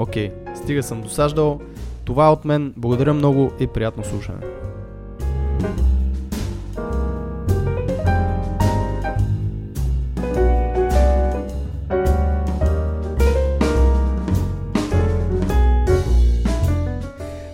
Окей, 0.00 0.32
стига 0.56 0.82
съм 0.82 1.00
досаждал. 1.00 1.60
Това 2.04 2.26
е 2.26 2.30
от 2.30 2.44
мен. 2.44 2.74
Благодаря 2.76 3.14
много 3.14 3.52
и 3.60 3.66
приятно 3.66 4.04
слушане. 4.04 4.38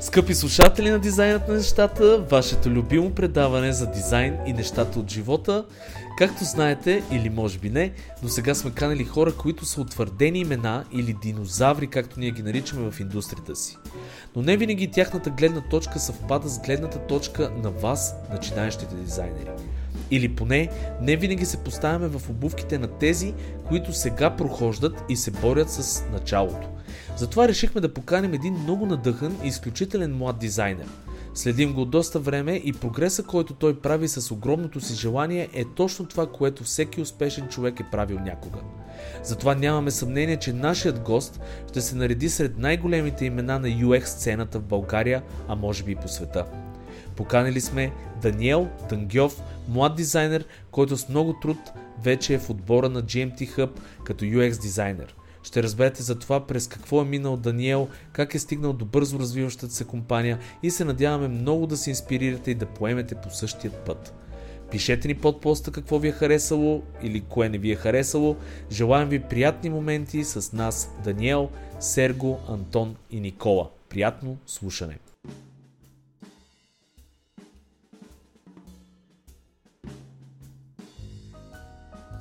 Скъпи 0.00 0.34
слушатели 0.34 0.90
на 0.90 0.98
Дизайнът 0.98 1.48
на 1.48 1.54
нещата, 1.54 2.18
вашето 2.30 2.70
любимо 2.70 3.10
предаване 3.10 3.72
за 3.72 3.86
дизайн 3.86 4.36
и 4.46 4.52
нещата 4.52 4.98
от 4.98 5.10
живота. 5.10 5.64
Както 6.16 6.44
знаете, 6.44 7.02
или 7.12 7.30
може 7.30 7.58
би 7.58 7.70
не, 7.70 7.92
до 8.22 8.28
сега 8.28 8.54
сме 8.54 8.70
канали 8.70 9.04
хора, 9.04 9.32
които 9.32 9.64
са 9.64 9.80
утвърдени 9.80 10.38
имена 10.38 10.84
или 10.92 11.16
динозаври, 11.22 11.86
както 11.86 12.20
ние 12.20 12.30
ги 12.30 12.42
наричаме 12.42 12.90
в 12.90 13.00
индустрията 13.00 13.56
си. 13.56 13.78
Но 14.36 14.42
не 14.42 14.56
винаги 14.56 14.90
тяхната 14.90 15.30
гледна 15.30 15.60
точка 15.60 15.98
съвпада 15.98 16.48
с 16.48 16.58
гледната 16.58 16.98
точка 16.98 17.50
на 17.62 17.70
вас, 17.70 18.14
начинаещите 18.30 18.94
дизайнери. 18.94 19.50
Или 20.10 20.34
поне 20.34 20.68
не 21.02 21.16
винаги 21.16 21.46
се 21.46 21.64
поставяме 21.64 22.08
в 22.08 22.30
обувките 22.30 22.78
на 22.78 22.86
тези, 22.86 23.34
които 23.68 23.92
сега 23.92 24.36
прохождат 24.36 25.02
и 25.08 25.16
се 25.16 25.30
борят 25.30 25.70
с 25.70 26.04
началото. 26.12 26.68
Затова 27.16 27.48
решихме 27.48 27.80
да 27.80 27.94
поканим 27.94 28.34
един 28.34 28.54
много 28.54 28.86
надъхан 28.86 29.36
и 29.44 29.48
изключителен 29.48 30.16
млад 30.16 30.38
дизайнер. 30.38 30.86
Следим 31.36 31.72
го 31.72 31.84
доста 31.84 32.20
време 32.20 32.60
и 32.64 32.72
прогреса, 32.72 33.22
който 33.22 33.54
той 33.54 33.80
прави 33.80 34.08
с 34.08 34.30
огромното 34.30 34.80
си 34.80 34.94
желание 34.94 35.48
е 35.52 35.64
точно 35.64 36.06
това, 36.06 36.26
което 36.26 36.64
всеки 36.64 37.00
успешен 37.00 37.48
човек 37.48 37.80
е 37.80 37.90
правил 37.90 38.18
някога. 38.18 38.58
Затова 39.22 39.54
нямаме 39.54 39.90
съмнение, 39.90 40.36
че 40.36 40.52
нашият 40.52 41.00
гост 41.00 41.40
ще 41.70 41.80
се 41.80 41.96
нареди 41.96 42.28
сред 42.28 42.58
най-големите 42.58 43.24
имена 43.24 43.58
на 43.58 43.68
UX 43.68 44.04
сцената 44.04 44.58
в 44.58 44.62
България, 44.62 45.22
а 45.48 45.54
може 45.54 45.84
би 45.84 45.92
и 45.92 45.96
по 45.96 46.08
света. 46.08 46.46
Поканили 47.16 47.60
сме 47.60 47.92
Даниел 48.22 48.68
Дангьов, 48.90 49.42
млад 49.68 49.96
дизайнер, 49.96 50.44
който 50.70 50.96
с 50.96 51.08
много 51.08 51.32
труд 51.42 51.58
вече 52.02 52.34
е 52.34 52.38
в 52.38 52.50
отбора 52.50 52.88
на 52.88 53.02
GMT 53.02 53.56
Hub 53.56 53.70
като 54.04 54.24
UX 54.24 54.60
дизайнер. 54.60 55.14
Ще 55.46 55.62
разберете 55.62 56.02
за 56.02 56.18
това 56.18 56.46
през 56.46 56.68
какво 56.68 57.02
е 57.02 57.04
минал 57.04 57.36
Даниел, 57.36 57.88
как 58.12 58.34
е 58.34 58.38
стигнал 58.38 58.72
до 58.72 58.84
бързо 58.84 59.18
развиващата 59.18 59.74
се 59.74 59.84
компания 59.84 60.38
и 60.62 60.70
се 60.70 60.84
надяваме 60.84 61.28
много 61.28 61.66
да 61.66 61.76
се 61.76 61.90
инспирирате 61.90 62.50
и 62.50 62.54
да 62.54 62.66
поемете 62.66 63.14
по 63.14 63.30
същия 63.30 63.70
път. 63.70 64.14
Пишете 64.70 65.08
ни 65.08 65.14
под 65.14 65.40
поста 65.40 65.72
какво 65.72 65.98
ви 65.98 66.08
е 66.08 66.12
харесало 66.12 66.82
или 67.02 67.20
кое 67.20 67.48
не 67.48 67.58
ви 67.58 67.72
е 67.72 67.76
харесало. 67.76 68.36
Желаем 68.72 69.08
ви 69.08 69.20
приятни 69.22 69.70
моменти 69.70 70.24
с 70.24 70.52
нас 70.52 70.90
Даниел, 71.04 71.50
Серго, 71.80 72.40
Антон 72.48 72.96
и 73.10 73.20
Никола. 73.20 73.70
Приятно 73.88 74.36
слушане! 74.46 74.98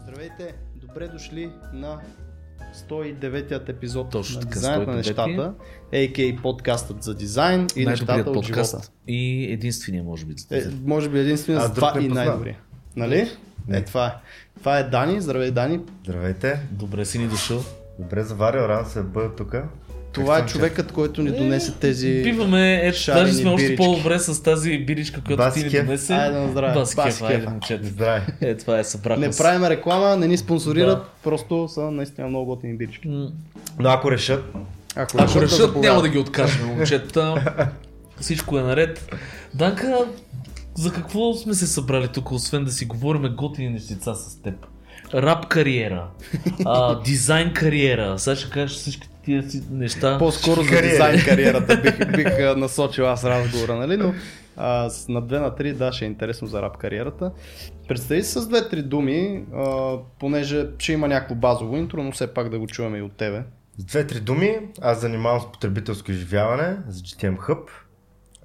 Здравейте, 0.03 0.55
добре 0.75 1.07
дошли 1.07 1.49
на 1.73 2.01
109-ят 2.75 3.69
епизод 3.69 4.09
Точно 4.09 4.35
на 4.35 4.41
така, 4.41 4.53
Дизайнът 4.53 4.87
на 4.87 4.93
109-я. 4.93 4.97
нещата, 4.97 5.53
a.k.a. 5.93 6.41
подкастът 6.41 7.03
за 7.03 7.15
дизайн 7.15 7.67
и 7.75 7.85
нещата 7.85 8.29
от 8.29 8.33
подкаст 8.33 8.71
живота. 8.71 8.89
и 9.07 9.53
единствения 9.53 10.03
може 10.03 10.25
би. 10.25 10.35
Е, 10.51 10.63
може 10.85 11.09
би 11.09 11.37
с 11.37 11.45
друг 11.45 11.75
това 11.75 11.93
и 12.01 12.07
най-добрия. 12.07 12.57
Нали? 12.95 13.29
Не. 13.67 13.77
Е, 13.77 13.83
това 13.83 14.07
е. 14.07 14.11
Това 14.59 14.79
е 14.79 14.83
Дани. 14.83 15.21
Здравей, 15.21 15.51
Дани. 15.51 15.79
Здравейте, 16.03 16.59
Добре 16.71 17.05
си 17.05 17.17
ни 17.19 17.27
дошъл. 17.27 17.63
добре 17.99 18.23
заварил, 18.23 18.59
рано 18.59 18.89
се 18.89 19.01
бъда 19.03 19.35
тук. 19.35 19.55
Това 20.15 20.39
е 20.39 20.45
човекът, 20.45 20.91
който 20.91 21.21
ни 21.21 21.31
донесе 21.31 21.73
тези... 21.73 22.21
Пиваме, 22.23 22.81
ето, 22.83 22.99
даже 23.07 23.33
сме 23.33 23.49
още 23.49 23.75
по-добре 23.75 24.19
с 24.19 24.43
тази 24.43 24.77
биричка, 24.77 25.21
която 25.21 25.37
Баси 25.37 25.69
ти 25.69 25.77
ни 25.77 25.83
донесе. 25.83 26.13
Айде 26.13 26.39
на 26.39 26.47
здраве. 26.51 26.73
Баси 26.73 26.95
Баси 26.95 27.19
кеф, 27.19 27.29
айде, 27.29 27.47
момчета. 27.47 27.87
Здравей. 27.87 28.21
Е, 28.41 28.57
това 28.57 28.79
е, 28.79 28.83
събрахме 28.83 29.27
Не 29.27 29.33
правим 29.37 29.65
реклама, 29.65 30.17
не 30.17 30.27
ни 30.27 30.37
спонсорират, 30.37 30.97
Да. 30.99 31.05
просто 31.23 31.67
са 31.67 31.91
наистина 31.91 32.27
много 32.27 32.45
готини 32.45 32.77
бирички. 32.77 33.07
Но 33.07 33.89
ако 33.89 34.11
решат, 34.11 34.45
Ако, 34.95 35.17
Ако 35.19 35.41
решат, 35.41 35.57
заповядат. 35.57 35.83
няма 35.83 36.01
да 36.01 36.09
ги 36.09 36.17
откажем, 36.17 36.65
момчета. 36.67 37.35
Всичко 38.21 38.59
е 38.59 38.61
наред. 38.61 39.15
Данка, 39.53 39.97
за 40.75 40.93
какво 40.93 41.33
сме 41.33 41.53
се 41.53 41.67
събрали 41.67 42.07
тук, 42.07 42.31
освен 42.31 42.63
да 42.65 42.71
си 42.71 42.85
говорим 42.85 43.35
готини 43.35 43.69
нещица 43.69 44.15
с 44.15 44.41
теб? 44.41 44.53
Рап 45.13 45.45
кариера, 45.47 46.07
а, 46.65 47.01
дизайн 47.01 47.53
кариера, 47.53 48.19
сега 48.19 48.35
ще 48.35 48.49
кажеш 48.49 48.77
всички 48.77 49.07
тия 49.25 49.43
си 49.43 49.63
неща. 49.71 50.17
По-скоро 50.17 50.63
за 50.63 50.81
дизайн 50.81 51.19
кариерата 51.25 51.77
бих, 51.77 52.15
бих 52.15 52.55
насочил 52.57 53.07
аз 53.07 53.25
разговора, 53.25 53.75
нали? 53.75 53.97
Но 53.97 54.13
а, 54.57 54.89
с, 54.89 55.07
на 55.07 55.21
две 55.21 55.39
на 55.39 55.55
три, 55.55 55.73
да, 55.73 55.91
ще 55.91 56.05
е 56.05 56.07
интересно 56.07 56.47
за 56.47 56.61
рап 56.61 56.77
кариерата. 56.77 57.31
Представи 57.87 58.23
си 58.23 58.31
с 58.31 58.47
две-три 58.47 58.81
думи, 58.81 59.45
а, 59.55 59.97
понеже 60.19 60.67
ще 60.77 60.93
има 60.93 61.07
някакво 61.07 61.35
базово 61.35 61.77
интро, 61.77 62.03
но 62.03 62.11
все 62.11 62.33
пак 62.33 62.49
да 62.49 62.59
го 62.59 62.67
чуваме 62.67 62.97
и 62.97 63.01
от 63.01 63.11
тебе. 63.11 63.43
с 63.77 63.83
две-три 63.83 64.19
думи, 64.19 64.59
аз 64.81 65.01
занимавам 65.01 65.41
с 65.41 65.51
потребителско 65.51 66.11
изживяване 66.11 66.77
за 66.87 67.01
GTM 67.01 67.37
Hub. 67.37 67.69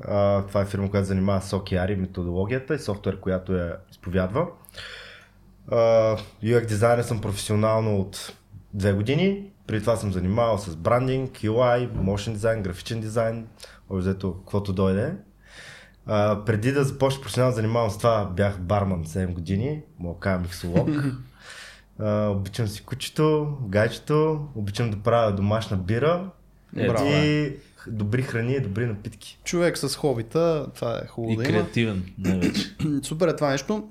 А, 0.04 0.46
това 0.46 0.60
е 0.60 0.66
фирма, 0.66 0.90
която 0.90 1.08
занимава 1.08 1.42
с 1.42 1.50
OKR 1.50 1.92
и 1.92 1.96
методологията 1.96 2.74
и 2.74 2.78
софтуер, 2.78 3.20
която 3.20 3.52
я 3.52 3.76
изповядва. 3.90 4.46
А, 5.70 5.76
UX 6.44 6.66
дизайнер 6.66 7.02
съм 7.02 7.20
професионално 7.20 8.00
от 8.00 8.32
две 8.74 8.92
години. 8.92 9.50
Преди 9.70 9.81
това 9.81 9.97
съм 9.97 10.12
занимавал 10.12 10.58
с 10.58 10.76
брандинг, 10.76 11.31
UI, 11.32 11.88
motion 11.91 12.32
дизайн, 12.32 12.62
графичен 12.62 13.00
дизайн, 13.00 13.47
обзето 13.88 14.34
каквото 14.34 14.72
дойде. 14.72 15.14
А, 16.06 16.44
преди 16.44 16.72
да 16.72 16.84
започна 16.84 17.20
професионално 17.20 17.53
да 17.53 17.56
занимавам 17.56 17.91
с 17.91 17.98
това, 17.98 18.25
бях 18.26 18.60
барман 18.60 19.04
7 19.04 19.26
години, 19.28 19.82
мога 19.98 20.38
миксолог. 20.38 20.88
А, 21.98 22.28
обичам 22.28 22.69
си 22.69 22.82
кучето, 22.82 23.56
гайчето, 23.62 24.46
обичам 24.55 24.90
да 24.90 24.96
правя 24.96 25.32
домашна 25.32 25.76
бира 25.76 26.31
Е, 26.76 26.87
Браво. 26.87 27.06
и 27.06 27.56
х- 27.76 27.90
добри 27.90 28.22
храни 28.22 28.52
и 28.52 28.61
добри 28.61 28.87
напитки. 28.87 29.38
Човек 29.44 29.78
с 29.78 29.96
хобита, 29.96 30.67
това 30.75 30.96
е 30.96 31.06
хубаво 31.06 31.32
И 31.32 31.37
да 31.37 31.43
има. 31.43 31.52
креативен, 31.52 32.05
най-вече. 32.19 32.76
Супер 33.02 33.28
е 33.28 33.37
това 33.37 33.50
нещо. 33.50 33.88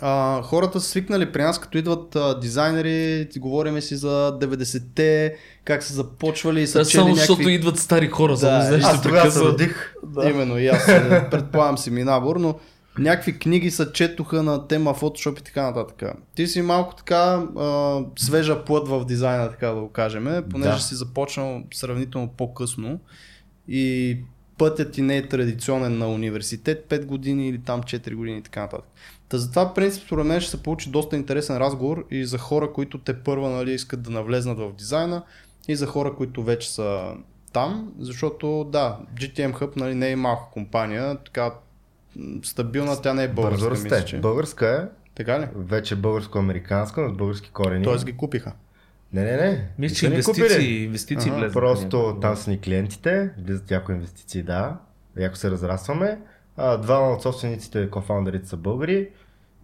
А, 0.00 0.42
хората 0.42 0.80
са 0.80 0.88
свикнали 0.88 1.32
при 1.32 1.42
нас, 1.42 1.60
като 1.60 1.78
идват 1.78 2.16
а, 2.16 2.38
дизайнери, 2.40 3.28
говориме 3.36 3.80
си 3.80 3.96
за 3.96 4.38
90-те, 4.42 5.36
как 5.64 5.82
са 5.82 5.94
започвали 5.94 6.62
и 6.62 6.66
са 6.66 6.84
Са 6.84 6.90
чели 6.90 6.98
само 6.98 7.08
някакви... 7.08 7.20
защото 7.20 7.48
идват 7.48 7.78
стари 7.78 8.08
хора, 8.08 8.32
Да, 8.32 8.38
само 8.38 8.62
знаеш, 8.62 8.84
Аз 8.84 9.02
тогава 9.02 9.30
се 9.30 9.40
родих. 9.40 9.94
Да. 10.06 10.30
Именно, 10.30 10.58
и 10.58 10.66
аз 10.66 10.88
е, 10.88 11.26
предполагам 11.30 11.78
си 11.78 11.90
ми 11.90 12.04
набор, 12.04 12.36
но 12.36 12.58
някакви 12.98 13.38
книги 13.38 13.70
се 13.70 13.92
четоха 13.92 14.42
на 14.42 14.68
тема 14.68 14.94
Photoshop 14.94 15.40
и 15.40 15.42
така 15.42 15.62
нататък. 15.62 16.02
Ти 16.34 16.46
си 16.46 16.62
малко 16.62 16.94
така 16.94 17.46
а, 17.58 18.00
свежа 18.18 18.64
плът 18.64 18.88
в 18.88 19.04
дизайна, 19.04 19.50
така 19.50 19.68
да 19.68 19.80
го 19.80 19.88
кажем, 19.88 20.44
понеже 20.50 20.70
Да. 20.70 20.80
си 20.80 20.94
започнал 20.94 21.62
сравнително 21.74 22.28
по-късно 22.28 23.00
и 23.68 24.16
пътят 24.58 24.92
ти 24.92 25.02
не 25.02 25.16
е 25.16 25.28
традиционен 25.28 25.98
на 25.98 26.08
университет 26.08 26.86
5 26.88 27.04
години 27.04 27.48
или 27.48 27.58
там 27.58 27.82
4 27.82 28.14
години 28.14 28.38
и 28.38 28.42
така 28.42 28.60
нататък. 28.60 28.86
Та 29.28 29.38
затова, 29.38 29.64
в 29.64 29.74
принцип, 29.74 30.02
според 30.02 30.26
мен 30.26 30.40
ще 30.40 30.50
се 30.50 30.62
получи 30.62 30.90
доста 30.90 31.16
интересен 31.16 31.56
разговор 31.56 32.06
и 32.10 32.24
за 32.24 32.38
хора, 32.38 32.72
които 32.72 32.98
те 32.98 33.14
първа 33.22 33.50
нали, 33.50 33.72
искат 33.72 34.02
да 34.02 34.10
навлезнат 34.10 34.58
в 34.58 34.72
дизайна 34.72 35.22
и 35.68 35.76
за 35.76 35.86
хора, 35.86 36.14
които 36.14 36.42
вече 36.42 36.70
са 36.70 37.14
там, 37.52 37.92
защото 37.98 38.64
да, 38.64 38.98
GTM 39.14 39.52
Hub 39.52 39.76
нали, 39.76 39.94
не 39.94 40.10
е 40.10 40.16
малка 40.16 40.44
компания, 40.52 41.16
така 41.24 41.52
стабилна, 42.42 43.02
тя 43.02 43.14
не 43.14 43.24
е 43.24 43.28
Бързо 43.28 43.58
българска, 43.58 43.84
мисля, 43.84 43.96
расте. 43.96 44.10
че. 44.10 44.20
Българска 44.20 44.68
е, 44.68 44.96
Така 45.14 45.40
ли? 45.40 45.48
вече 45.56 45.96
българско-американска, 45.96 47.00
но 47.00 47.14
с 47.14 47.16
български 47.16 47.50
корени. 47.50 47.84
Тоест 47.84 48.04
ги 48.04 48.16
купиха. 48.16 48.52
Не, 49.12 49.24
не, 49.24 49.36
не. 49.36 49.68
Мисля, 49.78 49.96
че 49.96 50.06
инвестиции, 50.06 50.84
инвестиции 50.84 51.30
Ага, 51.30 51.40
влезнаха 51.40 51.66
Просто 51.66 52.18
там 52.20 52.36
са 52.36 52.50
ни 52.50 52.60
клиентите, 52.60 53.30
влизат 53.38 53.70
яко 53.70 53.92
инвестиции, 53.92 54.42
да. 54.42 54.76
Яко 55.18 55.36
се 55.36 55.50
разрастваме. 55.50 56.18
А, 56.56 56.76
двама 56.76 57.12
от 57.12 57.22
собствениците, 57.22 57.90
кофаундерите 57.90 58.48
са 58.48 58.56
българи. 58.56 59.10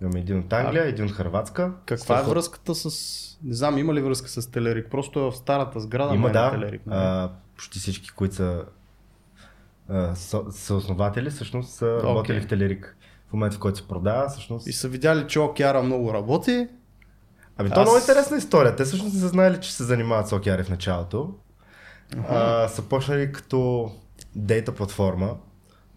Имаме 0.02 0.20
един 0.20 0.38
от 0.38 0.52
Англия, 0.52 0.84
един 0.84 1.04
от 1.04 1.12
Хрватска. 1.12 1.72
Каква 1.86 2.20
е 2.20 2.22
връзката 2.22 2.74
с... 2.74 3.38
Не 3.44 3.54
знам, 3.54 3.78
има 3.78 3.94
ли 3.94 4.00
връзка 4.00 4.28
с 4.28 4.50
Телерик? 4.50 4.90
Просто 4.90 5.18
е 5.18 5.22
в 5.22 5.32
старата 5.32 5.80
сграда 5.80 6.14
Има, 6.14 6.32
да. 6.32 6.50
Телерик. 6.50 6.86
нали? 6.86 7.00
А, 7.00 7.30
почти 7.56 7.78
всички, 7.78 8.10
които 8.10 8.34
са 8.34 8.64
а, 9.88 10.14
са, 10.14 10.42
са 10.50 10.74
основатели, 10.74 11.30
всъщност 11.30 11.74
са 11.74 12.00
работили 12.02 12.40
в 12.40 12.48
Телерик. 12.48 12.96
В 13.28 13.32
момента, 13.32 13.56
в 13.56 13.58
който 13.58 13.78
се 13.78 13.88
продава, 13.88 14.28
всъщност... 14.28 14.66
И 14.66 14.72
са 14.72 14.88
видяли, 14.88 15.26
че 15.28 15.40
океара 15.40 15.82
много 15.82 16.14
работи. 16.14 16.68
Ами 17.56 17.70
то 17.70 17.80
е 17.80 17.82
много 17.82 17.98
интересна 17.98 18.36
история. 18.36 18.76
Те 18.76 18.84
всъщност 18.84 19.14
не 19.14 19.20
са 19.20 19.28
знаели, 19.28 19.60
че 19.60 19.72
се 19.72 19.84
занимават 19.84 20.28
с 20.28 20.32
океари 20.32 20.62
в 20.62 20.68
началото. 20.68 21.34
А, 22.28 22.68
са 22.68 22.82
почнали 22.82 23.32
като 23.32 23.90
дейта 24.34 24.74
платформа, 24.74 25.36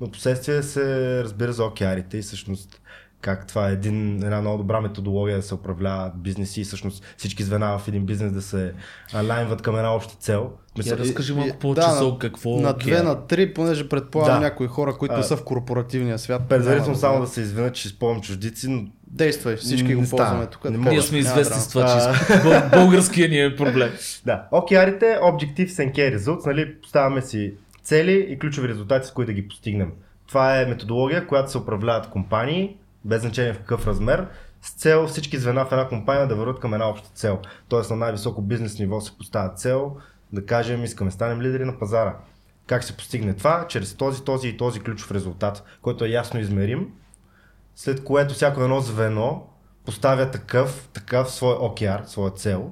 но 0.02 0.08
последствие 0.08 0.64
се 0.64 0.84
разбира 1.24 1.54
за 1.54 1.64
океарите 1.64 2.18
и 2.18 2.22
всъщност 2.22 2.82
как 3.22 3.48
това 3.48 3.70
е 3.70 3.74
един, 3.74 4.16
една 4.16 4.42
много 4.42 4.58
добра 4.58 4.82
методология 4.82 5.38
да 5.38 5.44
се 5.44 5.54
управляват 5.54 6.14
бизнеси 6.16 6.62
и 6.62 6.64
всъщност 6.64 7.04
всички 7.18 7.44
звена 7.44 7.78
в 7.80 7.88
един 7.88 8.06
бизнес 8.06 8.32
да 8.32 8.42
се 8.42 8.74
алайнват 9.14 9.62
към 9.62 9.76
една 9.76 9.96
обща 9.96 10.16
цел. 10.16 10.52
Я 10.86 10.98
разкажи 10.98 11.34
И- 11.34 11.36
малко 11.36 11.56
и- 11.56 11.60
повече 11.60 11.82
да, 11.82 11.94
за 11.94 12.18
какво 12.20 12.50
На 12.52 12.70
е 12.70 12.74
две, 12.74 13.04
на 13.04 13.28
три, 13.28 13.54
понеже 13.54 13.90
предполагам 13.90 14.34
Да. 14.34 14.40
някои 14.40 14.68
хора, 14.68 14.94
които 14.94 15.14
А, 15.14 15.18
не 15.18 15.24
са 15.24 15.38
в 15.38 15.44
корпоративния 15.44 16.20
свят. 16.20 16.42
Предварително 16.50 16.96
само 16.96 17.22
да 17.22 17.28
се 17.28 17.42
извинят, 17.42 17.76
че 17.76 17.88
използвам 17.88 18.22
чуждици, 18.22 18.68
но 18.70 18.84
Действай, 19.08 19.56
всички 19.56 19.88
Не 19.88 19.96
го 19.96 20.06
става. 20.06 20.18
ползваме 20.20 20.46
тук. 20.46 20.64
Не. 20.66 20.90
Ние 20.90 21.02
сме 21.02 21.18
известни 21.18 21.62
с 21.62 21.68
това, 21.70 22.14
че 22.30 22.40
българския 22.72 23.30
ни 23.30 23.42
е 23.42 23.56
проблем. 23.56 23.92
Да, 24.26 24.48
океарите, 24.52 25.06
Objective 25.06 25.68
and 25.70 25.92
Key 25.92 26.18
Results, 26.18 26.46
нали, 26.46 26.76
поставяме 26.76 27.22
си 27.22 27.54
цели 27.86 28.28
и 28.30 28.40
ключови 28.40 28.68
резултати, 28.68 29.08
с 29.08 29.12
които 29.12 29.28
да 29.28 29.34
ги 29.34 29.48
постигнем. 29.48 29.92
Това 30.28 30.62
е 30.62 30.66
методология, 30.66 31.28
която 31.28 31.52
се 31.52 31.58
управляват 31.58 32.10
компании, 32.10 32.78
без 33.06 33.22
значение 33.22 33.54
в 33.54 33.58
какъв 33.58 33.88
размер, 33.88 34.28
с 34.62 34.72
цел 34.72 35.08
всички 35.08 35.38
звена 35.38 35.66
в 35.66 35.72
една 35.72 35.88
компания 35.88 36.28
да 36.28 36.36
върват 36.36 36.60
към 36.60 36.74
една 36.74 36.90
обща 36.90 37.10
цел. 37.14 37.40
Тоест 37.70 37.90
на 37.90 37.96
най-високо 37.96 38.42
бизнес 38.42 38.80
ниво 38.80 39.02
се 39.02 39.18
поставя 39.18 39.54
цел, 39.54 39.98
да 40.34 40.46
кажем 40.46 40.84
искаме 40.84 41.10
да 41.10 41.14
станем 41.14 41.42
лидери 41.42 41.66
на 41.66 41.80
пазара. 41.80 42.18
Как 42.68 42.84
се 42.84 42.98
постигне 42.98 43.34
това? 43.34 43.66
Чрез 43.68 43.94
този, 43.94 44.24
този 44.24 44.48
и 44.48 44.58
този 44.58 44.80
ключов 44.80 45.12
резултат, 45.12 45.64
който 45.82 46.06
е 46.06 46.10
ясно 46.10 46.40
измерим, 46.40 46.88
след 47.76 48.04
което 48.04 48.34
всяко 48.34 48.62
едно 48.62 48.80
звено 48.80 49.48
поставя 49.86 50.32
такъв, 50.32 50.90
такъв 50.94 51.32
свой 51.32 51.54
океар, 51.54 52.04
своя 52.06 52.32
цел, 52.32 52.72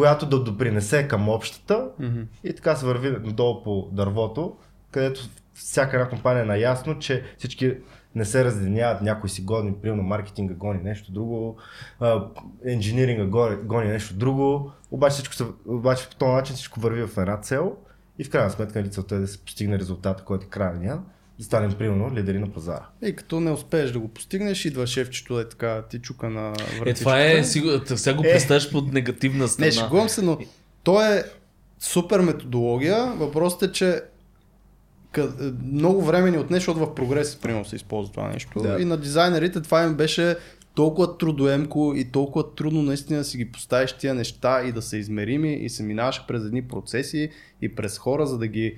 която 0.00 0.26
да 0.26 0.44
допринесе 0.44 1.08
към 1.08 1.28
общата 1.28 1.88
Мгм. 1.98 2.20
и 2.44 2.54
така 2.54 2.76
се 2.76 2.86
върви 2.86 3.10
надолу 3.10 3.62
по 3.62 3.88
дървото, 3.92 4.56
където 4.90 5.20
всяка 5.54 5.96
една 5.96 6.08
компания 6.08 6.42
е 6.42 6.46
наясно, 6.46 6.98
че 6.98 7.24
всички 7.38 7.76
не 8.14 8.24
се 8.24 8.44
разединяват, 8.44 9.02
някой 9.02 9.30
си 9.30 9.42
гони, 9.42 9.74
примерно 9.82 10.02
маркетинга 10.02 10.54
гони 10.54 10.80
нещо 10.82 11.12
друго, 11.12 11.56
инжиниринга 12.66 13.56
гони, 13.64 13.88
нещо 13.88 14.14
друго, 14.14 14.72
обаче, 14.90 15.14
всичко 15.14 15.34
се, 15.34 15.44
обаче 15.66 16.08
по 16.08 16.16
този 16.16 16.32
начин 16.32 16.54
всичко 16.54 16.80
върви 16.80 17.06
в 17.06 17.18
една 17.18 17.36
цел 17.36 17.76
и 18.18 18.24
в 18.24 18.30
крайна 18.30 18.50
сметка 18.50 18.78
нали, 18.80 18.90
целта 18.90 19.14
е 19.14 19.18
да 19.18 19.28
се 19.28 19.44
постигне 19.44 19.78
резултата, 19.78 20.24
който 20.24 20.46
е 20.46 20.48
крайния, 20.48 20.98
да 21.40 21.44
станем 21.44 21.72
примерно 21.72 22.14
лидери 22.14 22.38
на 22.38 22.48
пазара. 22.48 22.86
И 23.02 23.16
като 23.16 23.40
не 23.40 23.50
успееш 23.50 23.90
да 23.90 23.98
го 23.98 24.08
постигнеш, 24.08 24.64
идва 24.64 24.86
шефчето 24.86 25.40
е 25.40 25.48
така, 25.48 25.82
ти 25.90 25.98
чука 25.98 26.30
на 26.30 26.50
вратичката. 26.50 26.90
Е, 26.90 26.94
това 26.94 27.22
е, 27.22 27.44
сигурно, 27.44 27.80
сега 27.86 28.16
го 28.16 28.24
Е. 28.24 28.32
представяш 28.32 28.70
под 28.70 28.92
негативна 28.92 29.48
страна. 29.48 29.66
Не, 29.66 29.72
шегувам 29.72 30.08
се, 30.08 30.22
но 30.22 30.38
то 30.82 31.02
е 31.04 31.24
супер 31.78 32.20
методология. 32.20 33.06
Въпросът 33.06 33.62
е, 33.62 33.72
че 33.72 34.00
къ- 35.14 35.54
много 35.64 36.02
време 36.02 36.30
ни 36.30 36.38
отне, 36.38 36.56
защото 36.56 36.80
в 36.80 36.94
прогрес 36.94 37.36
примерно 37.36 37.64
се 37.64 37.76
използва 37.76 38.12
това 38.12 38.28
нещо. 38.28 38.60
Да. 38.60 38.76
И 38.80 38.84
на 38.84 38.96
дизайнерите 38.96 39.60
това 39.60 39.84
им 39.84 39.94
беше 39.94 40.36
толкова 40.74 41.18
трудоемко 41.18 41.92
и 41.96 42.04
толкова 42.04 42.54
трудно 42.54 42.82
наистина 42.82 43.18
да 43.18 43.24
си 43.24 43.38
ги 43.38 43.52
поставиш 43.52 43.92
тия 43.92 44.14
неща 44.14 44.62
и 44.62 44.72
да 44.72 44.82
са 44.82 44.96
измерими 44.96 45.54
и 45.54 45.68
се 45.68 45.82
минаваше 45.82 46.24
през 46.28 46.44
едни 46.44 46.62
процеси 46.62 47.30
и 47.62 47.74
през 47.74 47.98
хора, 47.98 48.26
за 48.26 48.38
да 48.38 48.46
ги 48.46 48.74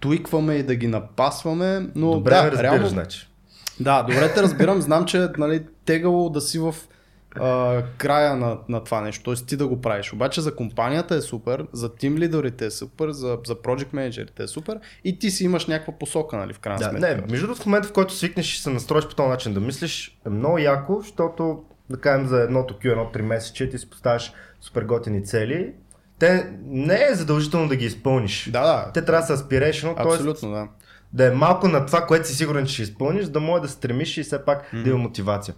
туикваме 0.00 0.54
и 0.54 0.62
да 0.62 0.74
ги 0.74 0.86
напасваме. 0.86 1.88
Но 1.94 2.10
Добре, 2.10 2.30
да, 2.30 2.42
разбираш, 2.42 2.62
реално, 2.62 2.88
значи. 2.88 3.28
да, 3.80 4.02
добре 4.02 4.34
те 4.34 4.42
разбирам. 4.42 4.80
Знам, 4.82 5.04
че 5.04 5.28
нали, 5.38 5.62
тегало 5.84 6.30
да 6.30 6.40
си 6.40 6.58
в 6.58 6.74
а, 7.40 7.82
края 7.98 8.36
на, 8.36 8.58
на 8.68 8.84
това 8.84 9.00
нещо, 9.00 9.34
т.е. 9.34 9.46
ти 9.46 9.56
да 9.56 9.66
го 9.66 9.80
правиш. 9.80 10.12
Обаче 10.12 10.40
за 10.40 10.56
компанията 10.56 11.14
е 11.14 11.20
супер, 11.20 11.66
за 11.72 11.94
тим 11.94 12.18
лидерите 12.18 12.66
е 12.66 12.70
супер, 12.70 13.10
за, 13.10 13.38
за 13.46 13.54
project 13.54 13.88
менеджерите 13.92 14.42
е 14.42 14.46
супер 14.46 14.78
и 15.04 15.18
ти 15.18 15.30
си 15.30 15.44
имаш 15.44 15.66
някаква 15.66 15.92
посока, 15.98 16.36
нали, 16.36 16.52
в 16.52 16.58
крайна 16.58 16.78
Да, 16.78 16.90
сметка. 16.90 17.16
не, 17.16 17.22
между 17.30 17.46
другото 17.46 17.62
в 17.62 17.66
момента, 17.66 17.88
в 17.88 17.92
който 17.92 18.14
свикнеш 18.14 18.54
и 18.54 18.62
се 18.62 18.70
настроиш 18.70 19.04
по 19.06 19.14
този 19.14 19.28
начин 19.28 19.54
да 19.54 19.60
мислиш, 19.60 20.18
е 20.26 20.28
много 20.28 20.58
яко, 20.58 21.00
защото 21.00 21.62
да 21.90 22.00
кажем 22.00 22.26
за 22.26 22.40
едното 22.42 22.74
Q, 22.74 22.92
едно 22.92 23.04
3 23.04 23.20
месече, 23.22 23.70
ти 23.70 23.78
си 23.78 23.90
поставяш 23.90 24.32
супер 24.60 24.82
готини 24.82 25.24
цели. 25.24 25.72
Те 26.18 26.46
не 26.66 27.06
е 27.10 27.14
задължително 27.14 27.68
да 27.68 27.76
ги 27.76 27.84
изпълниш. 27.84 28.50
Да, 28.50 28.60
да, 28.60 28.92
Те 28.92 29.04
трябва 29.04 29.20
да 29.20 29.26
са 29.26 29.48
т.е. 29.48 29.92
абсолютно, 30.06 30.50
да. 30.50 30.68
да 31.12 31.26
е 31.26 31.30
малко 31.30 31.68
на 31.68 31.86
това, 31.86 32.06
което 32.06 32.28
си 32.28 32.34
сигурен, 32.34 32.66
че 32.66 32.72
ще 32.72 32.82
изпълниш, 32.82 33.24
за 33.24 33.30
да 33.30 33.40
може 33.40 33.62
да 33.62 33.68
стремиш 33.68 34.16
и 34.16 34.22
все 34.22 34.44
пак 34.44 34.70
да 34.84 34.90
има 34.90 34.98
мотивация. 34.98 35.54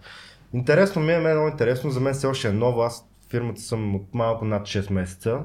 Интересно 0.55 1.03
ми 1.03 1.13
е, 1.13 1.19
мен 1.19 1.31
е 1.31 1.35
много 1.35 1.49
интересно, 1.49 1.91
за 1.91 2.01
мен 2.01 2.15
все 2.15 2.27
още 2.27 2.49
е 2.49 2.53
ново, 2.53 2.83
аз 2.83 3.05
фирмата 3.31 3.61
съм 3.61 3.95
от 3.95 4.15
малко 4.15 4.45
над 4.45 4.63
6 4.63 4.93
месеца, 4.93 5.41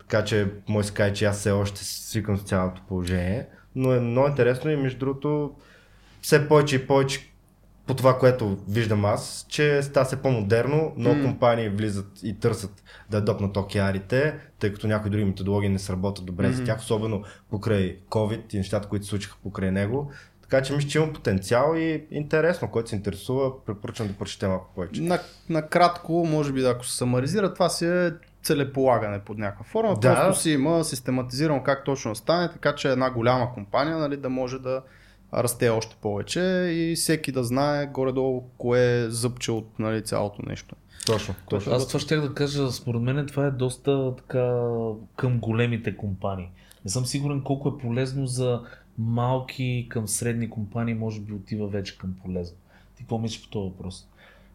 така 0.00 0.24
че 0.24 0.52
може 0.68 0.84
да 0.84 0.88
се 0.88 0.94
каже, 0.94 1.14
че 1.14 1.24
аз 1.24 1.38
все 1.38 1.50
още 1.50 1.84
свикам 1.84 2.38
с 2.38 2.42
цялото 2.42 2.82
положение, 2.88 3.46
но 3.74 3.92
е 3.92 4.00
много 4.00 4.28
интересно 4.28 4.70
и 4.70 4.76
между 4.76 4.98
другото 4.98 5.54
все 6.22 6.48
повече 6.48 6.76
и 6.76 6.86
повече 6.86 7.27
по 7.88 7.94
това, 7.94 8.18
което 8.18 8.58
виждам 8.68 9.04
аз, 9.04 9.46
че 9.48 9.82
става 9.82 10.06
се 10.06 10.22
по-модерно, 10.22 10.92
много 10.96 11.16
М. 11.16 11.24
компании 11.24 11.68
влизат 11.68 12.06
и 12.22 12.40
търсят 12.40 12.82
да 13.10 13.18
адопнат 13.18 13.56
океарите, 13.56 14.34
тъй 14.58 14.72
като 14.72 14.86
някои 14.86 15.10
други 15.10 15.24
методологии 15.24 15.68
не 15.68 15.78
сработят 15.78 16.26
добре 16.26 16.48
за 16.48 16.62
Мгм. 16.62 16.64
тях, 16.64 16.78
особено 16.78 17.22
покрай 17.50 17.98
COVID 18.10 18.54
и 18.54 18.56
нещата, 18.56 18.88
които 18.88 19.04
се 19.04 19.08
случиха 19.10 19.36
покрай 19.42 19.70
него. 19.70 20.10
Така 20.42 20.62
че 20.62 20.72
мисля, 20.76 20.88
че 20.88 20.98
има 20.98 21.12
потенциал 21.12 21.74
и 21.76 22.06
интересно, 22.10 22.70
който 22.70 22.88
се 22.88 22.96
интересува, 22.96 23.64
препоръчвам 23.64 24.08
да 24.08 24.14
прочете 24.14 24.48
малко 24.48 24.74
повече. 24.74 25.00
На, 25.00 25.18
накратко, 25.48 26.12
може 26.12 26.52
би 26.52 26.60
да 26.60 26.70
ако 26.70 26.86
се 26.86 26.96
самаризира, 26.96 27.54
това 27.54 27.68
си 27.68 27.86
е 27.86 28.12
целеполагане 28.42 29.18
под 29.18 29.38
някаква 29.38 29.64
форма. 29.64 29.94
Да. 29.94 30.14
Просто 30.14 30.42
си 30.42 30.50
има 30.50 30.84
систематизирано 30.84 31.62
как 31.62 31.84
точно 31.84 32.14
стане, 32.14 32.48
така 32.52 32.74
че 32.74 32.88
една 32.88 33.10
голяма 33.10 33.54
компания 33.54 33.96
нали, 33.96 34.16
да 34.16 34.28
може 34.28 34.58
да 34.58 34.82
расте 35.34 35.68
още 35.68 35.96
повече 36.00 36.40
и 36.72 36.94
всеки 36.96 37.32
да 37.32 37.44
знае 37.44 37.86
горе-долу 37.86 38.44
кое 38.58 39.04
е 39.04 39.10
зъбче 39.10 39.52
от 39.52 39.78
нали, 39.78 40.04
цялото 40.04 40.42
нещо. 40.46 40.76
Точно, 41.06 41.34
точно. 41.50 41.72
Аз 41.72 41.88
това 41.88 42.00
ще 42.00 42.16
да 42.16 42.34
кажа, 42.34 42.72
според 42.72 43.02
мен 43.02 43.26
това 43.26 43.46
е 43.46 43.50
доста 43.50 44.16
така 44.16 44.70
към 45.16 45.38
големите 45.38 45.96
компании. 45.96 46.48
Не 46.84 46.90
съм 46.90 47.06
сигурен 47.06 47.42
колко 47.42 47.68
е 47.68 47.78
полезно 47.78 48.26
за 48.26 48.62
малки 48.98 49.86
към 49.88 50.08
средни 50.08 50.50
компании, 50.50 50.94
може 50.94 51.20
би 51.20 51.32
отива 51.32 51.68
вече 51.68 51.98
към 51.98 52.14
полезно. 52.24 52.56
Ти 52.96 53.02
какво 53.02 53.18
мислиш 53.18 53.42
по 53.42 53.48
този 53.48 53.70
въпрос? 53.70 54.08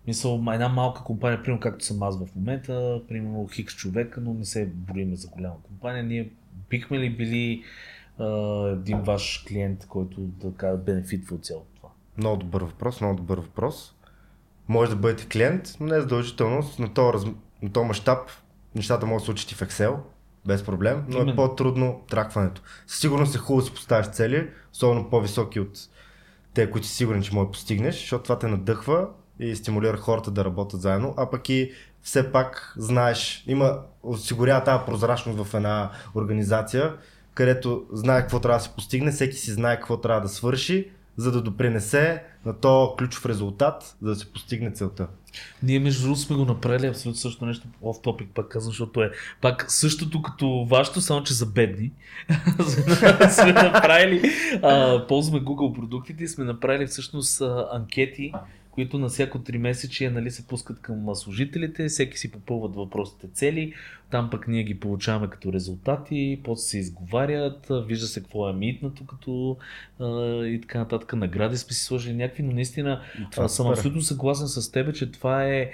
Мисъл, 0.08 0.44
една 0.54 0.70
малка 0.70 1.04
компания, 1.04 1.44
примерно 1.44 1.60
както 1.60 1.86
съм 1.86 2.04
аз 2.04 2.20
в 2.20 2.36
момента, 2.36 3.02
примерно 3.08 3.48
хикс 3.48 3.76
човека, 3.76 4.22
но 4.22 4.34
не 4.34 4.46
се 4.46 4.66
бориме 4.66 5.16
за 5.16 5.28
голяма 5.28 5.56
компания. 5.64 6.04
Ние 6.04 6.30
бихме 6.70 7.00
ли 7.00 7.10
били 7.10 7.64
един 8.74 9.02
ваш 9.02 9.46
клиент, 9.48 9.88
който 9.88 10.22
да 10.22 10.54
кажа 10.54 10.78
бенефитва 10.78 11.36
от 11.36 11.46
цялото 11.46 11.68
това? 11.76 11.90
Много 12.18 12.38
добър 12.38 12.62
въпрос, 12.62 13.02
много 13.02 13.16
добър 13.16 13.38
въпрос. 13.38 13.96
Може 14.68 14.92
да 14.92 14.98
бъдете 14.98 15.28
клиент, 15.28 15.76
но 15.80 15.86
не 15.86 15.96
е 15.96 16.02
задължително. 16.02 16.64
На 16.80 16.94
този, 16.94 17.14
раз... 17.14 17.26
на 17.62 17.72
този 17.72 17.88
мащаб 17.88 18.20
нещата 18.76 19.06
могат 19.06 19.22
да 19.22 19.26
случат 19.26 19.52
и 19.52 19.56
в 19.56 19.60
Excel, 19.60 19.96
без 20.46 20.64
проблем, 20.64 21.06
но 21.08 21.16
Именно. 21.16 21.32
е 21.32 21.36
по-трудно 21.36 22.02
тракването. 22.10 22.62
Със 22.88 23.00
сигурност 23.00 23.36
е 23.36 23.38
хубаво 23.38 23.62
да 23.62 23.66
си 23.66 23.74
поставяш 23.74 24.08
цели, 24.08 24.50
особено 24.74 25.10
по-високи 25.10 25.60
от 25.60 25.78
те, 26.54 26.72
които 26.72 26.88
си 26.88 26.96
сигурен, 26.96 27.22
че 27.22 27.36
може 27.36 27.46
да 27.46 27.52
постигнеш, 27.52 27.96
защото 27.96 28.24
това 28.24 28.40
те 28.40 28.48
надъхва 28.48 29.08
и 29.40 29.56
стимулира 29.56 29.98
хората 29.98 30.32
да 30.32 30.46
работят 30.46 30.82
заедно, 30.82 31.14
а 31.18 31.30
пък 31.30 31.50
и 31.50 31.72
все 32.02 32.32
пак 32.32 32.74
знаеш, 32.78 33.44
има, 33.48 33.80
осигурява 34.04 34.64
тази 34.64 34.86
прозрачност 34.86 35.44
в 35.44 35.54
една 35.54 35.92
организация, 36.16 36.98
където 37.34 37.84
знае 37.92 38.22
какво 38.22 38.40
трябва 38.40 38.58
да 38.60 38.64
се 38.64 38.76
постигне, 38.76 39.12
всеки 39.12 39.38
си 39.38 39.52
знае 39.52 39.76
какво 39.76 39.98
трябва 39.98 40.22
да 40.22 40.30
свърши, 40.30 40.90
за 41.18 41.32
да 41.32 41.42
допринесе 41.42 42.24
на 42.46 42.54
то 42.54 42.96
ключов 42.98 43.26
резултат, 43.26 43.96
за 44.02 44.10
да 44.10 44.16
се 44.16 44.34
постигне 44.34 44.72
целта. 44.72 45.08
Ние 45.64 45.80
между 45.80 46.04
другото 46.04 46.22
сме 46.22 46.36
го 46.36 46.46
направили 46.46 46.88
абсолютно 46.88 47.20
също 47.20 47.46
нещо 47.46 47.68
оф 47.82 48.02
топик, 48.02 48.30
пак 48.36 48.48
казвам, 48.48 48.72
защото 48.72 49.04
е 49.04 49.12
пак 49.42 49.66
същото 49.72 50.22
като 50.22 50.66
вашето, 50.70 51.02
само 51.02 51.24
че 51.24 51.34
за 51.34 51.46
бедни. 51.46 51.92
сме 53.30 53.54
направили, 53.54 54.32
а, 54.62 55.06
ползваме 55.08 55.46
Google 55.46 55.76
продуктите 55.76 56.24
и 56.24 56.28
сме 56.28 56.46
направили 56.46 56.88
всъщност 56.88 57.42
анкети, 57.72 58.34
които 58.74 59.00
на 59.00 59.08
всяко 59.08 59.40
3 59.40 59.58
месече 59.58 60.10
нали, 60.10 60.32
се 60.32 60.48
пускат 60.48 60.82
към 60.82 61.16
служителите, 61.16 61.88
всеки 61.88 62.18
си 62.18 62.32
попълват 62.32 62.76
въпросите 62.76 63.28
цели, 63.28 63.74
там 64.10 64.30
пък 64.30 64.48
ние 64.48 64.64
ги 64.64 64.80
получаваме 64.80 65.30
като 65.30 65.54
резултати, 65.54 66.42
после 66.44 66.62
се 66.62 66.78
изговарят, 66.78 67.68
вижда 67.88 68.08
се 68.08 68.20
какво 68.20 68.50
е 68.50 68.54
митнато 68.54 69.06
като 69.06 69.58
а, 70.00 70.06
и 70.46 70.62
така 70.62 70.80
нататък. 70.80 71.14
Награди 71.14 71.58
сме 71.58 71.74
си 71.74 71.84
сложили 71.84 72.14
някакви, 72.14 72.44
но 72.44 72.52
наистина 72.52 73.02
Това 73.32 73.46
е 73.46 73.50
съм 73.50 73.68
абсолютно 73.68 74.02
съгласен 74.02 74.48
с 74.48 74.72
теб, 74.72 74.96
че 74.96 75.12
това 75.12 75.46
е 75.46 75.72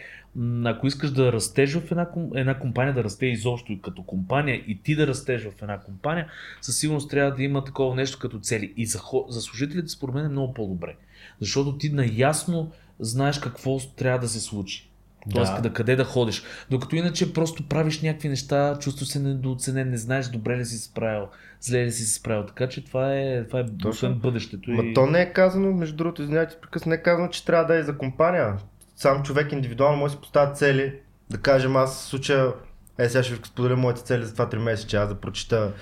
ако 0.66 0.88
искаш 0.88 1.12
да 1.12 1.32
растеш 1.32 1.74
в 1.74 1.92
една, 1.92 2.08
една 2.36 2.60
компания, 2.60 2.94
да 2.94 3.04
расте 3.04 3.26
изобщо 3.26 3.72
и 3.72 3.82
като 3.82 4.04
компания 4.04 4.56
и 4.68 4.82
ти 4.84 4.96
да 4.96 5.08
растеш 5.08 5.44
в 5.44 5.62
една 5.62 5.80
компания, 5.80 6.28
със 6.62 6.78
сигурност 6.78 7.10
трябва 7.10 7.36
да 7.36 7.44
има 7.44 7.64
такова 7.64 7.96
нещо 7.96 8.20
като 8.20 8.40
цели. 8.40 8.74
И 8.78 8.86
за, 8.86 9.00
за 9.30 9.42
служителите 9.42 9.88
според 9.88 10.16
мен 10.16 10.26
е 10.26 10.30
много 10.30 10.54
по-добре. 10.54 10.96
Защото 11.40 11.78
ти 11.78 11.90
наясно 11.90 12.72
знаеш 13.00 13.40
какво 13.40 13.80
трябва 13.80 14.20
да 14.20 14.28
се 14.28 14.40
случи. 14.40 14.90
Тоест 15.34 15.56
Да. 15.56 15.62
да. 15.62 15.74
къде 15.74 15.96
да 15.96 16.04
ходиш. 16.04 16.44
Докато 16.70 16.96
иначе 16.96 17.34
просто 17.34 17.68
правиш 17.68 18.02
някакви 18.02 18.30
неща, 18.30 18.78
чувстваш 18.80 19.10
се 19.10 19.20
недооценен, 19.20 19.90
не 19.90 19.98
знаеш 19.98 20.28
добре 20.28 20.58
ли 20.58 20.66
си 20.66 20.78
се 20.78 20.84
справил, 20.84 21.28
зле 21.62 21.86
ли 21.86 21.92
си 21.92 22.04
се 22.04 22.14
справил. 22.14 22.46
Така 22.46 22.70
че 22.70 22.86
това 22.86 23.16
е, 23.16 23.44
това 23.48 23.60
е 23.60 23.66
освен 23.88 24.14
бъдещето. 24.14 24.72
Ма 24.72 24.84
и... 24.84 24.94
то 24.94 25.06
не 25.06 25.22
е 25.22 25.34
казано, 25.34 25.72
между 25.72 25.96
другото, 25.96 26.22
извинявайте, 26.22 26.56
прекъсна, 26.62 26.90
не 26.90 26.96
е 26.96 27.02
казано, 27.02 27.30
че 27.30 27.46
трябва 27.46 27.66
да 27.66 27.76
е 27.76 27.84
за 27.84 27.98
компания. 27.98 28.58
Сам 28.96 29.24
човек 29.24 29.52
индивидуално 29.52 29.98
може 29.98 30.14
да 30.14 30.18
си 30.18 30.22
поставя 30.22 30.54
цели. 30.54 30.94
Да 31.30 31.38
кажем, 31.38 31.76
аз 31.76 32.06
случая, 32.06 32.54
е 32.98 33.10
сега 33.10 33.24
ще 33.24 33.36
ви 33.36 33.42
споделя 33.46 33.76
моите 33.76 34.04
цели 34.04 34.26
за 34.26 34.34
това 34.34 34.50
3 34.50 34.58
месеца, 34.58 34.98
аз 34.98 35.10
да 35.10 35.16
прочита 35.16 35.74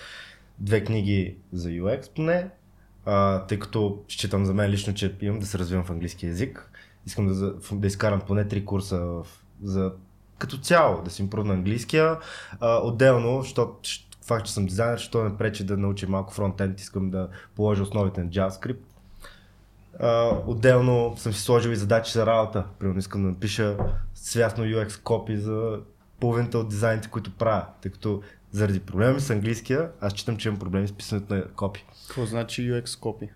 две 0.59 0.83
книги 0.83 1.35
за 1.53 1.69
UX 1.69 2.15
поне, 2.15 2.47
а, 3.05 3.45
тъй 3.45 3.59
като 3.59 4.03
считам 4.07 4.45
за 4.45 4.53
мен 4.53 4.71
лично, 4.71 4.93
че 4.93 5.15
имам 5.21 5.39
да 5.39 5.45
се 5.45 5.59
развивам 5.59 5.85
в 5.85 5.89
английски 5.89 6.25
язик. 6.25 6.71
Искам 7.07 7.27
да, 7.27 7.53
да 7.71 7.87
изкарам 7.87 8.21
поне 8.21 8.45
3 8.45 8.65
курса 8.65 8.97
в, 8.99 9.27
за 9.63 9.91
като 10.37 10.57
цяло, 10.57 11.01
да 11.01 11.11
си 11.11 11.21
импрувна 11.21 11.53
английския. 11.53 12.17
А, 12.59 12.77
отделно, 12.77 13.41
защото 13.41 13.89
факт, 14.25 14.45
че 14.45 14.53
съм 14.53 14.65
дизайнер, 14.65 14.97
що 14.97 15.23
ме 15.23 15.37
пречи 15.37 15.63
да 15.63 15.77
науча 15.77 16.07
малко 16.07 16.33
фронтенд, 16.33 16.79
искам 16.79 17.09
да 17.09 17.29
положа 17.55 17.83
основите 17.83 18.23
на 18.23 18.29
JavaScript. 18.29 18.79
А, 19.99 20.37
отделно 20.47 21.13
съм 21.17 21.33
си 21.33 21.41
сложил 21.41 21.69
и 21.69 21.75
задачи 21.75 22.11
за 22.11 22.25
работа. 22.25 22.65
Примерно 22.79 22.99
искам 22.99 23.23
да 23.23 23.27
напиша 23.27 23.77
свясно 24.15 24.63
UX 24.63 25.01
копи 25.01 25.37
за 25.37 25.79
половината 26.19 26.57
от 26.59 26.69
дизайните, 26.69 27.09
които 27.09 27.31
правя, 27.31 27.65
тъй 27.81 27.91
като 27.91 28.21
заради 28.51 28.79
проблеми 28.79 29.19
с 29.19 29.29
английския, 29.29 29.89
аз 30.01 30.13
считам, 30.13 30.37
че 30.37 30.47
имам 30.47 30.59
проблеми 30.59 30.87
с 30.87 30.91
писането 30.91 31.33
на 31.33 31.47
копи. 31.47 31.85
Какво 32.07 32.25
значи 32.25 32.71
UX 32.71 32.85
copy? 32.85 33.29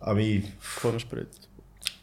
Ами, 0.00 0.52
Какво 0.60 0.88
имаш 0.88 1.08
предвид? 1.08 1.45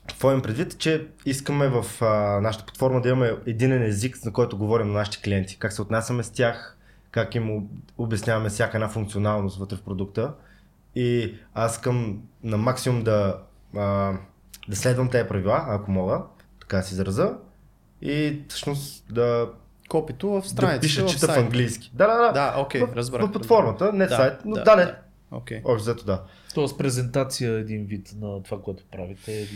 Какво 0.07 0.31
имам 0.31 0.41
предвид, 0.41 0.77
че 0.77 1.07
искаме 1.25 1.67
в 1.67 1.85
а, 2.01 2.05
нашата 2.41 2.65
платформа 2.65 3.01
да 3.01 3.09
имаме 3.09 3.33
единен 3.45 3.83
език, 3.83 4.25
на 4.25 4.33
който 4.33 4.57
говорим 4.57 4.87
на 4.87 4.93
нашите 4.93 5.21
клиенти. 5.21 5.57
Как 5.59 5.73
се 5.73 5.81
отнасяме 5.81 6.23
с 6.23 6.29
тях, 6.29 6.77
как 7.11 7.35
им 7.35 7.51
об- 7.51 7.69
обясняваме 7.97 8.49
всяка 8.49 8.77
една 8.77 8.89
функционалност 8.89 9.57
вътре 9.57 9.75
в 9.77 9.81
продукта. 9.81 10.33
И 10.95 11.35
аз 11.53 11.73
искам 11.73 12.21
на 12.43 12.57
максимум 12.57 13.03
да, 13.03 13.37
а, 13.75 14.11
да 14.69 14.75
следвам 14.75 15.09
тези 15.09 15.27
правила, 15.27 15.65
ако 15.67 15.91
мога, 15.91 16.21
така 16.61 16.77
да 16.77 16.83
си 16.83 16.93
израза. 16.93 17.33
И 18.01 18.41
всъщност 18.47 19.05
да, 19.13 19.49
Копито 19.89 20.29
в 20.29 20.41
да 20.41 20.47
страницата, 20.49 20.81
пиша, 20.81 21.07
в 21.07 21.09
чита 21.09 21.27
в 21.27 21.29
сайта. 21.29 21.41
английски. 21.41 21.91
Да, 21.93 22.07
да, 22.07 22.17
да. 22.17 22.31
Да, 22.31 22.55
окей, 22.57 22.81
в, 22.81 22.95
разбрах. 22.95 23.25
в 23.25 23.31
платформата, 23.31 23.93
не 23.93 24.05
Да, 24.05 24.15
сайт, 24.15 24.33
но 24.45 24.55
да, 24.55 24.63
да, 24.63 24.75
не. 24.75 24.85
да. 24.85 24.95
Окей. 25.31 25.61
Общо 25.65 25.83
взето 25.83 26.05
да. 26.05 26.21
Тоест 26.53 26.77
презентация 26.77 27.51
е 27.51 27.59
един 27.59 27.85
вид 27.85 28.13
на 28.21 28.43
това, 28.43 28.61
което 28.61 28.83
правите. 28.91 29.47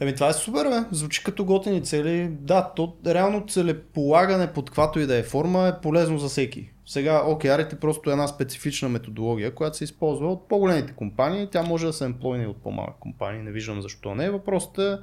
Еми 0.00 0.14
това 0.14 0.28
е 0.28 0.32
супер, 0.32 0.64
бе. 0.64 0.96
Звучи 0.96 1.24
като 1.24 1.44
готини 1.44 1.82
цели. 1.82 2.28
Да, 2.40 2.72
то 2.76 2.96
реално 3.06 3.46
целеполагане 3.46 4.52
под 4.52 4.70
каквато 4.70 5.00
и 5.00 5.06
да 5.06 5.16
е 5.16 5.22
форма 5.22 5.68
е 5.68 5.80
полезно 5.80 6.18
за 6.18 6.28
всеки. 6.28 6.70
Сега 6.86 7.22
OKR 7.24 7.72
е 7.72 7.78
просто 7.78 8.10
една 8.10 8.28
специфична 8.28 8.88
методология, 8.88 9.54
която 9.54 9.76
се 9.76 9.84
използва 9.84 10.32
от 10.32 10.48
по-големите 10.48 10.92
компании. 10.92 11.48
Тя 11.52 11.62
може 11.62 11.86
да 11.86 11.92
се 11.92 12.04
емплойне 12.04 12.46
от 12.46 12.62
по-малки 12.62 13.00
компании. 13.00 13.42
Не 13.42 13.50
виждам 13.50 13.82
защо 13.82 14.14
не. 14.14 14.30
Въпросът 14.30 14.78
е, 14.78 14.98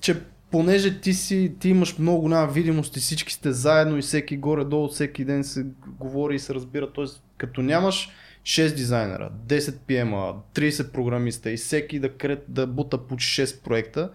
че 0.00 0.20
понеже 0.50 1.00
ти, 1.00 1.12
си, 1.12 1.54
ти 1.60 1.68
имаш 1.68 1.98
много 1.98 2.20
голяма 2.20 2.52
видимост 2.52 2.96
и 2.96 3.00
всички 3.00 3.32
сте 3.32 3.52
заедно 3.52 3.98
и 3.98 4.02
всеки 4.02 4.36
горе-долу, 4.36 4.88
всеки 4.88 5.24
ден 5.24 5.44
се 5.44 5.66
говори 6.00 6.34
и 6.34 6.38
се 6.38 6.54
разбира. 6.54 6.92
Т.е. 6.92 7.04
като 7.36 7.62
нямаш 7.62 8.10
6 8.42 8.74
дизайнера, 8.74 9.30
10 9.46 9.58
PM, 9.60 10.34
30 10.54 10.92
програмиста 10.92 11.50
и 11.50 11.56
всеки 11.56 11.98
да, 11.98 12.12
крет, 12.12 12.44
да 12.48 12.66
бута 12.66 12.98
по 12.98 13.14
6 13.14 13.62
проекта, 13.62 14.10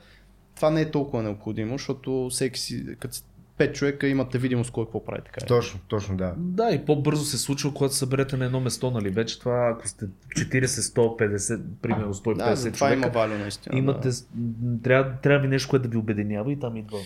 това 0.56 0.70
не 0.70 0.82
е 0.82 0.92
толкова 0.92 1.24
необходимо, 1.24 1.74
защото 1.78 2.28
всеки 2.32 2.60
си, 2.60 2.86
като 3.00 3.18
5 3.58 3.74
човека 3.74 4.08
имате 4.08 4.38
видимост 4.38 4.72
кой 4.72 4.86
какво 4.86 5.06
прави 5.06 5.22
така. 5.26 5.40
е. 5.44 5.48
Точно, 5.48 5.80
точно 5.88 6.18
да. 6.18 6.34
Да, 6.38 6.70
и 6.72 6.86
по-бързо 6.86 7.26
се 7.26 7.38
случва, 7.38 7.74
когато 7.74 7.94
се 7.94 8.00
съберете 8.00 8.38
на 8.38 8.46
едно 8.46 8.60
место, 8.60 8.92
нали? 8.92 9.10
Вече 9.10 9.40
това, 9.40 9.74
ако 9.76 9.88
сте 9.88 10.06
40, 10.38 10.66
150, 10.66 11.62
примерно 11.82 12.14
150 12.14 12.38
Да, 12.38 12.56
за 12.56 12.72
това 12.72 12.88
човека, 12.88 13.08
има 13.08 13.08
валю 13.08 13.38
наистина. 13.38 13.78
имате, 13.78 14.10
Да. 14.36 14.82
трябва, 14.84 15.12
трябва 15.24 15.40
ви 15.42 15.48
нещо, 15.48 15.70
което 15.70 15.84
да 15.84 15.90
ви 15.90 15.98
обединява 15.98 16.52
и 16.52 16.60
там 16.60 16.78
идва. 16.78 16.98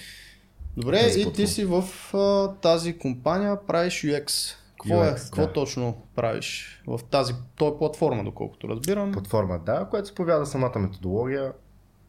Добре, 0.77 0.99
и 1.17 1.33
ти 1.33 1.47
си 1.47 1.65
в 1.65 1.83
а, 2.13 2.53
тази 2.61 2.97
компания, 2.97 3.57
правиш 3.67 3.93
UX. 3.93 4.55
Какво 4.81 5.03
е? 5.03 5.15
Какво 5.15 5.41
да. 5.41 5.53
точно 5.53 6.01
правиш 6.15 6.81
в 6.88 7.00
тази 7.11 7.33
той 7.55 7.67
е 7.69 7.77
платформа, 7.77 8.23
доколкото 8.23 8.69
разбирам? 8.69 9.11
Платформа, 9.11 9.59
да, 9.65 9.88
която 9.89 10.07
се 10.07 10.15
повяда 10.15 10.45
самата 10.45 10.79
методология. 10.79 11.53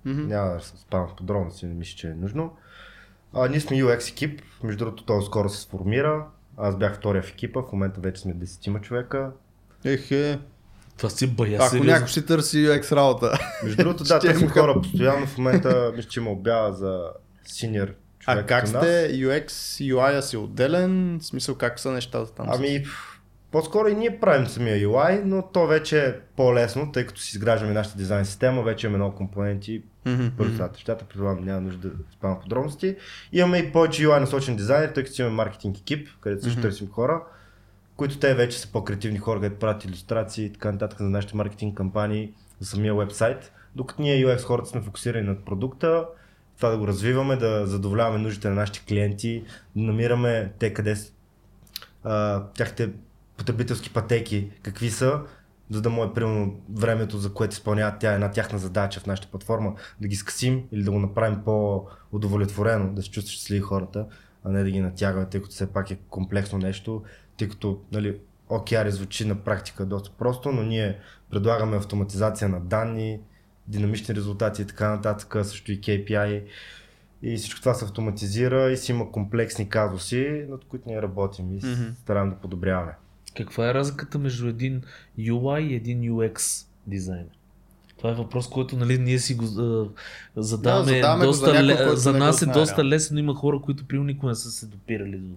Мгм. 0.05 0.27
Няма 0.27 0.55
да 0.55 0.61
се 0.61 0.77
спавам 0.77 1.09
в 1.09 1.17
подробности, 1.17 1.67
не 1.67 1.75
мисля, 1.75 1.97
че 1.97 2.09
е 2.09 2.15
нужно. 2.15 2.57
А, 3.35 3.49
ние 3.49 3.61
сме 3.61 3.77
UX 3.77 4.11
екип, 4.11 4.43
между 4.63 4.85
другото 4.85 5.05
той 5.05 5.23
скоро 5.23 5.49
се 5.49 5.61
сформира. 5.61 6.27
Аз 6.57 6.77
бях 6.77 6.97
втория 6.97 7.23
в 7.23 7.31
екипа, 7.31 7.61
в 7.63 7.73
момента 7.73 8.01
вече 8.01 8.23
сме 8.23 8.35
10 8.35 8.81
човека. 8.81 9.31
Ехе, 9.85 10.39
Това 10.97 11.11
си 11.11 11.27
бая 11.27 11.57
ако 11.57 11.69
сериозно. 11.69 11.93
някой 11.93 12.09
си 12.09 12.27
търси 12.27 12.57
UX 12.57 12.93
работа. 12.97 13.39
Между 13.63 13.77
другото, 13.83 14.05
да, 14.05 14.17
Ще 14.21 14.29
те 14.29 14.35
сме 14.35 14.45
има. 14.45 14.53
хора 14.53 14.81
постоянно. 14.83 15.27
В 15.27 15.39
момента 15.39 15.93
мисля, 15.97 16.09
че 16.09 16.21
има 16.21 16.31
обява 16.31 16.73
за 16.73 17.11
синьор 17.45 17.95
човек. 18.23 18.45
А 18.45 18.47
как 18.47 18.69
сте 18.69 19.11
UX, 19.13 19.47
UI 19.95 20.21
си 20.21 20.37
отделен? 20.37 21.19
В 21.19 21.25
смисъл 21.25 21.55
как 21.55 21.81
са 21.81 21.91
нещата 21.91 22.35
там? 22.35 22.47
Ами, 22.51 22.85
по-скоро 23.51 23.89
и 23.89 23.95
ние 23.95 24.21
правим 24.21 24.47
самия 24.47 24.77
UI, 24.77 25.23
но 25.25 25.43
то 25.53 25.67
вече 25.67 26.07
е 26.07 26.15
по-лесно, 26.37 26.93
тъй 26.93 27.07
като 27.07 27.21
си 27.21 27.37
изграждаме 27.37 27.73
нашата 27.73 27.99
дизайн 27.99 28.25
система, 28.25 28.63
вече 28.63 28.87
имаме 28.87 28.99
много 28.99 29.17
компоненти, 29.17 29.83
първо 30.37 30.53
това 30.53 30.69
нещата, 30.73 31.05
предполагам 31.05 31.45
няма 31.45 31.61
нужда 31.61 31.89
да 31.89 31.97
спам 32.13 32.41
подробности. 32.41 32.97
Имаме 33.33 33.59
и 33.59 33.73
повече 33.73 34.07
UI 34.07 34.21
насочен 34.21 34.57
дизайнер, 34.57 34.89
тъй 34.89 35.05
като 35.05 35.23
имаме 35.23 35.37
маркетинг 35.37 35.79
екип, 35.79 36.09
където 36.21 36.43
също 36.43 36.61
търсим 36.61 36.91
хора, 36.91 37.23
които 37.97 38.19
те 38.19 38.35
вече 38.35 38.59
са 38.59 38.73
по-креативни 38.73 39.19
хора, 39.19 39.41
където 39.41 39.59
правят 39.59 39.85
иллюстрации 39.85 40.45
и 40.45 40.53
така 40.53 40.73
нататък 40.73 40.99
за 40.99 41.09
нашите 41.09 41.37
маркетинг 41.37 41.77
кампании, 41.77 42.33
за 42.61 42.67
самия 42.67 42.95
вебсайт. 42.95 43.53
Докато 43.77 44.03
ние 44.03 44.27
UX 44.27 44.43
хората 44.43 44.69
сме 44.69 44.81
фокусирани 44.81 45.27
над 45.27 45.45
продукта, 45.45 46.05
това 46.57 46.69
да 46.69 46.79
го 46.79 46.87
развиваме, 46.87 47.37
да 47.37 47.67
задоволяваме 47.67 48.19
нуждите 48.19 48.49
на 48.49 48.55
нашите 48.55 48.85
клиенти, 48.89 49.45
да 49.77 49.83
намираме 49.83 50.53
те 50.59 50.75
къде 50.75 50.97
с- 50.97 51.13
а, 52.05 52.45
тяхните 52.45 52.91
потребителски 53.37 53.93
пътеки, 53.93 54.51
какви 54.63 54.91
са, 54.91 55.21
за 55.71 55.83
да 55.83 55.91
му 55.91 56.05
е 56.05 56.13
примерно 56.15 56.61
времето, 56.75 57.19
за 57.19 57.35
което 57.35 57.53
изпълняват 57.53 57.95
тя 58.01 58.13
една 58.13 58.31
тяхна 58.31 58.59
задача 58.59 59.01
в 59.01 59.07
нашата 59.07 59.29
платформа, 59.29 59.75
да 60.01 60.09
ги 60.09 60.17
скъсим 60.17 60.63
или 60.73 60.83
да 60.83 60.91
го 60.91 60.99
направим 60.99 61.41
по-удовлетворено, 61.45 62.93
да 62.93 63.03
се 63.03 63.11
чувстват 63.11 63.33
щастливи 63.33 63.61
хората, 63.61 64.07
а 64.45 64.51
не 64.51 64.63
да 64.65 64.71
ги 64.71 64.81
натягаме, 64.81 65.27
тъй 65.27 65.41
като 65.43 65.53
все 65.53 65.73
пак 65.73 65.91
е 65.91 65.99
комплексно 66.09 66.59
нещо, 66.59 67.03
тъй 67.39 67.49
като 67.49 67.81
нали, 67.93 68.19
OKR 68.49 68.89
звучи 68.89 69.25
на 69.25 69.35
практика 69.35 69.87
доста 69.87 70.11
просто, 70.19 70.53
но 70.53 70.63
ние 70.63 70.99
предлагаме 71.31 71.77
автоматизация 71.77 72.49
на 72.49 72.61
данни, 72.61 73.21
динамични 73.69 74.15
резултати 74.15 74.63
и 74.63 74.65
така 74.65 74.89
нататък, 74.89 75.37
също 75.47 75.73
и 75.73 75.81
KPI. 75.81 76.43
И 77.23 77.37
всичко 77.37 77.61
това 77.61 77.75
се 77.75 77.85
автоматизира 77.85 78.71
и 78.71 78.77
си 78.77 78.93
има 78.93 79.13
комплексни 79.13 79.69
казуси, 79.69 80.45
над 80.51 80.65
които 80.65 80.89
ние 80.89 81.03
работим 81.03 81.57
и 81.57 81.61
се 81.61 81.93
стараем 82.03 82.31
да 82.31 82.37
подобряваме. 82.37 82.93
Каква 83.37 83.71
е 83.71 83.75
разликата 83.75 84.19
между 84.19 84.49
един 84.49 84.83
UI 85.19 85.61
и 85.61 85.75
един 85.75 86.01
UX 86.01 86.67
дизайнер? 86.87 87.39
Това 87.99 88.11
е 88.11 88.15
въпрос, 88.15 88.49
който 88.49 88.77
нали, 88.77 88.99
ние 88.99 89.19
си 89.19 89.35
го 89.35 89.45
а, 89.45 89.89
задаваме. 90.43 90.91
Да, 90.93 90.95
задаваме 90.97 91.25
го 91.25 91.31
доста, 91.31 91.47
за 91.47 91.63
някой, 91.63 91.97
за 91.97 92.13
го 92.13 92.19
нас 92.19 92.43
е 92.43 92.45
знае, 92.45 92.55
доста 92.55 92.77
да. 92.77 92.85
лесно, 92.85 93.15
но 93.15 93.21
има 93.21 93.35
хора, 93.35 93.61
които 93.61 93.89
при 93.89 93.99
никога 93.99 94.29
не 94.29 94.35
са 94.35 94.51
се 94.51 94.67
допирали 94.67 95.17
до, 95.17 95.35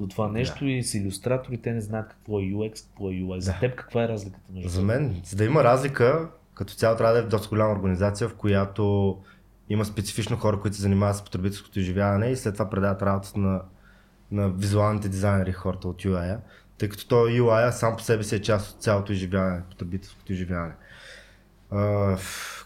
до 0.00 0.08
това 0.08 0.28
нещо 0.28 0.66
и 0.66 0.82
с 0.82 0.94
иллюстратори 0.94 1.58
те 1.58 1.72
не 1.72 1.80
знаят 1.80 2.08
какво 2.08 2.40
е 2.40 2.42
UX, 2.42 2.86
какво 2.86 3.10
е 3.10 3.12
UI. 3.12 3.38
За 3.38 3.52
Да. 3.52 3.58
теб 3.58 3.74
каква 3.74 4.04
е 4.04 4.08
разликата 4.08 4.52
между 4.54 4.68
За 4.68 4.82
мен, 4.82 5.20
за 5.24 5.36
да 5.36 5.44
има 5.44 5.64
разлика, 5.64 6.28
като 6.60 6.74
цяло 6.74 6.96
трябва 6.96 7.14
да 7.14 7.18
е 7.18 7.22
доста 7.22 7.48
голяма 7.48 7.72
организация, 7.72 8.28
в 8.28 8.34
която 8.34 9.16
има 9.68 9.84
специфично 9.84 10.36
хора, 10.36 10.60
които 10.60 10.76
се 10.76 10.82
занимават 10.82 11.16
с 11.16 11.24
потребителското 11.24 11.78
изживяване 11.78 12.26
и 12.26 12.36
след 12.36 12.54
това 12.54 12.70
предават 12.70 13.02
работата 13.02 13.38
на, 13.38 13.62
на 14.32 14.48
визуалните 14.48 15.08
дизайнери, 15.08 15.52
хората 15.52 15.88
от 15.88 16.02
UI, 16.02 16.38
тъй 16.78 16.88
като 16.88 17.08
то 17.08 17.14
UI 17.14 17.70
сам 17.70 17.96
по 17.96 18.02
себе 18.02 18.22
си 18.22 18.36
е 18.36 18.42
част 18.42 18.74
от 18.74 18.82
цялото 18.82 19.12
изживяване, 19.12 19.62
потребителското 19.70 20.32
изживяване. 20.32 20.74
Uh, 21.72 22.18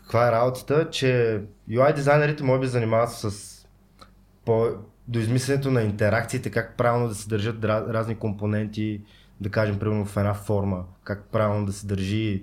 каква 0.03 0.29
е 0.29 0.33
работата, 0.33 0.91
че 0.91 1.43
UI 1.71 1.95
дизайнерите 1.95 2.43
може 2.43 2.61
би 2.61 2.67
занимават 2.67 3.11
с 3.13 3.55
по, 4.45 4.67
до 5.09 5.19
измисленето 5.19 5.71
на 5.71 5.83
интеракциите, 5.83 6.51
как 6.51 6.77
правилно 6.77 7.09
да 7.09 7.15
се 7.15 7.29
държат 7.29 7.65
разни 7.65 8.17
компоненти, 8.17 9.03
да 9.41 9.51
кажем, 9.51 9.79
примерно 9.79 10.05
в 10.05 10.17
една 10.17 10.35
форма, 10.35 10.85
как 11.05 11.25
правилно 11.25 11.67
да 11.67 11.73
се 11.73 11.87
държи, 11.87 12.43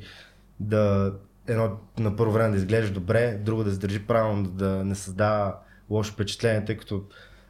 да 0.59 1.13
едно 1.51 1.77
на 1.99 2.15
първо 2.15 2.31
време 2.31 2.49
да 2.49 2.57
изглежда 2.57 2.93
добре, 2.93 3.39
друго 3.45 3.63
да 3.63 3.71
се 3.71 3.79
държи 3.79 4.07
правилно, 4.07 4.43
да 4.43 4.85
не 4.85 4.95
създава 4.95 5.55
лошо 5.89 6.13
впечатление, 6.13 6.65
тъй 6.65 6.77
като 6.77 7.03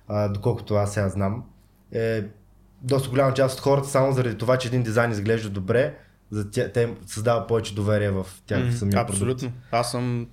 а, 0.07 0.27
доколкото 0.27 0.75
аз 0.75 0.93
сега 0.93 1.09
знам, 1.09 1.43
е 1.91 2.23
доста 2.81 3.09
голяма 3.09 3.33
част 3.33 3.57
от 3.57 3.61
хората 3.61 3.87
само 3.87 4.11
заради 4.11 4.37
това, 4.37 4.57
че 4.57 4.67
един 4.67 4.83
дизайн 4.83 5.11
изглежда 5.11 5.49
добре, 5.49 5.97
за 6.31 6.51
тя, 6.51 6.71
те 6.71 6.95
създава 7.05 7.47
повече 7.47 7.75
доверие 7.75 8.11
в 8.11 8.27
тях 8.45 8.59
mm, 8.59 8.71
самия 8.71 8.99
Абсолютно. 8.99 9.49
Продукт. 9.49 9.67
Аз 9.71 9.91
съм 9.91 10.27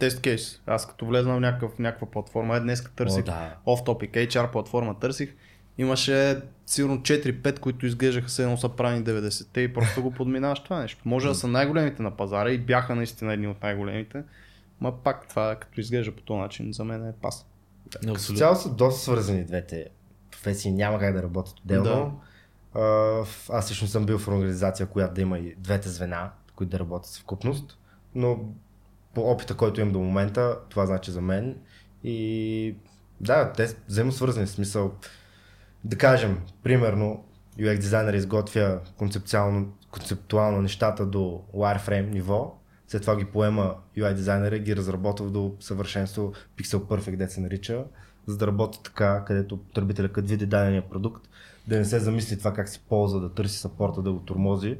тест 0.00 0.20
кейс. 0.20 0.60
Аз 0.66 0.88
като 0.88 1.06
влезна 1.06 1.36
в 1.36 1.40
някакъв, 1.40 1.78
някаква 1.78 2.10
платформа, 2.10 2.56
е 2.56 2.60
днес 2.60 2.84
търсих 2.96 3.22
О, 3.22 3.24
да. 3.24 3.56
off 3.66 3.86
topic 3.86 4.28
HR 4.28 4.52
платформа 4.52 4.98
търсих, 4.98 5.34
имаше 5.78 6.42
сигурно 6.66 6.98
4-5, 6.98 7.58
които 7.58 7.86
изглеждаха 7.86 8.28
се 8.28 8.42
едно 8.42 8.56
са 8.56 8.68
правени 8.68 9.04
90-те 9.04 9.60
и 9.60 9.74
просто 9.74 10.02
го 10.02 10.10
подминаваш 10.10 10.60
това 10.60 10.80
нещо. 10.80 11.02
Може 11.04 11.28
да 11.28 11.34
са 11.34 11.48
най-големите 11.48 12.02
на 12.02 12.16
пазара 12.16 12.50
и 12.50 12.58
бяха 12.58 12.94
наистина 12.94 13.32
едни 13.32 13.48
от 13.48 13.62
най-големите, 13.62 14.22
ма 14.80 15.02
пак 15.02 15.28
това 15.28 15.56
като 15.56 15.80
изглежда 15.80 16.16
по 16.16 16.22
този 16.22 16.40
начин 16.40 16.72
за 16.72 16.84
мен 16.84 17.08
е 17.08 17.12
пас. 17.22 17.46
Да, 18.02 18.14
цяло 18.14 18.56
са 18.56 18.74
доста 18.74 19.00
свързани 19.00 19.44
двете 19.44 19.86
професии, 20.30 20.72
няма 20.72 20.98
как 20.98 21.14
да 21.14 21.22
работят 21.22 21.58
отделно. 21.58 22.20
Да. 22.74 23.24
Аз 23.48 23.70
лично 23.70 23.88
съм 23.88 24.06
бил 24.06 24.18
в 24.18 24.28
организация, 24.28 24.86
която 24.86 25.14
да 25.14 25.20
има 25.20 25.38
и 25.38 25.54
двете 25.58 25.88
звена, 25.88 26.30
които 26.56 26.70
да 26.70 26.78
работят 26.78 27.16
в 27.16 27.24
купност, 27.24 27.78
но 28.14 28.38
по 29.14 29.20
опита, 29.30 29.56
който 29.56 29.80
имам 29.80 29.92
до 29.92 29.98
момента, 29.98 30.58
това 30.68 30.86
значи 30.86 31.10
за 31.10 31.20
мен. 31.20 31.56
И 32.04 32.74
да, 33.20 33.52
те 33.52 33.76
взаимосвързани 33.88 34.46
в 34.46 34.50
смисъл. 34.50 34.94
Да 35.88 35.98
кажем, 35.98 36.38
примерно, 36.62 37.24
UX 37.58 37.78
дизайнер 37.78 38.14
изготвя 38.14 38.80
концептуално, 38.96 39.72
концептуално 39.90 40.62
нещата 40.62 41.06
до 41.06 41.42
wireframe 41.54 42.10
ниво, 42.10 42.58
след 42.88 43.02
това 43.02 43.16
ги 43.16 43.24
поема 43.24 43.74
UI 43.96 44.14
дизайнера 44.14 44.56
и 44.56 44.60
ги 44.60 44.76
разработва 44.76 45.26
до 45.26 45.54
съвършенство 45.60 46.32
Pixel 46.58 46.78
Perfect, 46.78 47.16
де 47.16 47.28
се 47.28 47.40
нарича, 47.40 47.84
за 48.26 48.36
да 48.36 48.46
работи 48.46 48.78
така, 48.84 49.24
където 49.26 49.56
потребителя 49.56 50.08
като 50.08 50.28
види 50.28 50.46
дадения 50.46 50.88
продукт, 50.88 51.28
да 51.66 51.78
не 51.78 51.84
се 51.84 51.98
замисли 51.98 52.38
това 52.38 52.52
как 52.52 52.68
се 52.68 52.78
ползва, 52.78 53.20
да 53.20 53.34
търси 53.34 53.58
сапорта, 53.58 54.02
да 54.02 54.12
го 54.12 54.20
тормози, 54.20 54.78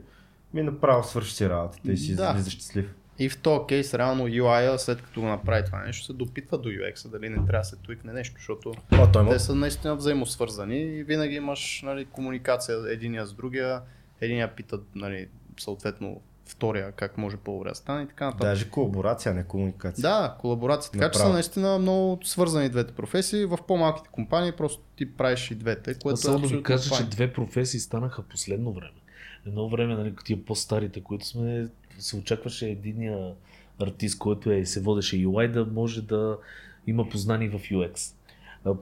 ми 0.54 0.62
направо 0.62 1.04
свърши 1.04 1.34
си 1.34 1.48
работата 1.48 1.92
и 1.92 1.96
си 1.96 2.16
да. 2.16 2.30
излиза 2.30 2.50
щастлив. 2.50 2.94
И 3.18 3.28
в 3.28 3.38
този 3.38 3.66
кейс, 3.68 3.94
реално 3.94 4.28
UI, 4.28 4.76
след 4.76 5.02
като 5.02 5.20
го 5.20 5.26
направи 5.26 5.64
това 5.64 5.82
нещо, 5.82 6.06
се 6.06 6.12
допитва 6.12 6.58
до 6.58 6.68
UX, 6.68 7.08
дали 7.08 7.28
не 7.28 7.36
трябва 7.36 7.58
да 7.58 7.64
се 7.64 7.76
туикне 7.76 8.12
нещо, 8.12 8.34
защото 8.36 8.72
О, 8.92 9.12
той 9.12 9.28
те 9.28 9.38
са 9.38 9.54
наистина 9.54 9.96
взаимосвързани 9.96 10.78
и 10.78 11.04
винаги 11.04 11.34
имаш 11.34 11.82
нали, 11.84 12.04
комуникация 12.04 12.78
единия 12.92 13.26
с 13.26 13.32
другия, 13.32 13.80
единия 14.20 14.54
пита 14.54 14.80
нали, 14.94 15.28
съответно 15.60 16.20
втория 16.48 16.92
как 16.92 17.18
може 17.18 17.36
по-добре 17.36 17.68
да 17.68 17.74
стане 17.74 18.02
и 18.02 18.06
така 18.06 18.24
нататък. 18.24 18.48
Даже 18.48 18.70
колаборация, 18.70 19.34
не 19.34 19.44
комуникация. 19.44 20.02
Да, 20.02 20.36
колаборация. 20.40 20.92
Така 20.92 21.04
Направо. 21.04 21.24
че 21.24 21.26
са 21.26 21.32
наистина 21.32 21.78
много 21.78 22.18
свързани 22.24 22.68
двете 22.68 22.94
професии. 22.94 23.44
В 23.44 23.58
по-малките 23.68 24.08
компании 24.12 24.52
просто 24.52 24.82
ти 24.96 25.16
правиш 25.16 25.50
и 25.50 25.54
двете. 25.54 25.94
Което 25.98 26.14
Аз 26.14 26.20
само 26.20 26.38
да 26.38 26.48
ви 26.48 26.62
кажа, 26.62 26.96
че 26.96 27.04
две 27.04 27.32
професии 27.32 27.80
станаха 27.80 28.22
последно 28.22 28.72
време. 28.72 29.00
Едно 29.46 29.68
време, 29.68 29.94
нали, 29.94 30.14
тия 30.24 30.44
по-старите, 30.44 31.02
които 31.02 31.26
сме 31.26 31.68
се 31.98 32.16
очакваше 32.16 32.68
единия 32.68 33.32
артист, 33.80 34.18
който 34.18 34.50
е, 34.50 34.64
се 34.64 34.80
водеше 34.80 35.16
UI, 35.16 35.52
да 35.52 35.66
може 35.66 36.02
да 36.02 36.38
има 36.86 37.08
познание 37.08 37.48
в 37.48 37.58
UX. 37.58 38.14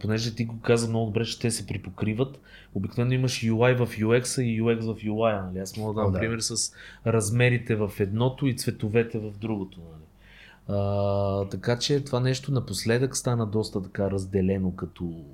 Понеже 0.01 0.35
ти 0.35 0.45
го 0.45 0.61
каза 0.61 0.89
много 0.89 1.07
добре, 1.07 1.25
че 1.25 1.41
те 1.41 1.51
се 1.51 1.67
припокриват. 1.67 2.41
Обикновено 2.75 3.15
имаш 3.15 3.41
UI 3.41 3.85
в 3.85 3.97
UX 3.97 4.43
и 4.43 4.63
UX 4.63 4.81
в 4.81 5.05
UI. 5.05 5.47
Нали? 5.47 5.59
Аз 5.59 5.77
мога 5.77 5.95
да 5.95 6.01
дам 6.01 6.13
да. 6.13 6.19
пример 6.19 6.39
с 6.39 6.73
размерите 7.07 7.77
в 7.77 7.93
едното 7.99 8.47
и 8.47 8.57
цветовете 8.57 9.19
в 9.19 9.33
другото. 9.39 9.81
Нали? 9.81 10.05
А, 10.69 11.49
така 11.49 11.79
че 11.79 12.05
това 12.05 12.21
нещо 12.21 12.53
напоследък 12.53 13.17
стана 13.17 13.47
доста 13.47 13.83
така 13.83 14.11
разделено 14.11 14.77
като 14.77 15.25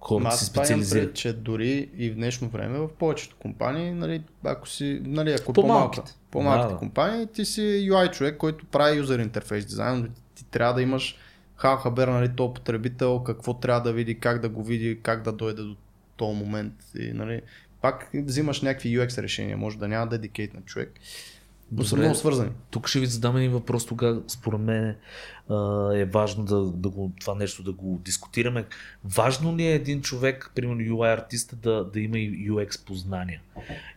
хората 0.00 0.36
се 0.36 0.44
специализират. 0.44 1.14
че 1.14 1.32
дори 1.32 1.88
и 1.96 2.10
в 2.10 2.14
днешно 2.14 2.48
време 2.48 2.78
в 2.78 2.88
повечето 2.88 3.36
компании, 3.36 3.90
нали, 3.90 4.22
ако 4.44 4.68
си, 4.68 5.00
нали, 5.04 5.32
ако 5.32 5.52
по-малките, 5.52 6.14
по-малките 6.30 6.72
да, 6.72 6.78
компании, 6.78 7.26
ти 7.26 7.44
си 7.44 7.60
UI 7.60 8.12
човек, 8.12 8.36
който 8.36 8.66
прави 8.66 8.98
юзер 8.98 9.18
интерфейс 9.18 9.66
дизайн, 9.66 10.10
ти 10.34 10.44
трябва 10.44 10.74
да 10.74 10.82
имаш 10.82 11.18
хабер, 11.56 12.08
нали, 12.08 12.30
то 12.36 12.54
потребител, 12.54 13.22
какво 13.22 13.54
трябва 13.54 13.80
да 13.80 13.92
види, 13.92 14.20
как 14.20 14.40
да 14.40 14.48
го 14.48 14.64
види, 14.64 14.98
как 15.02 15.22
да 15.22 15.32
дойде 15.32 15.62
до 15.62 15.76
този 16.16 16.38
момент. 16.38 16.74
И, 16.98 17.12
нали, 17.12 17.42
пак 17.80 18.10
взимаш 18.14 18.62
някакви 18.62 18.98
UX 18.98 19.22
решения, 19.22 19.56
може 19.56 19.78
да 19.78 19.88
няма 19.88 20.10
dedicate 20.10 20.54
на 20.54 20.60
човек. 20.60 20.92
Но 21.72 21.84
са 21.84 21.96
много 21.96 22.14
свързани. 22.14 22.50
Тук 22.70 22.88
ще 22.88 23.00
ви 23.00 23.06
задам 23.06 23.36
един 23.36 23.52
въпрос, 23.52 23.86
тогава 23.86 24.20
според 24.28 24.60
мен 24.60 24.96
е 25.94 26.04
важно 26.04 26.44
да, 26.44 26.60
да 26.64 26.88
го, 26.88 27.12
това 27.20 27.34
нещо 27.34 27.62
да 27.62 27.72
го 27.72 28.00
дискутираме. 28.04 28.64
Важно 29.04 29.56
ли 29.56 29.66
е 29.66 29.74
един 29.74 30.02
човек, 30.02 30.52
примерно 30.54 30.80
UI 30.80 31.14
артиста, 31.14 31.56
да, 31.56 31.84
да 31.84 32.00
има 32.00 32.18
и 32.18 32.50
UX 32.50 32.86
познания? 32.86 33.40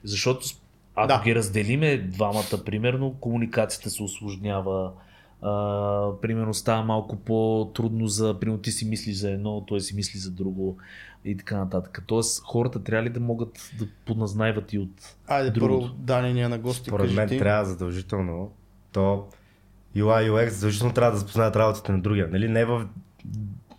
Защото 0.04 0.48
ако 0.96 1.08
да. 1.08 1.22
ги 1.24 1.36
разделиме 1.36 1.98
двамата, 1.98 2.64
примерно, 2.66 3.16
комуникацията 3.20 3.90
се 3.90 4.04
осложнява, 4.04 4.92
а, 5.42 5.52
примерно 6.22 6.54
става 6.54 6.84
малко 6.84 7.16
по-трудно 7.16 8.08
за, 8.08 8.40
примерно 8.40 8.62
ти 8.62 8.72
си 8.72 8.86
мислиш 8.86 9.16
за 9.16 9.32
едно, 9.32 9.66
той 9.68 9.82
си 9.82 9.96
мисли 9.96 10.20
за 10.20 10.32
друго 10.32 10.78
и 11.26 11.38
така 11.38 11.58
нататък. 11.58 12.04
Тоест 12.08 12.44
хората 12.46 12.84
трябва 12.84 13.04
ли 13.04 13.10
да 13.10 13.20
могат 13.20 13.72
да 13.80 13.88
подназнайват 14.06 14.74
и 14.74 14.80
от 14.80 15.16
Айде 15.28 15.52
другото? 15.52 15.82
първо 15.82 15.96
Дани 15.96 16.34
ни 16.34 16.42
е 16.42 16.48
на 16.48 16.60
гости. 16.60 16.90
Според 16.90 17.14
мен 17.14 17.30
ти. 17.30 17.38
трябва 17.38 17.66
задължително. 17.66 18.52
То 18.92 19.28
UI, 19.96 20.32
UX 20.32 20.48
задължително 20.48 20.94
трябва 20.94 21.12
да 21.12 21.18
запознаят 21.18 21.56
работата 21.56 21.92
на 21.92 22.02
другия. 22.02 22.28
Нали? 22.28 22.50
Не, 22.50 22.66
в, 22.66 22.88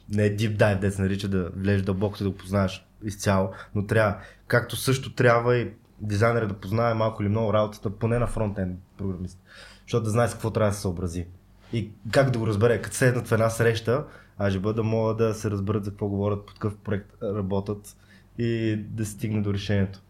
не 0.09 0.25
е 0.25 0.37
deep 0.37 0.57
dive, 0.57 0.79
да 0.79 0.91
се 0.91 1.03
нарича 1.03 1.29
да 1.29 1.51
влезеш 1.57 1.83
дълбоко 1.83 2.19
да 2.19 2.31
го 2.31 2.37
познаеш 2.37 2.87
изцяло, 3.05 3.51
но 3.75 3.87
трябва, 3.87 4.17
както 4.47 4.77
също 4.77 5.15
трябва 5.15 5.57
и 5.57 5.71
дизайнера 6.01 6.49
да 6.49 6.55
познае 6.55 6.95
малко 6.95 7.23
или 7.23 7.31
много 7.31 7.53
работата, 7.53 7.91
поне 7.91 8.19
на 8.19 8.27
фронтен 8.27 8.79
програмист, 8.99 9.39
защото 9.83 10.05
да 10.05 10.11
знае 10.11 10.29
с 10.29 10.33
какво 10.33 10.51
трябва 10.51 10.71
да 10.71 10.75
се 10.75 10.81
съобрази. 10.81 11.27
И 11.73 11.91
как 12.11 12.31
да 12.31 12.39
го 12.39 12.47
разбере, 12.47 12.83
като 12.83 12.97
седнат 12.97 13.29
в 13.29 13.33
една 13.33 13.51
среща, 13.51 14.05
а 14.39 14.51
ще 14.51 14.59
бъда 14.59 14.83
мога 14.83 15.15
да 15.15 15.35
се 15.35 15.51
разберат 15.51 15.85
за 15.85 15.91
какво 15.91 16.09
говорят, 16.09 16.47
по 16.47 16.53
какъв 16.53 16.77
проект 16.77 17.13
работят 17.23 17.97
и 18.39 18.77
да 18.77 19.07
стигне 19.07 19.43
до 19.43 19.55
решението. 19.55 20.03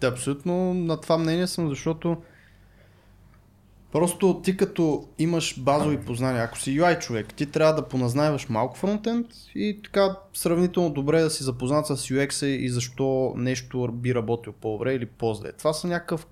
Да, 0.00 0.06
абсолютно 0.06 0.74
на 0.74 1.00
това 1.00 1.18
мнение 1.18 1.46
съм, 1.46 1.68
защото 1.68 2.16
Просто 3.92 4.40
ти 4.44 4.56
като 4.56 5.08
имаш 5.18 5.60
базови 5.60 6.00
познания, 6.00 6.44
ако 6.44 6.58
си 6.58 6.80
UI 6.80 6.98
човек, 6.98 7.34
ти 7.34 7.46
трябва 7.46 7.74
да 7.74 7.88
поназнаваш 7.88 8.48
малко 8.48 8.76
фронтенд 8.76 9.26
и 9.54 9.80
така 9.84 10.16
сравнително 10.34 10.90
добре 10.90 11.20
да 11.20 11.30
си 11.30 11.42
запознат 11.42 11.86
с 11.86 11.96
UX 11.96 12.46
и 12.46 12.68
защо 12.68 13.32
нещо 13.36 13.88
би 13.92 14.14
работил 14.14 14.52
по-добре 14.52 14.94
или 14.94 15.06
по-зле. 15.06 15.52
Това 15.52 15.72
са 15.72 15.86
някакъв 15.86 16.26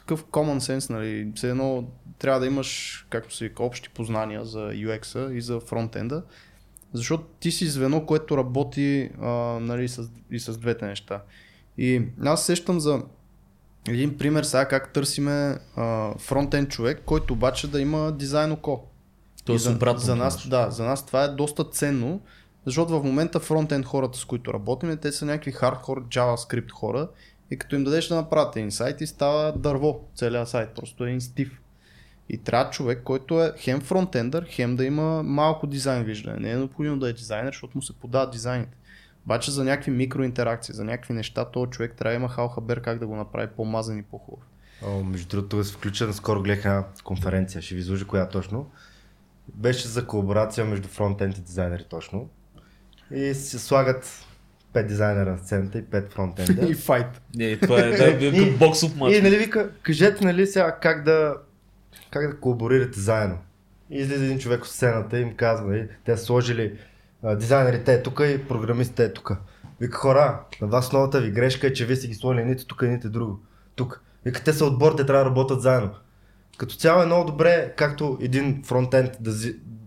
такъв 0.00 0.24
common 0.24 0.58
sense, 0.58 0.90
нали, 0.90 1.32
все 1.34 1.50
едно 1.50 1.88
трябва 2.18 2.40
да 2.40 2.46
имаш, 2.46 3.06
както 3.10 3.38
вика, 3.40 3.62
общи 3.62 3.88
познания 3.88 4.44
за 4.44 4.58
UX-а 4.58 5.34
и 5.34 5.40
за 5.40 5.60
фронтенда, 5.60 6.22
защото 6.92 7.24
ти 7.40 7.50
си 7.50 7.66
звено, 7.66 8.06
което 8.06 8.36
работи 8.36 9.10
а, 9.20 9.28
нали, 9.60 9.88
с, 9.88 10.10
и 10.30 10.40
с 10.40 10.58
двете 10.58 10.86
неща. 10.86 11.22
И 11.78 12.02
аз 12.24 12.46
сещам 12.46 12.80
за 12.80 13.02
един 13.88 14.18
пример 14.18 14.42
сега 14.42 14.68
как 14.68 14.92
търсиме 14.92 15.58
фронтен 16.18 16.66
човек, 16.66 17.02
който 17.06 17.32
обаче 17.32 17.70
да 17.70 17.80
има 17.80 18.12
дизайн 18.12 18.52
око. 18.52 18.86
Тоест 19.44 19.64
за, 19.64 19.94
за 19.96 20.16
нас, 20.16 20.48
да, 20.48 20.70
за 20.70 20.84
нас 20.84 21.06
това 21.06 21.24
е 21.24 21.28
доста 21.28 21.64
ценно, 21.64 22.20
защото 22.66 23.00
в 23.00 23.04
момента 23.04 23.40
фронтен 23.40 23.84
хората, 23.84 24.18
с 24.18 24.24
които 24.24 24.54
работим, 24.54 24.96
те 24.96 25.12
са 25.12 25.26
някакви 25.26 25.52
хардкор 25.52 26.04
JavaScript 26.08 26.70
хора 26.70 27.08
и 27.50 27.56
като 27.56 27.76
им 27.76 27.84
дадеш 27.84 28.08
да 28.08 28.14
направят 28.14 28.56
един 28.56 28.72
сайт 28.72 29.00
и 29.00 29.06
става 29.06 29.52
дърво 29.52 30.00
целият 30.14 30.48
сайт, 30.48 30.70
просто 30.70 31.04
един 31.04 31.20
стив. 31.20 31.60
И 32.28 32.38
трябва 32.38 32.70
човек, 32.70 33.02
който 33.04 33.42
е 33.42 33.52
хем 33.56 33.80
фронтендър, 33.80 34.46
хем 34.48 34.76
да 34.76 34.84
има 34.84 35.22
малко 35.22 35.66
дизайн 35.66 36.04
виждане. 36.04 36.38
Не 36.40 36.50
е 36.50 36.56
необходимо 36.56 36.98
да 36.98 37.08
е 37.08 37.12
дизайнер, 37.12 37.52
защото 37.52 37.78
му 37.78 37.82
се 37.82 37.92
подават 37.92 38.32
дизайните. 38.32 38.76
Обаче 39.24 39.50
за 39.50 39.64
някакви 39.64 39.90
микроинтеракции, 39.90 40.74
за 40.74 40.84
някакви 40.84 41.14
неща, 41.14 41.44
този 41.44 41.70
човек 41.70 41.94
трябва 41.96 42.12
да 42.12 42.16
има 42.16 42.28
халхабер 42.28 42.80
как 42.80 42.98
да 42.98 43.06
го 43.06 43.16
направи 43.16 43.48
по-мазан 43.56 43.98
и 43.98 44.02
по-хубав. 44.02 44.44
О, 44.86 45.04
между 45.04 45.28
другото, 45.28 45.60
е 45.60 45.64
включен, 45.64 46.12
скоро 46.12 46.42
гледах 46.42 46.64
една 46.64 46.84
конференция, 47.04 47.62
ще 47.62 47.74
ви 47.74 47.80
изложа 47.80 48.06
коя 48.06 48.28
точно. 48.28 48.70
Беше 49.54 49.88
за 49.88 50.06
колаборация 50.06 50.64
между 50.64 50.88
фронтенд 50.88 51.38
и 51.38 51.40
дизайнери 51.40 51.84
точно. 51.84 52.28
И 53.10 53.34
се 53.34 53.58
слагат 53.58 54.26
5 54.74 54.86
дизайнера 54.86 55.30
на 55.30 55.38
сцената 55.38 55.78
и 55.78 55.84
5 55.84 56.10
фронтенда. 56.10 56.66
И 56.70 56.74
файт. 56.74 57.06
Не, 57.36 57.56
това 57.56 57.80
е 57.80 58.12
да, 58.12 58.26
И- 58.26 58.50
боксов 58.50 58.96
матч. 58.96 59.16
И 59.16 59.22
нали 59.22 59.38
вика, 59.38 59.70
кажете 59.82 60.24
нали 60.24 60.46
сега 60.46 60.78
как 60.82 61.04
да, 61.04 61.34
как 62.10 62.30
да 62.30 62.36
колаборирате 62.36 63.00
заедно. 63.00 63.38
И 63.90 63.98
излиза 63.98 64.24
един 64.24 64.38
човек 64.38 64.62
от 64.62 64.68
сцената 64.70 65.18
и 65.18 65.22
им 65.22 65.34
казва, 65.36 65.66
нали, 65.66 65.88
те 66.04 66.16
са 66.16 66.24
сложили 66.24 66.78
а, 67.22 67.36
дизайнерите 67.36 67.94
е 67.94 68.02
тук 68.02 68.20
и 68.24 68.44
програмистите 68.48 69.04
е 69.04 69.12
тук. 69.12 69.32
Вика 69.80 69.98
хора, 69.98 70.40
на 70.60 70.66
вас 70.66 70.92
новата 70.92 71.20
ви 71.20 71.30
грешка 71.30 71.66
е, 71.66 71.72
че 71.72 71.86
вие 71.86 71.96
сте 71.96 72.08
ги 72.08 72.14
сложили 72.14 72.44
нито 72.44 72.66
тук, 72.66 72.82
нито 72.82 73.10
друго. 73.10 73.40
Тук. 73.74 74.02
Вика, 74.24 74.44
те 74.44 74.52
са 74.52 74.64
отбор, 74.64 74.92
те 74.92 75.06
трябва 75.06 75.24
да 75.24 75.30
работят 75.30 75.62
заедно. 75.62 75.90
Като 76.58 76.74
цяло 76.74 77.02
е 77.02 77.06
много 77.06 77.30
добре, 77.30 77.74
както 77.76 78.18
един 78.20 78.62
фронтенд 78.66 79.10
да, 79.20 79.32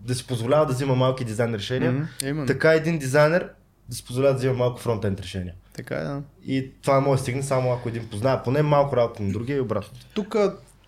да 0.06 0.14
си 0.14 0.26
позволява 0.26 0.66
да 0.66 0.72
взима 0.72 0.94
малки 0.94 1.24
дизайн 1.24 1.54
решения, 1.54 2.08
Именно. 2.24 2.46
така 2.46 2.72
един 2.72 2.98
дизайнер 2.98 3.48
да 3.88 3.96
си 3.96 4.04
позволява 4.04 4.32
да 4.32 4.38
взима 4.38 4.54
малко 4.54 4.80
фронтенд 4.80 5.20
решения. 5.20 5.54
Така 5.72 5.94
е, 5.96 6.04
да. 6.04 6.22
И 6.46 6.70
това 6.82 7.00
може 7.00 7.18
да 7.18 7.22
стигне 7.22 7.42
само 7.42 7.72
ако 7.72 7.88
един 7.88 8.08
познава 8.08 8.42
поне 8.42 8.62
малко 8.62 8.96
работа 8.96 9.22
на 9.22 9.32
другия 9.32 9.56
и 9.56 9.60
обратно. 9.60 9.98
Тук 10.14 10.36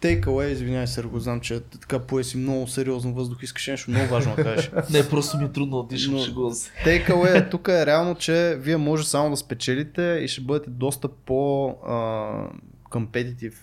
takeaway, 0.03 0.47
извинявай 0.47 0.87
се, 0.87 1.03
го 1.03 1.21
знам, 1.21 1.41
че 1.41 1.61
така 1.61 1.99
поеси 1.99 2.37
много 2.37 2.67
сериозно 2.67 3.15
въздух, 3.15 3.43
искаш 3.43 3.67
нещо 3.67 3.91
много 3.91 4.09
важно 4.09 4.37
да 4.37 4.45
кажеш. 4.45 4.71
Не, 4.91 5.09
просто 5.09 5.39
ми 5.39 5.45
е 5.45 5.53
трудно 5.53 5.83
да 5.83 5.89
дишам, 5.89 6.15
Но- 6.15 6.23
шегувам 6.23 6.53
се. 6.53 6.71
Takeaway 6.85 7.51
тук 7.51 7.69
е 7.69 7.87
реално, 7.87 8.15
че 8.15 8.57
вие 8.61 8.77
може 8.77 9.05
само 9.05 9.31
да 9.31 9.37
спечелите 9.37 10.03
и 10.23 10.29
ще 10.29 10.41
бъдете 10.41 10.71
доста 10.71 11.09
по 11.09 11.75
competitive. 12.91 13.55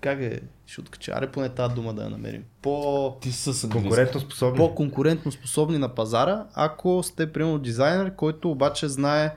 Как 0.00 0.20
е? 0.20 0.40
Ще 0.68 0.80
откача. 0.80 1.12
Аре 1.14 1.30
поне 1.30 1.48
тази 1.48 1.74
дума 1.74 1.94
да 1.94 2.02
я 2.02 2.10
намерим. 2.10 2.44
По, 2.62 3.16
Ти 3.20 3.32
са. 3.32 3.68
Конкурентно 3.68 4.20
способни. 4.20 4.56
по-конкурентно 4.56 5.32
способни 5.32 5.78
на 5.78 5.94
пазара, 5.94 6.44
ако 6.54 7.02
сте 7.02 7.32
примерно 7.32 7.58
дизайнер, 7.58 8.14
който 8.14 8.50
обаче 8.50 8.88
знае 8.88 9.36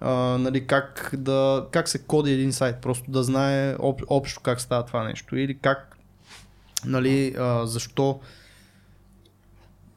а, 0.00 0.10
нали, 0.38 0.66
как, 0.66 1.10
да, 1.18 1.66
как 1.70 1.88
се 1.88 1.98
коди 1.98 2.32
един 2.32 2.52
сайт, 2.52 2.76
просто 2.82 3.10
да 3.10 3.22
знае 3.22 3.76
об, 3.78 4.02
общо 4.08 4.40
как 4.40 4.60
става 4.60 4.84
това 4.84 5.04
нещо 5.04 5.36
или 5.36 5.58
как, 5.58 5.96
нали, 6.84 7.34
а, 7.38 7.66
защо 7.66 8.20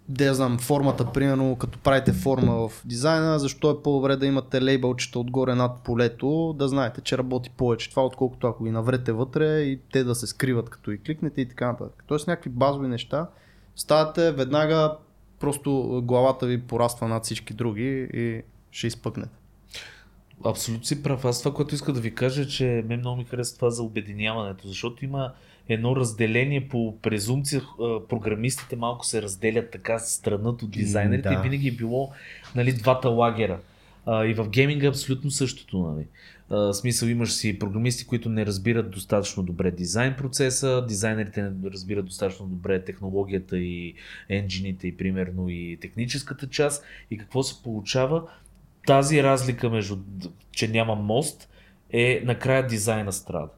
да 0.10 0.26
я 0.26 0.34
знам, 0.34 0.58
формата, 0.58 1.12
примерно, 1.12 1.56
като 1.56 1.80
правите 1.80 2.13
форма 2.13 2.69
в 2.69 2.82
дизайна, 2.86 3.39
защо 3.39 3.72
е 3.72 3.84
по-добре 3.84 4.15
да 4.15 4.26
имате 4.26 4.62
лейбълчета 4.62 5.19
отгоре 5.19 5.56
над 5.56 5.84
полето, 5.84 6.56
да 6.60 6.67
знаете, 6.67 7.02
че 7.02 7.17
работи 7.17 7.50
повече 7.50 7.89
това, 7.89 8.06
отколкото 8.06 8.48
ако 8.48 8.63
ги 8.63 8.72
наврете 8.72 9.12
вътре 9.12 9.60
и 9.60 9.80
те 9.91 10.04
да 10.04 10.15
се 10.15 10.28
скриват 10.28 10.69
като 10.69 10.91
и 10.91 11.02
кликнете 11.02 11.41
и 11.41 11.48
така 11.48 11.67
нататък. 11.67 12.04
Тоест 12.08 12.28
някакви 12.28 12.50
базови 12.50 12.88
неща. 12.88 13.30
Ставате 13.76 14.32
веднага, 14.32 14.98
просто 15.39 16.02
главата 16.04 16.45
ви 16.45 16.62
пораства 16.62 17.08
над 17.08 17.24
всички 17.24 17.54
други 17.54 18.10
и 18.13 18.41
ще 18.72 18.88
изпъкнете. 18.88 19.36
Абсолютно 20.45 20.86
си 20.86 21.04
прав. 21.04 21.26
Аз 21.26 21.39
това, 21.39 21.54
което 21.54 21.76
иска 21.76 21.93
да 21.93 22.00
ви 22.00 22.15
кажа, 22.15 22.41
е, 22.41 22.45
че 22.45 22.84
мен 22.88 23.00
много 23.00 23.17
ми 23.17 23.24
харесва 23.26 23.56
това 23.56 23.69
за 23.69 23.84
обединяването, 23.84 24.67
защото 24.67 25.06
има 25.06 25.34
едно 25.69 25.95
разделение 25.95 26.67
по 26.67 26.97
презумпция. 27.01 27.62
Програмистите 28.10 28.75
малко 28.75 29.05
се 29.05 29.21
разделят 29.21 29.71
така 29.71 29.99
странът 29.99 30.63
от 30.63 30.71
дизайнерите 30.71 31.29
Да. 31.29 31.34
и 31.34 31.38
винаги 31.43 31.67
е 31.67 31.71
било 31.71 32.12
нали, 32.55 32.73
двата 32.73 33.10
лагера. 33.10 33.60
А, 34.05 34.25
и 34.25 34.34
в 34.34 34.49
гейминга 34.49 34.86
е 34.86 34.89
абсолютно 34.89 35.32
същото. 35.32 35.79
Нали. 35.79 36.05
А, 36.49 36.73
смисъл 36.73 37.08
имаш 37.08 37.34
си 37.34 37.60
програмисти, 37.60 38.08
които 38.08 38.29
не 38.29 38.45
разбират 38.45 38.91
достатъчно 38.91 39.43
добре 39.43 39.71
дизайн 39.71 40.15
процеса, 40.17 40.86
дизайнерите 40.88 41.41
не 41.41 41.69
разбират 41.69 42.05
достатъчно 42.05 42.45
добре 42.45 42.84
технологията 42.84 43.58
и 43.58 43.93
енджините 44.29 44.88
и 44.88 44.97
примерно 44.97 45.49
и 45.49 45.77
техническата 45.82 46.49
част. 46.49 46.84
И 47.12 47.17
какво 47.17 47.43
се 47.43 47.63
получава? 47.63 48.23
тази 48.89 49.23
разлика 49.23 49.69
между, 49.69 49.97
че 50.51 50.67
няма 50.67 50.95
мост, 50.95 51.49
е 51.93 52.21
накрая 52.25 52.67
дизайна 52.67 53.13
страда. 53.13 53.49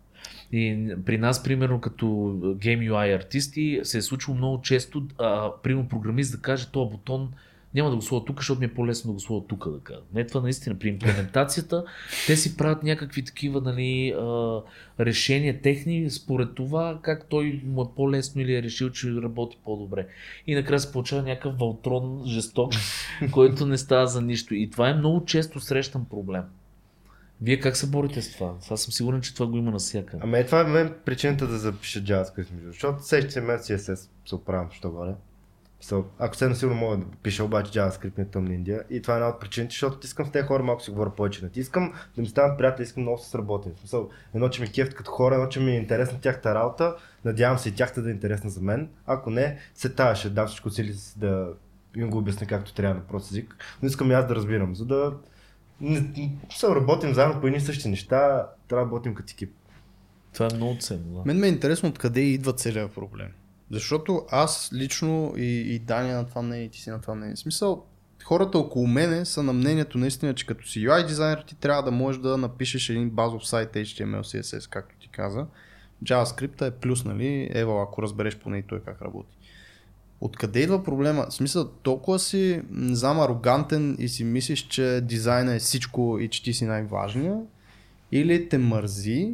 И 0.53 0.95
при 1.05 1.17
нас, 1.17 1.43
примерно, 1.43 1.81
като 1.81 2.05
Game 2.41 2.91
UI 2.91 3.15
артисти, 3.15 3.79
се 3.83 3.97
е 3.97 4.01
случило 4.01 4.37
много 4.37 4.61
често, 4.61 5.07
а, 5.17 5.51
примерно 5.63 5.89
програмист 5.89 6.31
да 6.31 6.41
каже, 6.41 6.67
този 6.71 6.91
бутон 6.91 7.31
няма 7.73 7.89
да 7.89 7.95
го 7.95 8.01
сложа 8.01 8.25
тук, 8.25 8.39
защото 8.39 8.59
ми 8.59 8.65
е 8.65 8.73
по-лесно 8.73 9.11
да 9.11 9.13
го 9.13 9.19
сложа 9.19 9.45
тук, 9.47 9.71
да 9.71 9.79
кажа. 9.79 9.99
Не, 10.13 10.27
това 10.27 10.41
наистина. 10.41 10.79
При 10.79 10.89
имплементацията 10.89 11.83
те 12.27 12.35
си 12.35 12.57
правят 12.57 12.83
някакви 12.83 13.25
такива 13.25 13.61
нали, 13.61 14.15
решения 14.99 15.61
техни, 15.61 16.09
според 16.09 16.55
това 16.55 16.99
как 17.01 17.25
той 17.29 17.61
му 17.65 17.81
е 17.81 17.85
по-лесно 17.95 18.41
или 18.41 18.55
е 18.55 18.63
решил, 18.63 18.89
че 18.89 19.11
работи 19.11 19.57
по-добре. 19.65 20.07
И 20.47 20.55
накрая 20.55 20.79
се 20.79 20.91
получава 20.91 21.21
някакъв 21.21 21.57
вълтрон 21.59 22.23
жесток, 22.27 22.73
който 23.31 23.65
не 23.65 23.77
става 23.77 24.07
за 24.07 24.21
нищо. 24.21 24.55
И 24.55 24.69
това 24.69 24.89
е 24.89 24.93
много 24.93 25.25
често 25.25 25.59
срещан 25.59 26.05
проблем. 26.05 26.43
Вие 27.41 27.59
как 27.59 27.77
се 27.77 27.87
борите 27.87 28.21
с 28.21 28.33
това? 28.33 28.53
Аз 28.71 28.81
съм 28.81 28.93
сигурен, 28.93 29.21
че 29.21 29.33
това 29.33 29.47
го 29.47 29.57
има 29.57 29.71
навсякъде. 29.71 30.21
Ами 30.23 30.39
е, 30.39 30.45
това 30.45 30.61
е 30.61 30.63
мен 30.63 30.93
причината 31.05 31.47
да 31.47 31.57
запиша 31.57 31.99
между 31.99 32.47
другото, 32.47 32.71
защото 32.71 32.99
всеки 32.99 33.39
мен 33.39 33.57
CSS 33.57 34.09
се 34.25 34.35
оправям, 34.35 34.71
що 34.71 34.91
горе. 34.91 35.13
So, 35.83 36.03
ако 36.19 36.35
се 36.35 36.55
сигурно 36.55 36.77
мога 36.77 36.97
да 36.97 37.05
пиша 37.23 37.43
обаче 37.43 37.79
JavaScript 37.79 38.17
на 38.17 38.25
тъмна 38.25 38.53
Индия 38.53 38.83
и 38.89 39.01
това 39.01 39.13
е 39.13 39.17
една 39.17 39.29
от 39.29 39.39
причините, 39.39 39.71
защото 39.71 40.07
искам 40.07 40.25
с 40.25 40.31
тези 40.31 40.47
хора 40.47 40.63
малко 40.63 40.83
си 40.83 40.91
говоря 40.91 41.15
повече 41.15 41.43
на 41.43 41.49
ти. 41.49 41.59
Искам 41.59 41.93
да 42.15 42.21
ми 42.21 42.27
станат 42.27 42.57
приятели, 42.57 42.83
искам 42.83 43.03
много 43.03 43.17
да 43.17 43.23
се 43.23 43.29
сработим. 43.29 43.71
В 43.75 43.79
смисъл, 43.79 44.09
едно, 44.35 44.49
че 44.49 44.61
ми 44.61 44.71
кефт 44.71 44.93
като 44.93 45.11
хора, 45.11 45.35
едно, 45.35 45.49
че 45.49 45.59
ми 45.59 45.71
е 45.71 45.77
интересна 45.77 46.19
тяхта 46.21 46.55
работа, 46.55 46.95
надявам 47.25 47.57
се 47.57 47.69
и 47.69 47.75
тяхта 47.75 48.01
да 48.01 48.09
е 48.09 48.11
интересна 48.11 48.49
за 48.49 48.61
мен. 48.61 48.89
Ако 49.05 49.29
не, 49.29 49.57
се 49.75 49.89
тая, 49.89 50.15
ще 50.15 50.29
дам 50.29 50.47
всичко 50.47 50.69
сили 50.69 50.93
си 50.93 51.19
да 51.19 51.47
им 51.95 52.09
го 52.09 52.17
обясня 52.17 52.47
както 52.47 52.73
трябва 52.73 52.95
на 52.95 53.01
прост 53.01 53.31
език, 53.31 53.55
но 53.81 53.87
искам 53.87 54.11
и 54.11 54.13
аз 54.13 54.27
да 54.27 54.35
разбирам, 54.35 54.75
за 54.75 54.85
да 54.85 55.13
не, 55.81 55.99
не, 55.99 56.31
се 56.55 56.67
работим 56.67 57.13
заедно 57.13 57.41
по 57.41 57.47
едни 57.47 57.57
и 57.57 57.61
същи 57.61 57.89
неща, 57.89 58.47
трябва 58.67 58.85
да 58.85 58.91
работим 58.91 59.15
като 59.15 59.31
екип. 59.31 59.53
Това 60.33 60.47
е 60.51 60.55
много 60.55 60.77
ценно. 60.79 61.13
Да. 61.13 61.21
Мен 61.25 61.37
ме 61.37 61.47
е 61.47 61.49
интересно 61.49 61.89
откъде 61.89 62.21
идва 62.21 62.53
целият 62.53 62.93
проблем. 62.93 63.27
Защото 63.71 64.25
аз 64.31 64.69
лично 64.73 65.33
и, 65.37 65.75
и 65.75 65.79
Дания 65.79 66.17
на 66.17 66.27
това 66.27 66.41
мнение, 66.41 66.65
и 66.65 66.69
ти 66.69 66.81
си 66.81 66.89
на 66.89 67.01
това 67.01 67.15
мнение. 67.15 67.35
В 67.35 67.39
смисъл, 67.39 67.85
хората 68.23 68.57
около 68.57 68.87
мене 68.87 69.25
са 69.25 69.43
на 69.43 69.53
мнението 69.53 69.97
наистина, 69.97 70.33
че 70.33 70.45
като 70.45 70.67
си 70.67 70.79
UI 70.79 71.07
дизайнер 71.07 71.43
ти 71.47 71.55
трябва 71.55 71.83
да 71.83 71.91
можеш 71.91 72.21
да 72.21 72.37
напишеш 72.37 72.89
един 72.89 73.09
базов 73.09 73.47
сайт 73.47 73.73
HTML, 73.73 74.21
CSS, 74.21 74.69
както 74.69 74.95
ти 74.99 75.07
каза. 75.07 75.45
JavaScript 76.03 76.67
е 76.67 76.71
плюс, 76.71 77.05
нали? 77.05 77.49
Ева, 77.53 77.83
ако 77.83 78.01
разбереш 78.01 78.37
поне 78.37 78.57
и 78.57 78.63
той 78.63 78.79
как 78.79 79.01
работи. 79.01 79.37
Откъде 80.21 80.59
идва 80.59 80.83
проблема? 80.83 81.25
В 81.29 81.33
смисъл, 81.33 81.69
толкова 81.69 82.19
си, 82.19 82.61
не 82.71 82.95
знам, 82.95 83.19
арогантен 83.19 83.95
и 83.99 84.09
си 84.09 84.23
мислиш, 84.23 84.67
че 84.67 85.01
дизайна 85.03 85.55
е 85.55 85.59
всичко 85.59 86.17
и 86.21 86.27
че 86.27 86.43
ти 86.43 86.53
си 86.53 86.65
най-важния, 86.65 87.37
или 88.11 88.49
те 88.49 88.57
мързи, 88.57 89.33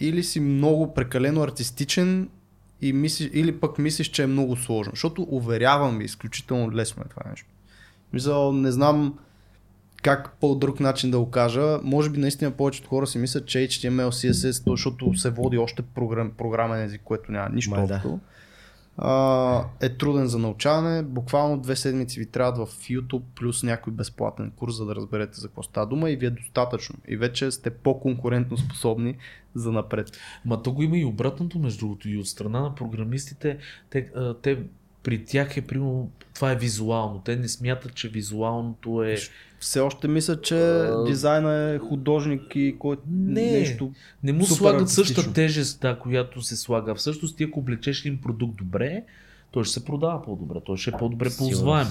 или 0.00 0.22
си 0.22 0.40
много 0.40 0.94
прекалено 0.94 1.42
артистичен 1.42 2.28
и 2.82 2.92
мислиш, 2.92 3.30
или 3.32 3.60
пък 3.60 3.78
мислиш, 3.78 4.08
че 4.08 4.22
е 4.22 4.26
много 4.26 4.56
сложно. 4.56 4.92
Защото 4.92 5.26
уверявам 5.30 5.98
ви, 5.98 6.04
изключително 6.04 6.72
лесно 6.72 7.02
е 7.06 7.08
това 7.08 7.30
нещо. 7.30 7.48
Мисъл, 8.12 8.52
не 8.52 8.72
знам 8.72 9.18
как 10.02 10.36
по 10.40 10.54
друг 10.54 10.80
начин 10.80 11.10
да 11.10 11.18
го 11.18 11.30
кажа. 11.30 11.78
Може 11.82 12.10
би 12.10 12.18
наистина 12.18 12.50
повечето 12.50 12.88
хора 12.88 13.06
си 13.06 13.18
мислят, 13.18 13.46
че 13.46 13.58
HTML, 13.58 14.08
CSS, 14.08 14.64
то, 14.64 14.70
защото 14.70 15.14
се 15.14 15.30
води 15.30 15.58
още 15.58 15.82
програм, 15.82 16.30
програмен 16.38 16.82
език, 16.82 17.00
което 17.04 17.32
няма 17.32 17.48
нищо 17.48 17.70
Май 17.70 17.86
да. 17.86 18.02
Е 19.80 19.96
труден 19.96 20.26
за 20.26 20.38
научаване. 20.38 21.02
Буквално 21.02 21.60
две 21.60 21.76
седмици 21.76 22.20
ви 22.20 22.26
трябват 22.26 22.68
в 22.68 22.88
YouTube 22.88 23.22
плюс 23.34 23.62
някой 23.62 23.92
безплатен 23.92 24.52
курс, 24.56 24.76
за 24.76 24.86
да 24.86 24.94
разберете 24.94 25.40
за 25.40 25.48
какво 25.48 25.62
става 25.62 25.86
дума 25.86 26.10
и 26.10 26.16
ви 26.16 26.26
е 26.26 26.30
достатъчно. 26.30 26.96
И 27.08 27.16
вече 27.16 27.50
сте 27.50 27.70
по-конкурентно 27.70 28.56
способни 28.56 29.16
за 29.54 29.72
напред. 29.72 30.18
Ма 30.44 30.62
то 30.62 30.72
го 30.72 30.82
има 30.82 30.98
и 30.98 31.04
обратното, 31.04 31.58
между 31.58 31.78
другото, 31.78 32.08
и 32.08 32.18
от 32.18 32.26
страна 32.26 32.60
на 32.60 32.74
програмистите, 32.74 33.58
те, 33.90 34.10
те 34.42 34.62
при 35.06 35.24
тях 35.24 35.56
е 35.56 35.60
примерно, 35.60 36.10
това 36.34 36.52
е 36.52 36.56
визуално. 36.56 37.22
Те 37.24 37.36
не 37.36 37.48
смятат, 37.48 37.94
че 37.94 38.08
визуалното 38.08 39.02
е... 39.02 39.16
Все 39.60 39.80
още 39.80 40.08
мисля, 40.08 40.40
че 40.40 40.58
А, 40.58 41.04
дизайна 41.04 41.54
е 41.54 41.78
художник 41.78 42.42
и 42.54 42.76
който 42.78 43.02
Не. 43.10 43.50
нещо. 43.50 43.92
Не 44.22 44.32
му 44.32 44.46
слагат 44.46 44.90
същата 44.90 45.32
тежест, 45.32 45.80
да, 45.80 45.98
която 45.98 46.42
се 46.42 46.56
слага. 46.56 46.94
Всъщност 46.94 47.36
ти 47.36 47.44
ако 47.44 47.58
облечеш 47.58 48.00
един 48.00 48.20
продукт 48.20 48.56
добре, 48.56 49.02
той 49.50 49.64
ще 49.64 49.72
се 49.72 49.84
продава 49.84 50.22
по-добре, 50.22 50.58
той 50.66 50.76
ще 50.76 50.90
е 50.90 50.98
по-добре 50.98 51.28
ползваем. 51.38 51.88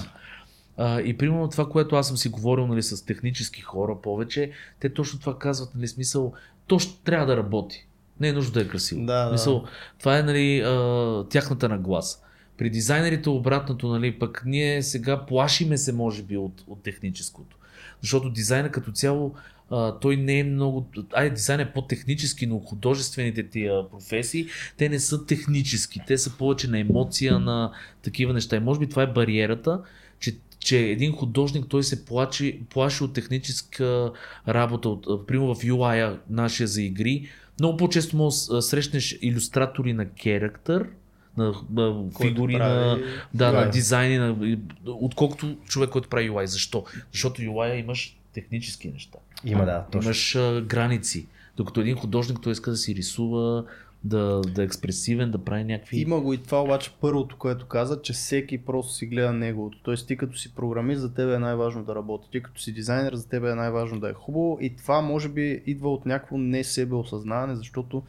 А, 0.76 1.00
и 1.00 1.16
примерно 1.16 1.48
това, 1.48 1.68
което 1.68 1.96
аз 1.96 2.08
съм 2.08 2.16
си 2.16 2.28
говорил 2.28 2.66
нали, 2.66 2.82
с 2.82 3.04
технически 3.04 3.60
хора 3.60 3.96
повече, 4.02 4.50
те 4.80 4.94
точно 4.94 5.20
това 5.20 5.38
казват, 5.38 5.74
нали, 5.74 5.88
смисъл, 5.88 6.32
то 6.66 6.78
ще 6.78 7.02
трябва 7.04 7.26
да 7.26 7.36
работи. 7.36 7.86
Не 8.20 8.28
е 8.28 8.32
нужно 8.32 8.52
да 8.52 8.60
е 8.60 8.68
красиво. 8.68 9.06
Да, 9.06 9.24
да. 9.24 9.32
Мисъл, 9.32 9.64
това 9.98 10.18
е 10.18 10.22
нали, 10.22 10.60
а, 10.60 11.24
тяхната 11.30 11.68
нагласа. 11.68 12.25
При 12.58 12.70
дизайнерите 12.70 13.28
обратното, 13.28 13.88
нали, 13.88 14.18
пък 14.18 14.42
ние 14.46 14.82
сега 14.82 15.26
плашиме 15.26 15.78
се, 15.78 15.92
може 15.92 16.22
би, 16.22 16.36
от, 16.36 16.64
от 16.66 16.82
техническото. 16.82 17.56
Защото 18.02 18.30
дизайна 18.30 18.70
като 18.70 18.92
цяло 18.92 19.34
а, 19.70 19.98
той 19.98 20.16
не 20.16 20.38
е 20.38 20.44
много... 20.44 20.86
Ай, 21.12 21.30
дизайн 21.30 21.60
е 21.60 21.72
по-технически, 21.72 22.46
но 22.46 22.58
художествените 22.58 23.48
тия 23.48 23.90
професии, 23.90 24.46
те 24.76 24.88
не 24.88 25.00
са 25.00 25.26
технически. 25.26 26.00
Те 26.06 26.18
са 26.18 26.36
повече 26.36 26.68
на 26.68 26.78
емоция, 26.78 27.38
на 27.38 27.72
такива 28.02 28.32
неща. 28.32 28.56
И 28.56 28.60
може 28.60 28.80
би 28.80 28.88
това 28.88 29.02
е 29.02 29.12
бариерата, 29.12 29.82
че 30.20 30.36
че 30.58 30.78
един 30.78 31.12
художник 31.12 31.66
той 31.68 31.82
се 31.82 32.04
плачи, 32.04 32.60
плаши 32.70 33.04
от 33.04 33.12
техническа 33.12 34.12
работа, 34.48 34.88
от, 34.88 35.26
примерно 35.26 35.54
в 35.54 35.62
UI 35.62 36.18
нашия 36.30 36.66
за 36.66 36.82
игри. 36.82 37.28
Много 37.58 37.76
по-често 37.76 38.16
може 38.16 38.36
срещнеш 38.60 39.18
иллюстратори 39.22 39.92
на 39.92 40.08
керактер, 40.08 40.88
на, 41.36 41.54
на 41.70 42.04
фигури, 42.20 42.56
на, 42.56 42.98
да, 43.34 43.52
на 43.52 43.70
дизайни, 43.70 44.18
на, 44.18 44.56
отколкото 44.86 45.56
човек, 45.64 45.90
който 45.90 46.08
прави 46.08 46.30
UI. 46.30 46.44
Защо? 46.44 46.84
Защото 47.12 47.42
UI 47.42 47.80
имаш 47.80 48.16
технически 48.32 48.88
неща. 48.88 49.18
Има, 49.44 49.64
да. 49.64 49.86
Точно. 49.92 50.06
Имаш 50.06 50.36
а, 50.36 50.62
граници. 50.66 51.26
Докато 51.56 51.80
един 51.80 51.96
художник 51.96 52.38
той 52.42 52.52
иска 52.52 52.70
да 52.70 52.76
си 52.76 52.94
рисува, 52.94 53.64
да, 54.04 54.40
да 54.40 54.62
е 54.62 54.64
експресивен, 54.64 55.30
да 55.30 55.44
прави 55.44 55.64
някакви... 55.64 56.00
Има 56.00 56.20
го 56.20 56.32
и 56.32 56.38
това 56.38 56.62
обаче 56.62 56.90
първото, 57.00 57.36
което 57.36 57.66
каза, 57.66 58.02
че 58.02 58.12
всеки 58.12 58.58
просто 58.58 58.92
си 58.92 59.06
гледа 59.06 59.32
неговото. 59.32 59.78
Тоест 59.82 60.08
ти 60.08 60.16
като 60.16 60.38
си 60.38 60.54
програмист, 60.54 61.00
за 61.00 61.14
тебе 61.14 61.34
е 61.34 61.38
най-важно 61.38 61.84
да 61.84 61.94
работи. 61.94 62.28
Ти 62.32 62.42
като 62.42 62.60
си 62.60 62.72
дизайнер, 62.72 63.14
за 63.14 63.28
тебе 63.28 63.50
е 63.50 63.54
най-важно 63.54 64.00
да 64.00 64.10
е 64.10 64.12
хубаво. 64.12 64.58
И 64.60 64.76
това 64.76 65.00
може 65.00 65.28
би 65.28 65.62
идва 65.66 65.92
от 65.92 66.06
някакво 66.06 66.38
не 66.38 66.64
себе 66.64 66.94
осъзнаване, 66.94 67.56
защото 67.56 68.02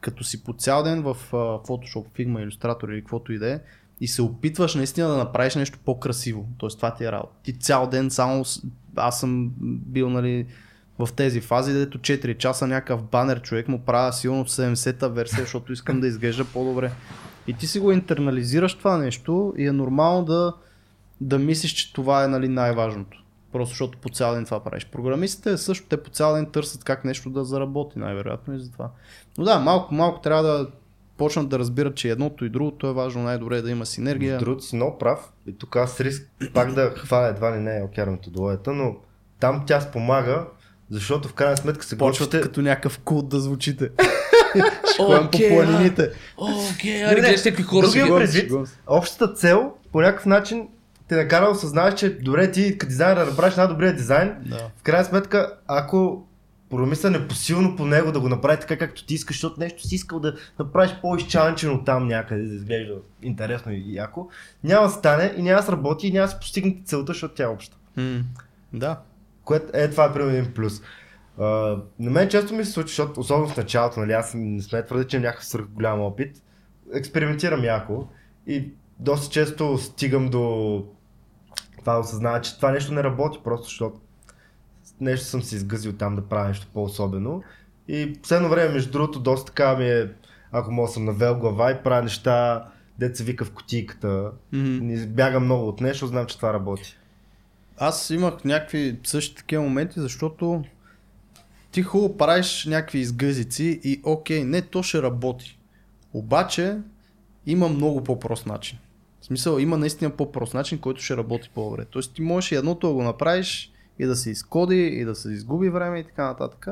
като 0.00 0.24
си 0.24 0.44
по 0.44 0.52
цял 0.52 0.82
ден 0.82 1.02
в 1.02 1.16
Photoshop, 1.32 2.04
Figma, 2.18 2.48
Illustrator 2.48 2.92
или 2.92 3.00
каквото 3.00 3.32
и 3.32 3.38
да 3.38 3.52
е, 3.52 3.60
и 4.00 4.08
се 4.08 4.22
опитваш 4.22 4.74
наистина 4.74 5.08
да 5.08 5.16
направиш 5.16 5.54
нещо 5.54 5.78
по-красиво. 5.84 6.48
Тоест 6.58 6.76
това 6.76 6.94
ти 6.94 7.04
е 7.04 7.12
работа. 7.12 7.32
Ти 7.42 7.58
цял 7.58 7.86
ден 7.86 8.10
само, 8.10 8.44
аз 8.96 9.20
съм 9.20 9.52
бил 9.60 10.10
нали, 10.10 10.46
в 10.98 11.08
тези 11.16 11.40
фази, 11.40 11.72
дето 11.72 11.98
4 11.98 12.38
часа 12.38 12.66
някакъв 12.66 13.02
банер 13.02 13.42
човек 13.42 13.68
му 13.68 13.78
правя 13.78 14.12
силно 14.12 14.44
70-та 14.44 15.08
версия, 15.08 15.40
защото 15.40 15.72
искам 15.72 16.00
да 16.00 16.06
изглежда 16.06 16.44
по-добре. 16.44 16.92
И 17.46 17.52
ти 17.52 17.66
си 17.66 17.78
го 17.78 17.92
интернализираш 17.92 18.74
това 18.74 18.96
нещо 18.96 19.54
и 19.56 19.66
е 19.66 19.72
нормално 19.72 20.24
да, 20.24 20.54
да 21.20 21.38
мислиш, 21.38 21.72
че 21.72 21.92
това 21.92 22.24
е 22.24 22.28
нали, 22.28 22.48
най-важното. 22.48 23.24
Просто 23.52 23.68
защото 23.68 23.98
по 23.98 24.08
цял 24.08 24.34
ден 24.34 24.44
това 24.44 24.64
правиш. 24.64 24.86
Програмистите 24.86 25.56
също, 25.56 25.86
те 25.88 26.02
по 26.02 26.10
цял 26.10 26.34
ден 26.34 26.46
търсят 26.46 26.84
как 26.84 27.04
нещо 27.04 27.30
да 27.30 27.44
заработи, 27.44 27.98
най-вероятно 27.98 28.54
и 28.54 28.60
за 28.60 28.72
това. 28.72 28.90
Но 29.38 29.44
да, 29.44 29.58
малко, 29.58 29.94
малко 29.94 30.20
трябва 30.20 30.42
да 30.42 30.66
почнат 31.16 31.48
да 31.48 31.58
разбират, 31.58 31.94
че 31.94 32.10
едното 32.10 32.44
и 32.44 32.48
другото 32.48 32.86
е 32.86 32.92
важно, 32.92 33.22
най-добре 33.22 33.56
е 33.56 33.62
да 33.62 33.70
има 33.70 33.86
синергия. 33.86 34.38
Другото 34.38 34.64
си 34.64 34.76
много 34.76 34.98
прав. 34.98 35.32
И 35.46 35.58
тук 35.58 35.76
аз 35.76 36.00
риск 36.00 36.30
пак 36.54 36.72
да 36.72 36.90
хваля 36.96 37.26
едва 37.26 37.56
ли 37.56 37.60
не 37.60 37.78
е 37.78 37.82
океар 37.82 38.08
методологията, 38.08 38.72
но 38.72 38.96
там 39.40 39.64
тя 39.66 39.80
спомага, 39.80 40.46
защото 40.90 41.28
в 41.28 41.34
крайна 41.34 41.56
сметка 41.56 41.84
се 41.84 41.98
Почвате 41.98 42.40
като 42.40 42.62
някакъв 42.62 42.98
култ 42.98 43.28
да 43.28 43.40
звучите. 43.40 43.90
Ще 44.94 45.02
okay, 45.02 45.30
по 45.30 45.54
планините. 45.54 46.10
Окей, 46.36 47.04
аре, 47.04 47.20
гледаш 47.20 47.42
какви 47.42 47.62
хора 47.62 47.88
си 47.88 48.02
предвид, 48.08 48.52
общата 48.86 49.34
цел 49.34 49.72
по 49.92 50.00
някакъв 50.00 50.26
начин 50.26 50.68
те 51.10 51.16
накара 51.16 51.44
да 51.44 51.50
осъзнаеш, 51.50 51.94
че 51.94 52.18
добре 52.18 52.50
ти 52.50 52.78
като 52.78 52.88
дизайнер 52.88 53.24
да 53.24 53.30
направиш 53.30 53.56
най-добрия 53.56 53.96
дизайн. 53.96 54.36
Да. 54.46 54.70
В 54.76 54.82
крайна 54.82 55.04
сметка, 55.04 55.58
ако 55.66 56.26
промисля 56.70 57.10
непосилно 57.10 57.76
по 57.76 57.84
него 57.84 58.12
да 58.12 58.20
го 58.20 58.28
направи 58.28 58.60
така 58.60 58.78
както 58.78 59.06
ти 59.06 59.14
искаш, 59.14 59.36
защото 59.36 59.60
нещо 59.60 59.82
си 59.82 59.94
искал 59.94 60.20
да 60.20 60.34
направиш 60.58 60.96
по-изчанчено 61.02 61.84
там 61.84 62.08
някъде, 62.08 62.42
да 62.42 62.54
изглежда 62.54 62.94
интересно 63.22 63.72
и 63.72 63.94
яко, 63.94 64.28
няма 64.64 64.86
да 64.86 64.92
стане 64.92 65.34
и 65.36 65.42
няма 65.42 65.60
да 65.60 65.66
сработи 65.66 66.06
и 66.06 66.12
няма 66.12 66.26
да 66.26 66.32
се 66.32 66.38
постигнете 66.38 66.84
целта, 66.84 67.12
защото 67.12 67.34
тя 67.34 67.44
е 67.44 67.46
обща. 67.46 67.76
Mm. 67.98 68.22
Да. 68.72 69.00
Което 69.44 69.66
е 69.72 69.90
това 69.90 70.04
е 70.04 70.12
примерно 70.12 70.36
един 70.36 70.52
плюс. 70.52 70.82
Uh, 71.38 71.82
на 71.98 72.10
мен 72.10 72.28
често 72.28 72.54
ми 72.54 72.64
се 72.64 72.72
случва, 72.72 72.88
защото 72.88 73.20
особено 73.20 73.48
в 73.48 73.56
началото, 73.56 74.00
нали, 74.00 74.12
аз 74.12 74.32
не 74.34 74.62
сме 74.62 74.84
твърде, 74.84 75.06
че 75.06 75.16
имам 75.16 75.24
някакъв 75.24 75.46
свърх 75.46 75.66
голям 75.66 76.00
опит. 76.00 76.36
Експериментирам 76.94 77.64
яко 77.64 78.08
и 78.46 78.72
доста 78.98 79.32
често 79.32 79.78
стигам 79.78 80.28
до 80.28 80.84
това 81.80 82.00
осъзнава, 82.00 82.40
че 82.40 82.56
това 82.56 82.70
нещо 82.70 82.94
не 82.94 83.02
работи, 83.02 83.38
просто 83.44 83.64
защото 83.64 84.00
нещо 85.00 85.26
съм 85.26 85.42
се 85.42 85.56
изгъзил 85.56 85.92
там 85.92 86.16
да 86.16 86.22
правя 86.22 86.48
нещо 86.48 86.66
по-особено. 86.74 87.42
И 87.88 88.12
последно 88.22 88.48
време, 88.48 88.74
между 88.74 88.92
другото, 88.92 89.20
доста 89.20 89.46
така 89.46 89.76
ми 89.76 89.88
е, 89.88 90.08
ако 90.52 90.72
мога 90.72 90.88
съм 90.88 91.04
навел 91.04 91.38
глава 91.38 91.70
и 91.70 91.82
правя 91.82 92.02
неща, 92.02 92.68
деца 92.98 93.24
вика 93.24 93.44
в 93.44 93.52
кутийката. 93.52 94.30
Mm-hmm. 94.54 95.06
Бягам 95.06 95.44
много 95.44 95.68
от 95.68 95.80
нещо, 95.80 96.06
знам, 96.06 96.26
че 96.26 96.36
това 96.36 96.52
работи. 96.52 96.96
Аз 97.78 98.10
имах 98.10 98.44
някакви 98.44 98.98
същи 99.04 99.36
такива 99.36 99.62
моменти, 99.62 100.00
защото 100.00 100.64
ти 101.70 101.82
хубаво 101.82 102.16
правиш 102.16 102.64
някакви 102.64 102.98
изгъзици 102.98 103.80
и 103.84 104.00
окей, 104.04 104.44
не, 104.44 104.62
то 104.62 104.82
ще 104.82 105.02
работи. 105.02 105.58
Обаче 106.12 106.78
има 107.46 107.68
много 107.68 108.04
по-прост 108.04 108.46
начин. 108.46 108.78
В 109.20 109.24
смисъл, 109.24 109.58
има 109.58 109.78
наистина 109.78 110.10
по-прост 110.10 110.54
начин, 110.54 110.78
който 110.78 111.02
ще 111.02 111.16
работи 111.16 111.50
по-добре. 111.54 111.84
Тоест 111.84 112.14
ти 112.14 112.22
можеш 112.22 112.52
едното 112.52 112.88
да 112.88 112.94
го 112.94 113.02
направиш 113.02 113.72
и 113.98 114.06
да 114.06 114.16
се 114.16 114.30
изкоди, 114.30 114.86
и 114.86 115.04
да 115.04 115.14
се 115.14 115.32
изгуби 115.32 115.68
време 115.68 115.98
и 115.98 116.04
така 116.04 116.24
нататък. 116.24 116.68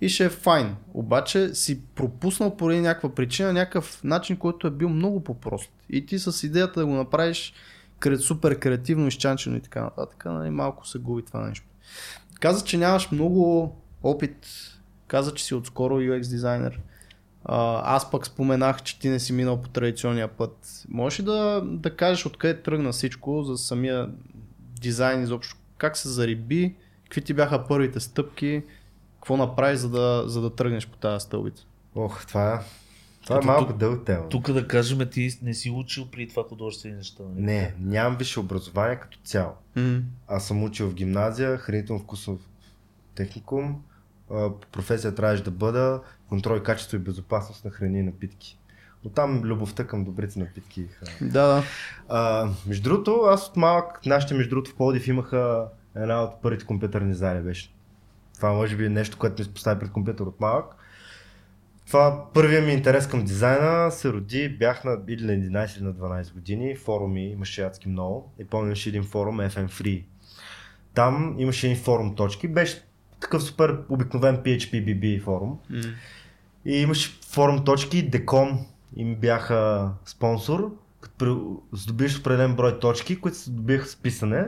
И 0.00 0.08
ще 0.08 0.24
е 0.24 0.28
файн. 0.28 0.76
Обаче 0.94 1.54
си 1.54 1.80
пропуснал 1.94 2.56
поради 2.56 2.80
някаква 2.80 3.14
причина 3.14 3.52
някакъв 3.52 4.04
начин, 4.04 4.36
който 4.36 4.66
е 4.66 4.70
бил 4.70 4.88
много 4.88 5.24
по-прост. 5.24 5.70
И 5.90 6.06
ти 6.06 6.18
с 6.18 6.46
идеята 6.46 6.80
да 6.80 6.86
го 6.86 6.92
направиш 6.92 7.54
супер 8.18 8.58
креативно, 8.58 9.06
изчанчено 9.06 9.56
и 9.56 9.60
така 9.60 9.82
нататък, 9.82 10.24
нали, 10.24 10.50
малко 10.50 10.86
се 10.86 10.98
губи 10.98 11.22
това 11.22 11.48
нещо. 11.48 11.66
Каза, 12.40 12.64
че 12.64 12.78
нямаш 12.78 13.10
много 13.10 13.76
опит. 14.02 14.46
Каза, 15.06 15.34
че 15.34 15.44
си 15.44 15.54
отскоро 15.54 15.94
UX 15.94 16.20
дизайнер. 16.20 16.80
Аз 17.44 18.10
пък 18.10 18.26
споменах, 18.26 18.82
че 18.82 18.98
ти 18.98 19.08
не 19.08 19.20
си 19.20 19.32
минал 19.32 19.62
по 19.62 19.68
традиционния 19.68 20.28
път. 20.28 20.84
Можеш 20.88 21.20
ли 21.20 21.24
да, 21.24 21.62
да 21.64 21.96
кажеш 21.96 22.26
откъде 22.26 22.62
тръгна 22.62 22.92
всичко 22.92 23.42
за 23.42 23.58
самия 23.58 24.10
дизайн 24.80 25.22
изобщо? 25.22 25.56
Как 25.78 25.96
се 25.96 26.08
зариби? 26.08 26.74
Какви 27.04 27.20
ти 27.20 27.34
бяха 27.34 27.66
първите 27.66 28.00
стъпки? 28.00 28.62
Какво 29.14 29.36
направи, 29.36 29.76
за 29.76 29.88
да, 29.88 30.24
за 30.26 30.40
да 30.40 30.54
тръгнеш 30.54 30.88
по 30.88 30.96
тази 30.96 31.24
стълбица? 31.24 31.64
Ох, 31.94 32.26
това 32.26 32.54
е 32.54 32.58
това 33.26 33.38
е 33.38 33.40
малко 33.44 33.72
дълг 33.72 34.04
тема. 34.04 34.28
Тук 34.28 34.52
да 34.52 34.68
кажем, 34.68 35.08
ти 35.10 35.38
не 35.42 35.54
си 35.54 35.70
учил 35.70 36.06
при 36.10 36.28
това 36.28 36.44
художествени 36.48 36.94
неща. 36.94 37.22
Нали? 37.22 37.42
Не, 37.42 37.74
нямам 37.80 38.16
висше 38.16 38.40
образование 38.40 38.96
като 38.96 39.18
цяло. 39.24 39.52
Mm-hmm. 39.76 40.02
Аз 40.28 40.46
съм 40.46 40.62
учил 40.62 40.88
в 40.88 40.94
гимназия, 40.94 41.58
хранително 41.58 42.02
вкусов 42.02 42.40
техникум. 43.14 43.82
По 44.28 44.60
професия 44.72 45.14
трябваше 45.14 45.42
да 45.42 45.50
бъда 45.50 46.00
контрол 46.32 46.62
качество 46.62 46.96
и 46.96 47.00
безопасност 47.00 47.64
на 47.64 47.70
храни 47.70 47.98
и 47.98 48.02
напитки. 48.02 48.58
Но 49.04 49.10
там 49.10 49.42
любовта 49.44 49.86
към 49.86 50.04
добрите 50.04 50.38
напитки. 50.38 50.86
Да, 51.20 51.46
да. 51.46 51.62
А, 52.08 52.48
между 52.66 52.82
другото, 52.82 53.22
аз 53.22 53.48
от 53.48 53.56
малък, 53.56 54.06
нашите 54.06 54.34
между 54.34 54.50
другото 54.50 54.70
в 54.70 54.74
Плодив 54.76 55.08
имаха 55.08 55.68
една 55.96 56.22
от 56.22 56.42
първите 56.42 56.64
компютърни 56.64 57.14
зали 57.14 57.40
беше. 57.40 57.74
Това 58.34 58.52
може 58.52 58.76
би 58.76 58.86
е 58.86 58.88
нещо, 58.88 59.18
което 59.18 59.42
ми 59.42 59.48
постави 59.54 59.80
пред 59.80 59.92
компютър 59.92 60.26
от 60.26 60.40
малък. 60.40 60.76
Това 61.86 62.26
първият 62.34 62.66
ми 62.66 62.72
интерес 62.72 63.08
към 63.08 63.24
дизайна 63.24 63.90
се 63.90 64.12
роди, 64.12 64.48
бях 64.48 64.84
на 64.84 64.98
или 65.08 65.24
на 65.24 65.32
11 65.32 65.76
или 65.76 65.84
на 65.84 65.94
12 65.94 66.32
години, 66.32 66.76
форуми 66.76 67.30
имаше 67.30 67.62
адски 67.62 67.88
много 67.88 68.32
и 68.38 68.44
помняш 68.44 68.86
един 68.86 69.04
форум 69.04 69.38
FM 69.38 69.68
Free. 69.68 70.04
Там 70.94 71.36
имаше 71.38 71.66
един 71.66 71.82
форум 71.82 72.14
точки, 72.14 72.48
беше 72.48 72.82
такъв 73.22 73.42
супер 73.42 73.78
обикновен 73.88 74.36
PHP-BB 74.36 75.22
форум. 75.22 75.58
Mm. 75.70 75.92
И 76.64 76.76
имаше 76.76 77.18
форум 77.30 77.64
точки, 77.64 78.10
Decom 78.10 78.58
им 78.96 79.14
бяха 79.14 79.90
спонсор, 80.04 80.76
като 81.00 81.62
здобиш 81.72 82.18
определен 82.18 82.56
брой 82.56 82.78
точки, 82.78 83.20
които 83.20 83.38
се 83.38 83.50
добиха 83.50 83.86
с 83.86 83.96
писане. 83.96 84.46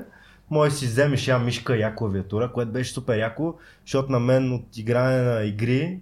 Може 0.51 0.75
си 0.75 0.87
вземеш 0.87 1.29
я 1.29 1.39
мишка, 1.39 1.77
я 1.77 1.95
клавиатура, 1.95 2.53
което 2.53 2.73
беше 2.73 2.93
супер 2.93 3.19
яко, 3.19 3.55
защото 3.87 4.13
на 4.13 4.21
мен 4.21 4.53
от 4.53 4.77
игране 4.77 5.23
на 5.23 5.45
игри 5.45 6.01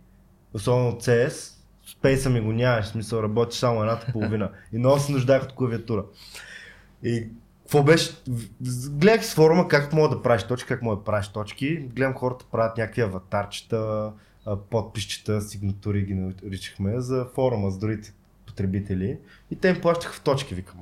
особено 0.55 0.88
от 0.88 1.03
CS, 1.03 1.55
спейса 1.87 2.31
ми 2.31 2.40
го 2.40 2.53
нямаш, 2.53 2.87
смисъл 2.87 3.22
работиш 3.22 3.59
само 3.59 3.81
едната 3.81 4.12
половина. 4.12 4.51
И 4.72 4.79
много 4.79 4.98
се 4.98 5.12
нуждах 5.12 5.42
от 5.42 5.53
клавиатура. 5.53 6.05
И 7.03 7.29
какво 7.62 7.83
беше? 7.83 8.11
Гледах 8.90 9.27
с 9.27 9.35
форума 9.35 9.68
как 9.68 9.92
мога 9.92 10.16
да 10.16 10.22
правиш 10.22 10.42
точки, 10.42 10.68
как 10.68 10.83
мога 10.83 10.96
да 10.96 11.05
правиш 11.05 11.29
точки. 11.29 11.77
Гледам 11.77 12.14
хората 12.14 12.44
правят 12.53 12.77
някакви 12.77 13.03
аватарчета, 13.03 14.12
подписчета, 14.70 15.40
сигнатури 15.40 16.02
ги 16.02 16.14
наричахме 16.14 17.00
за 17.00 17.26
форума 17.35 17.70
с 17.70 17.78
другите 17.78 18.12
потребители. 18.46 19.18
И 19.50 19.57
те 19.57 19.68
им 19.68 19.81
плащаха 19.81 20.14
в 20.14 20.20
точки, 20.20 20.55
викам, 20.55 20.81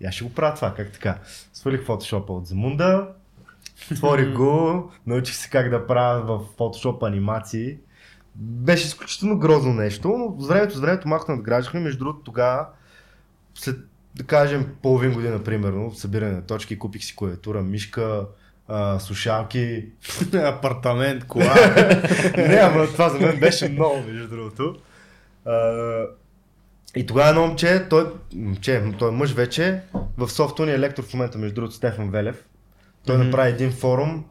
и 0.00 0.06
аз 0.06 0.14
ще 0.14 0.24
го 0.24 0.32
правя 0.32 0.54
това, 0.54 0.74
как 0.74 0.92
така. 0.92 1.18
Свалих 1.52 1.84
фотошопа 1.84 2.32
от 2.32 2.46
Замунда, 2.46 3.08
отворих 3.92 4.34
го, 4.34 4.90
научих 5.06 5.34
се 5.34 5.50
как 5.50 5.70
да 5.70 5.86
правя 5.86 6.22
в 6.22 6.44
фотошоп 6.56 7.02
анимации 7.02 7.78
беше 8.34 8.86
изключително 8.86 9.38
грозно 9.38 9.74
нещо, 9.74 10.08
но 10.08 10.40
с 10.40 10.48
времето, 10.48 10.76
с 10.76 10.80
времето 10.80 11.08
малко 11.08 11.32
надграждахме. 11.32 11.80
Между 11.80 11.98
другото, 11.98 12.24
тогава, 12.24 12.66
след 13.54 13.80
да 14.14 14.24
кажем 14.24 14.74
половин 14.82 15.12
година, 15.12 15.44
примерно, 15.44 15.94
събиране 15.94 16.32
на 16.32 16.42
точки, 16.42 16.78
купих 16.78 17.04
си 17.04 17.16
клавиатура, 17.16 17.62
мишка, 17.62 18.26
а, 18.72 19.00
слушалки. 19.00 19.84
Апартамент, 20.34 21.24
кола. 21.26 21.54
Не, 22.36 22.54
ама 22.54 22.86
това 22.86 23.08
за 23.08 23.18
мен 23.18 23.40
беше 23.40 23.68
много, 23.68 24.02
между 24.06 24.28
другото. 24.28 24.76
А, 25.44 26.06
и 26.96 27.06
тогава 27.06 27.28
едно 27.28 27.46
момче, 27.46 27.86
той, 27.90 28.04
момче, 28.34 28.82
той 28.98 29.08
е 29.08 29.12
мъж 29.12 29.32
вече, 29.32 29.80
в 30.18 30.28
софтуния 30.28 30.74
електро 30.74 31.02
в 31.02 31.14
момента, 31.14 31.38
между 31.38 31.54
другото, 31.54 31.74
Стефан 31.74 32.10
Велев. 32.10 32.44
Той 33.06 33.16
Мгм. 33.16 33.24
направи 33.24 33.50
един 33.50 33.72
форум, 33.72 34.24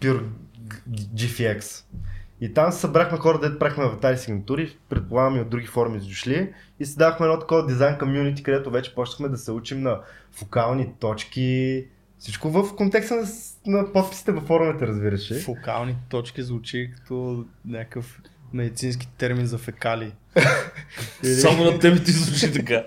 Pure 0.00 0.22
GFX. 1.14 1.84
И 2.40 2.54
там 2.54 2.72
събрахме 2.72 3.18
хора, 3.18 3.38
дето 3.38 3.58
правихме 3.58 3.84
аватари 3.84 4.18
сигнатури, 4.18 4.76
предполагам 4.88 5.36
и 5.36 5.40
от 5.40 5.50
други 5.50 5.66
форуми 5.66 6.00
са 6.00 6.06
дошли. 6.06 6.52
И 6.80 6.86
си 6.86 6.96
дахме 6.96 7.26
едно 7.26 7.38
такова 7.38 7.66
дизайн 7.66 7.98
комьюнити, 7.98 8.42
където 8.42 8.70
вече 8.70 8.94
почнахме 8.94 9.28
да 9.28 9.36
се 9.38 9.52
учим 9.52 9.82
на 9.82 10.00
фокални 10.32 10.92
точки. 11.00 11.84
Всичко 12.24 12.50
в 12.50 12.76
контекста 12.76 13.16
на, 13.16 13.26
на 13.66 13.92
подписите 13.92 14.32
във 14.32 14.44
форумите, 14.44 14.86
разбираш. 14.86 15.30
ли? 15.30 15.34
Фокални 15.34 15.96
точки 16.08 16.42
звучи 16.42 16.90
като 16.96 17.44
някакъв 17.66 18.20
медицински 18.52 19.08
термин 19.18 19.46
за 19.46 19.58
фекали. 19.58 20.12
Само 21.40 21.64
на 21.64 21.78
тебе 21.78 22.02
ти 22.02 22.10
звучи 22.12 22.52
така. 22.52 22.84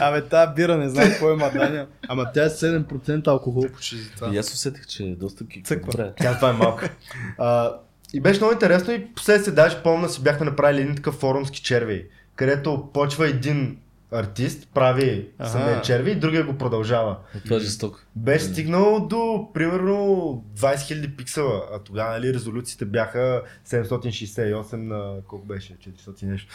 Абе, 0.00 0.28
тази 0.28 0.54
бира 0.54 0.76
не 0.76 0.88
знам 0.88 1.08
кой 1.20 1.32
има 1.32 1.50
Даня. 1.50 1.86
Ама 2.08 2.32
тя 2.34 2.44
е 2.44 2.48
7% 2.48 3.26
алкохол 3.26 3.66
почти 3.72 3.96
за 3.96 4.10
това. 4.10 4.34
И 4.34 4.38
аз 4.38 4.52
усетих, 4.52 4.86
че 4.86 5.04
е 5.04 5.14
доста. 5.14 5.44
Цъква. 5.64 6.12
Тя 6.16 6.34
това 6.34 6.50
е 6.50 6.52
малка. 6.52 6.90
А, 7.38 7.72
и 8.14 8.20
беше 8.20 8.40
много 8.40 8.52
интересно 8.52 8.92
и 8.92 9.06
последствие 9.06 9.54
даже 9.54 9.82
помня 9.82 10.08
си 10.08 10.22
бяхме 10.22 10.46
направили 10.46 10.80
един 10.80 10.96
такъв 10.96 11.14
форумски 11.14 11.62
черви, 11.62 12.06
където 12.36 12.90
почва 12.92 13.28
един 13.28 13.78
артист, 14.12 14.68
прави 14.74 15.28
самия 15.46 15.82
черви 15.82 16.10
и 16.10 16.14
другия 16.14 16.44
го 16.44 16.58
продължава. 16.58 17.18
Това 17.44 17.56
е 17.56 17.60
жестоко. 17.60 17.98
Беше 18.16 18.44
стигнал 18.44 19.06
до 19.06 19.50
примерно 19.54 19.94
20 20.56 20.76
000 20.76 21.16
пиксела, 21.16 21.62
а 21.72 21.78
тогава 21.78 22.10
нали, 22.10 22.34
резолюциите 22.34 22.84
бяха 22.84 23.42
768 23.66 24.76
на 24.76 25.20
колко 25.28 25.46
беше, 25.46 25.72
400 25.72 26.22
и 26.22 26.26
нещо. 26.26 26.54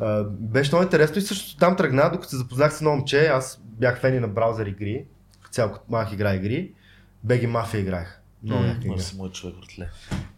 А, 0.00 0.24
беше 0.24 0.70
много 0.70 0.82
интересно 0.82 1.18
и 1.18 1.22
също 1.22 1.56
там 1.56 1.76
тръгна, 1.76 2.10
докато 2.12 2.28
се 2.28 2.36
запознах 2.36 2.74
с 2.74 2.80
едно 2.80 2.90
момче, 2.90 3.26
аз 3.26 3.60
бях 3.64 4.00
фени 4.00 4.20
на 4.20 4.28
браузър 4.28 4.66
игри, 4.66 5.04
цял 5.50 5.72
като 5.72 5.84
малък 5.88 6.12
игра 6.12 6.34
игри, 6.34 6.72
Беги 7.24 7.46
Мафия 7.46 7.80
играх. 7.80 8.20
Много 8.42 8.64
яка 8.64 8.86
игра. 8.86 9.02
Мой 9.16 9.30
човек, 9.30 9.56
братле. 9.56 9.90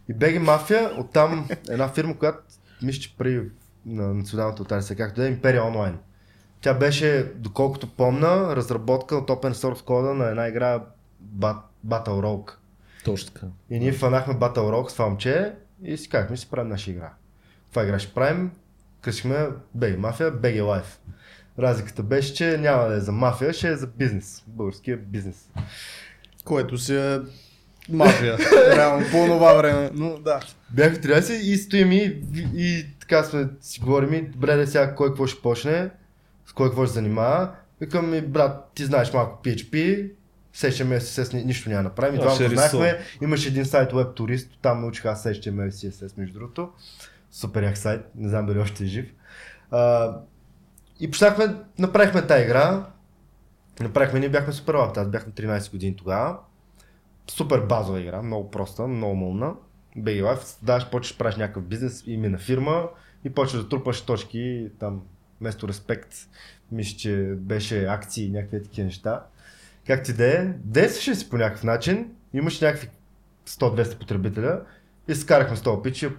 И 0.09 0.13
BG 0.13 0.37
Мафия, 0.37 0.91
оттам 0.97 1.49
една 1.69 1.89
фирма, 1.89 2.17
която 2.17 2.39
мисля, 2.81 3.01
че 3.01 3.17
при 3.17 3.49
на 3.85 4.13
националната 4.13 4.61
отария, 4.61 4.97
както 4.97 5.21
да 5.21 5.27
е 5.27 5.35
Imperia 5.35 5.61
Online. 5.61 5.95
Тя 6.61 6.73
беше, 6.73 7.31
доколкото 7.35 7.87
помна, 7.87 8.55
разработка 8.55 9.15
от 9.15 9.29
open 9.29 9.53
source 9.53 9.83
кода 9.83 10.13
на 10.13 10.29
една 10.29 10.47
игра 10.47 10.83
Bat- 11.37 11.61
Battle 11.87 12.07
Rogue. 12.07 12.51
Точно 13.05 13.31
така. 13.33 13.47
И 13.69 13.79
ние 13.79 13.91
фанахме 13.93 14.33
Battle 14.33 14.57
Rogue 14.57 14.87
с 14.89 14.93
това 14.93 15.05
момче 15.05 15.53
и 15.83 15.97
си 15.97 16.09
казахме, 16.09 16.37
си 16.37 16.49
правим 16.49 16.69
наша 16.69 16.91
игра. 16.91 17.13
Това 17.69 17.83
игра 17.83 17.99
ще 17.99 18.13
правим, 18.13 18.51
късихме 19.01 19.47
BG 19.77 19.97
Мафия, 19.97 20.31
BG 20.31 20.61
Life. 20.61 20.97
Разликата 21.59 22.03
беше, 22.03 22.33
че 22.33 22.57
няма 22.57 22.83
да 22.83 22.95
е 22.95 22.99
за 22.99 23.11
мафия, 23.11 23.53
ще 23.53 23.67
е 23.67 23.75
за 23.75 23.87
бизнес. 23.87 24.43
Българския 24.47 24.97
бизнес. 24.97 25.49
Което 26.45 26.77
си 26.77 26.95
е 26.95 27.19
мафия. 27.89 28.37
Реално 28.75 29.05
по 29.11 29.25
това 29.25 29.53
време. 29.53 29.89
Но 29.93 30.17
да. 30.17 30.39
Бях 30.69 30.93
в 30.93 30.99
13 30.99 31.31
и 31.33 31.57
стоим 31.57 31.91
и, 31.91 32.21
и 32.55 32.85
така 32.99 33.23
сме 33.23 33.47
си 33.61 33.79
говорим, 33.79 34.13
и 34.13 34.21
добре 34.21 34.55
да 34.55 34.67
сега 34.67 34.95
кой 34.95 35.07
какво 35.07 35.27
ще 35.27 35.41
почне, 35.41 35.89
с 36.45 36.53
кой 36.53 36.69
какво 36.69 36.85
ще 36.85 36.93
занимава. 36.93 37.51
Викам 37.81 38.09
ми, 38.09 38.21
брат, 38.21 38.71
ти 38.75 38.85
знаеш 38.85 39.13
малко 39.13 39.43
PHP, 39.43 40.09
SHML 40.55 40.97
CSS 40.97 41.33
ни- 41.33 41.43
нищо 41.43 41.69
няма 41.69 41.83
да 41.83 41.89
направим. 41.89 42.15
И 42.15 42.17
А, 42.17 42.21
двамата 42.21 42.35
ще 42.35 42.49
знаехме, 42.49 42.99
имаше 43.21 43.47
един 43.47 43.65
сайт 43.65 43.91
Web 43.91 44.19
Tourist, 44.19 44.49
там 44.61 44.81
научих 44.81 45.05
аз 45.05 45.25
и 45.25 45.29
CSS 45.31 46.17
между 46.17 46.39
другото. 46.39 46.69
Супер 47.31 47.63
як 47.63 47.77
сайт, 47.77 48.01
не 48.15 48.29
знам 48.29 48.45
дали 48.45 48.59
още 48.59 48.83
е 48.83 48.87
жив. 48.87 49.05
А, 49.71 50.11
и 50.99 51.11
почнахме, 51.11 51.55
направихме 51.79 52.27
тази 52.27 52.43
игра. 52.43 52.85
Направихме, 53.79 54.19
ние 54.19 54.29
бяхме 54.29 54.53
супер 54.53 54.73
лапта, 54.73 55.01
аз 55.01 55.09
бях 55.09 55.25
на 55.27 55.31
13 55.31 55.71
години 55.71 55.95
тогава. 55.95 56.37
Супер 57.27 57.59
базова 57.59 57.99
игра, 57.99 58.21
много 58.21 58.51
проста, 58.51 58.87
много 58.87 59.15
мълна. 59.15 59.53
BG 59.97 60.23
Life, 60.23 60.57
даваш, 60.63 60.89
почваш, 60.89 61.17
правиш 61.17 61.35
някакъв 61.35 61.63
бизнес, 61.63 62.03
име 62.07 62.29
на 62.29 62.37
фирма 62.37 62.89
и 63.23 63.29
почваш 63.29 63.63
да 63.63 63.69
трупаш 63.69 64.01
точки 64.01 64.69
там, 64.79 65.01
вместо 65.41 65.67
респект, 65.67 66.15
мисля, 66.71 66.97
че 66.97 67.33
беше 67.37 67.85
акции 67.85 68.25
и 68.25 68.31
някакви 68.31 68.63
такива 68.63 68.85
неща. 68.85 69.25
Как 69.87 70.03
ти 70.03 70.13
да 70.13 70.37
е, 70.37 70.45
действаше 70.63 71.15
си 71.15 71.29
по 71.29 71.37
някакъв 71.37 71.63
начин, 71.63 72.11
имаш 72.33 72.61
някакви 72.61 72.89
100-200 73.47 73.99
потребителя 73.99 74.61
и 75.07 75.15
се 75.15 75.25
карахме 75.25 75.55
с 75.55 75.61
този 75.61 75.81
пич 75.83 76.01
и 76.01 76.09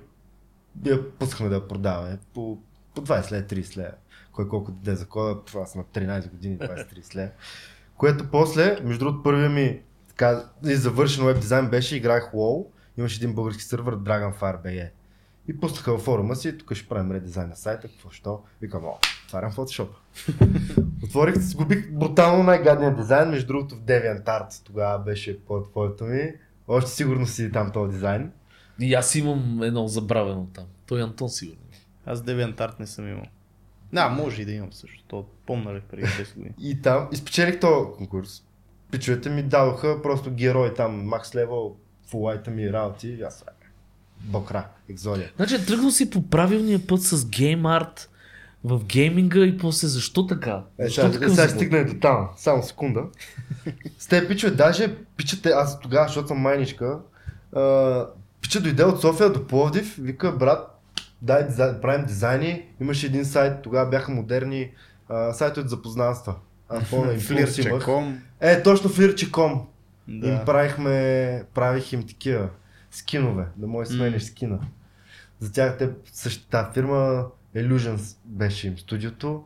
я, 0.87 1.11
пускахме 1.11 1.49
да 1.49 1.55
я 1.55 1.69
продаваме 1.69 2.19
по, 2.35 2.59
по 2.95 3.01
20 3.01 3.33
лева, 3.33 3.43
30 3.43 3.77
лева. 3.77 3.93
Кой 4.33 4.49
колко 4.49 4.73
даде 4.73 4.97
за 4.97 5.07
кода, 5.07 5.41
аз 5.63 5.75
на 5.75 5.85
13 5.85 6.31
години, 6.31 6.59
20-30 6.59 7.15
лева. 7.15 7.31
Което 7.97 8.31
после, 8.31 8.79
между 8.83 9.05
другото, 9.05 9.23
първия 9.23 9.51
ми 9.51 9.81
така, 10.09 10.45
завършен 10.63 11.27
веб 11.27 11.41
дизайн 11.41 11.71
беше, 11.71 11.97
играх 11.97 12.33
WoW, 12.33 12.67
имаше 12.97 13.17
един 13.17 13.35
български 13.35 13.63
сървър 13.63 13.99
Dragonfire 13.99 14.65
BG. 14.65 14.91
И 15.49 15.61
пуснаха 15.61 15.93
във 15.93 16.01
форума 16.01 16.37
си, 16.37 16.59
тук 16.59 16.75
ще 16.75 16.89
правим 16.89 17.13
редизайн 17.13 17.49
на 17.49 17.57
сайта, 17.57 17.89
какво 17.89 18.11
що? 18.11 18.43
Викам, 18.61 18.85
о, 18.85 18.99
отварям 19.27 19.53
Photoshop. 19.53 19.89
Отворих, 21.05 21.39
сгубих 21.39 21.93
брутално 21.93 22.43
най-гадния 22.43 22.95
дизайн, 22.97 23.29
между 23.31 23.47
другото 23.47 23.75
в 23.75 23.81
DeviantArt 23.81 24.65
тогава 24.65 24.99
беше 24.99 25.45
портфолиото 25.45 26.05
ми. 26.05 26.33
Още 26.69 26.91
сигурно 26.91 27.27
си 27.27 27.53
там 27.53 27.73
този 27.73 27.93
дизайн. 27.93 28.33
И 28.81 28.95
аз 28.95 29.15
имам 29.15 29.63
едно 29.63 29.89
забравено 29.89 30.47
там. 30.55 30.65
Той 30.87 31.01
е 31.01 31.03
Антон 31.03 31.29
сигурно. 31.29 31.61
Аз 32.07 32.23
DeviantArt 32.23 32.81
не 32.81 32.87
съм 32.87 33.09
имал. 33.09 33.25
Да, 33.93 34.09
може 34.09 34.43
и 34.43 34.45
да 34.45 34.53
имам 34.53 34.73
също. 34.73 35.05
То 35.05 35.27
помна 35.47 35.75
ли 35.75 35.81
преди 35.81 36.03
10 36.03 36.35
години. 36.35 36.55
И 36.61 36.83
там 36.83 37.09
изпечелих 37.13 37.61
този 37.61 37.91
конкурс. 37.97 38.43
Пичовете 38.91 39.31
ми 39.31 39.43
дадоха 39.43 40.03
просто 40.03 40.31
герой 40.31 40.75
там, 40.75 41.07
макс 41.07 41.35
левел, 41.35 41.77
фул 42.07 42.29
айтъм 42.29 42.59
и 42.59 42.73
работи. 42.73 43.09
И 43.09 43.23
аз 43.23 43.45
Бокра, 44.25 44.67
екзодия. 44.89 45.31
Значи 45.37 45.67
тръгнал 45.67 45.91
си 45.91 46.11
по 46.11 46.29
правилния 46.29 46.87
път 46.87 47.03
с 47.03 47.29
гейм 47.29 47.67
арт 47.67 48.09
в 48.65 48.85
гейминга 48.85 49.41
и 49.41 49.59
после 49.59 49.89
защо 49.89 50.27
така? 50.27 50.63
Е, 50.79 50.85
Защо 50.85 51.01
сега, 51.03 51.13
такъв 51.13 51.35
сега 51.35 51.49
стигна 51.49 51.85
до 51.85 51.95
там. 52.01 52.29
Само 52.37 52.63
секунда. 52.63 53.03
С 53.99 54.07
те 54.07 54.29
пичове, 54.29 54.53
даже 54.55 54.97
пичате, 55.17 55.49
аз 55.49 55.81
тогава, 55.81 56.07
защото 56.07 56.29
съм 56.29 56.39
майничка, 56.39 56.99
а, 57.53 58.07
пича 58.41 58.61
дойде 58.61 58.85
от 58.85 59.01
София 59.01 59.31
до 59.31 59.47
Пловдив, 59.47 59.97
вика, 59.99 60.33
брат, 60.33 60.81
дай 61.23 61.47
дизайн, 61.47 61.77
правим 61.83 62.07
дизайни. 62.07 62.63
Имаше 62.81 63.07
един 63.07 63.25
сайт, 63.25 63.63
тогава 63.63 63.91
бяха 63.91 64.13
модерни 64.13 64.71
а, 65.09 65.33
сайтове 65.33 65.69
за 65.69 65.83
познанства. 65.83 66.35
Аз 66.69 66.91
помня. 66.91 67.13
Флирче.com. 67.13 68.17
Е, 68.41 68.63
точно 68.63 68.91
флирче.com. 68.91 69.61
Да. 70.09 70.29
Им 70.29 70.39
правихме, 70.47 71.45
правих 71.55 71.93
им 71.93 72.07
такива 72.07 72.49
скинове, 72.93 73.47
да 73.57 73.67
можеш 73.67 73.89
да 73.93 73.97
смениш 73.99 74.23
скина. 74.23 74.59
За 75.41 75.53
тях 75.53 75.79
те, 75.79 75.91
същата 76.13 76.71
фирма, 76.75 77.27
Illusions 77.57 78.17
беше 78.25 78.67
им 78.67 78.79
студиото. 78.79 79.45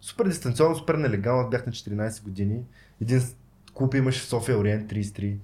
Супер 0.00 0.28
дистанционно, 0.28 0.76
супер 0.76 0.94
нелегално, 0.94 1.50
бях 1.50 1.66
на 1.66 1.72
14 1.72 2.22
години. 2.22 2.60
Един 3.00 3.20
клуб 3.74 3.94
имаше 3.94 4.20
в 4.20 4.24
София 4.24 4.58
Ориент 4.58 4.90
33. 4.90 5.36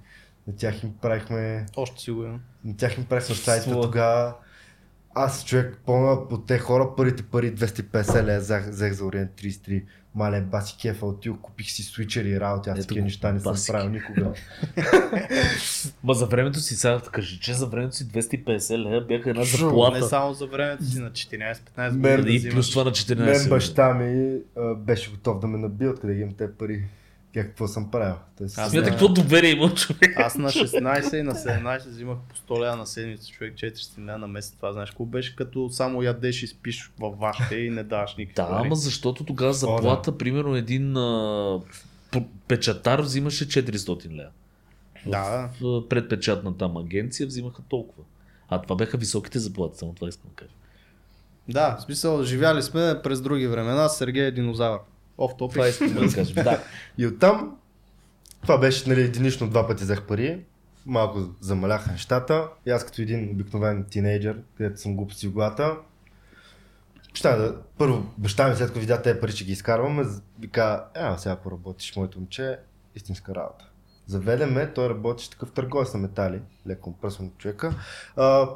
На 0.47 0.55
тях 0.55 0.83
им 0.83 0.93
правихме, 1.01 1.65
Още 1.75 2.01
сигурно. 2.01 2.39
на 2.65 2.77
тях 2.77 2.97
им 2.97 3.05
правихме 3.05 3.35
сайта 3.35 3.81
тогава. 3.81 4.35
Аз 5.15 5.45
човек, 5.45 5.77
помня 5.85 6.11
от 6.11 6.45
те 6.47 6.59
хора, 6.59 6.95
първите 6.97 7.23
пари 7.23 7.55
250 7.55 8.23
лея 8.23 8.39
взех, 8.39 8.69
взех 8.69 8.93
за 8.93 9.05
Ориент 9.05 9.31
33. 9.31 9.83
Мале, 10.15 10.41
баси 10.41 10.77
кефа, 10.77 11.05
отидох, 11.05 11.37
купих 11.37 11.67
си 11.67 11.83
свичери 11.83 12.29
и 12.29 12.39
работи, 12.39 12.69
аз 12.69 12.77
Ето 12.77 12.87
такива 12.87 13.03
неща 13.03 13.31
не 13.31 13.39
съм 13.39 13.51
баси 13.53 13.71
правил 13.71 13.89
никога. 13.89 14.25
Ма 16.03 16.13
за 16.13 16.25
времето 16.25 16.59
си, 16.59 16.75
сега 16.75 17.01
кажи, 17.01 17.39
че 17.39 17.53
за 17.53 17.67
времето 17.67 17.95
си 17.95 18.05
250 18.05 18.77
лева 18.79 19.01
бяха 19.01 19.29
една 19.29 19.45
Шо, 19.45 19.57
Не 19.57 19.69
заплата. 19.69 20.01
само 20.01 20.33
за 20.33 20.47
времето 20.47 20.85
си 20.85 20.99
на 20.99 21.11
14-15 21.11 21.55
Мен- 21.91 22.17
години. 22.17 22.39
да 22.39 22.47
И 22.47 22.51
плюс 22.51 22.69
това 22.71 22.83
на 22.83 22.91
14 22.91 23.17
Мен 23.39 23.49
баща 23.49 23.93
ми 23.93 24.37
а, 24.57 24.75
беше 24.75 25.11
готов 25.11 25.39
да 25.39 25.47
ме 25.47 25.57
набие, 25.57 25.89
откъде 25.89 26.13
ги 26.15 26.21
имам 26.21 26.33
те 26.33 26.53
пари. 26.53 26.83
Какво 27.33 27.67
съм 27.67 27.91
правил. 27.91 28.15
Тоест, 28.37 28.57
Аз 28.57 28.71
Смятай 28.71 28.85
не- 28.85 28.91
какво 28.91 29.07
доверие 29.07 29.51
има 29.51 29.73
човек. 29.73 30.13
Аз 30.17 30.35
на 30.35 30.49
16 30.49 31.15
и 31.15 31.23
на 31.23 31.35
17 31.35 31.87
взимах 31.87 32.17
по 32.19 32.55
100 32.55 32.61
лева 32.61 32.75
на 32.75 32.85
седмица, 32.85 33.27
човек 33.27 33.53
400 33.53 33.99
лева 33.99 34.17
на 34.17 34.27
месец. 34.27 34.51
Това 34.51 34.73
знаеш 34.73 34.89
какво 34.89 35.05
беше 35.05 35.35
като 35.35 35.69
само 35.69 36.03
ядеш 36.03 36.43
и 36.43 36.47
спиш 36.47 36.91
във 36.99 37.17
вашите 37.17 37.55
и 37.55 37.69
не 37.69 37.83
даваш 37.83 38.15
никакви 38.15 38.35
Да, 38.35 38.47
ама 38.51 38.75
защото 38.75 39.23
тогава 39.23 39.53
заплата, 39.53 40.17
примерно 40.17 40.55
един 40.55 40.97
а, 40.97 41.59
печатар 42.47 43.01
взимаше 43.01 43.47
400 43.47 44.09
лева. 44.09 44.29
Да, 45.05 45.49
В 45.61 45.89
предпечатна 45.89 46.57
там 46.57 46.77
агенция 46.77 47.27
взимаха 47.27 47.61
толкова. 47.61 48.03
А 48.49 48.61
това 48.61 48.75
бяха 48.75 48.97
високите 48.97 49.39
заплати, 49.39 49.77
само 49.77 49.93
това 49.93 50.09
искам 50.09 50.29
да 50.29 50.35
кажа. 50.35 50.51
да, 51.49 51.77
в 51.77 51.81
смисъл, 51.81 52.23
живяли 52.23 52.61
сме 52.61 52.95
през 53.03 53.21
други 53.21 53.47
времена, 53.47 53.89
Сергей 53.89 54.25
е 54.25 54.31
динозавър. 54.31 54.79
Оф 55.19 55.31
Това 55.37 55.53
топик. 55.53 55.65
искам 55.69 55.93
да 55.93 56.13
кажа. 56.13 56.33
Да. 56.43 56.63
И 56.97 57.07
оттам 57.07 57.57
това 58.41 58.57
беше 58.57 58.89
нали, 58.89 59.01
единично 59.01 59.49
два 59.49 59.67
пъти 59.67 59.83
взех 59.83 60.01
пари. 60.07 60.45
Малко 60.85 61.19
замаляха 61.41 61.91
нещата. 61.91 62.47
И 62.65 62.71
аз 62.71 62.85
като 62.85 63.01
един 63.01 63.29
обикновен 63.31 63.85
тинейджър, 63.89 64.41
където 64.57 64.81
съм 64.81 64.95
глупости 64.95 65.27
в 65.27 65.31
главата, 65.31 65.77
Ща 67.13 67.37
да, 67.37 67.61
първо, 67.77 68.05
баща 68.17 68.49
ми 68.49 68.55
след 68.55 68.67
като 68.67 68.79
видя 68.79 69.01
тези 69.01 69.19
пари, 69.19 69.33
че 69.33 69.45
ги 69.45 69.51
изкарваме, 69.51 70.05
вика, 70.39 70.85
е, 70.95 71.17
сега 71.17 71.35
поработиш, 71.35 71.95
моето 71.95 72.19
момче, 72.19 72.59
истинска 72.95 73.35
работа. 73.35 73.69
Заведе 74.05 74.45
ме, 74.45 74.73
той 74.73 74.89
работеше 74.89 75.29
такъв 75.29 75.51
търговец 75.51 75.93
на 75.93 75.99
метали, 75.99 76.41
леко 76.67 76.97
пръсван 77.01 77.31
човека. 77.37 77.73
А, 78.15 78.49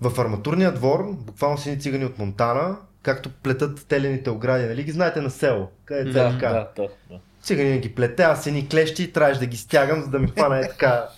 в 0.00 0.18
арматурния 0.18 0.74
двор, 0.74 1.12
буквално 1.18 1.58
си 1.58 1.78
цигани 1.80 2.04
от 2.04 2.18
Монтана, 2.18 2.76
както 3.02 3.30
плетат 3.30 3.86
телените 3.88 4.30
огради, 4.30 4.66
нали 4.66 4.82
ги 4.82 4.92
знаете 4.92 5.20
на 5.20 5.30
село, 5.30 5.68
където 5.84 6.08
е 6.08 6.12
Да, 6.12 6.30
така. 6.30 6.48
да, 6.48 6.68
да, 6.76 6.88
да. 7.10 7.18
Цигани 7.42 7.80
ги 7.80 7.94
плете, 7.94 8.22
аз 8.22 8.46
едни 8.46 8.68
клещи 8.68 9.02
и 9.02 9.12
трябваше 9.12 9.40
да 9.40 9.46
ги 9.46 9.56
стягам, 9.56 10.02
за 10.02 10.10
да 10.10 10.18
ми 10.18 10.28
хвана 10.28 10.58
е 10.58 10.62
така, 10.68 11.08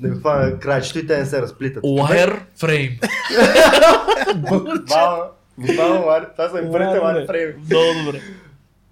да 0.00 0.08
ми 0.08 0.16
хвана 0.20 0.58
крайчето 0.58 0.98
и 0.98 1.06
те 1.06 1.18
не 1.18 1.26
се 1.26 1.42
разплитат. 1.42 1.82
Wire 1.84 2.40
frame. 2.58 3.08
Буквално, 4.36 5.24
това 6.32 6.48
са 6.48 6.62
ми 6.62 6.72
първите 6.72 7.26
фрейми. 7.26 7.54
Много 7.70 8.04
добре. 8.04 8.20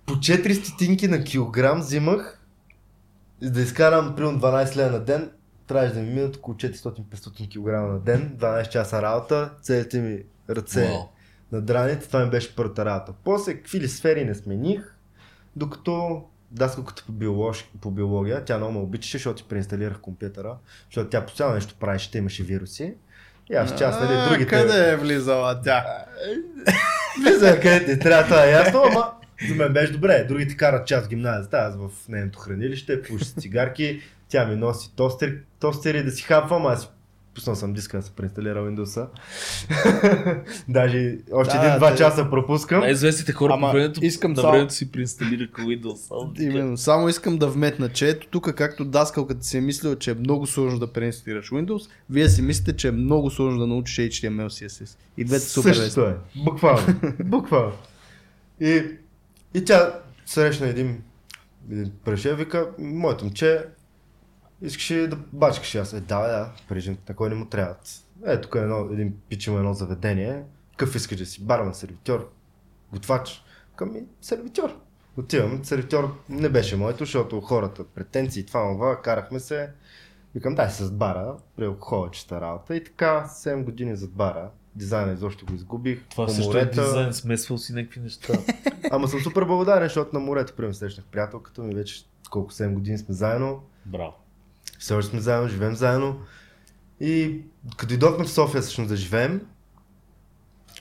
По 0.06 0.14
4 0.14 0.52
стотинки 0.64 1.08
на 1.08 1.24
килограм 1.24 1.80
взимах, 1.80 2.40
да 3.42 3.60
изкарам 3.60 4.14
примерно 4.16 4.40
12 4.40 4.76
лева 4.76 4.90
на 4.90 5.00
ден, 5.00 5.30
трябваше 5.66 5.94
да 5.94 6.00
ми 6.00 6.10
минат 6.10 6.36
около 6.36 6.56
400-500 6.56 7.48
кг 7.48 7.92
на 7.92 7.98
ден, 7.98 8.36
12 8.38 8.68
часа 8.68 9.02
работа, 9.02 9.50
целите 9.62 10.00
ми 10.00 10.18
ръце 10.50 10.88
Вау. 10.88 11.08
На 11.52 11.60
драните, 11.60 12.06
това 12.06 12.24
ми 12.24 12.30
беше 12.30 12.56
първата 12.56 12.84
работа. 12.84 13.12
После 13.24 13.54
какви 13.54 13.80
ли 13.80 13.88
сфери 13.88 14.24
не 14.24 14.34
смених, 14.34 14.94
докато 15.56 16.24
даскалката 16.50 17.02
по, 17.06 17.12
биолог, 17.12 17.56
по 17.80 17.90
биология, 17.90 18.44
тя 18.44 18.56
много 18.56 18.72
ме 18.72 18.78
обичаше, 18.78 19.18
защото 19.18 19.42
ти 19.42 19.48
преинсталирах 19.48 20.00
компютъра, 20.00 20.56
защото 20.84 21.10
тя 21.10 21.26
постоянно 21.26 21.54
нещо 21.54 21.74
правеше, 21.80 22.10
те 22.10 22.18
имаше 22.18 22.42
вируси. 22.42 22.94
И 23.50 23.54
аз 23.54 23.78
част, 23.78 24.00
нали, 24.00 24.28
другите... 24.28 24.50
Къде 24.50 24.90
е 24.90 24.96
влизала 24.96 25.60
тя? 25.62 25.84
Влиза 27.24 27.60
където 27.60 28.02
трябва, 28.02 28.24
това 28.24 28.44
е 28.44 28.50
ясно, 28.50 28.82
ама 28.90 29.12
за 29.48 29.54
мен 29.54 29.72
беше 29.72 29.92
добре. 29.92 30.24
Другите 30.28 30.56
карат 30.56 30.86
час 30.86 31.04
в 31.04 31.08
гимназията, 31.08 31.56
аз 31.56 31.76
в 31.76 32.08
нейното 32.08 32.38
хранилище, 32.38 33.02
пуша 33.02 33.24
си 33.24 33.34
цигарки, 33.40 34.02
тя 34.28 34.46
ми 34.46 34.56
носи 34.56 34.96
тостер, 34.96 35.38
тостери 35.60 36.02
да 36.02 36.10
си 36.10 36.22
хапвам, 36.22 36.66
аз 36.66 36.93
пуснал 37.34 37.56
съм 37.56 37.72
диска 37.72 37.96
да 37.96 38.02
се 38.02 38.10
преинсталира 38.10 38.58
Windows. 38.60 39.06
Даже 40.68 41.18
още 41.32 41.54
Да, 41.54 41.64
един-два 41.64 41.90
те- 41.90 41.96
часа 41.96 42.30
пропускам. 42.30 42.80
Най-известните 42.80 43.32
хора 43.32 43.52
Ама 43.52 43.66
по 43.66 43.72
времето, 43.72 44.00
искам 44.04 44.32
на 44.32 44.36
само- 44.36 44.52
времето 44.52 44.74
си 44.74 44.92
преинсталираха 44.92 45.62
Windows. 45.62 46.40
Именно, 46.42 46.76
само 46.76 47.08
искам 47.08 47.38
да 47.38 47.46
вметна, 47.48 47.88
че 47.88 48.08
ето 48.08 48.26
тук, 48.28 48.54
както 48.54 48.84
даскалката 48.84 49.44
си 49.44 49.56
е 49.56 49.62
мислила, 49.62 49.96
че 49.96 50.10
е 50.10 50.14
много 50.14 50.46
сложно 50.46 50.78
да 50.78 50.86
преинсталираш 50.88 51.50
Windows, 51.50 51.90
вие 52.10 52.28
си 52.28 52.42
мислите, 52.42 52.72
че 52.72 52.88
е 52.88 52.92
много 52.92 53.30
сложно 53.30 53.60
да 53.60 53.66
научиш 53.66 53.96
HTML, 53.96 54.46
CSS. 54.46 54.96
И 55.16 55.24
двете 55.24 55.44
супер 55.44 55.70
лесни. 55.70 56.02
е. 56.02 56.14
Буквално. 56.36 56.86
Буквално. 57.20 57.72
И, 58.60 58.82
и 59.54 59.64
тя 59.64 59.94
срещна 60.26 60.66
един, 60.68 61.02
един 61.70 61.92
преше, 62.04 62.34
вика, 62.34 62.68
моето 62.78 63.24
момче, 63.24 63.64
искаш 64.66 64.90
ли 64.90 65.08
да 65.08 65.16
бачкаш? 65.32 65.74
И 65.74 65.78
Аз 65.78 65.92
е, 65.92 66.00
да, 66.00 66.18
да, 66.18 66.52
прижен, 66.68 66.98
на 67.08 67.14
кой 67.14 67.28
не 67.28 67.34
му 67.34 67.46
трябва. 67.46 67.74
Е, 68.26 68.40
тук 68.40 68.54
е 68.54 68.58
едно, 68.58 68.88
един 68.92 69.14
пич 69.28 69.46
има 69.46 69.58
едно 69.58 69.74
заведение. 69.74 70.42
Какъв 70.70 70.94
искаш 70.94 71.18
да 71.18 71.26
си? 71.26 71.44
Бармен, 71.44 71.74
сервитьор, 71.74 72.30
готвач. 72.92 73.44
Към 73.76 73.92
ми, 73.92 74.02
сервитьор. 74.20 74.80
Отивам, 75.16 75.64
сервитьор 75.64 76.16
не 76.28 76.48
беше 76.48 76.76
моето, 76.76 76.98
защото 76.98 77.40
хората, 77.40 77.84
претенции, 77.84 78.46
това, 78.46 78.72
това, 78.72 79.02
карахме 79.02 79.40
се. 79.40 79.70
Викам, 80.34 80.54
дай 80.54 80.70
се 80.70 80.84
с 80.84 80.90
бара, 80.90 81.36
при 81.56 81.64
алкохолчета 81.64 82.40
работа 82.40 82.76
и 82.76 82.84
така 82.84 83.26
7 83.28 83.64
години 83.64 83.96
зад 83.96 84.12
бара. 84.12 84.50
Дизайна 84.74 85.12
изобщо 85.12 85.46
го 85.46 85.54
изгубих. 85.54 86.08
Това 86.08 86.26
по 86.26 86.32
също 86.32 86.58
е 86.58 86.60
морета. 86.60 86.82
дизайн, 86.82 87.12
смесвал 87.12 87.58
си 87.58 87.72
някакви 87.72 88.00
неща. 88.00 88.32
Ама 88.90 89.08
съм 89.08 89.20
супер 89.20 89.44
благодарен, 89.44 89.88
защото 89.88 90.10
на 90.12 90.20
морето, 90.20 90.52
примерно, 90.56 90.74
срещнах 90.74 91.06
приятелката 91.06 91.62
ми, 91.62 91.74
вече 91.74 92.04
колко 92.30 92.52
7 92.52 92.72
години 92.72 92.98
сме 92.98 93.14
заедно. 93.14 93.62
Браво. 93.86 94.23
Все 94.84 94.94
още 94.94 95.10
сме 95.10 95.20
заедно, 95.20 95.48
живеем 95.48 95.74
заедно. 95.74 96.20
И 97.00 97.40
като 97.76 97.88
дойдохме 97.88 98.24
в 98.24 98.30
София 98.30 98.62
всъщност 98.62 98.88
да 98.88 98.96
живеем, 98.96 99.40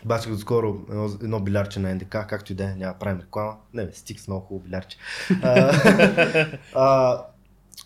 бачках 0.05 0.33
доскоро 0.33 0.85
едно, 0.89 1.05
едно 1.23 1.39
билярче 1.39 1.79
на 1.79 1.95
НДК, 1.95 2.17
както 2.29 2.51
и 2.51 2.55
да 2.55 2.63
е, 2.63 2.75
няма 2.75 2.93
правим 2.99 3.21
реклама. 3.21 3.55
Не, 3.73 3.85
бе, 3.85 3.93
стик 3.93 4.19
с 4.19 4.27
много 4.27 4.45
хубаво 4.45 4.65
билярче. 4.65 4.97
А, 5.43 5.49
а, 6.75 7.17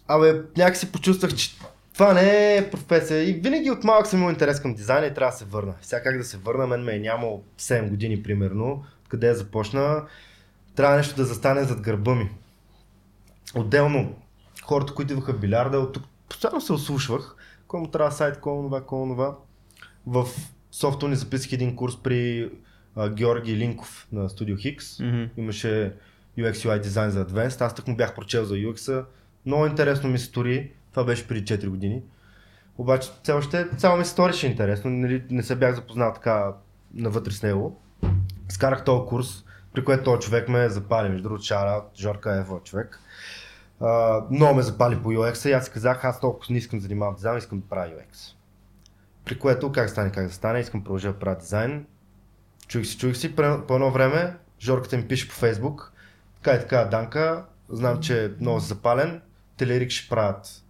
абе, 0.08 0.42
някакси 0.58 0.92
почувствах, 0.92 1.36
че 1.36 1.50
това 1.94 2.14
не 2.14 2.58
е 2.58 2.70
професия. 2.70 3.30
И 3.30 3.34
винаги 3.34 3.72
от 3.72 3.84
малък 3.84 4.08
съм 4.08 4.20
имал 4.20 4.30
интерес 4.30 4.62
към 4.62 4.74
дизайна 4.74 5.08
и 5.08 5.14
трябва 5.14 5.32
да 5.32 5.38
се 5.38 5.46
върна. 5.46 5.74
Сега 5.82 6.04
как 6.04 6.18
да 6.18 6.24
се 6.24 6.38
върна, 6.38 6.68
мен 6.68 6.84
ме 6.84 6.96
е 6.96 7.00
нямало 7.00 7.44
7 7.60 7.90
години 7.90 8.24
примерно, 8.24 8.84
къде 9.10 9.28
я 9.28 9.36
започна. 9.36 10.04
Трябва 10.76 10.98
нещо 10.98 11.16
да 11.16 11.26
застане 11.26 11.64
зад 11.64 11.82
гърба 11.82 12.16
ми. 12.16 12.30
Отделно, 13.56 14.16
хората, 14.68 14.94
които 14.94 15.14
идваха 15.14 15.34
в 15.34 15.40
билярда, 15.40 15.80
от 15.80 15.94
тук 15.94 16.04
постоянно 16.30 16.62
се 16.62 16.74
ослушвах. 16.74 17.36
Кой 17.68 17.80
му 17.80 17.88
трябва 17.88 18.12
сайт, 18.12 18.40
кой 18.40 18.54
това, 18.54 18.82
кой 18.82 19.10
това. 19.10 19.38
В 20.08 20.28
софтуни 20.72 21.16
записах 21.16 21.52
един 21.52 21.76
курс 21.76 21.98
при 22.04 22.52
а, 22.96 23.10
Георги 23.10 23.58
Линков 23.58 24.08
на 24.12 24.30
Studio 24.30 24.56
Hix. 24.56 25.06
Мгм. 25.08 25.32
Имаше 25.38 25.94
UX 26.38 26.52
UI 26.52 26.82
дизайн 26.82 27.12
за 27.12 27.28
Advanced. 27.28 27.62
Аз 27.62 27.76
так 27.76 27.88
му 27.88 27.96
бях 27.96 28.16
прочел 28.16 28.46
за 28.46 28.56
UX-а. 28.56 29.06
Много 29.46 29.66
интересно 29.66 30.10
ми 30.10 30.20
се 30.20 30.26
стори. 30.26 30.72
Това 30.92 31.04
беше 31.04 31.28
преди 31.28 31.46
4 31.46 31.68
години. 31.68 32.02
Обаче 32.78 33.10
все 33.24 33.32
още 33.32 33.68
цяло 33.78 33.98
ми 33.98 34.06
се 34.06 34.12
стореше 34.12 34.48
интересно. 34.48 34.92
Нали, 34.92 35.24
не 35.30 35.44
се 35.44 35.56
бях 35.56 35.76
запознал 35.76 36.14
така 36.14 36.54
навътре 36.94 37.32
с 37.32 37.44
него. 37.44 37.82
Скарах 38.50 38.84
този 38.84 39.08
курс, 39.08 39.44
при 39.74 39.84
което 39.84 40.04
този 40.04 40.22
човек 40.22 40.50
ме 40.50 40.70
запали. 40.70 41.10
Между 41.10 41.24
другото, 41.24 41.44
шара, 41.44 41.84
Жорка 42.00 42.46
е 42.48 42.64
човек. 42.64 43.00
А, 43.80 44.22
много 44.32 44.56
ме 44.56 44.62
запали 44.62 45.04
по 45.04 45.10
UX 45.10 45.50
и 45.50 45.54
аз 45.54 45.66
си 45.66 45.72
казах, 45.72 46.06
аз 46.06 46.20
толкова 46.20 46.46
не 46.50 46.58
искам 46.58 46.80
да 46.80 46.84
занимавам 46.84 47.16
дизайн, 47.16 47.38
искам 47.38 47.60
да 47.60 47.68
правя 47.68 47.88
UX. 47.88 48.34
При 49.26 49.40
което 49.40 49.72
как 49.72 49.90
стане, 49.90 50.12
как 50.12 50.28
да 50.28 50.34
стане, 50.34 50.60
искам 50.60 50.80
да 50.80 50.84
продължа 50.84 51.14
да 51.14 51.20
правя 51.20 51.38
дизайн. 51.38 51.86
Чуих 52.68 52.88
си, 52.88 52.98
чуих 52.98 53.18
си, 53.18 53.36
по 53.36 53.76
едно 53.76 53.92
време 53.92 54.38
Жорката 54.62 54.98
ми 54.98 55.08
пише 55.08 55.30
по 55.30 55.36
Фейсбук, 55.36 55.94
така 56.36 56.56
и 56.56 56.60
така, 56.60 56.86
Данка, 56.86 57.46
знам, 57.70 58.02
че 58.02 58.26
е 58.26 58.30
много 58.40 58.60
запален, 58.60 59.22
Телерик 59.58 59.90
ще 59.90 60.10
правят 60.10 60.64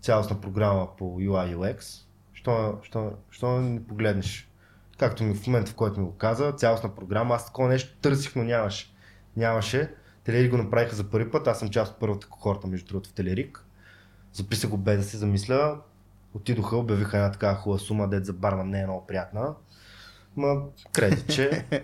цялостна 0.00 0.40
програма 0.40 0.96
по 0.96 1.04
UI 1.04 1.56
UX, 1.56 2.04
що, 2.32 2.78
що, 2.82 3.12
що 3.30 3.60
не 3.60 3.86
погледнеш? 3.86 4.50
Както 4.98 5.24
ми 5.24 5.34
в 5.34 5.46
момента, 5.46 5.70
в 5.70 5.74
който 5.74 6.00
ми 6.00 6.06
го 6.06 6.16
каза, 6.16 6.52
цялостна 6.52 6.94
програма, 6.94 7.34
аз 7.34 7.46
такова 7.46 7.68
нещо 7.68 7.96
търсих, 8.00 8.36
но 8.36 8.44
нямаше. 8.44 8.94
Нямаше. 9.36 9.94
Телерик 10.24 10.50
го 10.50 10.56
направиха 10.56 10.96
за 10.96 11.04
първи 11.04 11.30
път, 11.30 11.46
аз 11.46 11.58
съм 11.58 11.70
част 11.70 11.92
от 11.92 12.00
първата 12.00 12.26
кохорта, 12.26 12.66
между 12.66 12.86
другото, 12.86 13.10
в 13.10 13.12
Телерик. 13.12 13.64
Записах 14.32 14.70
го 14.70 14.76
без 14.76 14.98
да 14.98 15.04
се 15.04 15.16
замисля. 15.16 15.78
Отидоха, 16.34 16.76
обявиха 16.76 17.16
една 17.16 17.32
така 17.32 17.54
хубава 17.54 17.78
сума, 17.78 18.08
дет 18.08 18.26
за 18.26 18.32
барман 18.32 18.70
не 18.70 18.80
е 18.80 18.84
много 18.84 19.06
приятна. 19.06 19.54
Ма, 20.36 20.62
кредитче. 20.92 21.64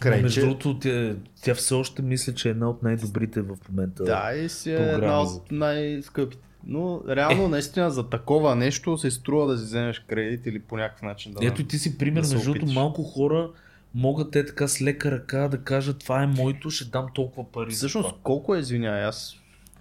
Кредитче. 0.00 0.22
между 0.22 0.40
другото, 0.40 0.78
тя, 0.78 1.16
тя 1.42 1.54
все 1.54 1.74
още 1.74 2.02
мисля, 2.02 2.34
че 2.34 2.48
е 2.48 2.50
една 2.50 2.70
от 2.70 2.82
най-добрите 2.82 3.40
в 3.40 3.56
момента. 3.70 4.04
Да, 4.04 4.32
и 4.34 4.48
си 4.48 4.72
е 4.72 4.76
програма 4.76 4.96
една 4.96 5.20
от 5.20 5.52
най-скъпите. 5.52 6.42
Но 6.66 7.02
реално, 7.08 7.48
наистина, 7.48 7.90
за 7.90 8.08
такова 8.08 8.56
нещо 8.56 8.98
се 8.98 9.10
струва 9.10 9.46
да 9.46 9.58
си 9.58 9.64
вземеш 9.64 9.98
кредит 10.00 10.46
или 10.46 10.58
по 10.62 10.76
някакъв 10.76 11.02
начин 11.02 11.32
да... 11.32 11.46
Ето 11.46 11.64
ти 11.64 11.78
си 11.78 11.98
пример, 11.98 12.22
да 12.22 12.34
между 12.34 12.52
другото, 12.52 12.72
малко 12.72 13.02
хора 13.02 13.50
могат 13.94 14.30
те 14.30 14.46
така 14.46 14.68
с 14.68 14.82
лека 14.82 15.10
ръка 15.10 15.48
да 15.48 15.58
кажат 15.58 15.98
това 15.98 16.22
е 16.22 16.26
моето, 16.28 16.70
ще 16.70 16.84
дам 16.84 17.06
толкова 17.14 17.52
пари. 17.52 17.70
за 17.70 17.76
Всъщност, 17.76 18.08
това. 18.08 18.18
колко 18.22 18.54
е, 18.54 18.58
извинявай, 18.58 19.04
аз 19.04 19.34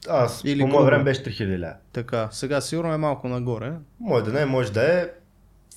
Аз, 0.10 0.42
Или 0.46 0.60
по 0.60 0.68
мое 0.68 0.86
време 0.86 1.04
беше 1.04 1.24
3000 1.24 1.60
ля. 1.62 1.74
така, 1.94 2.30
сега 2.32 2.62
сигурно 2.62 2.94
е 2.94 2.98
малко 2.98 3.28
нагоре. 3.28 3.72
Може 4.00 4.26
да 4.26 4.32
не, 4.32 4.46
може 4.46 4.72
да 4.72 5.02
е. 5.02 5.10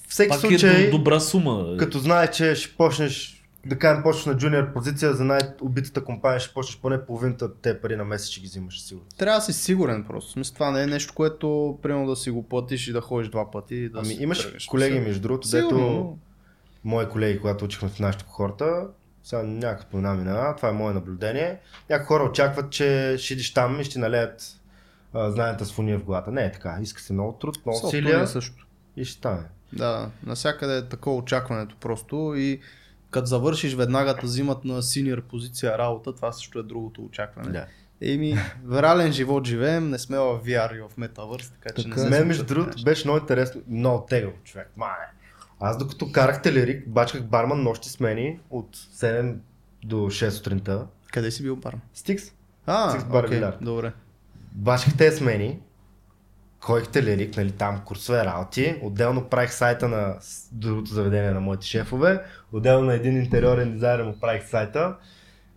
Всеки 0.08 0.28
Пак 0.28 0.40
случай, 0.40 0.70
е 0.78 0.84
до- 0.84 0.98
добра 0.98 1.20
сума. 1.20 1.76
като 1.78 1.98
знаеш, 1.98 2.30
че 2.30 2.54
ще 2.54 2.76
почнеш, 2.76 3.42
да 3.66 3.78
кажем, 3.78 4.02
почнеш 4.02 4.26
на 4.26 4.36
джуниор 4.36 4.72
позиция 4.72 5.14
за 5.14 5.24
най-убитата 5.24 6.04
компания, 6.04 6.40
ще 6.40 6.54
почнеш 6.54 6.78
поне 6.78 7.00
половината 7.00 7.44
от 7.44 7.56
те 7.56 7.80
пари 7.80 7.96
на 7.96 8.04
месец, 8.04 8.28
ще 8.28 8.40
ги 8.40 8.46
взимаш 8.46 8.80
сигурно. 8.80 9.06
Трябва 9.18 9.38
да 9.38 9.44
си 9.44 9.52
сигурен 9.54 10.04
просто. 10.04 10.32
Смисъл, 10.32 10.54
това 10.54 10.70
не 10.70 10.82
е 10.82 10.86
нещо, 10.86 11.14
което 11.14 11.78
примерно 11.82 12.06
да 12.06 12.16
си 12.16 12.30
го 12.30 12.42
платиш 12.42 12.88
и 12.88 12.92
да 12.92 13.00
ходиш 13.00 13.28
два 13.28 13.50
пъти. 13.50 13.88
Да 13.88 13.98
Ами 13.98 14.14
имаш 14.14 14.66
колеги, 14.66 15.00
между 15.00 15.20
другото, 15.20 15.48
Сигурно, 15.48 15.68
дето 15.70 16.18
мои 16.84 17.08
колеги, 17.08 17.40
когато 17.40 17.64
учихме 17.64 17.88
в 17.88 17.98
нашата 17.98 18.24
хорта, 18.28 18.86
сега 19.24 19.42
някакъв 19.42 19.86
споменавам 19.86 20.20
имена, 20.20 20.56
това 20.56 20.68
е 20.68 20.72
мое 20.72 20.92
наблюдение. 20.92 21.58
Някои 21.90 22.06
хора 22.06 22.24
очакват, 22.24 22.70
че 22.70 23.16
ще 23.18 23.34
идиш 23.34 23.54
там 23.54 23.80
и 23.80 23.84
ще 23.84 23.98
налеят 23.98 24.60
а, 25.14 25.30
знанията 25.30 25.64
с 25.64 25.72
фуния 25.72 25.98
в 25.98 26.04
главата. 26.04 26.30
Не 26.30 26.44
е 26.44 26.52
така. 26.52 26.78
Иска 26.82 27.00
се 27.00 27.12
много 27.12 27.32
труд, 27.32 27.58
много 27.66 27.86
усилия 27.86 28.22
е 28.22 28.26
също. 28.26 28.66
и 28.96 29.04
ще 29.04 29.18
стане. 29.18 29.42
Да, 29.72 30.10
навсякъде 30.26 30.76
е 30.76 30.88
такова 30.88 31.16
очакването 31.16 31.76
просто 31.80 32.34
и 32.36 32.60
като 33.10 33.26
завършиш 33.26 33.74
веднага 33.74 34.14
да 34.14 34.22
взимат 34.22 34.64
на 34.64 34.82
синьор 34.82 35.22
позиция 35.22 35.78
работа, 35.78 36.14
това 36.14 36.32
също 36.32 36.58
е 36.58 36.62
другото 36.62 37.04
очакване. 37.04 37.52
Да. 37.52 37.66
Еми, 38.00 38.36
в 38.64 38.82
реален 38.82 39.12
живот 39.12 39.46
живеем, 39.46 39.90
не 39.90 39.98
сме 39.98 40.18
в 40.18 40.40
VR 40.44 40.76
и 40.76 40.80
в 40.80 40.90
Metaverse, 40.98 41.52
така 41.52 41.74
че 41.76 41.82
Така. 41.82 41.96
не 41.96 42.02
се 42.02 42.10
Мен, 42.10 42.26
между 42.26 42.44
другото, 42.44 42.82
беше 42.84 43.08
много 43.08 43.18
интересно, 43.20 43.60
много 43.68 44.06
тегаво 44.06 44.34
човек. 44.44 44.70
Мае. 44.76 45.12
Аз 45.62 45.78
докато 45.78 46.12
карах 46.12 46.42
телерик, 46.42 46.88
бачках 46.88 47.22
барман 47.22 47.62
нощи 47.62 47.88
смени 47.88 48.40
от 48.50 48.76
7 48.76 49.36
до 49.84 49.96
6 49.96 50.28
сутринта. 50.28 50.86
Къде 51.12 51.30
си 51.30 51.42
бил 51.42 51.56
барм? 51.56 51.80
Стикс. 51.94 52.24
А, 52.66 52.90
Сикс 52.90 53.04
бар 53.04 53.24
окей, 53.24 53.36
биляр. 53.36 53.56
добре. 53.60 53.92
Бачках 54.52 54.96
тези 54.96 55.16
смени. 55.16 55.58
Ходих 56.60 56.88
телерик, 56.88 57.36
нали, 57.36 57.50
там 57.50 57.80
курсове 57.84 58.24
работи. 58.24 58.76
Отделно 58.82 59.24
правих 59.24 59.52
сайта 59.52 59.88
на 59.88 60.16
с- 60.20 60.48
другото 60.52 60.90
заведение 60.90 61.30
на 61.30 61.40
моите 61.40 61.66
шефове. 61.66 62.20
Отделно 62.52 62.86
на 62.86 62.94
един 62.94 63.16
интериорен 63.16 63.72
дизайнер 63.72 64.04
му 64.04 64.20
правих 64.20 64.48
сайта. 64.48 64.96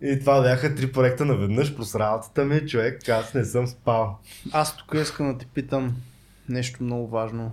И 0.02 0.20
това 0.20 0.42
бяха 0.42 0.74
три 0.74 0.92
проекта 0.92 1.24
наведнъж 1.24 1.76
плюс 1.76 1.94
работата 1.94 2.44
ми, 2.44 2.66
човек, 2.66 3.08
аз 3.08 3.34
не 3.34 3.44
съм 3.44 3.66
спал. 3.66 4.18
Аз 4.52 4.76
тук 4.76 4.94
искам 4.94 5.32
да 5.32 5.38
те 5.38 5.46
питам 5.46 5.96
нещо 6.48 6.82
много 6.82 7.08
важно. 7.08 7.52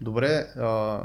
Добре, 0.00 0.26
а, 0.56 1.00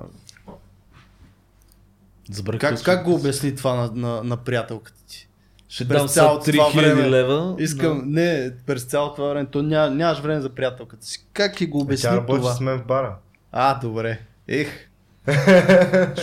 Забравих 2.30 2.62
как, 2.62 2.84
как 2.84 3.06
го 3.06 3.14
обясни 3.14 3.56
това 3.56 3.76
на, 3.76 3.92
на, 3.94 4.24
на 4.24 4.38
приятелката 4.38 5.02
ти? 5.08 5.28
Ще 5.68 5.88
през 5.88 5.98
дам 5.98 6.08
цялото 6.08 6.52
това 6.52 6.72
3000 6.72 6.76
време? 6.76 7.10
лева. 7.10 7.56
Искам, 7.60 8.02
не, 8.06 8.52
през 8.66 8.84
цялото 8.84 9.16
това 9.16 9.28
време, 9.30 9.46
то 9.52 9.62
ня, 9.62 9.90
нямаш 9.90 10.20
време 10.20 10.42
за 10.42 10.50
приятелката 10.50 11.06
си. 11.06 11.26
Как 11.34 11.56
ти 11.56 11.66
го 11.66 11.80
обясни 11.80 12.10
Тя 12.10 12.16
работи 12.16 12.40
това? 12.42 12.54
с 12.54 12.60
мен 12.60 12.80
в 12.80 12.86
бара. 12.86 13.16
А, 13.52 13.80
добре. 13.80 14.20
Ех. 14.48 14.86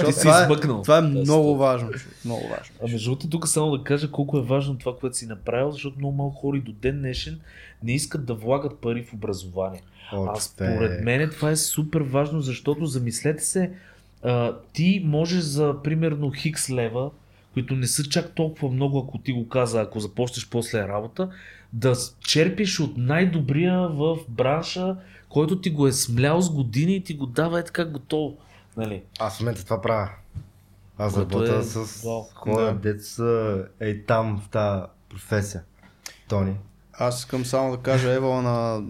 Ти 0.07 0.12
си 0.12 0.28
е, 0.28 0.42
измъкнал. 0.42 0.82
това 0.82 0.98
е 0.98 1.02
Да, 1.02 1.09
много 1.09 1.57
важно. 1.57 1.90
Много 2.24 2.42
важно. 2.48 2.74
А 2.84 2.88
между 2.88 3.11
другото, 3.11 3.30
тук 3.30 3.48
само 3.48 3.78
да 3.78 3.84
кажа 3.84 4.11
колко 4.11 4.38
е 4.38 4.42
важно 4.42 4.78
това, 4.78 4.96
което 4.96 5.16
си 5.16 5.26
направил, 5.26 5.70
защото 5.70 5.98
много 5.98 6.16
малко 6.16 6.36
хора 6.40 6.57
и 6.57 6.61
до 6.61 6.72
ден 6.72 6.98
днешен 6.98 7.40
не 7.82 7.92
искат 7.92 8.24
да 8.26 8.34
влагат 8.34 8.78
пари 8.78 9.04
в 9.04 9.12
образование. 9.12 9.82
О, 10.12 10.26
А 10.36 10.40
според 10.40 11.04
мен 11.04 11.30
това 11.30 11.50
е 11.50 11.57
супер 11.57 12.00
важно, 12.00 12.40
защото 12.40 12.86
замислете 12.86 13.44
се, 13.44 13.70
а, 14.26 14.56
ти 14.72 15.02
можеш 15.04 15.40
за 15.40 15.82
примерно 15.84 16.30
хикс 16.30 16.70
лева, 16.70 17.10
които 17.54 17.74
не 17.74 17.86
са 17.86 18.04
чак 18.04 18.34
толкова 18.34 18.68
много, 18.68 18.98
ако 18.98 19.18
ти 19.18 19.32
го 19.32 19.48
каза, 19.48 19.80
ако 19.80 20.00
започнеш 20.00 20.48
после 20.48 20.88
работа, 20.88 21.30
да 21.72 21.94
черпиш 22.20 22.80
от 22.80 22.96
най-добрия 22.96 23.88
в 23.88 24.18
бранша, 24.28 24.96
който 25.28 25.60
ти 25.60 25.70
го 25.70 25.86
е 25.86 25.92
смлял 25.92 26.40
с 26.40 26.50
години 26.50 26.96
и 26.96 27.04
ти 27.04 27.14
го 27.14 27.26
дава 27.26 27.60
е 27.60 27.64
така 27.64 27.84
готово. 27.84 28.36
Нали? 28.76 29.02
Аз 29.18 29.36
в 29.36 29.40
момента 29.40 29.64
това 29.64 29.80
правя. 29.80 30.10
Аз 30.98 31.18
работя 31.18 31.56
е- 31.56 31.62
с 31.62 32.02
вау. 32.04 32.22
хора, 32.34 32.64
Да. 32.64 32.74
дето 32.80 33.04
са 33.04 33.62
ей 33.80 34.04
там 34.04 34.40
в 34.44 34.48
тази 34.48 34.82
професия. 35.08 35.62
Тони. 36.28 36.54
Аз 36.99 37.18
искам 37.18 37.44
само 37.44 37.70
да 37.70 37.76
кажа 37.76 38.12
Ева 38.12 38.42
на... 38.42 38.82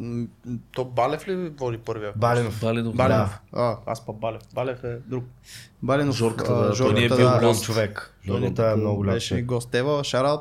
То 0.73 0.85
Балев 0.85 1.29
ли 1.29 1.49
води 1.49 1.79
първия? 1.79 2.13
Балинов. 2.17 2.61
Балинов. 2.61 2.97
Баленов. 2.97 3.39
А, 3.53 3.77
аз 3.87 4.07
па 4.07 4.13
Балев. 4.13 4.43
Балев 4.55 4.85
е 4.85 4.99
друг. 5.07 5.25
Баленов. 5.83 6.17
Жорката, 6.17 6.53
а, 6.53 6.57
да, 6.57 6.67
той 6.67 6.75
Жорката, 6.75 7.01
ни 7.01 7.05
е 7.05 7.09
бил 7.09 7.17
да. 7.17 7.37
голям 7.37 7.41
гост. 7.41 7.65
човек. 7.65 8.15
Жорката 8.27 8.71
е 8.71 8.77
много 8.77 8.97
голям 8.97 9.15
Беше 9.15 9.43
гост. 9.43 9.75
Ева, 9.75 10.05
шараут. 10.05 10.41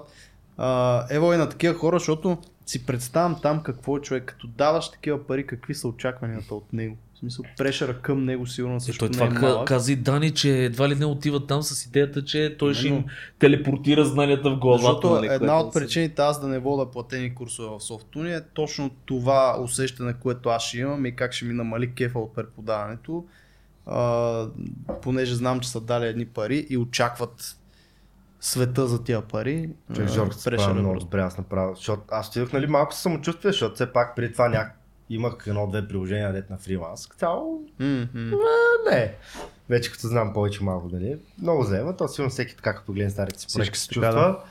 Ева 1.09 1.35
е 1.35 1.37
на 1.37 1.49
такива 1.49 1.73
хора, 1.73 1.99
защото 1.99 2.37
си 2.65 2.85
представям 2.85 3.39
там 3.41 3.63
какво 3.63 3.97
е 3.97 4.01
човек. 4.01 4.25
Като 4.25 4.47
даваш 4.47 4.91
такива 4.91 5.27
пари, 5.27 5.47
какви 5.47 5.73
са 5.75 5.87
очакванията 5.87 6.55
от 6.55 6.73
него. 6.73 6.97
Смисъл, 7.25 7.45
прешера 7.57 8.01
към 8.01 8.25
него 8.25 8.47
сигурно 8.47 8.75
Е, 8.75 8.79
също 8.79 8.99
той 8.99 9.09
не 9.09 9.13
това 9.13 9.25
е 9.25 9.29
малък. 9.51 9.67
каза 9.67 9.91
и 9.91 9.95
Дани, 9.95 10.31
че 10.31 10.63
едва 10.63 10.89
ли 10.89 10.95
не 10.95 11.05
отива 11.05 11.47
там 11.47 11.63
с 11.63 11.85
идеята, 11.85 12.25
че 12.25 12.55
той 12.59 12.73
ще 12.73 12.87
им 12.87 12.93
Именно. 12.93 13.07
телепортира 13.39 14.05
знанията 14.05 14.49
в 14.49 14.57
главата. 14.57 14.81
Защото 14.81 15.09
нали, 15.09 15.27
една 15.27 15.53
което 15.53 15.67
от 15.67 15.73
причините 15.73 16.21
аз 16.21 16.41
да 16.41 16.47
не 16.47 16.59
вода 16.59 16.91
платени 16.91 17.35
курсове 17.35 17.77
в 17.77 17.83
Софтуни 17.83 18.33
е 18.33 18.41
точно 18.53 18.89
това 19.05 19.57
усещане, 19.61 20.13
което 20.13 20.49
аз 20.49 20.63
ще 20.63 20.77
имам 20.77 21.05
и 21.05 21.15
как 21.15 21.33
ще 21.33 21.45
ми 21.45 21.53
намали 21.53 21.93
кефа 21.93 22.19
от 22.19 22.35
преподаването. 22.35 23.25
А, 23.85 24.47
понеже 25.01 25.35
знам, 25.35 25.59
че 25.59 25.69
са 25.69 25.81
дали 25.81 26.05
едни 26.05 26.25
пари 26.25 26.67
и 26.69 26.77
очакват 26.77 27.57
света 28.39 28.87
за 28.87 29.03
тия 29.03 29.21
пари. 29.21 29.69
Човек, 29.95 30.09
а, 30.09 30.13
Жорката 30.13 30.41
се 30.41 30.73
много 30.73 30.99
добре, 30.99 31.21
аз 31.21 31.37
направя. 31.37 31.75
Защото 31.75 32.03
аз 32.11 32.29
отидох 32.29 32.53
нали, 32.53 32.67
малко 32.67 32.93
със 32.93 33.01
самочувствие, 33.03 33.51
защото 33.51 33.75
все 33.75 33.93
пак 33.93 34.15
преди 34.15 34.33
това 34.33 34.49
няк... 34.49 34.79
имах 35.09 35.47
едно-две 35.47 35.87
приложения 35.87 36.33
дет 36.33 36.49
на 36.49 36.57
фриланс. 36.57 37.07
Цяло 37.17 37.63
М, 37.79 38.07
м. 38.13 38.37
не. 38.91 39.15
Вече 39.69 39.91
като 39.91 40.07
знам 40.07 40.33
повече 40.33 40.63
малко, 40.63 40.89
нали? 40.91 41.17
Много 41.41 41.63
взема, 41.63 41.97
то 41.97 42.07
сигурно 42.07 42.29
всеки 42.29 42.55
така 42.55 42.75
като 42.75 42.93
гледа 42.93 43.09
старите 43.09 43.39
си 43.39 43.47
проекти 43.55 43.79
се 43.79 43.87
чувства. 43.87 44.43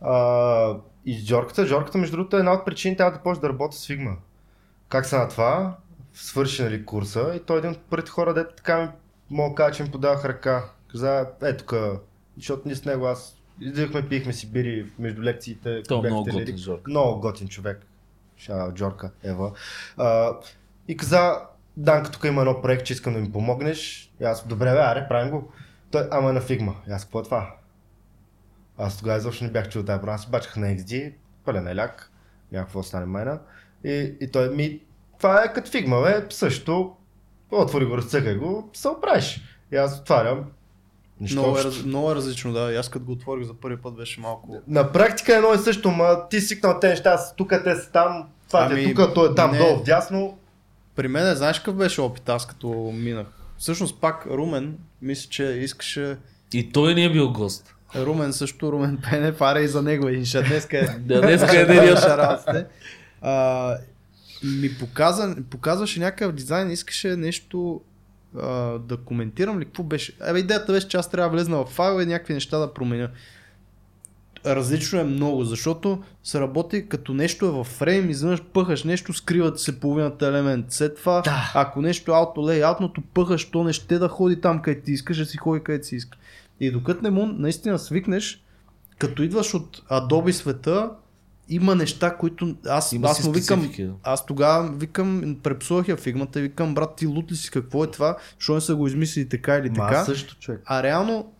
А, 0.00 0.76
и 1.06 1.18
Жорката, 1.18 1.66
Жорката 1.66 1.98
между 1.98 2.16
другото 2.16 2.36
е 2.36 2.38
една 2.38 2.52
от 2.52 2.64
причините 2.64 3.02
аз 3.02 3.12
да 3.12 3.22
почна 3.22 3.40
да 3.40 3.48
работя 3.48 3.76
с 3.76 3.88
Figma. 3.88 4.14
Как 4.88 5.06
са 5.06 5.18
на 5.18 5.28
това? 5.28 5.76
Свърши 6.14 6.62
нали, 6.62 6.84
курса 6.84 7.32
и 7.36 7.40
той 7.40 7.56
е 7.56 7.58
един 7.58 7.70
от 7.70 7.78
първите 7.78 8.10
хора, 8.10 8.34
дето 8.34 8.54
така 8.54 8.80
ми 8.80 8.88
мога 9.30 9.50
да 9.50 9.54
кажа, 9.54 9.76
че 9.76 9.82
ми 9.82 9.90
подавах 9.90 10.24
ръка. 10.24 10.64
Каза, 10.92 11.26
е 11.42 11.56
тук, 11.56 11.74
защото 12.36 12.62
ние 12.64 12.74
с 12.74 12.84
него 12.84 13.06
аз 13.06 13.36
излизахме, 13.60 14.08
пихме 14.08 14.32
си 14.32 14.52
бири 14.52 14.86
между 14.98 15.22
лекциите. 15.22 15.82
Той 15.88 15.98
е 15.98 16.10
много 16.10 16.24
готин 16.24 16.56
Жорка. 16.56 16.90
Много 16.90 17.20
готин 17.20 17.48
човек. 17.48 17.86
Джорка, 18.72 19.10
Ева. 19.22 19.52
А, 19.96 20.32
и 20.88 20.96
каза, 20.96 21.40
Данка, 21.76 22.10
тук 22.10 22.24
има 22.24 22.40
едно 22.40 22.62
проект, 22.62 22.86
че 22.86 22.92
искам 22.92 23.12
да 23.12 23.20
ми 23.20 23.32
помогнеш. 23.32 24.12
И 24.20 24.24
аз, 24.24 24.46
добре, 24.46 24.72
бе, 24.72 24.78
аре, 24.78 25.06
правим 25.08 25.30
го. 25.30 25.52
Той, 25.90 26.08
ама 26.10 26.30
е 26.30 26.32
на 26.32 26.40
фигма. 26.40 26.74
И 26.88 26.92
аз, 26.92 27.04
какво 27.04 27.20
е 27.20 27.22
това? 27.22 27.54
Аз 28.78 28.98
тогава 28.98 29.18
изобщо 29.18 29.44
не 29.44 29.50
бях 29.50 29.68
чул 29.68 29.82
тази 29.82 29.98
програма. 29.98 30.14
Аз 30.14 30.30
бачках 30.30 30.56
на 30.56 30.66
XD, 30.66 31.12
пълен 31.44 31.68
еляк, 31.68 32.10
някакво 32.52 32.82
стане 32.82 33.06
майна. 33.06 33.40
И, 33.84 34.16
и 34.20 34.30
той 34.30 34.54
ми, 34.56 34.80
това 35.18 35.44
е 35.44 35.52
като 35.52 35.70
фигма, 35.70 36.02
бе, 36.02 36.26
също. 36.30 36.96
Отвори 37.50 37.84
го, 37.84 37.96
разцъкай 37.96 38.34
го, 38.34 38.70
се 38.72 38.88
оправиш. 38.88 39.40
И 39.72 39.76
аз 39.76 40.00
отварям. 40.00 40.50
Нищо 41.20 41.40
Много, 41.40 41.58
е, 41.58 41.64
раз- 41.64 41.84
много 41.84 42.10
е 42.10 42.14
различно, 42.14 42.52
да. 42.52 42.72
И 42.72 42.76
аз 42.76 42.88
като 42.88 43.04
го 43.04 43.12
отворих 43.12 43.46
за 43.46 43.54
първи 43.54 43.76
път 43.76 43.96
беше 43.96 44.20
малко... 44.20 44.56
На 44.68 44.92
практика 44.92 45.32
е 45.32 45.36
едно 45.36 45.54
и 45.54 45.58
също, 45.58 45.90
ма 45.90 46.28
ти 46.30 46.40
свикнал 46.40 46.78
тези 46.80 46.90
неща, 46.90 47.18
тук 47.36 47.52
те 47.64 47.76
са 47.76 47.90
там, 47.92 48.24
това 48.48 48.60
ами, 48.64 48.72
Ами, 48.74 48.90
е 48.90 48.94
тук, 48.94 49.14
той 49.14 49.30
е 49.30 49.34
там 49.34 49.50
не. 49.52 49.58
долу 49.58 49.76
вдясно. 49.76 50.38
При 50.96 51.08
мен, 51.08 51.34
знаеш 51.34 51.58
какъв 51.58 51.74
беше 51.74 52.00
опит 52.00 52.28
аз 52.28 52.46
като 52.46 52.68
минах? 52.94 53.26
Всъщност 53.58 54.00
пак 54.00 54.26
Румен, 54.26 54.78
мисля, 55.02 55.28
че 55.30 55.44
искаше... 55.44 56.16
И 56.52 56.72
той 56.72 56.94
не 56.94 57.04
е 57.04 57.12
бил 57.12 57.32
гост. 57.32 57.74
Румен 57.96 58.32
също, 58.32 58.72
Румен 58.72 58.98
Пене, 59.10 59.32
фара 59.32 59.60
и 59.60 59.68
за 59.68 59.82
него. 59.82 60.08
И 60.08 60.24
ще 60.24 60.42
днеска 60.42 60.78
е 60.78 60.82
Да, 60.98 61.20
днеска 61.20 61.60
е 61.60 61.64
деня. 61.64 61.96
шараците. 61.96 62.66
А, 63.22 63.76
ми 64.60 64.74
показа, 64.74 65.36
показваше 65.50 66.00
някакъв 66.00 66.32
дизайн, 66.32 66.70
искаше 66.70 67.16
нещо 67.16 67.80
а, 68.38 68.78
да 68.78 68.96
коментирам 68.96 69.60
ли, 69.60 69.64
какво 69.64 69.82
беше? 69.82 70.16
Абе, 70.20 70.38
идеята 70.38 70.72
беше, 70.72 70.88
че 70.88 70.96
аз 70.96 71.10
трябва 71.10 71.30
да 71.30 71.36
влезна 71.36 71.56
в 71.56 71.64
файл 71.64 72.02
и 72.02 72.06
някакви 72.06 72.34
неща 72.34 72.58
да 72.58 72.74
променя. 72.74 73.08
Различно 74.46 75.00
е 75.00 75.04
много, 75.04 75.44
защото 75.44 76.02
се 76.24 76.40
работи 76.40 76.88
като 76.88 77.14
нещо 77.14 77.46
е 77.46 77.50
в 77.50 77.64
фрейм, 77.64 78.10
изведнъж 78.10 78.42
пъхаш 78.42 78.84
нещо, 78.84 79.12
скриват 79.12 79.60
се 79.60 79.80
половината 79.80 80.26
елемент. 80.26 80.66
След 80.68 80.96
това, 80.96 81.20
Да. 81.20 81.52
ако 81.54 81.82
нещо 81.82 82.12
е 82.12 82.14
ауто 82.14 82.42
лейаутното 82.42 83.00
пъхаш, 83.00 83.50
то 83.50 83.64
не 83.64 83.72
ще 83.72 83.98
да 83.98 84.08
ходи 84.08 84.40
там, 84.40 84.62
където 84.62 84.84
ти 84.84 84.92
искаш, 84.92 85.18
да 85.18 85.26
си 85.26 85.36
ходи 85.36 85.62
където 85.64 85.86
си 85.86 85.96
искаш. 85.96 86.18
И 86.60 86.70
докато 86.70 87.02
не 87.02 87.10
му 87.10 87.26
наистина 87.26 87.78
свикнеш, 87.78 88.42
като 88.98 89.22
идваш 89.22 89.54
от 89.54 89.82
Adobe 89.90 90.30
света, 90.30 90.90
има 91.50 91.74
неща, 91.74 92.16
които 92.16 92.56
аз, 92.66 92.92
Има 92.92 93.08
аз 93.08 93.24
му 93.24 93.32
викам, 93.32 93.72
да. 93.78 93.92
аз 94.02 94.26
тогава 94.26 94.72
викам, 94.72 95.36
препсувах 95.42 95.88
я 95.88 95.96
фигмата 95.96 96.38
и 96.38 96.42
викам, 96.42 96.74
брат, 96.74 96.96
ти 96.96 97.06
лут 97.06 97.32
ли 97.32 97.36
си, 97.36 97.50
какво 97.50 97.84
е 97.84 97.90
това, 97.90 98.16
що 98.38 98.54
не 98.54 98.60
са 98.60 98.76
го 98.76 98.86
измислили 98.86 99.28
така 99.28 99.56
или 99.56 99.70
Ма 99.70 99.74
така. 99.76 100.04
също 100.04 100.36
човек. 100.38 100.62
А 100.64 100.82
реално, 100.82 101.32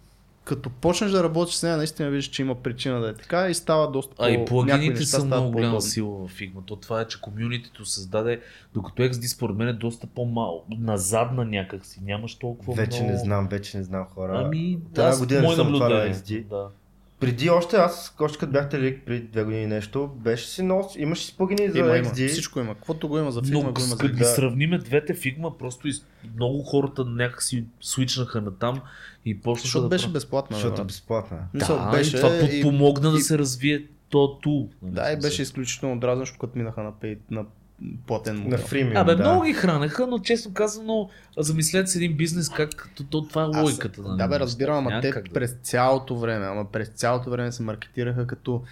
като 0.45 0.71
почнеш 0.71 1.11
да 1.11 1.25
работиш 1.25 1.55
с 1.55 1.63
нея, 1.63 1.77
наистина 1.77 2.11
виждаш, 2.11 2.31
че 2.31 2.43
има 2.43 2.55
причина 2.55 3.01
да 3.01 3.09
е 3.09 3.15
така 3.15 3.49
и 3.49 3.55
става 3.55 3.91
доста 3.91 4.15
А 4.19 4.31
и 4.31 4.45
плагините 4.45 5.05
са 5.05 5.25
много 5.25 5.51
голяма 5.51 5.81
сила 5.81 6.29
в 6.29 6.39
Figma. 6.39 6.67
То 6.67 6.77
това 6.77 7.01
е, 7.01 7.09
че 7.09 7.21
комюнитито 7.21 7.85
създаде, 7.85 8.41
докато 8.75 9.03
XD 9.03 9.27
според 9.27 9.57
мен 9.57 9.69
е 9.69 9.73
доста 9.73 10.07
по-мал, 10.07 10.65
назадна 10.79 11.45
някак 11.45 11.87
си. 11.87 12.01
Нямаш 12.05 12.35
толкова 12.35 12.75
Вече 12.75 12.99
много... 12.99 13.13
не 13.13 13.19
знам, 13.19 13.49
вече 13.49 13.79
не 13.79 13.85
знам 13.85 14.07
хора. 14.15 14.43
Ами, 14.45 14.79
да, 14.91 15.19
година 15.19 15.53
съм 15.53 15.73
наблюдение. 15.73 16.15
XD. 16.15 16.45
Да. 16.45 16.69
Преди 17.21 17.51
още 17.51 17.77
аз, 17.77 18.15
още 18.21 18.39
като 18.39 18.53
бях 18.53 18.69
телек, 18.69 19.03
преди 19.07 19.21
две 19.23 19.45
години 19.45 19.67
нещо, 19.67 20.09
беше 20.09 20.49
си 20.49 20.63
нос, 20.63 20.87
имаше 20.97 21.25
си 21.25 21.37
плагини 21.37 21.69
за 21.69 21.79
Има, 21.79 21.97
има. 21.97 22.09
XD. 22.09 22.29
Всичко 22.29 22.61
има. 22.61 22.75
Каквото 22.75 23.09
го 23.09 23.19
има 23.19 23.33
за 23.33 23.43
филма, 23.43 23.55
Но 23.59 23.73
го 23.73 23.81
има 23.81 23.89
за 23.89 23.97
като 23.97 24.13
ги 24.13 24.19
да. 24.19 24.25
сравниме 24.25 24.79
двете 24.79 25.15
Figma, 25.15 25.57
просто 25.57 25.89
из... 25.89 26.05
много 26.37 26.63
хората 26.63 27.05
някакси 27.05 27.65
свичнаха 27.81 28.41
на 28.41 28.51
там 28.51 28.81
и 29.25 29.41
почнаха 29.41 29.61
Защото 29.63 29.83
да 29.83 29.89
беше 29.89 30.03
правят. 30.03 30.13
безплатно. 30.13 30.57
Защото 30.57 30.85
безплатна. 30.85 31.39
Да, 31.55 31.91
беше, 31.91 32.17
и 32.17 32.21
това 32.21 32.37
и- 32.37 32.41
подпомогна 32.41 33.11
да 33.11 33.19
и- 33.19 33.21
се 33.21 33.39
развие 33.39 33.83
то 34.09 34.39
тул. 34.39 34.69
нали, 34.83 34.95
Да, 34.95 35.13
и 35.13 35.17
беше 35.17 35.43
изключително 35.43 36.01
дразнещо, 36.01 36.39
като 36.39 36.59
минаха 36.59 36.83
на, 36.83 36.93
пей, 36.93 37.19
на 37.31 37.45
платен 38.07 38.37
На 38.37 38.41
модел. 38.41 38.59
фримиум, 38.59 38.97
Абе, 38.97 39.15
да. 39.15 39.23
много 39.23 39.43
ги 39.43 39.53
хранеха, 39.53 40.07
но 40.07 40.19
честно 40.19 40.53
казано, 40.55 41.09
замислете 41.39 41.87
си 41.87 41.99
един 41.99 42.17
бизнес, 42.17 42.49
как 42.49 42.71
то, 42.95 43.05
то, 43.05 43.23
това 43.23 43.43
е 43.43 43.47
Аз- 43.47 43.63
логиката. 43.63 44.03
нали? 44.03 44.19
Да, 44.19 44.29
бе, 44.29 44.41
разбирам, 44.41 44.87
ама 44.87 45.01
те 45.01 45.11
да- 45.13 45.23
през 45.25 45.57
цялото 45.63 46.19
време, 46.19 46.47
ама 46.47 46.65
през 46.65 46.89
цялото 46.89 47.31
време 47.31 47.53
се 47.53 47.63
маркетираха 47.63 48.27
като 48.27 48.63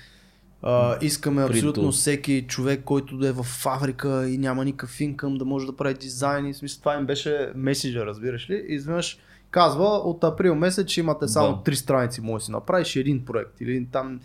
А, 0.62 0.96
искаме 1.00 1.46
При 1.46 1.50
абсолютно 1.50 1.92
всеки 1.92 2.44
човек, 2.48 2.80
който 2.84 3.16
да 3.16 3.28
е 3.28 3.32
в 3.32 3.42
фабрика 3.42 4.28
и 4.28 4.38
няма 4.38 4.64
никакъв 4.64 5.00
инкъм, 5.00 5.34
да 5.34 5.44
може 5.44 5.66
да 5.66 5.76
прави 5.76 5.94
дизайн. 5.94 6.46
И 6.46 6.54
смисъл 6.54 6.78
това 6.78 6.94
им 6.94 7.06
беше 7.06 7.52
месенджер, 7.54 8.06
разбираш 8.06 8.50
ли? 8.50 8.64
И 8.68 8.74
изведнъж 8.74 9.18
казва 9.50 9.84
от 9.84 10.24
април 10.24 10.54
месец, 10.54 10.88
че 10.88 11.00
имате 11.00 11.28
само 11.28 11.56
Да. 11.56 11.62
три 11.62 11.76
страници, 11.76 12.20
може 12.20 12.42
да 12.42 12.44
си 12.44 12.50
направиш 12.52 12.96
един 12.96 13.24
проект. 13.24 13.60
Или 13.60 13.86
там... 13.92 14.20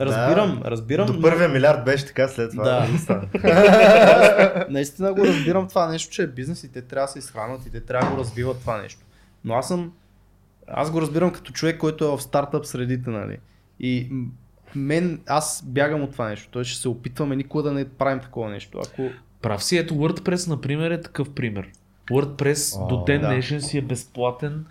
Разбирам, 0.00 0.60
Да, 0.64 0.70
разбирам. 0.70 1.06
До 1.06 1.12
но- 1.12 1.20
първия 1.20 1.48
милиард 1.48 1.84
беше 1.84 2.06
така, 2.06 2.28
след 2.28 2.50
това. 2.50 2.64
Да. 2.64 2.88
не 2.92 2.98
стана. 2.98 3.28
Наистина 4.68 5.12
го 5.14 5.26
разбирам 5.26 5.68
това 5.68 5.88
нещо, 5.88 6.12
че 6.12 6.22
е 6.22 6.26
бизнес 6.26 6.64
и 6.64 6.72
те 6.72 6.82
трябва 6.82 7.06
да 7.06 7.12
се 7.12 7.18
изхранват 7.18 7.66
и 7.66 7.70
те 7.70 7.80
трябва 7.80 8.08
да 8.10 8.14
го 8.14 8.20
развиват 8.20 8.60
това 8.60 8.82
нещо. 8.82 9.00
Но 9.44 9.54
аз 9.54 9.68
съм, 9.68 9.92
аз 10.68 10.90
го 10.90 11.00
разбирам 11.00 11.32
като 11.32 11.52
човек, 11.52 11.78
който 11.78 12.04
е 12.04 12.08
в 12.08 12.20
стартъп 12.20 12.66
средите, 12.66 13.10
нали. 13.10 13.38
И 13.80 14.10
мен, 14.74 15.20
аз 15.26 15.62
бягам 15.66 16.02
от 16.02 16.12
това 16.12 16.28
нещо. 16.28 16.48
Той 16.50 16.64
ще 16.64 16.80
се 16.80 16.88
опитваме 16.88 17.36
никога 17.36 17.62
да 17.62 17.72
не 17.72 17.88
правим 17.88 18.20
такова 18.20 18.50
нещо. 18.50 18.80
Ако... 18.86 19.08
Прав 19.42 19.64
си, 19.64 19.76
ето 19.78 19.94
WordPress, 19.94 20.48
например, 20.48 20.90
е 20.90 21.00
такъв 21.00 21.30
пример. 21.30 21.68
WordPress 22.10 22.84
О, 22.84 22.86
до 22.86 23.04
ден 23.04 23.20
да. 23.20 23.26
днешен 23.26 23.62
си 23.62 23.78
е 23.78 23.82
безплатен, 23.82 24.64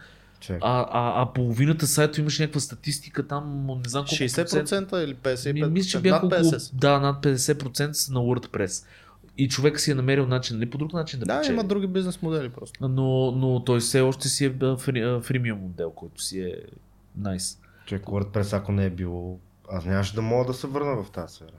А, 0.49 0.85
а, 0.91 1.21
а 1.21 1.33
половината 1.33 1.87
сайто 1.87 2.19
имаш 2.19 2.39
някаква 2.39 2.59
статистика 2.59 3.27
там, 3.27 3.67
не 3.67 3.89
знам 3.89 4.05
колко 4.09 4.23
60% 4.23 5.03
или 5.03 5.15
55%? 5.15 5.53
Ми, 5.53 5.63
мисля, 5.63 5.89
че 5.89 5.99
бяха 5.99 6.25
около, 6.25 6.41
50. 6.41 6.73
да, 6.73 6.99
над 6.99 7.23
50% 7.23 7.91
са 7.91 8.13
на 8.13 8.19
WordPress. 8.19 8.85
И 9.37 9.49
човек 9.49 9.79
си 9.79 9.91
е 9.91 9.95
намерил 9.95 10.27
начин, 10.27 10.57
нали 10.57 10.69
по 10.69 10.77
друг 10.77 10.93
начин 10.93 11.19
да, 11.19 11.25
Да, 11.25 11.39
печели. 11.39 11.53
има 11.53 11.63
други 11.63 11.87
бизнес 11.87 12.21
модели 12.21 12.49
просто. 12.49 12.87
но, 12.87 13.31
но 13.31 13.63
той 13.63 13.79
все 13.79 14.01
още 14.01 14.27
си 14.27 14.45
е 14.45 14.49
фри, 14.77 15.19
фримиум 15.21 15.59
модел, 15.59 15.91
който 15.91 16.21
си 16.21 16.39
е 16.39 16.55
найс. 17.17 17.59
Човек, 17.85 18.03
WordPress, 18.03 18.57
ако 18.57 18.71
не 18.71 18.85
е 18.85 18.89
било, 18.89 19.39
аз 19.71 19.85
нямаше 19.85 20.15
да 20.15 20.21
мога 20.21 20.45
да 20.45 20.53
се 20.53 20.67
върна 20.67 21.03
в 21.03 21.11
тази 21.11 21.35
сфера. 21.35 21.49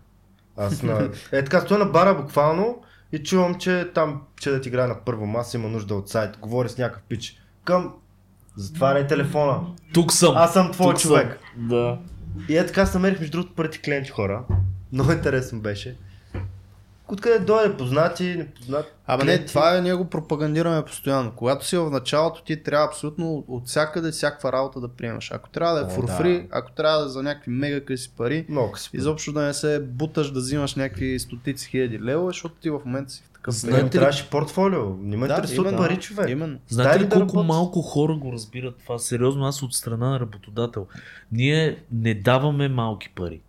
Аз 0.56 0.82
на... 0.82 1.10
Е 1.32 1.44
така, 1.44 1.60
стоя 1.60 1.78
на 1.78 1.86
бара 1.86 2.14
буквално 2.14 2.82
и 3.12 3.22
чувам, 3.22 3.54
че 3.54 3.90
там, 3.94 4.22
че 4.40 4.50
да 4.50 4.60
ти 4.60 4.68
играе 4.68 4.86
на 4.86 5.04
първо 5.04 5.26
маса, 5.26 5.56
има 5.56 5.68
нужда 5.68 5.94
от 5.94 6.08
сайт. 6.08 6.36
Говори 6.38 6.68
с 6.68 6.78
някакъв 6.78 7.02
пич. 7.02 7.40
Към, 7.64 7.94
затваряй 8.56 9.06
телефона. 9.06 9.60
Тук 9.94 10.12
съм! 10.12 10.36
Аз 10.36 10.52
съм 10.52 10.72
твой 10.72 10.94
Тук 10.94 11.02
човек. 11.02 11.38
Съм. 11.54 11.68
Да. 11.68 11.98
И 12.48 12.56
е 12.56 12.66
така 12.66 12.86
се 12.86 12.98
намерих 12.98 13.20
между 13.20 13.32
другото 13.32 13.54
първите 13.54 13.78
клиенти 13.78 14.10
хора. 14.10 14.44
Много 14.92 15.12
интересно 15.12 15.60
беше. 15.60 15.96
Откъде 17.08 17.38
дойде, 17.38 17.76
познати, 17.76 18.24
непознати. 18.24 18.88
Абе 19.06 19.24
не, 19.24 19.44
това 19.44 19.76
е, 19.76 19.80
ние 19.80 19.94
го 19.94 20.04
пропагандираме 20.04 20.84
постоянно. 20.84 21.32
Когато 21.36 21.66
си 21.66 21.76
в 21.76 21.90
началото, 21.90 22.44
ти 22.44 22.62
трябва 22.62 22.86
абсолютно 22.86 23.44
от 23.48 23.66
всякъде 23.66 24.10
всякаква 24.10 24.52
работа 24.52 24.80
да 24.80 24.88
приемаш. 24.88 25.32
Ако 25.32 25.50
трябва 25.50 25.74
да 25.74 25.80
е 25.80 25.96
for 25.96 26.06
да. 26.06 26.12
free, 26.12 26.46
ако 26.50 26.72
трябва 26.72 26.98
да 26.98 27.06
е 27.06 27.08
за 27.08 27.22
някакви 27.22 27.50
мега 27.50 27.84
къси 27.84 28.10
пари, 28.16 28.46
Много 28.48 28.76
изобщо 28.92 29.32
да 29.32 29.42
не 29.42 29.54
се 29.54 29.80
буташ 29.80 30.30
да 30.30 30.40
взимаш 30.40 30.74
някакви 30.74 31.18
стотици 31.18 31.68
хиляди 31.68 32.00
лева, 32.00 32.26
защото 32.26 32.54
ти 32.54 32.70
в 32.70 32.80
момента 32.84 33.12
си 33.12 33.22
в 33.24 33.32
Знаете 33.48 33.70
Знаете 33.70 33.86
ли- 33.88 34.00
трябваше 34.00 34.30
портфолио. 34.30 34.96
Не 34.96 35.16
ме 35.16 35.26
интересуват 35.26 35.68
именно. 35.68 35.78
пари, 35.78 35.96
човек. 35.96 36.28
Именно. 36.28 36.58
Знаете 36.68 36.90
Дай 36.90 36.98
ли 36.98 37.04
да 37.04 37.10
колко 37.10 37.22
работя? 37.28 37.42
малко 37.44 37.82
хора 37.82 38.14
го 38.14 38.32
разбират 38.32 38.76
това? 38.76 38.98
Сериозно, 38.98 39.44
аз 39.44 39.62
от 39.62 39.74
страна 39.74 40.10
на 40.10 40.20
работодател. 40.20 40.86
Ние 41.32 41.76
не 41.92 42.14
даваме 42.14 42.68
малки 42.68 43.08
пари. 43.08 43.40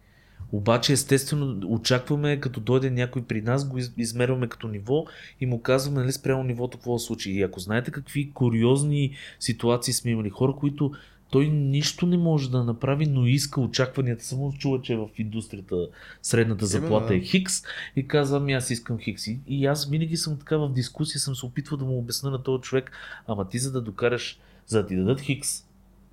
Обаче, 0.52 0.93
естествено, 0.93 1.68
очакваме, 1.68 2.39
като 2.39 2.60
дойде 2.60 2.89
някой 2.89 3.22
при 3.22 3.41
нас, 3.41 3.68
го 3.68 3.78
из- 3.78 3.93
измерваме 3.98 4.48
като 4.48 4.68
ниво 4.68 5.06
и 5.41 5.45
му 5.45 5.62
казваме, 5.62 6.00
нали, 6.00 6.12
спрямо 6.12 6.43
нивото, 6.43 6.78
какво 6.78 7.00
се 7.00 7.06
случи. 7.06 7.32
И 7.32 7.43
ако 7.43 7.60
знаете 7.60 7.91
какви 7.91 8.32
куриозни 8.32 9.12
ситуации 9.39 9.93
сме 9.93 10.12
имали, 10.12 10.30
хора, 10.30 10.54
които 10.54 10.91
той 11.30 11.47
нищо 11.47 12.05
не 12.05 12.17
може 12.17 12.51
да 12.51 12.63
направи, 12.63 13.05
но 13.05 13.25
иска 13.25 13.61
очакванията. 13.61 14.25
Само 14.25 14.53
чува, 14.53 14.82
че 14.82 14.95
в 14.95 15.09
индустрията 15.17 15.88
средната 16.21 16.65
заплата 16.65 17.15
е 17.15 17.19
хикс 17.19 17.63
и 17.95 18.07
казва, 18.07 18.38
ами 18.38 18.53
аз 18.53 18.69
искам 18.69 18.99
хикс. 18.99 19.28
И- 19.28 19.39
И 19.47 19.65
аз 19.65 19.89
винаги 19.89 20.17
съм 20.17 20.38
така 20.39 20.57
в 20.57 20.69
дискусия, 20.69 21.19
съм 21.21 21.36
се 21.36 21.45
опитвал 21.45 21.78
да 21.78 21.86
му 21.86 21.97
обясня 21.97 22.32
на 22.32 22.43
този 22.43 22.61
човек, 22.61 22.91
ама 23.28 23.49
ти 23.49 23.59
за 23.59 23.71
да 23.71 23.82
докараш, 23.82 24.39
за 24.67 24.82
да 24.82 24.88
ти 24.88 24.95
дадат 24.95 25.21
хикс, 25.21 25.63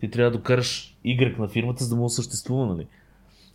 ти 0.01 0.11
трябва 0.11 0.31
да 0.31 0.37
докараш 0.39 0.97
Y 1.07 1.39
на 1.39 1.49
фирмата, 1.49 1.85
за 1.85 1.91
да 1.91 1.97
му 1.97 2.09
съществува, 2.09 2.67
нали? 2.67 2.87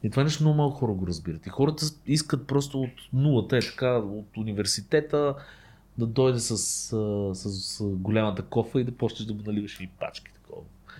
И 0.04 0.10
това 0.10 0.24
нещо 0.24 0.44
много 0.44 0.58
малко 0.58 0.78
хора 0.78 0.94
го 0.94 1.08
разбират. 1.08 1.46
И 1.46 1.50
хората 1.50 1.86
искат 2.08 2.48
просто 2.48 2.82
от 2.82 2.92
нулата, 3.14 3.58
е 3.58 3.62
така, 3.62 3.98
от 3.98 4.38
университета, 4.38 5.36
да 5.98 6.06
дойде 6.08 6.40
с, 6.40 6.58
с, 6.58 6.96
с 7.36 7.84
голямата 7.84 8.42
кофа 8.42 8.82
и 8.82 8.84
да 8.84 8.92
почнеш 8.92 9.28
да 9.28 9.34
му 9.34 9.42
наливаш 9.46 9.80
и 9.80 9.88
пачки. 10.00 10.32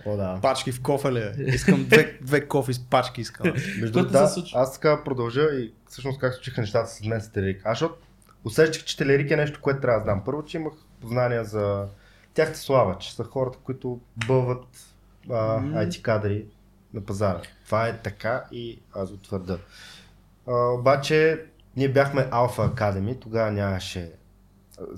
О, 0.06 0.16
да. 0.16 0.38
Пачки 0.42 0.72
в 0.72 0.82
кофе 0.82 1.12
ли? 1.12 1.18
е? 1.18 1.34
Искам 1.38 1.84
две, 1.84 2.18
две 2.22 2.48
кофи 2.48 2.74
с 2.74 2.84
пачки 2.84 3.20
искам. 3.20 3.52
Между 3.80 3.92
другото, 3.92 4.12
да, 4.12 4.34
аз 4.54 4.72
така 4.72 5.04
продължа 5.04 5.42
и 5.42 5.72
всъщност 5.88 6.20
как 6.20 6.34
случиха 6.34 6.60
нещата 6.60 6.90
с 6.90 7.04
мен 7.04 7.20
с 7.20 7.28
Телерик. 7.32 7.62
Аз 7.64 7.78
защото 7.78 7.94
усещах, 8.44 8.84
че 8.84 8.96
Телерик 8.96 9.30
е 9.30 9.36
нещо, 9.36 9.60
което 9.62 9.80
трябва 9.80 10.00
да 10.00 10.04
знам. 10.04 10.22
Първо, 10.24 10.44
че 10.44 10.56
имах 10.56 10.72
познания 11.00 11.44
за 11.44 11.86
тяхте 12.34 12.58
слава, 12.58 12.98
че 12.98 13.14
са 13.14 13.24
хората, 13.24 13.58
които 13.62 14.00
бълват 14.26 14.66
а. 15.30 15.60
IT 15.60 16.02
кадри 16.02 16.46
на 16.94 17.00
пазара. 17.00 17.42
Това 17.64 17.88
е 17.88 17.96
така 17.98 18.44
и 18.52 18.82
аз 18.94 19.10
го 19.10 19.16
твърда. 19.16 19.58
А, 20.48 20.54
обаче, 20.54 21.44
ние 21.76 21.88
бяхме 21.88 22.22
Alpha 22.22 22.74
Academy, 22.74 23.20
тогава 23.20 23.50
нямаше 23.50 24.12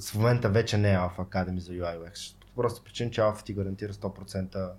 в 0.01 0.15
момента 0.15 0.49
вече 0.49 0.79
не 0.79 0.93
е 0.93 0.97
Alpha 0.97 1.19
Academy 1.19 1.59
за 1.59 1.73
UI 1.73 1.99
UX. 1.99 2.37
Просто 2.57 2.85
причина, 2.85 3.11
че 3.11 3.21
Alpha 3.21 3.45
ти 3.45 3.55
гарантира 3.55 3.93
100% 3.93 4.71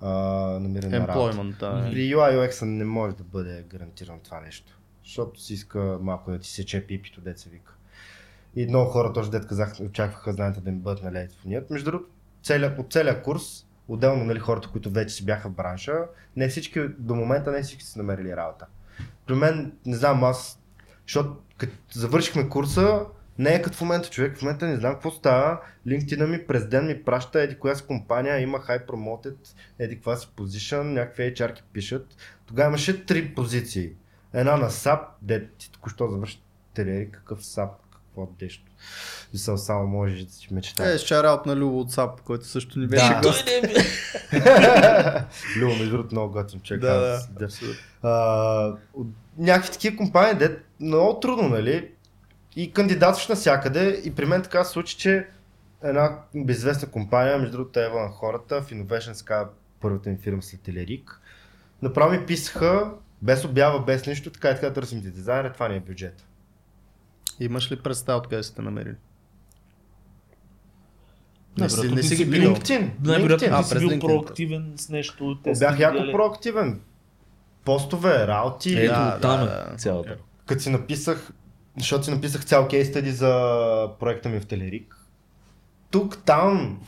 а, 0.00 0.10
намиране 0.60 0.98
на 0.98 1.08
работа. 1.08 1.42
Да. 1.60 1.88
При 1.90 2.14
UI 2.14 2.48
UX 2.48 2.64
не 2.64 2.84
може 2.84 3.16
да 3.16 3.24
бъде 3.24 3.64
гарантирано 3.68 4.18
това 4.24 4.40
нещо. 4.40 4.80
Защото 5.04 5.40
си 5.40 5.54
иска 5.54 5.98
малко 6.00 6.30
да 6.30 6.38
ти 6.38 6.50
сече 6.50 6.86
пипито, 6.86 7.20
деца 7.20 7.50
вика. 7.50 7.74
И 8.56 8.66
много 8.66 8.90
хора, 8.90 9.12
точно 9.12 9.30
дет 9.30 9.46
казах, 9.46 9.80
очакваха 9.80 10.32
знанието 10.32 10.60
да 10.60 10.70
им 10.70 10.78
бъдат 10.78 11.02
налети 11.02 11.28
телефоният. 11.28 11.70
Между 11.70 11.90
другото, 11.90 12.10
целия, 12.42 12.74
от 12.78 12.92
целия 12.92 13.22
курс, 13.22 13.66
отделно 13.88 14.24
нали, 14.24 14.38
хората, 14.38 14.68
които 14.68 14.90
вече 14.90 15.14
си 15.14 15.24
бяха 15.24 15.48
в 15.48 15.52
бранша, 15.52 15.92
не 16.36 16.48
всички, 16.48 16.80
до 16.98 17.14
момента 17.14 17.50
не 17.50 17.62
всички 17.62 17.84
са 17.84 17.98
намерили 17.98 18.36
работа. 18.36 18.66
При 19.26 19.34
мен, 19.34 19.72
не 19.86 19.96
знам, 19.96 20.24
аз, 20.24 20.62
защото 21.06 21.36
като 21.56 21.72
завършихме 21.92 22.48
курса, 22.48 23.04
не 23.38 23.54
е 23.54 23.62
като 23.62 23.76
в 23.76 23.80
момента 23.80 24.10
човек, 24.10 24.36
в 24.38 24.42
момента 24.42 24.66
не 24.66 24.76
знам 24.76 24.92
какво 24.92 25.10
става. 25.10 25.60
LinkedIn 25.86 26.26
ми 26.26 26.46
през 26.46 26.66
ден 26.66 26.86
ми 26.86 27.04
праща 27.04 27.42
еди 27.42 27.58
коя 27.58 27.74
си 27.74 27.86
компания, 27.86 28.40
има 28.40 28.58
high 28.58 28.86
promoted, 28.86 29.36
еди 29.78 29.94
каква 29.94 30.16
си 30.16 30.28
position, 30.36 30.82
някакви 30.82 31.22
HR-ки 31.24 31.62
пишат. 31.72 32.06
Тогава 32.46 32.68
имаше 32.68 33.06
три 33.06 33.34
позиции. 33.34 33.90
Една 34.34 34.56
на 34.56 34.70
SAP, 34.70 35.00
де 35.22 35.46
ти 35.48 35.70
току-що 35.72 36.08
завърши 36.08 36.42
телери, 36.74 37.08
какъв 37.10 37.40
SAP, 37.40 37.70
какво 37.92 38.28
нещо. 38.42 38.64
Мисъл, 39.32 39.56
само 39.56 39.86
можеш 39.86 40.24
да 40.24 40.32
си 40.32 40.48
мечтаеш. 40.50 41.02
Е, 41.02 41.06
шараут 41.06 41.46
на 41.46 41.56
Любо 41.56 41.80
от 41.80 41.92
САП, 41.92 42.20
който 42.20 42.46
също 42.46 42.78
ни 42.78 42.86
беше 42.86 43.08
Да. 43.08 43.20
гост. 43.22 43.48
Е... 43.48 43.62
Любо, 45.56 45.74
между 45.74 45.90
другото, 45.90 46.14
много 46.14 46.32
готин 46.32 46.60
човек. 46.60 46.80
Да, 46.80 47.00
да, 47.00 47.12
аз- 47.12 47.30
абсолютно. 47.42 47.78
А, 48.02 48.72
от 48.94 49.06
някакви 49.38 49.72
такива 49.72 49.96
компании, 49.96 50.34
де 50.38 50.58
много 50.80 51.20
трудно, 51.20 51.48
нали? 51.48 51.90
И 52.58 52.72
кандидатстваш 52.72 53.28
навсякъде 53.28 54.00
и 54.04 54.14
при 54.14 54.26
мен 54.26 54.42
така 54.42 54.64
се 54.64 54.70
случи, 54.72 54.96
че 54.96 55.26
една 55.82 56.18
безизвестна 56.34 56.90
компания, 56.90 57.38
между 57.38 57.56
другото 57.56 57.80
Ева 57.80 58.00
на 58.00 58.08
хората, 58.08 58.62
в 58.62 58.70
Innovation 58.70 59.18
така 59.18 59.48
първата 59.80 60.10
им 60.10 60.18
фирма 60.18 60.42
след 60.42 60.60
Телерик, 60.60 61.20
направо 61.82 62.12
ми 62.12 62.26
писаха 62.26 62.90
без 63.22 63.44
обява, 63.44 63.84
без 63.84 64.06
нищо, 64.06 64.30
така 64.30 64.50
и 64.50 64.54
така 64.54 64.72
търсим 64.72 65.02
ти 65.02 65.10
дизайнер, 65.10 65.50
това 65.50 65.68
ни 65.68 65.76
е 65.76 65.80
бюджет. 65.80 66.26
Имаш 67.40 67.72
ли 67.72 67.76
представа 67.76 68.18
откъде 68.18 68.42
сте 68.42 68.62
намерили? 68.62 68.96
Не 71.58 71.68
си, 71.68 71.88
не 71.88 72.02
си 72.02 72.16
ги 72.16 72.30
бил-. 72.30 72.54
LinkedIn. 72.54 72.90
Най-вероятно 73.04 73.48
LinkedIn. 73.48 73.58
А, 73.58 73.62
ти 73.62 73.68
си 73.68 73.74
през 73.74 73.82
бил 73.82 73.90
LinkedIn. 73.90 74.00
проактивен 74.00 74.72
с 74.76 74.88
нещо. 74.88 75.38
те 75.44 75.52
Бях 75.58 75.78
яко 75.78 76.12
проактивен. 76.12 76.80
Постове, 77.64 78.26
работи. 78.26 78.78
Ето, 78.78 78.94
Да, 78.94 79.20
там 79.20 79.46
да, 79.46 79.66
е 79.66 79.70
да. 79.70 79.76
цялата. 79.76 80.16
Като 80.46 80.62
си 80.62 80.70
написах, 80.70 81.32
защото 81.78 82.04
си 82.04 82.10
написах 82.10 82.44
цял 82.44 82.68
кейс 82.68 82.88
стади 82.88 83.12
за 83.12 83.30
проекта 84.00 84.28
ми 84.28 84.40
в 84.40 84.46
Телерик. 84.46 84.96
Тук, 85.90 86.18
там, 86.18 86.80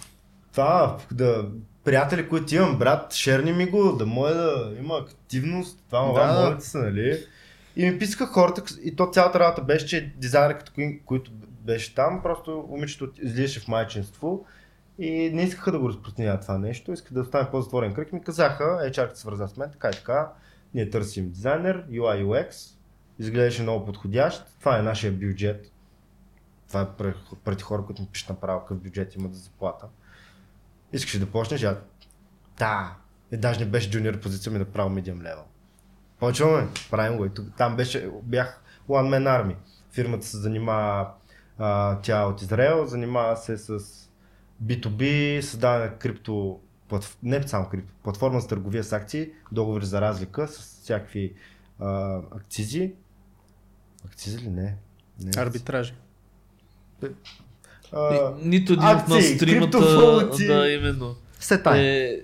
това, 0.52 0.96
да, 1.12 1.48
приятели, 1.84 2.28
които 2.28 2.54
имам, 2.54 2.78
брат, 2.78 3.14
шерни 3.14 3.52
ми 3.52 3.66
го, 3.66 3.92
да 3.92 4.06
може 4.06 4.34
да 4.34 4.72
има 4.78 4.94
активност, 4.96 5.84
това, 5.86 6.06
това, 6.06 6.26
Да, 6.26 6.32
да. 6.34 6.46
молите 6.46 6.66
се, 6.66 6.78
нали? 6.78 7.24
И 7.76 7.90
ми 7.90 7.98
писаха 7.98 8.26
хората, 8.26 8.62
и 8.82 8.96
то 8.96 9.10
цялата 9.12 9.40
работа 9.40 9.62
беше, 9.62 9.86
че 9.86 10.12
дизайнерът, 10.16 10.70
кои- 10.70 11.00
който 11.04 11.30
беше 11.60 11.94
там, 11.94 12.22
просто 12.22 12.64
момичето 12.70 13.10
излизаше 13.22 13.60
в 13.60 13.68
майчинство 13.68 14.44
и 14.98 15.30
не 15.34 15.42
искаха 15.42 15.72
да 15.72 15.78
го 15.78 15.88
разпространяват 15.88 16.42
това 16.42 16.58
нещо, 16.58 16.92
искаха 16.92 17.14
да 17.14 17.20
остане 17.20 17.50
по-затворен 17.50 17.94
кръг 17.94 18.12
ми 18.12 18.22
казаха, 18.22 18.64
HR 18.64 19.14
се 19.14 19.20
свърза 19.20 19.48
с 19.48 19.56
мен, 19.56 19.70
така 19.72 19.88
и 19.88 19.92
така, 19.92 20.32
ние 20.74 20.90
търсим 20.90 21.30
дизайнер, 21.30 21.86
UI 21.90 22.24
UX, 22.24 22.74
изглеждаше 23.20 23.62
много 23.62 23.84
подходящ, 23.84 24.46
това 24.58 24.78
е 24.78 24.82
нашия 24.82 25.12
бюджет. 25.12 25.72
Това 26.68 26.80
е 26.80 26.88
пред, 26.98 27.16
пред 27.44 27.62
хора, 27.62 27.84
които 27.86 28.02
ми 28.02 28.08
пишат 28.12 28.28
направо 28.28 28.60
какъв 28.60 28.78
бюджет 28.78 29.14
имат 29.14 29.34
за 29.34 29.40
заплата. 29.40 29.86
Искаш 30.92 31.14
ли 31.14 31.18
да 31.18 31.26
почнеш? 31.26 31.62
Я... 31.62 31.80
Да. 32.58 32.96
И 33.32 33.36
даже 33.36 33.60
не 33.60 33.66
беше 33.66 33.90
джуниор 33.90 34.20
позиция, 34.20 34.52
ми 34.52 34.58
направо 34.58 34.90
medium 34.90 35.22
level. 35.22 35.42
Почваме, 36.18 36.68
правим 36.90 37.18
го. 37.18 37.24
И 37.24 37.34
тук, 37.34 37.46
там 37.56 37.76
беше, 37.76 38.10
бях 38.22 38.62
One 38.88 39.08
Man 39.08 39.42
Army. 39.42 39.56
Фирмата 39.92 40.26
се 40.26 40.36
занимава, 40.36 41.10
а, 41.58 42.00
тя 42.00 42.20
е 42.20 42.24
от 42.24 42.42
Израел, 42.42 42.86
занимава 42.86 43.36
се 43.36 43.56
с 43.56 43.80
B2B, 44.64 45.40
създаване 45.40 45.92
крипто, 45.98 46.60
платф... 46.88 47.16
не 47.22 47.48
само 47.48 47.68
крипто, 47.68 47.92
платформа 48.02 48.40
за 48.40 48.48
търговия 48.48 48.84
с 48.84 48.92
акции, 48.92 49.32
договори 49.52 49.86
за 49.86 50.00
разлика 50.00 50.48
с 50.48 50.58
всякакви 50.82 51.34
а, 51.78 52.18
акцизи. 52.36 52.94
Акцизи 54.06 54.38
ли? 54.38 54.48
Не. 54.48 54.76
не 55.20 55.30
Арбитражи. 55.36 55.94
А, 57.92 58.10
Ни- 58.34 58.48
Нито 58.48 58.72
един 58.72 58.84
от 58.86 59.08
нас 59.08 59.38
тримата, 59.38 59.78
да, 60.38 60.70
именно, 60.70 61.14
все 61.38 61.62
тайна. 61.62 61.82
е 61.82 62.16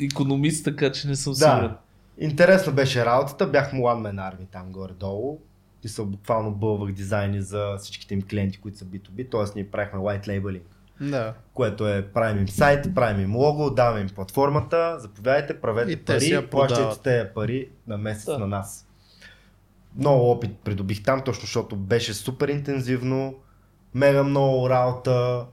економист, 0.00 0.64
така 0.64 0.92
че 0.92 1.08
не 1.08 1.16
съм 1.16 1.32
Да. 1.32 1.36
сигурен. 1.36 1.74
Интересна 2.18 2.72
беше 2.72 3.04
работата, 3.04 3.46
бях 3.46 3.72
му 3.72 3.82
One 3.82 4.10
Man 4.10 4.32
Army 4.32 4.46
там 4.52 4.72
горе-долу. 4.72 5.38
И 5.84 5.88
са 5.88 6.04
буквално 6.04 6.50
бълвах 6.50 6.92
дизайни 6.92 7.42
за 7.42 7.76
всичките 7.78 8.14
им 8.14 8.22
клиенти, 8.22 8.58
които 8.58 8.78
са 8.78 8.84
B2B, 8.84 9.30
т.е. 9.30 9.52
ние 9.54 9.70
правихме 9.70 9.98
white 10.00 10.26
labeling, 10.26 10.60
Да. 11.00 11.34
което 11.54 11.88
е 11.88 12.02
правим 12.04 12.38
им 12.38 12.48
сайт, 12.48 12.94
правим 12.94 13.20
им 13.22 13.36
лого, 13.36 13.70
даваме 13.70 14.00
им 14.00 14.08
платформата, 14.08 14.96
заповядайте, 14.98 15.60
правете 15.60 15.92
И 15.92 15.96
пари, 15.96 16.46
плащайте 16.46 16.98
тези 17.02 17.28
пари 17.34 17.68
на 17.86 17.98
месец 17.98 18.24
Да. 18.24 18.38
на 18.38 18.46
нас. 18.46 18.85
Много 19.98 20.30
опит 20.30 20.58
придобих 20.58 21.02
там, 21.02 21.22
точно 21.24 21.40
защото 21.40 21.76
беше 21.76 22.14
супер 22.14 22.48
интензивно, 22.48 23.34
мега 23.94 24.22
много 24.22 24.70
работа, 24.70 25.46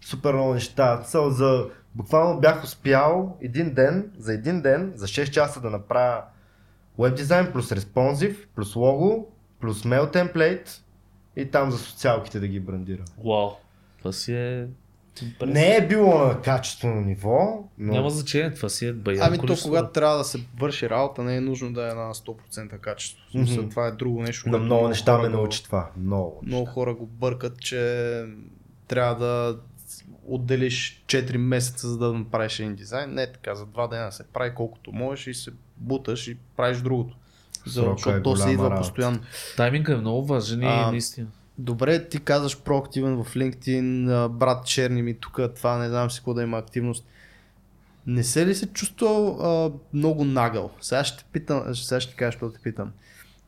супер 0.00 0.34
много 0.34 0.54
неща. 0.54 1.00
Цел 1.02 1.30
за... 1.30 1.66
Буквално 1.94 2.40
бях 2.40 2.64
успял 2.64 3.36
един 3.40 3.74
ден, 3.74 4.12
за 4.18 4.34
един 4.34 4.62
ден, 4.62 4.92
за 4.94 5.06
6 5.06 5.30
часа 5.30 5.60
да 5.60 5.70
направя 5.70 6.22
веб 6.98 7.16
дизайн, 7.16 7.52
плюс 7.52 7.72
респонзив, 7.72 8.48
плюс 8.54 8.76
лого, 8.76 9.26
плюс 9.60 9.84
мейл 9.84 10.10
темплейт 10.10 10.84
и 11.36 11.50
там 11.50 11.70
за 11.70 11.78
социалките 11.78 12.40
да 12.40 12.48
ги 12.48 12.60
брандира. 12.60 13.04
Вау, 13.24 13.50
това 13.98 14.12
си 14.12 14.34
е... 14.34 14.68
интересно. 15.22 15.52
Не 15.54 15.76
е 15.76 15.86
било 15.86 16.18
на 16.18 16.40
качествено 16.42 17.00
ниво, 17.00 17.64
но 17.78 17.92
Няма 17.92 18.10
значение, 18.10 18.54
това 18.54 18.68
си 18.68 18.86
е 18.86 18.92
бая. 18.92 19.18
Ами 19.22 19.38
то 19.38 19.54
когато 19.62 19.92
трябва 19.92 20.18
да 20.18 20.24
се 20.24 20.40
върши 20.58 20.90
работа, 20.90 21.22
не 21.22 21.36
е 21.36 21.40
нужно 21.40 21.72
да 21.72 21.90
е 21.90 21.94
на 21.94 22.14
100% 22.14 22.78
качество. 22.78 23.22
Смисъл, 23.30 23.56
Мгм. 23.56 23.70
Това 23.70 23.86
е 23.86 23.90
друго 23.90 24.22
нещо. 24.22 24.48
на 24.48 24.58
много 24.58 24.88
неща 24.88 25.18
ме 25.18 25.28
научи 25.28 25.64
това. 25.64 25.90
Много. 25.96 26.40
Много 26.46 26.66
хора 26.66 26.94
го 26.94 27.06
бъркат, 27.06 27.60
че 27.60 28.24
трябва 28.88 29.14
да 29.16 29.56
отделиш 30.26 31.04
4 31.06 31.36
месеца, 31.36 31.88
за 31.88 31.98
да 31.98 32.12
направиш 32.12 32.60
един 32.60 32.74
дизайн. 32.74 33.14
Не 33.14 33.22
е 33.22 33.32
така, 33.32 33.54
за 33.54 33.66
2 33.66 33.90
дена 33.90 34.12
се 34.12 34.24
прави 34.24 34.54
колкото 34.54 34.92
можеш 34.92 35.26
и 35.26 35.34
се 35.34 35.50
буташ 35.76 36.28
и 36.28 36.36
правиш 36.56 36.78
другото. 36.78 37.16
За, 37.66 37.82
защото 37.82 38.10
е 38.10 38.22
то 38.22 38.36
се 38.36 38.50
идва 38.50 38.64
работа. 38.64 38.80
постоянно. 38.80 39.18
Тайминга 39.56 39.92
е 39.92 39.96
много 39.96 40.26
важен 40.26 40.62
и 40.62 40.66
А, 40.66 40.90
наистина. 40.90 41.26
Добре, 41.58 42.08
ти 42.08 42.20
казваш 42.20 42.60
проактивен 42.60 43.24
в 43.24 43.34
LinkedIn, 43.34 44.10
а, 44.24 44.28
брат 44.28 44.66
черни 44.66 45.02
ми 45.02 45.14
тук, 45.14 45.40
това 45.56 45.78
не 45.78 45.88
знам 45.88 46.10
си 46.10 46.18
какво 46.18 46.34
да 46.34 46.42
има 46.42 46.58
активност. 46.58 47.06
Не 48.06 48.24
се 48.24 48.46
ли 48.46 48.54
се 48.54 48.66
чувствал 48.66 49.40
а, 49.40 49.72
много 49.92 50.24
нагъл? 50.24 50.70
Сега 50.80 51.04
ще 51.04 51.24
питам, 51.32 51.74
сега 51.74 52.00
ще 52.00 52.16
кажа, 52.16 52.30
какво 52.32 52.50
те 52.50 52.60
питам. 52.62 52.92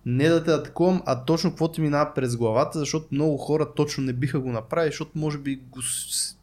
Не 0.06 0.28
да 0.28 0.44
те 0.44 0.50
атакувам, 0.50 1.02
а 1.06 1.24
точно 1.24 1.50
какво 1.50 1.68
ти 1.68 1.80
минава 1.80 2.14
през 2.14 2.36
главата, 2.36 2.78
защото 2.78 3.06
много 3.12 3.36
хора 3.36 3.74
точно 3.76 4.04
не 4.04 4.12
биха 4.12 4.40
го 4.40 4.52
направили, 4.52 4.90
защото 4.90 5.10
може 5.14 5.38
би 5.38 5.56
го, 5.56 5.80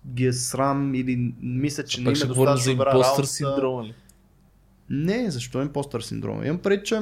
ги 0.08 0.26
е 0.26 0.34
срам 0.34 0.96
или 0.96 1.34
мислят, 1.42 1.90
че 1.90 2.02
не 2.02 2.04
им 2.04 2.06
Пак 2.06 2.14
е 2.14 2.16
ще 2.16 2.28
говорим 2.28 2.54
за 2.54 2.56
достатъчно 2.56 2.74
добра 2.74 2.94
работа. 2.94 3.28
синдрома 3.28 3.84
ли? 3.84 3.94
Не, 4.90 5.32
защо 5.32 5.62
импостър 5.62 6.02
синдром? 6.02 6.46
Имам 6.46 6.60
преди, 6.60 6.84
че 6.84 7.02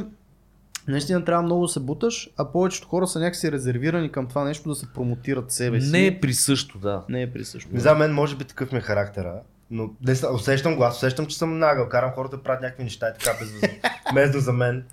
наистина 0.88 1.26
трябва 1.26 1.44
много 1.44 1.62
да 1.62 1.68
се 1.68 1.80
буташ, 1.80 2.30
а 2.38 2.52
повечето 2.52 2.88
хора 2.88 3.08
са 3.08 3.20
някакси 3.20 3.52
резервирани 3.52 4.12
към 4.12 4.28
това 4.28 4.44
нещо 4.44 4.70
да 4.70 4.76
се 4.76 4.94
промотират 4.94 5.52
себе 5.52 5.82
си. 5.82 5.92
Не 5.92 6.06
е 6.06 6.20
присъщо, 6.20 6.78
да. 6.78 7.04
Не 7.10 7.22
е 7.22 7.32
присъщо. 7.32 7.70
Не 7.74 7.80
знам, 7.80 7.98
мен 7.98 8.14
може 8.14 8.36
би 8.36 8.44
такъв 8.44 8.72
ми 8.72 8.78
е 8.78 8.82
характера, 8.82 9.42
но 9.72 9.90
усещам 10.34 10.76
го, 10.76 10.84
аз 10.84 10.98
усещам, 10.98 11.26
че 11.26 11.38
съм 11.38 11.60
нагъл, 11.60 11.90
карам 11.90 12.12
хората 12.12 12.38
да 12.38 12.44
правят 12.44 12.62
някакви 12.62 12.84
неща 12.84 13.10
и 13.10 13.20
така 13.20 13.38
без, 13.40 13.54
безно 14.14 14.40
за 14.40 14.54
мен. 14.54 14.84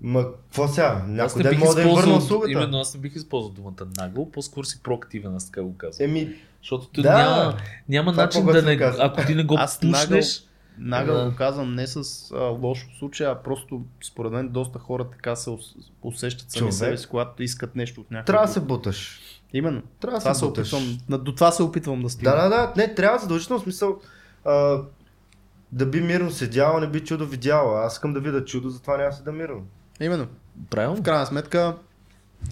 Ма, 0.00 0.32
какво 0.32 0.68
сега? 0.68 1.04
Някой 1.08 1.42
не 1.42 1.50
ден 1.50 1.58
мога 1.58 1.74
да 1.74 1.82
им 1.82 1.94
върна 1.94 2.14
услугата. 2.14 2.52
именно 2.52 2.78
аз 2.78 2.94
не 2.94 3.00
бих 3.00 3.16
използвал 3.16 3.52
думата 3.52 3.88
нагъл, 3.98 4.30
по-скоро 4.30 4.64
си 4.64 4.82
проактивен, 4.82 5.36
аз 5.36 5.46
така 5.46 5.62
го 5.62 5.76
казвам. 5.76 6.10
Еми, 6.10 6.34
Защото 6.62 6.88
ти 6.88 7.02
да. 7.02 7.18
няма, 7.18 7.56
няма 7.88 8.12
Това 8.12 8.22
начин 8.24 8.46
да 8.46 8.62
не, 8.62 8.78
ако 8.98 9.26
ти 9.26 9.34
не 9.34 9.44
го 9.44 9.54
Аз 9.58 9.80
пушнеш, 9.80 10.10
Нагъл 10.10 10.53
Да. 10.78 11.30
го 11.30 11.36
казвам 11.36 11.74
не 11.74 11.86
с 11.86 11.96
а, 12.32 12.38
лошо 12.38 12.86
случай, 12.98 13.26
а 13.26 13.34
просто 13.34 13.82
според 14.04 14.32
мен 14.32 14.48
доста 14.48 14.78
хора 14.78 15.04
така 15.04 15.36
се 15.36 15.50
ус- 15.50 15.74
усещат 16.02 16.50
сами 16.50 16.58
Човек. 16.60 16.72
себе 16.74 16.98
си, 16.98 17.06
когато 17.06 17.42
искат 17.42 17.76
нещо 17.76 18.00
от 18.00 18.10
някой. 18.10 18.24
трябва 18.24 18.46
да 18.46 18.52
се 18.52 18.60
буташ. 18.60 19.20
Именно. 19.52 19.82
Трябва 20.00 20.16
да 20.16 20.20
Това 20.20 20.34
се 20.34 20.40
се 20.40 20.46
буташ. 20.46 20.72
опитвам, 20.72 20.98
до 21.18 21.34
това 21.34 21.50
се 21.50 21.62
опитвам 21.62 22.02
да 22.02 22.10
стигна. 22.10 22.30
Да, 22.32 22.42
да, 22.42 22.48
да. 22.48 22.72
Не, 22.76 22.94
трябва 22.94 23.18
задължително 23.18 23.62
смисъл. 23.62 24.00
А, 24.44 24.80
да 25.72 25.86
би 25.86 26.00
мирно 26.00 26.30
седяла, 26.30 26.80
не 26.80 26.86
би 26.86 27.00
чудо 27.00 27.26
видяла. 27.26 27.80
Аз 27.80 27.92
искам 27.92 28.12
да 28.12 28.20
видя 28.20 28.44
чудо, 28.44 28.68
затова 28.68 28.96
няма 28.96 29.10
да 29.10 29.16
седа 29.16 29.32
мирно. 29.32 29.66
Именно. 30.00 30.26
правилно. 30.70 30.96
В 30.96 31.02
крайна 31.02 31.26
сметка, 31.26 31.76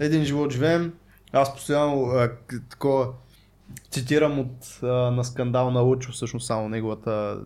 един 0.01 0.25
живот 0.25 0.53
живеем. 0.53 0.93
Аз 1.33 1.55
постоянно 1.55 2.05
а, 2.05 2.31
такова 2.71 3.09
цитирам 3.91 4.39
от 4.39 4.79
а, 4.83 4.87
на 4.87 5.25
скандал 5.25 5.71
на 5.71 5.81
Лучо, 5.81 6.13
всъщност 6.13 6.47
само 6.47 6.69
неговата 6.69 7.39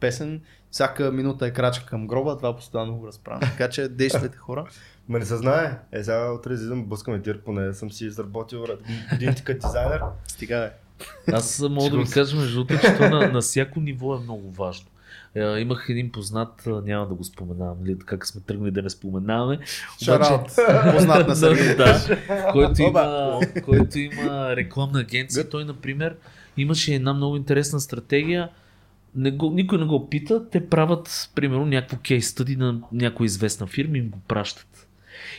песен. 0.00 0.40
Всяка 0.70 1.12
минута 1.12 1.46
е 1.46 1.52
крачка 1.52 1.86
към 1.86 2.06
гроба, 2.06 2.36
това 2.36 2.56
постоянно 2.56 2.96
го 2.96 3.06
разправям. 3.06 3.40
Така 3.40 3.68
че 3.68 3.88
действайте 3.88 4.36
хора. 4.36 4.64
Ма 5.08 5.18
не 5.18 5.24
се 5.24 5.36
знае. 5.36 5.78
Е, 5.92 6.04
сега 6.04 6.32
утре 6.32 6.52
излизам, 6.52 6.84
блъскаме 6.84 7.22
тир, 7.22 7.40
поне 7.40 7.74
съм 7.74 7.90
си 7.90 8.06
изработил 8.06 8.64
един 9.12 9.34
дизайнер. 9.48 10.00
Стига 10.26 10.56
е. 10.56 10.70
Аз 11.32 11.60
мога 11.70 11.90
да 11.90 11.96
ви 11.96 12.10
кажа 12.10 12.36
между 12.36 12.64
другото, 12.64 12.86
че 12.86 12.96
то 12.96 13.10
на, 13.10 13.32
на 13.32 13.40
всяко 13.40 13.80
ниво 13.80 14.14
е 14.14 14.18
много 14.18 14.50
важно. 14.50 14.86
Е, 15.34 15.60
имах 15.60 15.86
един 15.88 16.12
познат, 16.12 16.68
няма 16.84 17.08
да 17.08 17.14
го 17.14 17.24
споменавам, 17.24 17.76
нали, 17.80 17.98
как 17.98 18.26
сме 18.26 18.40
тръгнали 18.40 18.70
да 18.70 18.82
не 18.82 18.90
споменаваме. 18.90 19.58
Шараут. 20.04 20.46
Познат 20.94 21.28
на 21.28 21.36
Сергей. 21.36 21.76
да, 21.76 22.18
който, 22.52 22.82
има, 22.82 23.40
който 23.64 23.98
има 23.98 24.56
рекламна 24.56 25.00
агенция. 25.00 25.48
Той, 25.48 25.64
например, 25.64 26.16
имаше 26.56 26.94
една 26.94 27.14
много 27.14 27.36
интересна 27.36 27.80
стратегия. 27.80 28.48
Не 29.14 29.30
го, 29.30 29.50
никой 29.50 29.78
не 29.78 29.84
го 29.84 30.08
пита, 30.10 30.48
те 30.50 30.68
правят, 30.68 31.30
примерно, 31.34 31.66
някакво 31.66 31.96
кейс 31.96 32.28
стъди 32.28 32.56
на 32.56 32.80
някоя 32.92 33.26
известна 33.26 33.66
фирма 33.66 33.96
и 33.96 34.00
им 34.00 34.08
го 34.08 34.18
пращат. 34.28 34.88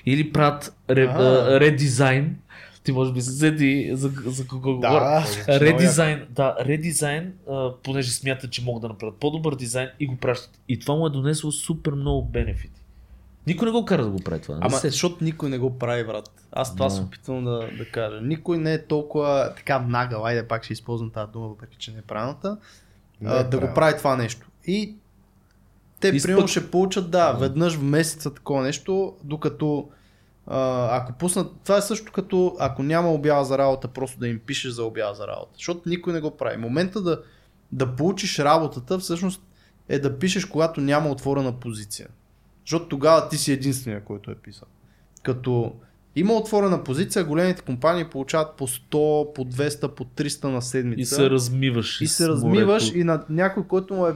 Или 0.05 0.31
правят 0.31 0.75
редизайн. 0.89 2.35
Ти 2.83 2.91
може 2.91 3.13
би 3.13 3.21
се 3.21 3.31
седи 3.31 3.89
за, 3.93 4.11
за 4.25 4.47
кого 4.47 4.75
говоря. 4.75 5.25
Да. 5.47 5.59
Редизайн, 5.59 6.25
да, 6.29 6.55
редизайн, 6.59 7.33
а, 7.49 7.71
понеже 7.73 8.11
смятат, 8.11 8.51
че 8.51 8.63
могат 8.63 8.81
да 8.81 8.87
направят 8.87 9.15
по-добър 9.15 9.55
дизайн 9.55 9.89
и 9.99 10.07
го 10.07 10.15
пращат. 10.17 10.59
И 10.67 10.79
това 10.79 10.95
му 10.95 11.07
е 11.07 11.09
донесло 11.09 11.51
супер 11.51 11.91
много 11.91 12.25
бенефити. 12.25 12.81
Никой 13.47 13.65
не 13.65 13.71
го 13.71 13.85
кара 13.85 14.03
да 14.03 14.09
го 14.09 14.19
прави 14.19 14.41
това. 14.41 14.57
Ама 14.61 14.77
се- 14.77 14.89
защото 14.89 15.23
никой 15.23 15.49
не 15.49 15.57
го 15.57 15.77
прави, 15.77 16.05
брат. 16.05 16.31
Аз 16.51 16.73
това 16.73 16.85
Да. 16.85 16.91
се 16.91 17.01
опитвам 17.01 17.43
да, 17.43 17.69
да 17.77 17.85
кажа. 17.85 18.21
Никой 18.21 18.57
не 18.57 18.73
е 18.73 18.85
толкова 18.85 19.53
така 19.57 19.79
нагъл, 19.79 20.25
айде 20.25 20.47
пак 20.47 20.63
ще 20.63 20.73
използвам 20.73 21.09
тази 21.09 21.31
дума, 21.31 21.47
въпреки 21.47 21.77
че 21.77 21.91
не 21.91 21.97
е 21.97 22.01
правилната, 22.01 22.57
Не 23.21 23.29
а, 23.29 23.39
е 23.39 23.43
да 23.43 23.59
го 23.59 23.69
прави 23.75 23.97
това 23.97 24.15
нещо. 24.15 24.47
И 24.67 24.95
те, 25.99 26.11
примерно, 26.13 26.47
ще 26.47 26.71
получат, 26.71 27.11
да, 27.11 27.31
веднъж 27.31 27.75
в 27.75 27.83
месеца 27.83 28.33
такова 28.33 28.63
нещо, 28.63 29.15
докато 29.23 29.89
а, 30.47 30.97
ако 30.97 31.13
пуснат, 31.13 31.51
това 31.63 31.77
е 31.77 31.81
също 31.81 32.11
като 32.11 32.55
ако 32.59 32.83
няма 32.83 33.11
обява 33.11 33.45
за 33.45 33.57
работа, 33.57 33.87
просто 33.87 34.19
да 34.19 34.27
им 34.27 34.39
пишеш 34.39 34.71
за 34.71 34.83
обява 34.83 35.15
за 35.15 35.27
работа. 35.27 35.51
Защото 35.53 35.89
никой 35.89 36.13
не 36.13 36.21
го 36.21 36.37
прави. 36.37 36.57
Момента 36.57 37.01
да, 37.01 37.21
да 37.71 37.95
получиш 37.95 38.39
работата, 38.39 38.99
всъщност 38.99 39.41
е 39.89 39.99
да 39.99 40.19
пишеш, 40.19 40.45
когато 40.45 40.81
няма 40.81 41.09
отворена 41.09 41.51
позиция. 41.51 42.07
Защото 42.65 42.87
тогава 42.87 43.29
ти 43.29 43.37
си 43.37 43.51
единствения, 43.51 44.03
който 44.03 44.31
е 44.31 44.35
писал. 44.35 44.67
Като 45.23 45.75
има 46.15 46.33
отворена 46.33 46.83
позиция, 46.83 47.25
големите 47.25 47.61
компании 47.61 48.05
получават 48.05 48.55
по 48.57 48.67
100, 48.67 49.33
по 49.33 49.45
200, 49.45 49.87
по 49.87 50.05
300 50.05 50.43
на 50.43 50.61
седмица. 50.61 51.01
И 51.01 51.05
се 51.05 51.29
размиваш. 51.29 52.01
И 52.01 52.07
се 52.07 52.27
размиваш 52.27 52.83
морето. 52.83 52.97
и 52.97 53.03
на 53.03 53.23
някой, 53.29 53.67
който 53.67 53.93
му 53.93 54.07
е 54.07 54.15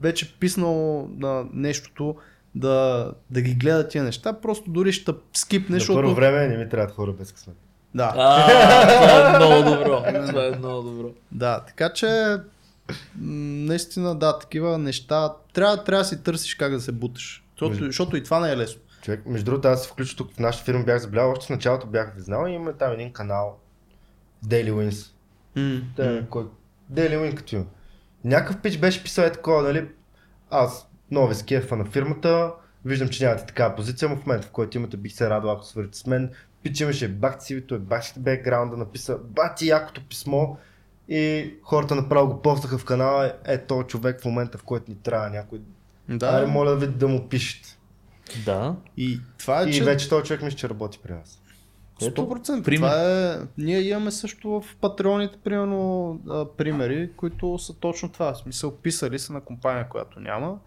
вече 0.00 0.34
писнал 0.38 1.08
на 1.18 1.44
нещото 1.52 2.16
да, 2.56 3.12
да 3.30 3.40
ги 3.40 3.54
гледа 3.54 3.88
тия 3.88 4.04
неща, 4.04 4.32
просто 4.32 4.70
дори 4.70 4.92
ще 4.92 5.12
скипне, 5.32 5.74
На 5.74 5.78
защото... 5.78 5.98
първо 5.98 6.14
време 6.14 6.48
не 6.48 6.56
ми 6.56 6.68
трябват 6.68 6.94
хора 6.94 7.12
без 7.12 7.32
късмет. 7.32 7.56
Да, 7.94 8.12
А, 8.16 8.46
това 8.98 9.34
е 9.34 9.38
много 9.38 9.70
добро. 9.70 10.02
Това 10.28 10.46
е 10.46 10.50
много 10.50 10.82
добро. 10.82 11.08
да, 11.32 11.60
така 11.60 11.92
че 11.92 12.36
наистина 13.20 14.14
да, 14.14 14.38
такива 14.38 14.78
неща 14.78 15.32
трябва, 15.52 15.84
трябва 15.84 16.02
да 16.02 16.08
си 16.08 16.22
търсиш 16.22 16.54
как 16.54 16.72
да 16.72 16.80
се 16.80 16.92
буташ. 16.92 17.44
Защото, 17.50 17.84
защото 17.84 18.16
и 18.16 18.22
това 18.22 18.40
не 18.40 18.52
е 18.52 18.56
лесно. 18.56 18.80
Човек, 19.02 19.26
между 19.26 19.44
другото, 19.44 19.68
аз 19.68 19.82
се 19.82 19.88
включих 19.88 20.16
тук 20.16 20.32
в 20.32 20.38
нашата 20.38 20.64
фирма, 20.64 20.84
бях 20.84 20.98
забелял, 21.02 21.30
още 21.30 21.46
в 21.46 21.50
началото 21.50 21.86
бях 21.86 22.12
знал 22.18 22.46
и 22.46 22.52
имаме 22.52 22.72
там 22.72 22.92
един 22.92 23.12
канал 23.12 23.58
Daily 24.46 24.72
Wins. 24.72 25.06
М, 25.56 25.80
Те, 25.96 26.10
м. 26.10 26.26
кой? 26.30 26.44
Daily 26.92 27.18
Win 27.18 27.34
като 27.34 27.54
има. 27.56 27.64
Някакъв 28.24 28.62
пич 28.62 28.78
беше 28.78 29.02
писал 29.02 29.22
е 29.22 29.32
такова, 29.32 29.62
нали? 29.62 29.88
Аз 30.50 30.88
много 31.10 31.28
ви 31.28 31.34
скефа 31.34 31.76
на 31.76 31.84
фирмата, 31.84 32.52
Виждам, 32.86 33.08
че 33.08 33.24
нямате 33.24 33.46
такава 33.46 33.74
позиция, 33.74 34.08
но 34.08 34.16
в 34.16 34.26
момента, 34.26 34.46
в 34.46 34.50
който 34.50 34.76
имате, 34.76 34.96
бих 34.96 35.12
се 35.12 35.30
радвал, 35.30 35.52
ако 35.54 35.64
свърите 35.64 35.98
с 35.98 36.06
мен. 36.06 36.30
Пич 36.62 36.80
имаше 36.80 37.08
бах 37.08 37.38
цивито, 37.38 37.74
е 37.74 37.78
бахте 37.78 38.20
бекграунда, 38.20 38.76
написа 38.76 39.18
бати 39.18 39.66
якото 39.66 40.04
писмо 40.08 40.56
и 41.08 41.54
хората 41.62 41.94
направо 41.94 42.28
го 42.28 42.42
постаха 42.42 42.78
в 42.78 42.84
канала. 42.84 43.32
Е, 43.44 43.58
то 43.58 43.82
човек 43.82 44.20
в 44.20 44.24
момента, 44.24 44.58
в 44.58 44.62
който 44.62 44.90
ни 44.90 44.96
трябва 44.96 45.30
някой. 45.30 45.60
Да. 46.08 46.26
Аре, 46.26 46.46
моля 46.46 46.70
да 46.70 46.76
ви 46.76 46.86
да 46.86 47.08
му 47.08 47.28
пишете. 47.28 47.78
Да. 48.44 48.76
И 48.96 49.20
това 49.38 49.62
е, 49.62 49.64
И 49.64 49.72
че 49.72 49.84
вече 49.84 50.08
този 50.08 50.24
човек 50.24 50.42
мисля, 50.42 50.58
че 50.58 50.68
работи 50.68 50.98
при 51.02 51.12
нас. 51.12 51.42
100%. 52.00 52.64
пример. 52.64 52.88
Това 52.88 53.32
е... 53.32 53.38
Ние 53.58 53.80
имаме 53.80 54.10
също 54.10 54.50
в 54.60 54.76
патреоните, 54.80 55.38
примерно, 55.44 56.10
а, 56.28 56.44
примери, 56.56 57.10
които 57.16 57.58
са 57.58 57.74
точно 57.74 58.12
това. 58.12 58.32
В 58.32 58.38
смисъл, 58.38 58.76
писали 58.76 59.18
са 59.18 59.32
на 59.32 59.40
компания, 59.40 59.88
която 59.88 60.20
няма. 60.20 60.58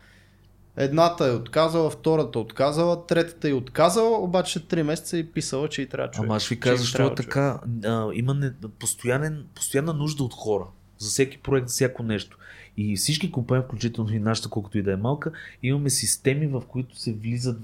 Едната 0.80 1.28
е 1.28 1.32
отказала, 1.32 1.90
втората 1.90 2.40
е 2.40 2.42
отказала, 2.42 3.08
третата 3.08 3.50
е 3.50 3.54
отказала, 3.54 4.18
обаче 4.18 4.60
3 4.60 4.82
месеца 4.82 5.18
е 5.18 5.24
писала, 5.24 5.70
че 5.70 5.82
и 5.82 5.90
трябва 5.90 6.12
човек. 6.12 6.26
Ама 6.26 6.36
аз 6.36 6.48
ви 6.48 6.60
кажа, 6.60 6.78
защо 6.78 7.08
е 7.08 7.16
така. 7.16 7.62
А, 7.86 8.10
има 8.14 8.34
не, 8.34 8.54
постоянен, 8.80 9.46
постоянна 9.56 9.94
нужда 9.94 10.24
от 10.24 10.34
хора. 10.34 10.66
За 10.98 11.10
всеки 11.10 11.38
проект, 11.38 11.68
за 11.68 11.74
всяко 11.74 12.04
нещо. 12.04 12.38
И 12.78 12.96
всички 12.96 13.32
компании, 13.32 13.64
включително 13.64 14.14
и 14.14 14.20
нашата, 14.20 14.50
колкото 14.50 14.78
и 14.78 14.82
да 14.82 14.94
е 14.94 14.96
малка, 14.96 15.32
имаме 15.64 15.90
системи, 15.90 16.48
в 16.48 16.62
които 16.68 17.00
се 17.00 17.14
влизат 17.14 17.58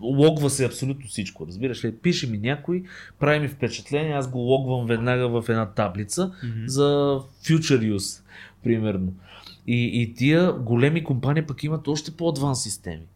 логва 0.00 0.50
се 0.50 0.64
абсолютно 0.64 1.08
всичко, 1.08 1.46
разбираш 1.46 1.84
ли? 1.84 1.96
Пише 1.96 2.26
ми 2.26 2.38
някой, 2.38 2.82
прави 3.18 3.40
ми 3.40 3.48
впечатление, 3.48 4.12
аз 4.12 4.30
го 4.30 4.38
логвам 4.38 4.86
веднага 4.86 5.28
в 5.28 5.48
една 5.48 5.66
таблица 5.66 6.32
Мгм. 6.44 6.66
за 6.66 7.18
future 7.44 7.96
use, 7.96 8.22
примерно. 8.62 9.12
И, 9.66 10.02
и 10.02 10.14
тия 10.14 10.52
големи 10.52 11.04
компании 11.04 11.42
пък 11.42 11.64
имат 11.64 11.88
още 11.88 12.10
по-адванс 12.10 12.62
системи. 12.62 13.06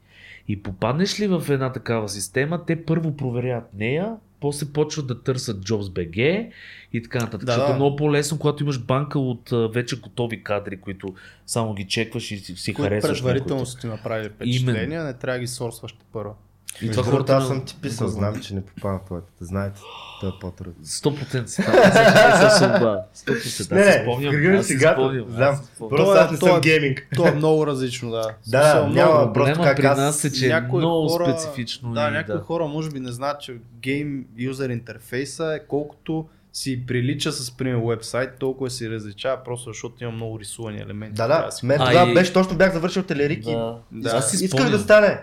И 0.48 0.62
попаднеш 0.62 1.20
ли 1.20 1.26
в 1.26 1.44
една 1.50 1.72
такава 1.72 2.08
система, 2.08 2.64
те 2.64 2.84
първо 2.84 3.16
проверяват 3.16 3.74
нея, 3.74 4.16
после 4.40 4.66
почват 4.66 5.06
да 5.06 5.22
търсят 5.22 5.64
JobsBG 5.64 6.50
и 6.92 7.02
така 7.02 7.18
нататък. 7.18 7.46
Да, 7.46 7.52
Защото 7.52 7.72
е 7.72 7.74
много 7.74 7.96
по-лесно, 7.96 8.38
когато 8.38 8.62
имаш 8.62 8.80
банка 8.80 9.18
от 9.18 9.50
вече 9.72 10.00
готови 10.00 10.42
кадри, 10.42 10.80
които 10.80 11.14
само 11.46 11.74
ги 11.74 11.84
чекваш 11.84 12.30
и 12.30 12.38
си, 12.38 12.56
си 12.56 12.74
харесваш. 12.74 13.18
предварително 13.18 13.66
са 13.66 13.78
ти 13.78 13.86
направили 13.86 14.28
впечатление, 14.28 15.02
не 15.02 15.14
трябва 15.14 15.38
да 15.38 15.40
ги 15.40 15.46
сорсваш 15.46 15.96
първо. 16.12 16.34
И 16.82 16.90
това 16.90 17.02
хората 17.02 17.32
аз 17.32 17.46
съм 17.46 17.64
ти 17.64 17.76
писал, 17.82 18.08
знам, 18.08 18.40
че 18.40 18.54
не 18.54 18.60
попадам 18.60 18.98
в 18.98 19.04
твоята. 19.04 19.26
Знаете, 19.40 19.80
това 20.20 20.28
е 20.28 20.40
по-трудно. 20.40 20.84
100% 20.84 21.46
си. 21.46 21.62
Аз 21.62 22.60
да. 22.60 23.04
100%. 23.16 23.72
Не, 23.72 23.80
Аз 23.80 23.86
не, 23.86 24.02
спомням. 24.02 24.32
кръга 24.32 24.58
аз 24.58 24.66
сега, 24.66 24.96
аз 24.98 25.12
знам. 25.28 25.60
Просто 25.78 25.96
Той 25.96 26.16
е- 26.16 26.20
аз 26.20 26.30
не 26.30 26.38
той 26.38 26.48
съм 26.48 26.58
е- 26.58 26.60
гейминг. 26.60 27.06
То 27.16 27.26
е 27.26 27.30
много 27.30 27.66
различно, 27.66 28.10
да. 28.10 28.34
Да, 28.46 28.86
няма. 28.86 29.32
Просто 29.32 29.62
как 29.62 29.76
при 29.76 29.86
аз- 29.86 29.98
нас 29.98 30.24
е, 30.24 30.32
че 30.32 30.46
е 30.46 30.48
някои 30.48 30.78
много 30.78 31.08
специфично. 31.10 31.92
Да, 31.92 32.10
някои 32.10 32.36
хора 32.36 32.66
може 32.66 32.90
би 32.90 33.00
не 33.00 33.12
знаят, 33.12 33.40
че 33.40 33.56
гейм 33.72 34.24
юзер 34.36 34.70
интерфейса 34.70 35.54
е 35.54 35.66
колкото 35.66 36.26
си 36.52 36.86
прилича 36.86 37.32
с 37.32 37.50
пример 37.50 37.80
вебсайт, 37.86 38.30
толкова 38.34 38.70
си 38.70 38.90
различава, 38.90 39.44
просто 39.44 39.70
защото 39.70 40.04
има 40.04 40.12
много 40.12 40.40
рисувани 40.40 40.78
елементи. 40.78 41.14
Да, 41.14 41.28
да, 41.28 41.48
мен 41.62 41.78
тогава 41.78 42.12
беше, 42.14 42.32
точно 42.32 42.56
бях 42.56 42.72
завършил 42.72 43.02
телерик 43.02 43.46
и 43.46 43.52
Да. 43.52 43.76
Да. 43.92 44.10
Аз 44.10 44.32
исках 44.34 44.70
да 44.70 44.78
стане. 44.78 45.18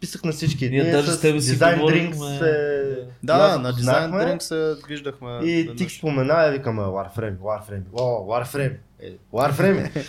Писах 0.00 0.24
на 0.24 0.32
всички. 0.32 0.70
Ние 0.70 0.90
даже 0.90 1.10
с 1.10 1.20
тебе 1.20 1.40
си 1.40 1.50
Дизайн 1.50 1.78
говорихме. 1.78 2.10
Drinks 2.10 2.38
се... 2.38 3.08
Да, 3.22 3.48
да, 3.48 3.58
на 3.58 3.72
Design 3.72 3.76
запознахме 3.76 4.18
Drink 4.20 4.38
се 4.38 4.74
виждахме. 4.88 5.38
И 5.42 5.56
веднъж. 5.56 5.76
ти 5.76 5.94
спомена, 5.94 6.42
я 6.44 6.52
викам, 6.52 6.78
«А, 6.78 6.82
Warframe, 6.82 7.36
Warframe, 7.36 7.82
о, 7.92 8.26
Warframe, 8.26 8.76
е, 9.00 9.12
Warframe. 9.32 10.04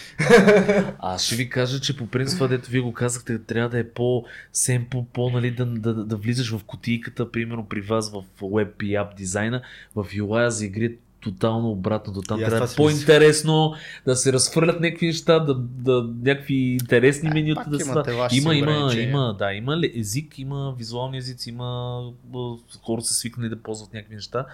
Аз 1.00 1.24
ще 1.24 1.36
ви 1.36 1.50
кажа, 1.50 1.80
че 1.80 1.98
по 1.98 2.08
принцип, 2.08 2.38
това, 2.38 2.48
дето 2.48 2.70
вие 2.70 2.82
го 2.82 2.94
казахте, 2.94 3.40
трябва 3.40 3.70
да 3.70 3.80
е 3.80 3.90
по-семпл, 3.90 5.00
по, 5.14 5.30
нали, 5.30 5.52
да, 5.52 5.66
да, 5.66 5.94
да, 5.94 6.16
влизаш 6.16 6.56
в 6.56 6.64
кутийката, 6.64 7.32
примерно 7.32 7.66
при 7.70 7.82
вас 7.82 8.12
в 8.12 8.24
Web 8.42 8.84
и 8.84 8.86
App 8.86 9.16
дизайна, 9.16 9.62
в 9.96 10.06
UI 10.06 10.48
за 10.48 10.66
игри 10.66 10.86
е 10.86 10.96
тотално 11.22 11.72
обратното. 11.72 12.22
Там 12.22 12.40
трябва 12.40 12.68
да 12.68 12.74
е 12.74 12.76
по-интересно, 12.76 13.74
да 14.06 14.16
се 14.16 14.34
разхвърлят 14.34 14.80
някакви 14.80 15.06
неща, 15.06 15.40
да, 15.40 15.54
да 15.58 16.10
някакви 16.24 16.54
интересни 16.56 17.30
Е, 17.30 17.34
менюта 17.34 17.70
да 17.70 17.80
са. 17.80 18.04
Има, 18.32 18.56
има, 18.56 18.94
има, 18.96 19.36
да, 19.40 19.54
има 19.54 19.82
език, 19.96 20.40
има 20.40 20.76
визуални 20.78 21.18
езици, 21.18 21.50
има 21.50 22.02
а, 22.36 22.56
хора 22.84 23.02
са 23.02 23.14
свикнали 23.14 23.50
да 23.50 23.62
ползват 23.62 23.94
някакви 23.94 24.16
неща, 24.16 24.46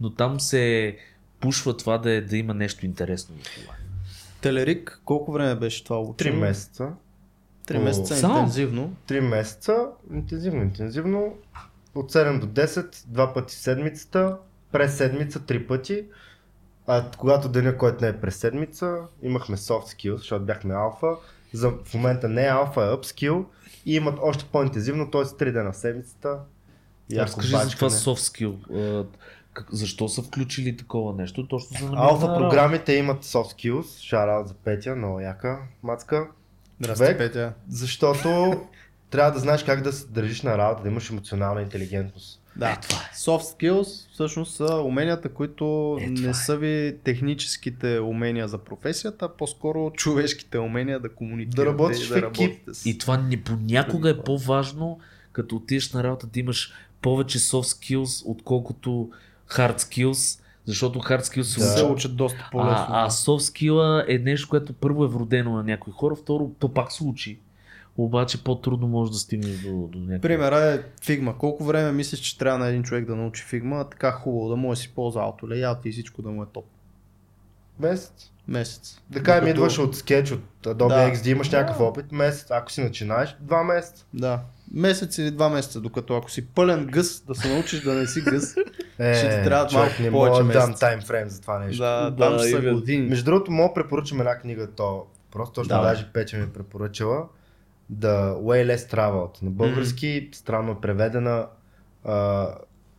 но 0.00 0.10
там 0.10 0.40
се 0.40 0.96
пушва 1.40 1.76
това 1.76 1.98
да, 1.98 2.10
е, 2.10 2.20
да 2.20 2.36
има 2.36 2.54
нещо 2.54 2.86
интересно 2.86 3.34
в 3.42 3.54
това. 3.54 3.74
Телерик, 4.40 5.00
колко 5.04 5.32
време 5.32 5.54
беше 5.54 5.84
това 5.84 5.96
Три 5.96 6.02
обучение? 6.02 6.40
месеца. 6.40 6.88
Три 7.66 7.76
О, 7.76 7.82
месеца 7.82 8.16
само? 8.16 8.34
интензивно. 8.38 8.94
Три 9.06 9.20
месеца, 9.20 9.86
интензивно, 10.12 10.62
интензивно. 10.62 11.34
От 11.94 12.12
7 12.12 12.40
до 12.40 12.46
10, 12.46 13.04
два 13.06 13.34
пъти 13.34 13.54
седмицата, 13.54 14.36
през 14.72 14.96
седмица 14.96 15.40
три 15.40 15.66
пъти. 15.66 16.04
А 16.86 17.10
когато 17.18 17.48
деня, 17.48 17.76
който 17.76 18.04
не 18.04 18.08
е 18.08 18.20
през 18.20 18.36
седмица, 18.36 18.98
имахме 19.22 19.56
soft 19.56 19.84
skills, 19.84 20.16
защото 20.16 20.44
бяхме 20.44 20.74
алфа. 20.74 21.16
За, 21.52 21.70
в 21.84 21.94
момента 21.94 22.28
не 22.28 22.46
е 22.46 22.50
алфа, 22.50 22.80
е 22.80 22.84
upskill. 22.84 23.44
И 23.86 23.96
имат 23.96 24.18
още 24.22 24.44
по-интензивно, 24.52 25.10
т.е. 25.10 25.20
3 25.20 25.52
дена 25.52 25.72
в 25.72 25.76
седмицата. 25.76 26.38
Разкажи 27.16 27.56
за 27.56 27.70
това 27.70 27.90
soft 27.90 28.56
skill. 28.56 29.06
Защо 29.72 30.08
са 30.08 30.22
включили 30.22 30.76
такова 30.76 31.14
нещо? 31.14 31.48
Точно 31.48 31.78
за 31.78 31.86
Алфа 31.96 32.26
на 32.26 32.32
работа. 32.32 32.38
програмите 32.38 32.92
имат 32.92 33.24
soft 33.24 33.56
skills. 33.56 34.12
Out 34.12 34.46
за 34.46 34.54
Петя, 34.54 34.96
много 34.96 35.20
яка 35.20 35.58
мацка. 35.82 36.26
Здрасти. 36.80 37.18
Петя. 37.18 37.52
Защото 37.68 38.60
трябва 39.10 39.30
да 39.30 39.38
знаеш 39.38 39.64
как 39.64 39.82
да 39.82 39.92
се 39.92 40.06
държиш 40.06 40.42
на 40.42 40.58
работа, 40.58 40.82
да 40.82 40.88
имаш 40.88 41.10
емоционална 41.10 41.62
интелигентност. 41.62 42.41
Да, 42.56 42.78
soft 43.14 43.56
skills 43.56 44.12
всъщност 44.12 44.54
са 44.54 44.76
уменията, 44.76 45.28
които 45.28 45.64
Е, 46.00 46.04
това 46.06 46.22
не 46.22 46.30
е. 46.30 46.34
са 46.34 46.56
ви 46.56 46.96
техническите 47.04 47.98
умения 47.98 48.48
за 48.48 48.58
професията, 48.58 49.24
а 49.24 49.28
по-скоро 49.28 49.90
човешките 49.90 50.58
умения 50.58 51.00
да 51.00 51.08
комуникирате. 51.08 51.56
Да 51.56 51.66
работиш 51.66 52.00
и 52.00 52.06
в 52.06 52.10
да 52.10 52.18
екип. 52.18 52.24
работите 52.40 52.74
с... 52.74 52.86
И 52.86 52.98
това 52.98 53.16
не 53.18 53.36
понякога 53.36 54.10
е 54.10 54.18
по-важно, 54.18 54.98
като 55.32 55.56
отидеш 55.56 55.92
на 55.92 56.04
работа 56.04 56.26
да 56.26 56.40
имаш 56.40 56.72
повече 57.02 57.38
soft 57.38 57.96
skills, 57.96 58.22
отколкото 58.26 59.10
hard 59.50 59.78
skills, 59.78 60.40
защото 60.64 60.98
hard 60.98 61.20
skills 61.20 61.42
се 61.42 61.60
Да. 61.60 61.66
се 61.66 61.82
учат. 61.82 61.90
учат 61.90 62.16
доста 62.16 62.48
по-лесно. 62.52 62.86
А, 62.88 63.06
а 63.06 63.10
soft 63.10 63.52
skill 63.52 64.04
е 64.08 64.18
нещо, 64.20 64.48
което 64.48 64.72
първо 64.72 65.04
е 65.04 65.08
вродено 65.08 65.52
на 65.52 65.62
някои 65.62 65.92
хора, 65.92 66.14
второ 66.14 66.50
то 66.58 66.68
пак 66.68 66.92
се 66.92 67.04
учи. 67.04 67.38
Обаче 67.96 68.44
по-трудно 68.44 68.88
може 68.88 69.12
да 69.12 69.18
стигнеш 69.18 69.56
до, 69.56 69.88
до 69.88 69.98
някакви. 69.98 70.20
Примера 70.20 70.58
е 70.58 70.78
Figma. 71.00 71.36
Колко 71.36 71.64
време 71.64 71.92
мислиш, 71.92 72.20
че 72.20 72.38
трябва 72.38 72.58
на 72.58 72.66
един 72.66 72.82
човек 72.82 73.04
да 73.04 73.16
научи 73.16 73.44
Figma? 73.44 73.90
Така 73.90 74.12
хубаво 74.12 74.48
да 74.48 74.56
може 74.56 74.78
да 74.78 74.82
си 74.82 74.88
ползва 74.88 75.20
layout 75.42 75.86
и 75.86 75.92
всичко 75.92 76.22
да 76.22 76.30
му 76.30 76.42
е 76.42 76.46
топ. 76.46 76.64
Месец. 77.80 78.30
Месец. 78.48 79.00
Да 79.10 79.22
кажем, 79.22 79.40
Докато- 79.40 79.50
идваш 79.50 79.78
от 79.78 79.96
скетч, 79.96 80.30
от 80.30 80.40
Adobe 80.62 80.88
Да. 80.88 81.12
XD, 81.12 81.26
имаш 81.26 81.50
някакъв 81.50 81.80
опит, 81.80 82.12
месец, 82.12 82.46
ако 82.50 82.72
си 82.72 82.82
начинаеш, 82.82 83.36
два 83.40 83.64
месеца. 83.64 84.06
Да. 84.14 84.40
Месец 84.72 85.18
или 85.18 85.30
два 85.30 85.48
месеца, 85.48 85.80
докато 85.80 86.16
ако 86.16 86.30
си 86.30 86.46
пълен 86.46 86.86
гъс, 86.86 87.20
да 87.20 87.34
се 87.34 87.48
научиш 87.48 87.80
да 87.80 87.94
не 87.94 88.06
си 88.06 88.20
гъс, 88.20 88.54
Е, 88.98 89.14
Ще 89.14 89.28
ти 89.28 89.44
трябват 89.44 89.70
човек, 89.70 89.84
малко 89.88 90.02
не 90.02 90.10
повече 90.10 90.42
да 90.42 90.52
дам 90.52 90.74
таймфрейм 90.74 91.28
за 91.28 91.40
това 91.40 91.58
нещо. 91.58 91.82
да, 91.82 92.10
Да, 92.10 92.16
там 92.16 92.38
ще 92.38 92.48
са 92.50 92.72
години. 92.72 93.06
Между 93.08 93.24
другото, 93.24 93.50
мога 93.50 93.68
да 93.68 93.74
препоръчам 93.74 94.20
една 94.20 94.38
книга, 94.38 94.70
то 94.70 95.06
просто 95.32 95.52
точно 95.54 95.68
Давай. 95.68 95.92
даже 95.92 96.08
Петя 96.12 96.36
ми 96.36 96.42
е 96.42 96.48
препоръчала. 96.48 97.26
The 97.94 98.34
Way 98.34 98.76
Less 98.76 98.92
Traveled. 98.94 99.42
На 99.42 99.50
български 99.50 100.28
странно 100.32 100.72
е 100.72 100.80
преведена. 100.80 101.46
А, 102.04 102.48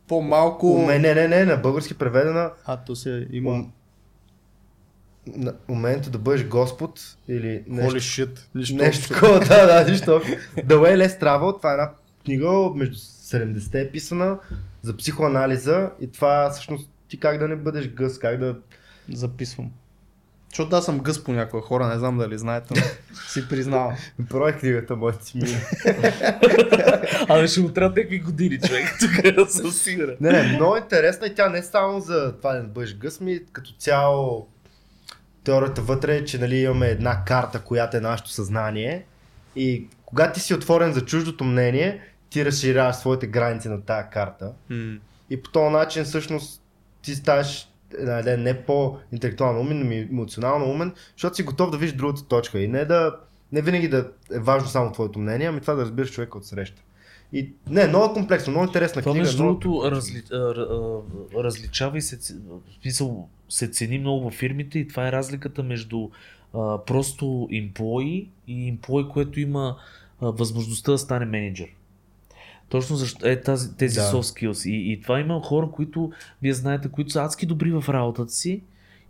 По-малко... 0.08 0.72
уме, 0.72 0.98
не, 0.98 1.14
не, 1.14 1.28
не, 1.28 1.44
на 1.44 1.56
български 1.56 1.94
преведена 1.94 2.50
А, 2.64 2.76
то 2.76 2.96
се 2.96 3.28
има... 3.30 3.50
ум, 3.50 3.72
на, 5.26 5.54
умението 5.68 6.10
да 6.10 6.18
бъдеш 6.18 6.46
Господ 6.46 7.16
или 7.28 7.64
нещо 7.66 7.96
Holy 7.96 8.26
shit. 8.26 8.38
Нищо 8.54 8.76
Нещо 8.76 9.08
такова, 9.08 9.40
да, 9.40 9.66
да, 9.66 9.90
нищо. 9.90 10.10
The 10.56 10.74
Way 10.74 11.06
Less 11.06 11.20
Travel, 11.20 11.56
това 11.56 11.70
е 11.70 11.72
една 11.72 11.90
книга 12.24 12.70
между 12.74 12.96
70-те 12.96 13.80
е 13.80 13.90
писана 13.90 14.38
за 14.82 14.96
психоанализа 14.96 15.90
и 16.00 16.10
това 16.10 16.50
всъщност 16.50 16.90
ти 17.08 17.20
как 17.20 17.38
да 17.38 17.48
не 17.48 17.56
бъдеш 17.56 17.88
гъс, 17.88 18.18
как 18.18 18.38
да... 18.38 18.56
Записвам. 19.12 19.72
Защото 20.54 20.76
аз 20.76 20.84
съм 20.84 20.98
гъс 20.98 21.24
по 21.24 21.32
някои 21.32 21.60
хора, 21.60 21.86
не 21.86 21.98
знам 21.98 22.18
дали 22.18 22.38
знаете, 22.38 22.74
но 22.76 22.82
си 23.28 23.48
признавам. 23.48 23.96
Брой 24.18 24.52
книгата, 24.52 24.96
може 24.96 25.16
си 25.20 25.38
мина. 25.38 25.58
Абе 27.28 27.46
ще 27.46 27.60
му 27.60 27.72
трябва 27.72 27.96
някакви 27.96 28.18
години, 28.18 28.58
човек. 28.60 28.84
Тук 29.36 29.50
съм 29.50 29.70
сигурен. 29.70 30.16
Не, 30.20 30.30
не, 30.32 30.56
много 30.56 30.76
интересна 30.76 31.26
и 31.26 31.34
тя 31.34 31.48
не 31.48 31.58
е 31.58 31.62
само 31.62 32.00
за 32.00 32.36
това 32.36 32.52
да 32.52 32.62
бъдеш 32.62 32.96
гъс, 32.96 33.20
ми 33.20 33.40
като 33.52 33.70
цяло 33.78 34.48
теорията 35.44 35.82
вътре 35.82 36.16
е, 36.16 36.24
че 36.24 36.38
нали, 36.38 36.56
имаме 36.56 36.86
една 36.86 37.24
карта, 37.24 37.60
която 37.60 37.96
е 37.96 38.00
нашето 38.00 38.30
съзнание 38.30 39.04
и 39.56 39.88
когато 40.06 40.34
ти 40.34 40.40
си 40.40 40.54
отворен 40.54 40.92
за 40.92 41.00
чуждото 41.04 41.44
мнение, 41.44 42.00
ти 42.30 42.44
разширяваш 42.44 42.96
своите 42.96 43.26
граници 43.26 43.68
на 43.68 43.82
тази 43.82 44.08
карта. 44.12 44.52
И 45.30 45.42
по 45.42 45.50
този 45.50 45.72
начин 45.72 46.04
всъщност 46.04 46.62
ти 47.02 47.14
ставаш 47.14 47.68
ден 48.24 48.42
не 48.42 48.62
по-интелектуално 48.62 49.60
умен, 49.60 49.86
но 49.86 49.92
и 49.92 49.98
емоционално 49.98 50.70
умен, 50.70 50.92
защото 51.16 51.36
си 51.36 51.42
готов 51.42 51.70
да 51.70 51.78
видиш 51.78 51.96
другата 51.96 52.28
точка 52.28 52.60
и 52.60 52.68
не 52.68 52.84
да 52.84 53.16
Не 53.52 53.62
винаги 53.62 53.88
да 53.88 54.10
е 54.34 54.38
важно 54.38 54.68
само 54.68 54.92
твоето 54.92 55.18
мнение, 55.18 55.46
ами 55.46 55.60
това 55.60 55.74
да 55.74 55.82
разбираш 55.82 56.12
човека 56.12 56.38
от 56.38 56.46
среща. 56.46 56.82
И 57.32 57.52
не, 57.70 57.86
много 57.86 58.14
комплексно, 58.14 58.50
много 58.50 58.66
интересна 58.66 59.02
Това 59.02 59.12
книга. 59.12 59.24
между 59.24 59.42
другото 59.42 59.90
разли, 59.90 60.22
различава 61.36 61.98
и 61.98 62.02
се, 62.02 62.34
смисъл, 62.82 63.28
се 63.48 63.68
цени 63.68 63.98
много 63.98 64.24
във 64.24 64.34
фирмите 64.34 64.78
и 64.78 64.88
това 64.88 65.08
е 65.08 65.12
разликата 65.12 65.62
между 65.62 66.08
а, 66.54 66.84
просто 66.84 67.24
employee 67.52 68.28
и 68.46 68.78
employee, 68.78 69.08
което 69.08 69.40
има 69.40 69.76
а, 70.20 70.30
възможността 70.30 70.92
да 70.92 70.98
стане 70.98 71.26
менеджер. 71.26 71.68
Точно 72.68 72.96
защо 72.96 73.28
е 73.28 73.40
тази, 73.40 73.76
тези 73.76 73.94
Да. 73.94 74.02
soft 74.02 74.48
skills. 74.48 74.70
И, 74.70 74.92
и 74.92 75.00
това 75.00 75.20
има 75.20 75.40
хора, 75.44 75.68
които, 75.72 76.12
вие 76.42 76.52
знаете, 76.54 76.88
които 76.88 77.10
са 77.10 77.22
адски 77.22 77.46
добри 77.46 77.70
в 77.70 77.84
работата 77.88 78.32
си 78.32 78.62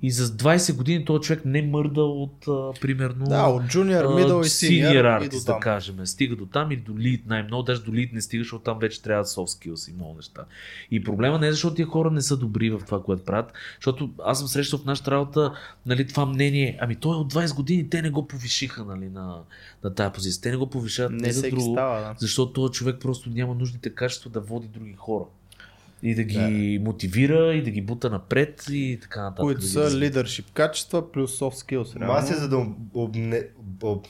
и 0.04 0.10
за 0.10 0.26
20 0.26 0.76
години 0.76 1.04
този 1.04 1.22
човек 1.22 1.44
не 1.44 1.62
мърда 1.62 2.02
от, 2.02 2.48
а, 2.48 2.80
примерно, 2.80 3.24
Да, 3.26 3.46
от 3.46 3.62
junior, 3.62 4.04
middle 4.04 4.40
и 4.40 4.44
senior, 4.44 4.92
senior 4.92 5.28
artist, 5.30 5.46
да 5.46 5.60
кажем. 5.60 6.06
Стига 6.06 6.36
до 6.36 6.46
там 6.46 6.72
или 6.72 6.80
до 6.80 6.92
lead 6.92 7.20
най-много, 7.26 7.62
даже 7.62 7.82
до 7.82 7.90
lead 7.90 8.12
не 8.12 8.20
стига, 8.20 8.44
защото 8.44 8.64
там 8.64 8.78
вече 8.78 9.02
трябва 9.02 9.24
soft 9.24 9.58
skills 9.58 9.90
и 9.90 9.94
много 9.94 10.14
неща. 10.14 10.44
И 10.90 11.04
проблема 11.04 11.38
не 11.38 11.46
е 11.46 11.52
защото 11.52 11.74
тия 11.74 11.86
хора 11.86 12.10
не 12.10 12.20
са 12.20 12.36
добри 12.36 12.70
в 12.70 12.80
това, 12.86 13.02
което 13.02 13.24
правят, 13.24 13.52
защото 13.78 14.10
аз 14.24 14.38
съм 14.38 14.48
срещал 14.48 14.78
в 14.78 14.84
нашата 14.84 15.10
работа 15.10 15.52
нали, 15.86 16.06
това 16.06 16.26
мнение, 16.26 16.78
ами 16.80 16.96
той 16.96 17.16
е 17.16 17.18
от 17.18 17.32
20 17.32 17.54
години, 17.54 17.90
те 17.90 18.02
не 18.02 18.10
го 18.10 18.28
повишиха 18.28 18.84
нали, 18.84 19.08
на, 19.08 19.38
на 19.84 19.94
тази 19.94 20.12
позиция. 20.12 20.42
Те 20.42 20.50
не 20.50 20.56
го 20.56 20.70
повишават 20.70 21.12
Не 21.12 21.32
за 21.32 21.40
всеки 21.40 21.56
друго, 21.56 21.72
става, 21.72 22.00
да. 22.00 22.14
защото 22.18 22.52
този 22.52 22.72
човек 22.72 22.96
просто 23.00 23.30
няма 23.30 23.54
нужните 23.54 23.94
качества 23.94 24.30
да 24.30 24.40
води 24.40 24.68
други 24.68 24.94
хора. 24.98 25.24
И 26.06 26.14
да 26.14 26.22
ги 26.22 26.80
мотивира, 26.84 27.54
и 27.54 27.62
да 27.62 27.70
ги 27.70 27.82
бута 27.82 28.10
напред, 28.10 28.64
и 28.70 28.98
така 29.02 29.22
нататък. 29.22 29.42
Които 29.42 29.60
да 29.60 29.66
са 29.66 29.90
leadership 29.90 30.52
качества 30.52 31.12
плюс 31.12 31.38
soft 31.38 31.66
skills. 31.66 32.00
Реално. 32.00 32.18
Аз 32.18 32.30
е 32.30 32.34
за 32.34 32.48
да 32.48 32.58
об, 32.58 32.68
обне, 32.94 33.42
об, 33.82 34.06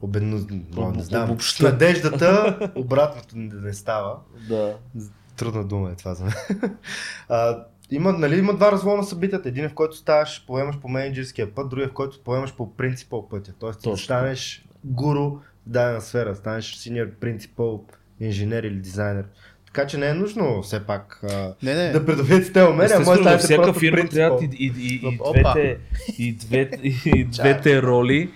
обедно, 0.00 0.36
Об- 0.76 0.96
не 0.96 1.02
знам, 1.02 1.40
с 1.40 1.60
надеждата 1.60 2.58
обратното 2.74 3.38
не, 3.38 3.54
не 3.54 3.72
става. 3.72 4.16
Да. 4.48 4.76
Трудна 5.36 5.64
дума 5.64 5.90
е 5.90 5.94
това 5.94 6.14
за 6.14 6.24
мен. 6.24 6.34
А, 7.28 7.64
има, 7.90 8.12
нали, 8.12 8.38
има 8.38 8.54
два 8.54 8.72
развоя 8.72 8.96
на 8.96 9.04
събитията. 9.04 9.48
Един 9.48 9.64
е 9.64 9.68
в 9.68 9.74
който 9.74 9.96
ставаш, 9.96 10.44
поемаш 10.46 10.78
по 10.78 10.88
менеджерския 10.88 11.54
път, 11.54 11.68
другия 11.68 11.84
е 11.86 11.88
в 11.88 11.92
който 11.92 12.20
поемаш 12.24 12.56
по 12.56 12.76
принципал 12.76 13.28
пътя. 13.28 13.52
Тоест 13.58 13.80
ти 13.80 13.84
Точно. 13.84 14.04
станеш 14.04 14.64
гуру 14.84 15.30
в 15.30 15.40
дадена 15.66 16.00
сфера, 16.00 16.36
станеш 16.36 16.76
синьор 16.76 17.10
принципал, 17.20 17.84
инженер 18.20 18.62
или 18.62 18.80
дизайнер. 18.80 19.24
Така 19.72 19.86
че 19.86 19.98
не 19.98 20.08
е 20.08 20.14
нужно 20.14 20.62
все 20.62 20.80
пак 20.80 21.20
а, 21.24 21.54
Не, 21.62 21.74
не. 21.74 21.90
да 21.90 22.06
придобиете 22.06 22.52
те 22.52 22.62
умения, 22.62 23.00
може 23.00 23.22
да 23.22 23.38
всяка 23.38 23.74
фирма 23.74 23.96
принципал. 23.96 24.10
трябва 24.38 24.44
и, 24.44 24.48
и, 24.56 24.72
и, 24.78 25.00
и, 25.04 25.18
Опа. 25.20 25.52
двете, 25.52 25.78
и, 26.18 26.32
двете, 26.32 26.78
и 27.06 27.24
двете 27.24 27.82
роли. 27.82 28.30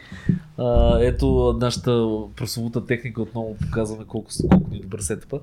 А, 0.59 0.99
ето 1.01 1.57
нашата 1.61 1.91
прословута 2.37 2.87
техника 2.87 3.23
отново 3.23 3.57
показваме 3.57 4.05
колко, 4.05 4.31
колко 4.51 4.71
ни 4.71 4.77
е 4.77 4.83
добър 4.83 5.01
сетъпа. 5.01 5.41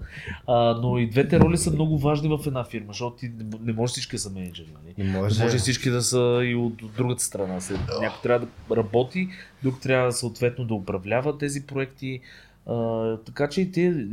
А, 0.48 0.56
но 0.74 0.98
и 0.98 1.10
двете 1.10 1.39
роли 1.39 1.58
са 1.58 1.72
много 1.72 2.00
важни 2.00 2.30
в 2.30 2.48
една 2.48 2.64
фирма, 2.64 2.86
защото 2.88 3.16
ти 3.16 3.26
не- 3.28 3.58
не 3.62 3.74
може 3.74 3.92
всички 3.92 4.16
да 4.16 4.20
са 4.20 4.30
менеджери. 4.30 4.70
Нали? 4.74 5.08
Не 5.08 5.20
може, 5.20 5.44
може 5.44 5.58
всички 5.58 5.89
да 5.89 6.02
са 6.02 6.42
и 6.44 6.56
от, 6.56 6.82
от 6.82 6.92
другата 6.94 7.24
страна. 7.24 7.60
Някой 8.02 8.20
трябва 8.24 8.48
да 8.70 8.76
работи, 8.76 9.28
друг 9.64 9.80
трябва 9.82 10.12
съответно 10.12 10.66
да 10.66 10.74
управлява 10.74 11.38
тези 11.38 11.66
проекти. 11.66 12.22
А, 12.66 13.18
така 13.18 13.49
че 13.49 13.62
и 13.62 13.72
те, 13.72 14.05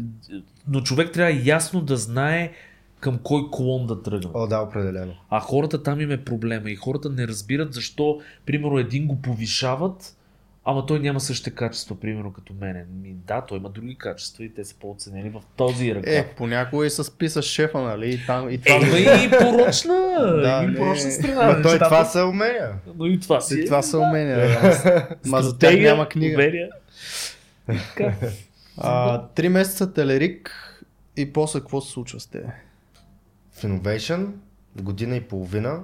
но 0.69 0.81
човек 0.81 1.13
трябва 1.13 1.41
ясно 1.45 1.81
да 1.81 1.97
знае 1.97 2.53
към 3.01 3.19
кой 3.23 3.43
клон 3.53 3.87
да 3.87 4.03
тръгне. 4.03 4.31
О, 4.35 4.47
да, 4.47 4.61
определено. 4.61 5.15
А 5.31 5.41
хората 5.41 5.83
там 5.83 6.01
им 6.01 6.11
е 6.11 6.25
проблема 6.25 6.71
и 6.71 6.77
хората 6.77 7.11
не 7.11 7.29
разбират 7.29 7.75
защо, 7.75 8.21
примерно, 8.47 8.79
един 8.79 9.07
го 9.07 9.23
повишават, 9.23 10.17
ама 10.65 10.87
той 10.87 10.99
няма 10.99 11.21
същите 11.21 11.51
качества, 11.51 12.01
примерно 12.01 12.33
като 12.33 12.55
мене. 12.61 12.85
Ми, 13.03 13.15
да, 13.27 13.41
той 13.41 13.59
има 13.59 13.69
други 13.69 13.95
качества 13.95 14.45
и 14.45 14.55
те 14.55 14.65
са 14.65 14.75
по-оценени 14.75 15.31
в 15.31 15.43
този 15.57 15.95
ръка. 15.95 16.11
Е, 16.11 16.35
понякога 16.37 16.87
и 16.87 16.91
с 16.91 17.19
писа 17.19 17.43
шефа, 17.43 17.81
нали? 17.81 18.15
И, 18.15 18.27
там, 18.27 18.51
и 18.51 18.59
това... 18.59 18.77
Е, 18.77 19.25
и 19.25 19.31
порочна, 19.31 19.95
Да, 20.43 20.69
и 20.73 20.77
порочна 20.77 21.11
страна. 21.11 21.57
На 21.57 21.63
той 21.63 21.79
това 21.79 22.05
са 22.05 22.25
умения. 22.25 22.73
Но 22.97 23.07
и 23.07 23.21
това 23.21 23.41
си. 23.41 23.59
И 23.59 23.61
е. 23.61 23.65
това 23.65 23.83
са 23.83 23.99
умения. 23.99 24.39
Да. 24.39 25.09
Ма 25.27 25.43
за 25.43 25.59
тях 25.59 25.75
няма 25.75 26.09
книга. 26.09 26.69
А, 28.81 29.27
три 29.27 29.49
месеца 29.49 29.93
телерик 29.93 30.51
и 31.17 31.33
после 31.33 31.61
какво 31.61 31.81
се 31.81 31.93
случва 31.93 32.21
с 32.21 32.27
те? 32.27 32.43
В 33.53 33.63
Innovation, 33.63 34.33
година 34.81 35.17
и 35.17 35.21
половина, 35.21 35.81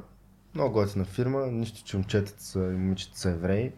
много 0.54 0.72
готина 0.72 1.04
фирма, 1.04 1.46
нищо, 1.46 1.84
че 1.84 1.96
момчетата 1.96 2.42
са, 2.42 2.58
и 2.58 2.76
момичета 2.76 3.18
са 3.18 3.30
евреи. 3.30 3.72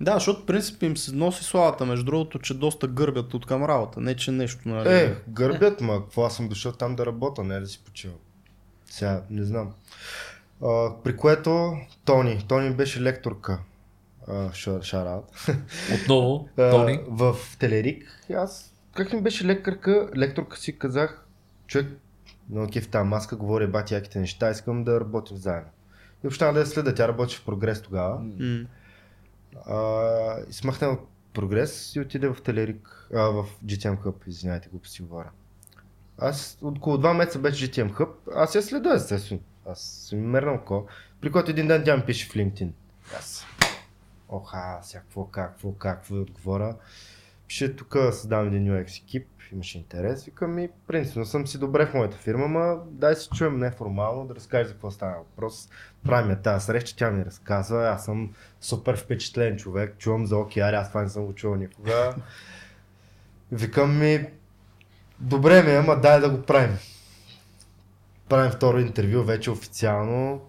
Да, 0.00 0.14
защото 0.14 0.42
в 0.42 0.46
принцип 0.46 0.82
им 0.82 0.96
се 0.96 1.14
носи 1.14 1.44
славата, 1.44 1.86
между 1.86 2.04
другото, 2.04 2.38
че 2.38 2.54
доста 2.54 2.88
гърбят 2.88 3.34
от 3.34 3.46
към 3.46 3.64
работа. 3.64 4.00
Не, 4.00 4.16
че 4.16 4.32
нещо, 4.32 4.68
нали? 4.68 4.88
Е, 4.88 5.16
гърбят, 5.28 5.80
ма 5.80 6.04
какво 6.04 6.24
аз 6.24 6.36
съм 6.36 6.48
дошъл 6.48 6.72
там 6.72 6.96
да 6.96 7.06
работя, 7.06 7.44
не 7.44 7.60
да 7.60 7.66
си 7.66 7.82
почивам. 7.84 8.18
Сега, 8.90 9.22
не 9.30 9.44
знам. 9.44 9.72
А, 10.62 10.90
при 11.04 11.16
което 11.16 11.76
Тони, 12.04 12.44
Тони 12.48 12.74
беше 12.74 13.02
лекторка. 13.02 13.58
Шараут. 14.82 15.24
Отново, 15.94 16.48
Тони. 16.56 17.00
В 17.08 17.36
Телерик. 17.58 18.04
Аз, 18.34 18.74
как 18.94 19.12
ми 19.12 19.22
беше 19.22 19.44
лекарка, 19.44 20.10
лекторка 20.16 20.56
си 20.56 20.78
казах, 20.78 21.26
човек, 21.66 21.86
много 22.50 22.70
кеф 22.72 22.88
тази 22.88 23.08
маска, 23.08 23.36
говори 23.36 23.66
бати 23.66 23.94
яките 23.94 24.20
неща, 24.20 24.50
искам 24.50 24.84
да 24.84 25.00
работим 25.00 25.36
заедно. 25.36 25.70
И 26.16 26.20
въобще 26.22 26.52
да 26.52 26.60
я 26.60 26.66
следа, 26.66 26.94
тя 26.94 27.08
работи 27.08 27.36
в 27.36 27.44
прогрес 27.44 27.82
тогава. 27.82 28.20
А, 29.66 30.40
и 30.50 30.52
смахна 30.52 30.88
от 30.88 31.08
прогрес 31.32 31.96
и 31.96 32.00
отиде 32.00 32.28
в 32.28 32.42
Телерик, 32.42 33.08
а, 33.14 33.22
в 33.22 33.46
GTM 33.64 33.98
Hub, 33.98 34.14
извинявайте, 34.26 34.68
го 34.68 34.86
си 34.86 35.02
говоря. 35.02 35.30
Аз 36.18 36.58
от 36.62 36.78
около 36.78 36.98
два 36.98 37.14
месеца 37.14 37.38
беше 37.38 37.70
GTM 37.70 37.92
Hub, 37.92 38.08
аз 38.34 38.54
я 38.54 38.62
следа 38.62 38.94
естествено. 38.94 39.40
Аз 39.66 39.80
съм 39.80 40.18
мернал 40.18 40.54
око. 40.54 40.86
При 41.20 41.32
който 41.32 41.50
един 41.50 41.66
ден 41.66 41.82
тя 41.84 41.96
ми 41.96 42.02
пише 42.02 42.28
в 42.28 42.34
LinkedIn. 42.34 42.70
Аз. 43.18 43.46
Оха, 44.28 44.78
сега 44.82 45.00
какво, 45.00 45.24
как, 45.24 45.50
какво, 45.50 45.72
как, 45.72 45.98
какво 45.98 46.14
да 46.14 46.20
отговоря. 46.20 46.76
Пише 47.48 47.76
тук 47.76 47.96
създавам 48.12 48.46
един 48.46 48.62
UX 48.62 49.02
екип, 49.02 49.28
имаше 49.52 49.78
интерес. 49.78 50.24
Викам 50.24 50.54
ми, 50.54 50.68
принципно 50.86 51.24
съм 51.24 51.46
си 51.46 51.58
добре 51.58 51.86
в 51.86 51.94
моята 51.94 52.16
фирма, 52.16 52.48
ма 52.48 52.78
дай 52.86 53.14
се 53.14 53.28
чуем 53.28 53.58
неформално 53.58 54.26
да 54.26 54.34
разкажеш 54.34 54.66
за 54.66 54.72
какво 54.72 54.90
става 54.90 55.16
въпрос. 55.16 55.68
Правим 56.04 56.30
я 56.30 56.42
тази 56.42 56.66
среща, 56.66 56.96
тя 56.96 57.10
ми 57.10 57.24
разказва, 57.24 57.88
аз 57.88 58.04
съм 58.04 58.32
супер 58.60 58.96
впечатлен 58.96 59.56
човек, 59.56 59.98
чувам 59.98 60.26
за 60.26 60.34
OKR, 60.34 60.80
аз 60.80 60.88
това 60.88 61.02
не 61.02 61.08
съм 61.08 61.26
го 61.26 61.34
чувал 61.34 61.56
никога. 61.56 62.14
Викам 63.52 63.98
ми, 63.98 64.26
добре 65.20 65.62
ми, 65.62 65.70
е, 65.70 65.76
ама 65.76 66.00
дай 66.00 66.20
да 66.20 66.30
го 66.30 66.42
правим. 66.42 66.76
Правим 68.28 68.50
второ 68.50 68.78
интервю, 68.78 69.22
вече 69.22 69.50
официално, 69.50 70.40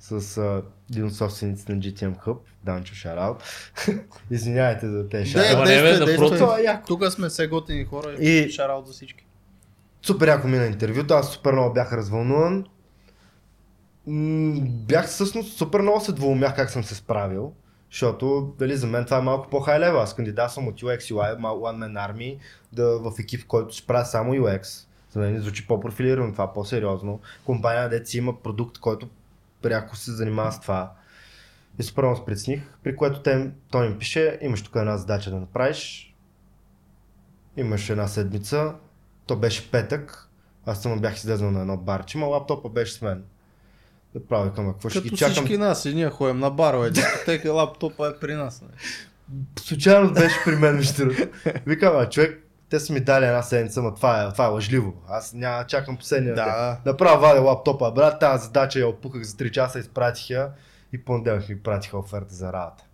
с 0.00 0.62
един 0.90 1.06
от 1.06 1.14
собствениците 1.14 1.72
на 1.74 1.78
GTM 1.78 2.16
Hub, 2.24 2.36
Данчо 2.64 2.94
Шараут. 2.94 3.42
Извинявайте 4.30 4.88
за 4.88 4.96
Да, 4.96 5.02
бе, 5.02 5.18
действай, 5.18 5.34
напротив. 5.56 6.06
действай. 6.06 6.38
Това 6.38 6.60
е. 6.60 6.82
Тук 6.86 7.04
сме 7.12 7.28
все 7.28 7.46
готини 7.46 7.84
хора 7.84 8.12
и, 8.12 8.50
шараут 8.50 8.86
за 8.86 8.92
всички. 8.92 9.26
Супер 10.02 10.28
яко 10.28 10.48
мина 10.48 10.66
интервюто, 10.66 11.14
аз 11.14 11.32
супер 11.32 11.52
много 11.52 11.74
бях 11.74 11.92
развълнуван. 11.92 12.64
М, 14.06 14.60
Бях 14.60 15.06
всъщност 15.06 15.58
супер 15.58 15.80
много 15.80 16.00
се 16.00 16.12
двоумях 16.12 16.56
как 16.56 16.70
съм 16.70 16.84
се 16.84 16.94
справил. 16.94 17.52
Защото 17.90 18.54
дали, 18.58 18.76
за 18.76 18.86
мен 18.86 19.04
това 19.04 19.18
е 19.18 19.22
малко 19.22 19.50
по-хай 19.50 19.80
лева. 19.80 20.02
Аз 20.02 20.14
кандидатствам 20.16 20.68
от 20.68 20.80
UX 20.80 20.98
UI, 20.98 21.36
One 21.38 21.86
Man 21.86 22.10
Army, 22.12 22.38
да, 22.72 22.98
в 22.98 23.12
екип, 23.18 23.40
в 23.42 23.46
който 23.46 23.74
ще 23.74 23.86
правя 23.86 24.04
само 24.04 24.34
UX. 24.34 24.86
За 25.10 25.18
мен 25.20 25.40
звучи 25.40 25.66
по-профилирано, 25.66 26.32
това 26.32 26.52
по-сериозно. 26.52 27.20
Компания, 27.44 28.06
си 28.06 28.18
има 28.18 28.40
продукт, 28.42 28.78
който 28.78 29.08
пряко 29.62 29.96
се 29.96 30.12
занимава 30.12 30.52
с 30.52 30.60
това. 30.60 30.92
И 31.78 31.82
се 31.82 31.94
притесних, 31.94 32.62
при 32.82 32.96
което 32.96 33.22
те, 33.22 33.50
той 33.70 33.88
ми 33.88 33.98
пише, 33.98 34.38
имаш 34.42 34.62
тук 34.62 34.76
една 34.76 34.96
задача 34.96 35.30
да 35.30 35.36
направиш. 35.36 36.14
Имаш 37.56 37.90
една 37.90 38.08
седмица, 38.08 38.74
то 39.26 39.36
беше 39.36 39.70
петък, 39.70 40.28
аз 40.66 40.82
само 40.82 41.00
бях 41.00 41.16
излезнал 41.16 41.50
на 41.50 41.60
едно 41.60 41.76
барче, 41.76 42.18
ма 42.18 42.26
лаптопа 42.26 42.68
беше 42.68 42.92
с 42.92 43.02
мен. 43.02 43.24
Да 44.14 44.26
правя 44.26 44.54
към 44.54 44.72
какво 44.72 44.88
ще 44.88 45.00
ги 45.00 45.16
чакам. 45.16 45.34
всички 45.34 45.58
нас, 45.58 45.84
и 45.84 45.94
ние 45.94 46.10
ходим 46.10 46.38
на 46.38 46.50
барове, 46.50 46.90
дискотека, 46.90 47.52
лаптопа 47.52 48.08
е 48.08 48.20
при 48.20 48.34
нас. 48.34 48.62
нали? 48.62 48.72
Случайно 49.58 50.12
беше 50.12 50.36
при 50.44 50.56
мен, 50.56 50.82
другото. 50.96 51.28
Викам, 51.66 51.96
а 51.96 52.08
човек, 52.08 52.45
те 52.70 52.80
са 52.80 52.92
ми 52.92 53.00
дали 53.00 53.26
една 53.26 53.42
седмица, 53.42 53.82
но 53.82 53.94
това 53.94 54.22
е, 54.22 54.32
това 54.32 54.44
е 54.44 54.48
лъжливо. 54.48 54.94
Аз 55.08 55.32
няма 55.32 55.66
чакам 55.66 55.96
последния 55.96 56.34
ден. 56.34 56.44
Да. 56.44 56.80
Направо 56.86 57.20
вадя 57.20 57.40
лаптопа, 57.40 57.92
брат, 57.92 58.20
тази 58.20 58.44
задача 58.44 58.78
я 58.78 58.88
опуках 58.88 59.22
за 59.22 59.36
3 59.36 59.50
часа, 59.50 59.78
изпратих 59.78 60.30
я 60.30 60.50
и 60.92 61.04
понеделник 61.04 61.48
ми 61.48 61.62
пратиха 61.62 61.98
оферта 61.98 62.34
за 62.34 62.52
работа. 62.52 62.84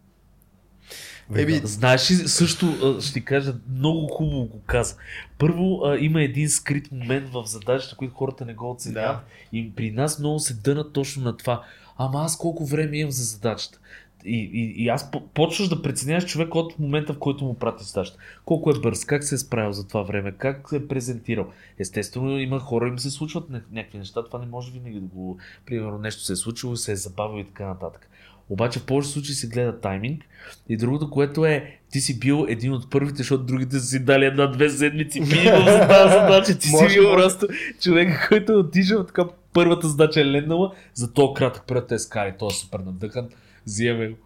Еби, 1.36 1.60
Знаеш 1.64 2.10
ли, 2.10 2.14
също 2.14 2.96
ще 3.00 3.12
ти 3.12 3.24
кажа, 3.24 3.54
много 3.74 4.08
хубаво 4.08 4.44
го 4.44 4.60
каза. 4.66 4.96
Първо 5.38 5.80
а, 5.84 5.98
има 5.98 6.22
един 6.22 6.50
скрит 6.50 6.92
момент 6.92 7.28
в 7.28 7.44
задачата, 7.46 7.96
които 7.96 8.14
хората 8.14 8.44
не 8.44 8.54
го 8.54 8.70
оценяват. 8.70 9.16
Да. 9.16 9.58
И 9.58 9.74
при 9.74 9.90
нас 9.90 10.18
много 10.18 10.38
се 10.38 10.54
дънат 10.54 10.92
точно 10.92 11.24
на 11.24 11.36
това. 11.36 11.64
Ама 11.96 12.22
аз 12.24 12.38
колко 12.38 12.66
време 12.66 12.96
имам 12.96 13.10
за 13.10 13.24
задачата? 13.24 13.78
И, 14.24 14.50
и, 14.52 14.84
и 14.84 14.88
аз 14.88 15.10
по- 15.10 15.26
почваш 15.26 15.68
да 15.68 15.82
преценяваш 15.82 16.26
човек 16.26 16.54
от 16.54 16.78
момента, 16.78 17.12
в 17.12 17.18
който 17.18 17.44
му 17.44 17.54
прати 17.54 17.84
задачата. 17.84 18.18
Колко 18.44 18.70
е 18.70 18.80
бърз, 18.80 19.04
как 19.04 19.24
се 19.24 19.34
е 19.34 19.38
справил 19.38 19.72
за 19.72 19.88
това 19.88 20.02
време, 20.02 20.32
как 20.32 20.68
се 20.68 20.76
е 20.76 20.88
презентирал. 20.88 21.46
Естествено, 21.78 22.38
има 22.38 22.58
хора, 22.58 22.88
им 22.88 22.98
се 22.98 23.10
случват 23.10 23.50
ня- 23.50 23.62
някакви 23.72 23.98
неща, 23.98 24.24
това 24.24 24.38
не 24.38 24.46
може 24.46 24.72
винаги 24.72 25.00
да 25.00 25.06
го... 25.06 25.38
Примерно 25.66 25.98
нещо 25.98 26.22
се 26.22 26.32
е 26.32 26.36
случило, 26.36 26.76
се 26.76 26.92
е 26.92 26.96
забавил 26.96 27.40
и 27.40 27.46
така 27.46 27.66
нататък. 27.66 28.08
Обаче 28.48 28.78
в 28.78 28.86
повечето 28.86 29.12
случаи 29.12 29.34
се 29.34 29.48
гледа 29.48 29.80
тайминг 29.80 30.22
и 30.68 30.76
другото, 30.76 31.10
което 31.10 31.44
е, 31.46 31.78
ти 31.90 32.00
си 32.00 32.18
бил 32.18 32.46
един 32.48 32.72
от 32.72 32.90
първите, 32.90 33.16
защото 33.16 33.44
другите 33.44 33.78
са 33.78 33.86
си 33.86 34.04
дали 34.04 34.24
една-две 34.24 34.70
седмици 34.70 35.20
минимум 35.20 35.64
за 35.66 35.88
тази 35.88 36.12
задача. 36.12 36.58
Ти 36.58 36.68
си 36.68 36.74
Може, 36.74 36.94
бил 36.94 37.02
може. 37.04 37.22
просто 37.22 37.46
човек, 37.80 38.26
който 38.28 38.52
е 38.52 38.56
отишъл 38.56 39.06
така 39.06 39.24
първата 39.52 39.88
задача 39.88 40.20
е 40.20 40.26
леднала, 40.26 40.72
за 40.94 41.12
то 41.12 41.34
кратък 41.34 41.64
период 41.66 41.86
те 41.86 41.98
скари, 41.98 42.34
той 42.38 42.48
е 42.48 42.54
супер 42.54 42.78
надъхан, 42.78 43.28
го. 43.66 44.16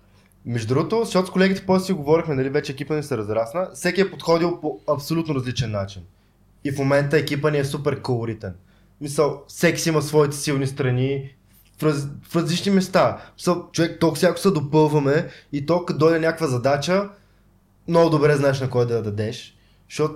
Между 0.47 0.75
другото, 0.75 1.05
защото 1.05 1.27
с 1.27 1.31
колегите 1.31 1.67
после 1.67 1.87
си 1.87 1.93
говорихме, 1.93 2.35
нали, 2.35 2.51
вече 2.51 2.73
екипа 2.73 2.95
ни 2.95 3.03
се 3.03 3.17
разрасна, 3.17 3.69
всеки 3.75 4.01
е 4.01 4.11
подходил 4.11 4.61
по 4.61 4.81
абсолютно 4.89 5.35
различен 5.35 5.71
начин. 5.71 6.03
И 6.65 6.73
в 6.73 6.79
момента 6.79 7.19
екипа 7.19 7.51
ни 7.51 7.59
е 7.59 7.65
супер 7.65 8.03
колоритен. 8.03 8.55
Мисъл, 9.01 9.43
всеки 9.49 9.81
си 9.81 9.89
има 9.89 10.03
своите 10.03 10.37
силни 10.37 10.67
страни 10.67 11.35
в, 11.79 11.83
раз, 11.83 12.09
в 12.23 12.37
различни 12.37 12.73
места. 12.73 13.31
Мисъл, 13.37 13.69
човек, 13.73 14.01
толкова 14.01 14.17
всяко 14.17 14.39
се 14.39 14.51
допълваме 14.51 15.29
и 15.53 15.67
то 15.67 15.85
като 15.85 15.99
дойде 15.99 16.21
някаква 16.21 16.47
задача, 16.47 17.11
много 17.89 18.11
добре 18.11 18.37
знаеш 18.37 18.61
на 18.61 18.71
кой 18.71 18.87
да 18.87 18.95
я 18.95 19.03
дадеш, 19.03 19.57
защото 19.89 20.15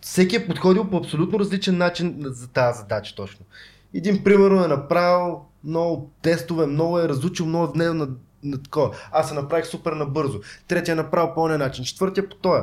всеки 0.00 0.36
е 0.36 0.46
подходил 0.46 0.90
по 0.90 0.96
абсолютно 0.96 1.38
различен 1.38 1.76
начин 1.76 2.16
за 2.20 2.48
тази 2.48 2.78
задача 2.78 3.14
точно. 3.14 3.46
Един 3.94 4.24
примерно 4.24 4.64
е 4.64 4.68
направил 4.68 5.40
много 5.64 6.10
тестове, 6.22 6.66
много 6.66 6.98
е 6.98 7.08
разучил, 7.08 7.46
много 7.46 7.64
е 7.64 7.72
внел 7.74 7.94
на, 7.94 8.08
на 8.46 8.62
такова. 8.62 8.96
Аз 9.12 9.28
се 9.28 9.34
направих 9.34 9.66
супер 9.66 9.92
набързо. 9.92 10.40
Третия 10.68 10.92
е 10.92 10.96
направил 10.96 11.34
по 11.34 11.46
този 11.46 11.58
начин. 11.58 11.84
Четвъртия 11.84 12.28
по 12.28 12.36
този. 12.36 12.62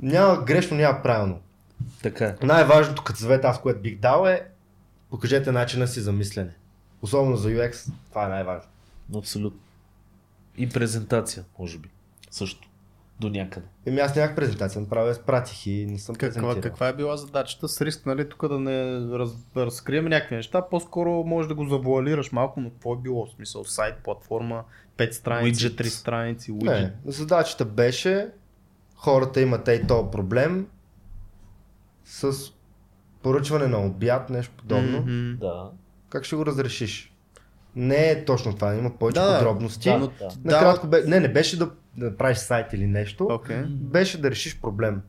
Няма 0.00 0.44
грешно, 0.44 0.76
няма 0.76 1.02
правилно. 1.02 1.40
Така 2.02 2.24
е. 2.24 2.36
Най-важното 2.42 3.02
като 3.02 3.18
съвет 3.18 3.44
аз, 3.44 3.60
което 3.60 3.80
бих 3.80 3.98
дал 3.98 4.26
е 4.26 4.46
покажете 5.10 5.52
начина 5.52 5.86
си 5.88 6.00
за 6.00 6.12
мислене. 6.12 6.50
Особено 7.02 7.36
за 7.36 7.48
UX, 7.48 7.92
това 8.08 8.24
е 8.24 8.28
най-важно. 8.28 8.68
Абсолютно. 9.16 9.60
И 10.56 10.68
презентация, 10.68 11.44
може 11.58 11.78
би. 11.78 11.88
Също. 12.30 12.68
До 13.20 13.28
някъде. 13.28 13.66
Еми 13.86 14.00
аз 14.00 14.16
нямах 14.16 14.34
презентация, 14.36 14.80
направил 14.80 15.08
я 15.08 15.14
спратих 15.14 15.66
и 15.66 15.86
не 15.86 15.98
съм 15.98 16.14
Каква, 16.14 16.28
презентирал. 16.28 16.60
каква 16.60 16.88
е 16.88 16.92
била 16.92 17.16
задачата? 17.16 17.68
С 17.68 17.80
риск, 17.80 18.06
нали, 18.06 18.28
тук 18.28 18.48
да 18.48 18.58
не 18.58 19.00
раз, 19.18 19.30
разкрием 19.56 20.04
някакви 20.04 20.36
неща, 20.36 20.68
по-скоро 20.70 21.10
може 21.10 21.48
да 21.48 21.54
го 21.54 21.64
завуалираш 21.68 22.32
малко, 22.32 22.60
но 22.60 22.70
какво 22.70 22.94
е 22.94 22.96
било? 22.96 23.26
В 23.26 23.30
смисъл, 23.30 23.64
сайт, 23.64 23.94
платформа, 24.04 24.64
5 25.02 25.10
страници, 25.12 25.64
Widget. 25.64 25.80
3 25.80 25.84
страници, 25.84 26.52
Не, 26.52 26.58
widget. 26.58 26.92
задачата 27.04 27.64
беше 27.64 28.28
хората 28.94 29.40
имат 29.40 29.68
ей 29.68 29.86
то 29.86 30.10
проблем 30.10 30.66
с 32.04 32.32
поръчване 33.22 33.66
на 33.66 33.78
обяд, 33.78 34.30
нещо 34.30 34.52
подобно. 34.56 34.98
Мгм. 34.98 35.36
Да. 35.40 35.70
Как 36.08 36.24
ще 36.24 36.36
го 36.36 36.46
разрешиш? 36.46 37.12
Не 37.76 38.10
е 38.10 38.24
точно 38.24 38.54
това, 38.54 38.74
има 38.74 38.98
повече 38.98 39.20
Да, 39.20 39.30
да. 39.30 39.38
подробности. 39.38 39.88
Да, 39.88 39.98
но 39.98 40.06
да. 40.06 40.28
Накратко 40.44 40.86
бе, 40.86 41.02
не, 41.06 41.20
не 41.20 41.32
беше 41.32 41.58
да, 41.58 41.70
да 41.96 42.16
правиш 42.16 42.38
сайт 42.38 42.72
или 42.72 42.86
нещо, 42.86 43.28
Окей. 43.30 43.62
беше 43.66 44.20
да 44.20 44.30
решиш 44.30 44.60
проблем. 44.60 45.02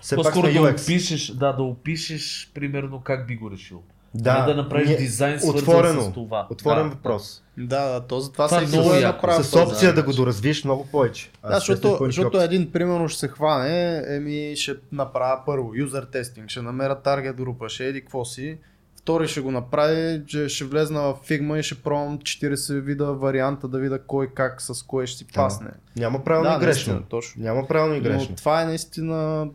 Все 0.00 0.16
По-скоро 0.16 0.46
да 0.46 0.52
UX. 0.52 0.82
опишеш, 0.82 1.26
да, 1.26 1.52
да 1.52 1.62
опишеш 1.62 2.50
примерно 2.54 3.00
как 3.00 3.26
би 3.26 3.36
го 3.36 3.50
решил. 3.50 3.82
Да, 4.14 4.40
не 4.40 4.54
да 4.54 4.62
направиш 4.62 4.88
ние- 4.88 4.96
дизайн 4.96 5.40
свързан 5.40 5.58
отворено, 5.58 6.02
с 6.02 6.12
това. 6.12 6.46
Отворен 6.50 6.82
да. 6.82 6.94
въпрос. 6.94 7.42
Да, 7.58 7.88
да, 7.88 8.00
то 8.00 8.20
затова 8.20 8.46
Това 8.46 8.58
се 8.58 8.64
е 8.64 8.68
и 8.68 8.68
много 8.68 8.88
го 8.88 8.94
е 8.94 9.00
яко. 9.00 9.26
С 9.32 9.56
опция 9.56 9.92
да 9.92 9.96
начин. 9.96 10.04
го 10.04 10.16
доразвиш 10.16 10.64
много 10.64 10.86
повече. 10.86 11.30
Аз 11.42 11.50
Да, 11.50 11.58
защото, 11.58 11.98
защото 12.00 12.40
един 12.40 12.72
примерно 12.72 13.08
ще 13.08 13.20
се 13.20 13.28
хване, 13.28 14.04
еми 14.08 14.52
ще 14.56 14.74
направя 14.92 15.40
първо 15.46 15.70
юзер 15.74 16.02
тестинг, 16.02 16.48
ще 16.48 16.62
намеря 16.62 16.94
таргет 16.94 17.36
група, 17.36 17.68
ще 17.68 17.86
еди 17.86 18.00
какво 18.00 18.24
си. 18.24 18.58
Втори 18.96 19.28
ще 19.28 19.40
го 19.40 19.50
направи, 19.50 20.22
че 20.26 20.48
ще 20.48 20.64
влезна 20.64 21.00
в 21.00 21.16
Figma 21.28 21.58
и 21.58 21.62
ще 21.62 21.74
пробвам 21.74 22.18
40 22.18 22.80
вида 22.80 23.04
варианта 23.06 23.68
да 23.68 23.78
видя 23.78 23.98
кой 23.98 24.26
как 24.26 24.62
с 24.62 24.82
кое 24.82 25.06
ще 25.06 25.18
си 25.18 25.26
пасне. 25.26 25.70
Няма 25.96 26.24
правилно 26.24 26.50
Да, 26.50 26.56
и 26.56 26.58
грешно. 26.58 26.66
наистина, 26.92 27.02
точно. 27.08 27.42
Няма 27.42 27.66
правилно 27.66 27.94
и 27.94 28.00
грешно. 28.00 28.26
Но 28.30 28.36
това 28.36 28.62
е 28.62 28.66
наистина 28.66 29.46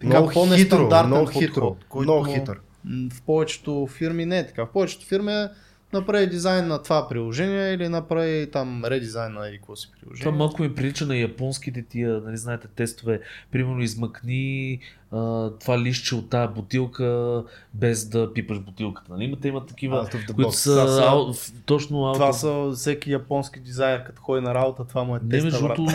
така 0.00 0.06
Много 0.06 0.28
хитро, 0.28 0.40
по-нестандартен 0.40 1.06
много 1.06 1.24
подход, 1.24 1.42
хитро, 1.42 1.76
който 1.88 2.02
много 2.02 2.24
хитър. 2.24 2.60
В 2.84 3.22
повечето 3.26 3.86
фирми 3.86 4.26
не 4.26 4.38
е 4.38 4.46
така. 4.46 4.64
В 4.64 4.72
повечето 4.72 5.06
фирми 5.06 5.32
е 5.32 5.48
направи 5.92 6.26
дизайн 6.26 6.68
на 6.68 6.82
това 6.82 7.08
приложение 7.08 7.74
или 7.74 7.88
направи 7.88 8.50
там 8.52 8.84
редизайн 8.84 9.32
на 9.32 9.50
какво 9.52 9.76
си 9.76 9.90
приложение. 10.00 10.24
Това 10.24 10.38
малко 10.38 10.62
ми 10.62 10.74
прилича 10.74 11.06
на 11.06 11.16
японските 11.16 11.82
тия, 11.82 12.20
нали 12.20 12.36
знаете, 12.36 12.68
тестове. 12.68 13.20
Примерно 13.50 13.82
измъкни 13.82 14.80
а, 15.12 15.16
това 15.50 15.78
лище 15.78 16.14
от 16.14 16.30
тази 16.30 16.54
бутилка 16.54 17.42
без 17.74 18.04
да 18.04 18.32
пипаш 18.32 18.58
бутилката. 18.58 19.12
Нали? 19.12 19.24
Имате, 19.24 19.48
има 19.48 19.66
такива, 19.66 20.06
Out 20.06 20.32
които 20.32 20.52
са, 20.52 20.70
Това 20.72 20.86
са- 20.88 21.02
ау, 21.02 21.32
точно 21.66 21.96
out 21.96 22.14
Това 22.14 22.32
са 22.32 22.72
всеки 22.74 23.12
японски 23.12 23.60
дизайнер, 23.60 24.04
като 24.04 24.22
ходи 24.22 24.40
на 24.40 24.54
работа, 24.54 24.84
това 24.84 25.04
му 25.04 25.16
е 25.16 25.20
Не, 25.22 25.28
теста, 25.30 25.44
между 25.44 25.62
брат. 25.62 25.76
другото, 25.76 25.94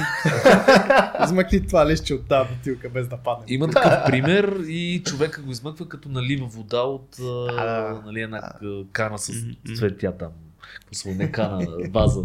Измъкни 1.24 1.68
това 1.68 1.88
лище 1.88 2.14
от 2.14 2.26
тази 2.26 2.50
бутилка, 2.50 2.90
без 2.90 3.08
да 3.08 3.18
падне. 3.18 3.46
има 3.48 3.70
такъв 3.70 3.94
пример 4.06 4.58
и 4.60 5.02
човека 5.06 5.42
го 5.42 5.52
измъква 5.52 5.88
като 5.88 6.10
налива 6.10 6.46
вода 6.48 6.80
от 6.80 7.20
а, 7.52 8.02
нали, 8.06 8.22
една 8.22 8.42
кана 8.92 9.20
с 9.20 9.32
цветя 9.76 10.12
там. 10.12 10.30
Какво 10.86 11.10
не 11.10 11.32
кана, 11.32 11.68
ваза. 11.90 12.22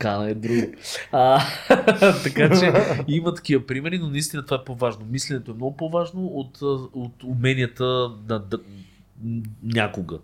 Кана 0.00 0.30
е 0.30 0.34
друго. 0.34 0.72
А, 1.12 1.42
така 2.22 2.58
че 2.58 2.72
има 3.08 3.34
такива 3.34 3.66
примери, 3.66 3.98
но 3.98 4.08
наистина 4.08 4.44
това 4.44 4.56
е 4.56 4.64
по-важно. 4.64 5.06
Мисленето 5.10 5.50
е 5.50 5.54
много 5.54 5.76
по-важно 5.76 6.26
от, 6.26 6.58
а, 6.62 6.66
от 6.98 7.24
уменията 7.24 7.84
на, 8.28 8.38
да, 8.38 8.58
някога. 9.62 10.18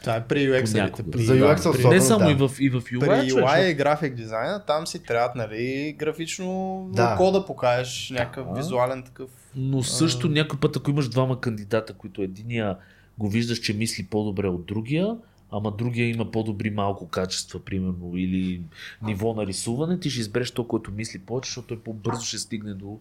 Това 0.00 0.16
е 0.16 0.24
при. 0.24 0.50
При, 0.50 1.24
За 1.24 1.34
да, 1.34 1.40
UX-а 1.40 1.62
при, 1.62 1.78
особено, 1.78 1.90
не 1.90 2.00
само 2.00 2.24
да. 2.24 2.30
и 2.30 2.34
в, 2.34 2.50
и 2.60 2.70
в 2.70 2.80
UI, 2.80 3.20
при 3.20 3.28
човек, 3.28 3.44
UI 3.44 3.70
и 3.70 3.74
график 3.74 4.14
дизайна, 4.14 4.64
там 4.66 4.86
си 4.86 4.98
трябва 4.98 5.32
нали, 5.36 5.94
графично 5.98 6.86
Да. 6.92 7.10
да. 7.10 7.16
кода 7.16 7.46
покажеш, 7.46 8.10
някакъв 8.10 8.46
Да. 8.48 8.54
визуален 8.54 9.02
такъв. 9.02 9.30
Но 9.56 9.82
също 9.82 10.28
някой 10.28 10.60
път, 10.60 10.76
ако 10.76 10.90
имаш 10.90 11.08
двама 11.08 11.40
кандидата, 11.40 11.92
които 11.92 12.22
единия 12.22 12.76
го 13.18 13.28
виждаш, 13.28 13.58
че 13.58 13.72
мисли 13.72 14.06
по-добре 14.06 14.48
от 14.48 14.66
другия, 14.66 15.16
ама 15.56 15.70
другия 15.70 16.08
има 16.08 16.30
по-добри 16.30 16.70
малко 16.70 17.08
качества, 17.08 17.60
примерно, 17.60 18.16
или 18.16 18.62
ниво 19.02 19.34
на 19.34 19.46
рисуване, 19.46 20.00
ти 20.00 20.10
ще 20.10 20.20
избереш 20.20 20.50
то, 20.50 20.64
който 20.64 20.92
мисли 20.92 21.18
повече, 21.18 21.48
защото 21.48 21.68
той 21.68 21.78
по-бързо 21.78 22.22
ще 22.24 22.38
стигне 22.38 22.74
до, 22.74 22.98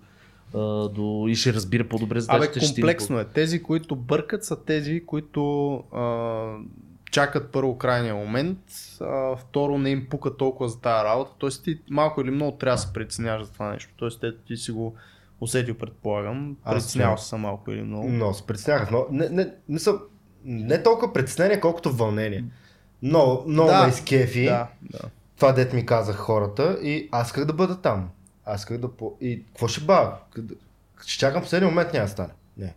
а, 0.54 0.90
до 0.90 1.26
и 1.30 1.36
ще 1.36 1.54
разбира 1.54 1.88
по-добре 1.88 2.18
Абе, 2.18 2.22
задачите. 2.22 2.60
ще 2.60 2.68
стигне 2.68 2.82
комплексно 2.82 3.20
е. 3.20 3.26
Тези, 3.26 3.64
които 3.64 3.96
бъркат, 3.96 4.44
са 4.44 4.64
тези, 4.64 5.06
които 5.06 5.74
а, 5.76 6.58
чакат 7.12 7.52
първо 7.52 7.78
крайния 7.78 8.16
момент, 8.16 8.60
а, 9.02 9.36
второ 9.36 9.78
не 9.78 9.90
им 9.90 10.08
пука 10.10 10.38
толкова 10.38 10.70
за 10.70 10.80
тази 10.82 11.06
работа. 11.06 11.32
Тоест 11.38 11.64
ти 11.64 11.80
малко 11.90 12.22
или 12.22 12.32
много 12.32 12.58
трябва 12.58 12.76
да 12.76 12.82
се 12.82 12.94
преценяваш 12.94 13.46
за 13.46 13.54
това 13.54 13.72
нещо. 13.72 14.10
Те, 14.22 14.38
ти 14.38 14.58
си 14.58 14.72
го 14.72 14.96
усетил, 15.42 15.76
предполагам. 15.76 16.58
Съм. 16.80 17.18
се 17.18 17.36
малко 17.36 17.72
или 17.72 17.82
много. 17.82 18.10
Много 18.10 18.34
се 18.34 18.46
притеснях. 18.46 18.92
Но, 18.92 19.06
не, 19.12 19.30
не, 19.30 19.54
не, 19.70 19.80
са, 19.80 20.00
не 20.46 20.84
толкова 20.84 21.14
притеснение, 21.14 21.60
колкото 21.60 21.92
вълнение. 21.92 22.46
Много, 23.02 23.44
много 23.48 23.70
Да. 23.70 23.84
ме 23.84 23.90
изкефи. 23.90 24.46
Да, 24.46 24.68
да. 24.82 25.00
Това 25.36 25.52
дет 25.52 25.74
ми 25.74 25.86
казах 25.86 26.16
хората 26.16 26.78
и 26.84 27.10
аз 27.12 27.28
исках 27.28 27.46
да 27.46 27.54
бъда 27.54 27.82
там. 27.82 28.10
Аз 28.46 28.62
исках 28.62 28.78
да... 28.78 28.92
По... 28.92 29.14
И 29.22 29.44
какво 29.46 29.68
ще 29.68 29.82
бавя? 29.82 30.18
Ще 31.06 31.20
чакам 31.20 31.42
последния 31.42 31.70
момент, 31.70 31.94
няма 31.94 32.06
да 32.06 32.12
стане. 32.12 32.34
Не. 32.58 32.74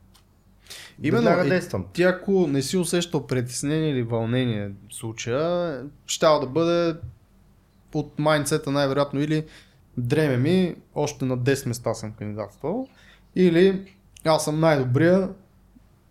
Именно, 1.03 1.25
Веднага 1.25 1.47
е, 1.47 1.49
действам. 1.49 1.87
Ти 1.93 2.03
ако 2.03 2.47
не 2.47 2.63
си 2.63 2.77
усещал 2.77 3.27
притеснение 3.27 3.91
или 3.91 4.03
вълнение 4.03 4.69
в 4.69 4.95
случая, 4.95 5.83
ще 6.07 6.27
да 6.27 6.47
бъде 6.47 6.99
от 7.95 8.19
майндсета 8.19 8.71
най-вероятно 8.71 9.21
или 9.21 9.45
дреме 9.97 10.37
ми, 10.37 10.77
още 10.95 11.25
на 11.25 11.39
10 11.39 11.69
места 11.69 11.95
съм 11.95 12.13
кандидатствал, 12.13 12.89
или 13.37 13.95
аз 14.25 14.45
съм 14.45 14.61
най-добрия, 14.61 15.29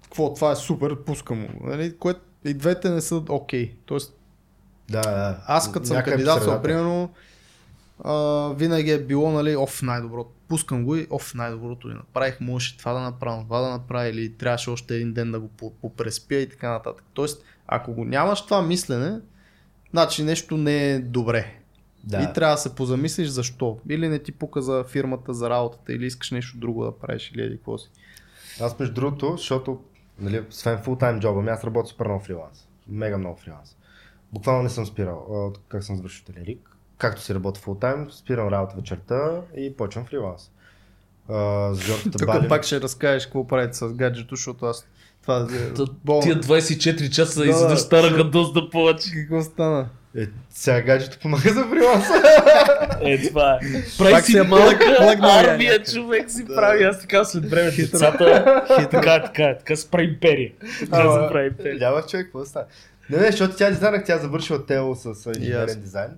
какво 0.07 0.33
това 0.33 0.51
е 0.51 0.55
супер, 0.55 0.95
пускам 0.95 1.39
му. 1.39 1.49
Нали? 1.63 1.97
Което 1.97 2.19
и 2.45 2.53
двете 2.53 2.89
не 2.89 3.01
са 3.01 3.15
окей. 3.29 3.73
Тоест, 3.85 4.17
Да, 4.89 5.01
да. 5.01 5.43
аз 5.47 5.71
като 5.71 5.85
съм 5.85 6.03
кандидатствал, 6.03 6.61
примерно, 6.61 7.09
а, 8.03 8.13
винаги 8.49 8.91
е 8.91 8.99
било, 8.99 9.31
нали, 9.31 9.55
оф, 9.55 9.81
най-доброто. 9.81 10.29
Пускам 10.47 10.85
го 10.85 10.95
и 10.95 11.07
оф, 11.09 11.33
най-доброто 11.33 11.89
ли 11.89 11.93
направих, 11.93 12.39
можеше 12.41 12.77
това 12.77 12.93
да 12.93 12.99
направя, 12.99 13.43
това 13.43 13.61
да 13.61 13.69
направя 13.69 14.07
или 14.07 14.33
трябваше 14.33 14.69
още 14.69 14.95
един 14.95 15.13
ден 15.13 15.31
да 15.31 15.39
го 15.39 15.47
по- 15.47 15.71
попреспя 15.71 16.35
и 16.35 16.49
така 16.49 16.69
нататък. 16.69 17.05
Тоест, 17.13 17.43
ако 17.67 17.93
го 17.93 18.05
нямаш 18.05 18.45
това 18.45 18.61
мислене, 18.61 19.19
значи 19.91 20.23
нещо 20.23 20.57
не 20.57 20.91
е 20.91 20.99
добре. 20.99 21.53
Да. 22.03 22.21
И 22.21 22.33
трябва 22.33 22.53
да 22.55 22.61
се 22.61 22.75
позамислиш 22.75 23.27
защо. 23.27 23.79
Или 23.89 24.07
не 24.09 24.19
ти 24.19 24.31
пука 24.31 24.61
за 24.61 24.83
фирмата, 24.83 25.33
за 25.33 25.49
работата, 25.49 25.93
или 25.93 26.05
искаш 26.05 26.31
нещо 26.31 26.57
друго 26.57 26.83
да 26.83 26.99
правиш, 26.99 27.31
или 27.35 27.41
еди 27.41 27.55
какво 27.57 27.77
си. 27.77 27.89
Аз 28.61 28.79
между 28.79 28.93
другото, 28.93 29.31
защото, 29.37 29.79
нали, 30.19 30.45
освен 30.49 30.77
фултайм 30.83 31.19
джоба 31.19 31.41
ми, 31.41 31.49
аз 31.49 31.63
работя 31.63 31.89
супер 31.89 32.05
много 32.05 32.23
фриланс. 32.23 32.67
Мега 32.87 33.17
много 33.17 33.37
фриланс. 33.37 33.75
Буквално 34.33 34.63
не 34.63 34.69
съм 34.69 34.85
спирал, 34.85 35.53
как 35.67 35.83
съм 35.83 35.95
завършил 35.95 36.25
телерик. 36.25 36.69
както 36.97 37.21
си 37.21 37.33
работя 37.35 37.59
фул 37.59 37.75
тайм, 37.75 38.11
спирам 38.11 38.47
работа 38.47 38.75
вечерта 38.75 39.41
и 39.57 39.75
почвам 39.77 40.05
фриланс. 40.05 40.51
А, 41.29 41.73
с 41.73 41.81
Жорката 41.81 42.17
Тук 42.17 42.49
пак 42.49 42.63
ще 42.63 42.81
разкажеш 42.81 43.25
какво 43.25 43.47
правите 43.47 43.77
с 43.77 43.93
гаджето, 43.93 44.35
защото 44.35 44.65
аз 44.65 44.87
това 45.21 45.37
е. 45.37 45.73
Тия 46.21 46.41
24 46.41 47.09
часа 47.09 47.39
Да, 47.39 47.47
изведнъж 47.47 47.79
да. 47.79 47.85
стараха 47.85 48.23
доста 48.23 48.69
повече. 48.69 49.11
Какво 49.13 49.41
стана? 49.41 49.89
Е, 50.15 50.27
сега 50.49 50.81
гаджето 50.81 51.19
помага 51.19 51.53
за 51.53 51.63
фриланса. 51.63 52.13
Е, 53.01 53.27
това 53.27 53.53
е. 53.53 53.59
Прави 53.97 54.11
Пак 54.11 54.25
си 54.25 54.33
плъгнал 54.47 55.07
я 55.09 55.17
армия, 55.21 55.83
човек 55.83 56.31
си 56.31 56.45
прави. 56.45 56.83
Аз 56.83 57.01
така 57.01 57.23
след 57.23 57.49
време 57.49 57.71
децата. 57.71 58.63
Така, 58.91 59.13
е, 59.13 59.21
така, 59.21 59.43
е, 59.43 59.57
така 59.57 59.75
се 59.75 59.91
прави 59.91 60.05
империя. 60.05 60.51
Така 60.79 61.13
се 61.13 61.27
прави 61.31 61.47
империя. 61.47 61.77
Няма 61.79 62.01
човек, 62.01 62.25
какво 62.25 62.45
става? 62.45 62.65
Не, 63.09 63.17
не, 63.17 63.31
защото 63.31 63.55
тя 63.55 63.69
дизайнах, 63.69 64.05
тя 64.05 64.17
завършила 64.17 64.65
тело 64.65 64.95
с 64.95 65.31
инженерен 65.37 65.81
дизайн. 65.81 66.11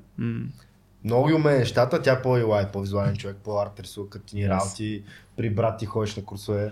Много 1.04 1.36
уме 1.36 1.58
нещата, 1.58 2.02
тя 2.02 2.22
по 2.22 2.30
UI, 2.38 2.72
по-визуален 2.72 3.18
човек, 3.18 3.38
по-арт 3.44 3.80
рисува 3.80 4.10
картини, 4.10 4.44
Yes. 4.44 4.50
работи, 4.50 5.04
при 5.38 5.50
брат 5.50 5.80
ти 5.80 5.86
ходиш 5.86 6.16
на 6.16 6.24
курсове. 6.26 6.72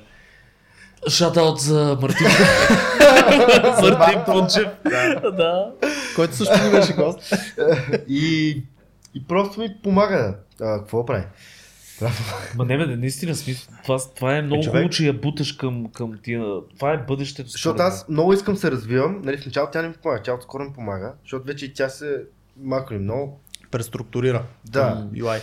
Шатаут 1.10 1.60
за 1.60 1.98
Мартин. 2.02 2.28
Мартин 3.98 4.20
Пунчев. 4.26 4.68
Да. 5.38 5.72
Който 6.16 6.36
също 6.36 6.64
ми 6.66 6.72
беше 6.72 6.94
гост. 6.94 7.34
И, 8.08 8.50
и 9.14 9.28
просто 9.28 9.60
ми 9.60 9.76
помага. 9.84 10.36
А, 10.62 10.78
какво 10.80 11.06
прави? 11.06 11.24
Ма 12.56 12.66
не, 12.66 12.78
бе, 12.78 12.96
наистина 12.96 13.36
смисъл. 13.36 13.74
Това, 13.84 14.00
това 14.16 14.36
е 14.38 14.42
много 14.42 14.64
човек- 14.64 14.72
хубаво, 14.72 14.90
че 14.90 15.08
я 15.08 15.14
буташ 15.14 15.52
към, 15.52 15.92
към 15.94 16.20
тия. 16.24 16.44
Това 16.78 16.94
е 16.94 16.98
бъдещето. 16.98 17.50
Защото 17.50 17.82
аз 17.82 18.06
много 18.10 18.34
искам 18.34 18.54
да 18.54 18.60
се 18.60 18.72
развивам. 18.72 19.22
Нали, 19.24 19.38
в 19.38 19.46
началото 19.46 19.72
тя 19.72 19.82
не 19.82 19.88
ми 19.88 19.94
помага, 19.94 20.22
тя 20.24 20.34
отскоро 20.34 20.64
ми 20.64 20.74
помага, 20.74 21.14
защото 21.24 21.46
вече 21.46 21.66
и 21.66 21.74
тя 21.74 21.90
се 21.90 22.22
малко 22.60 22.94
или 22.94 23.02
много. 23.02 23.40
Преструктурира. 23.72 24.44
Да. 24.66 25.08
UI. 25.14 25.40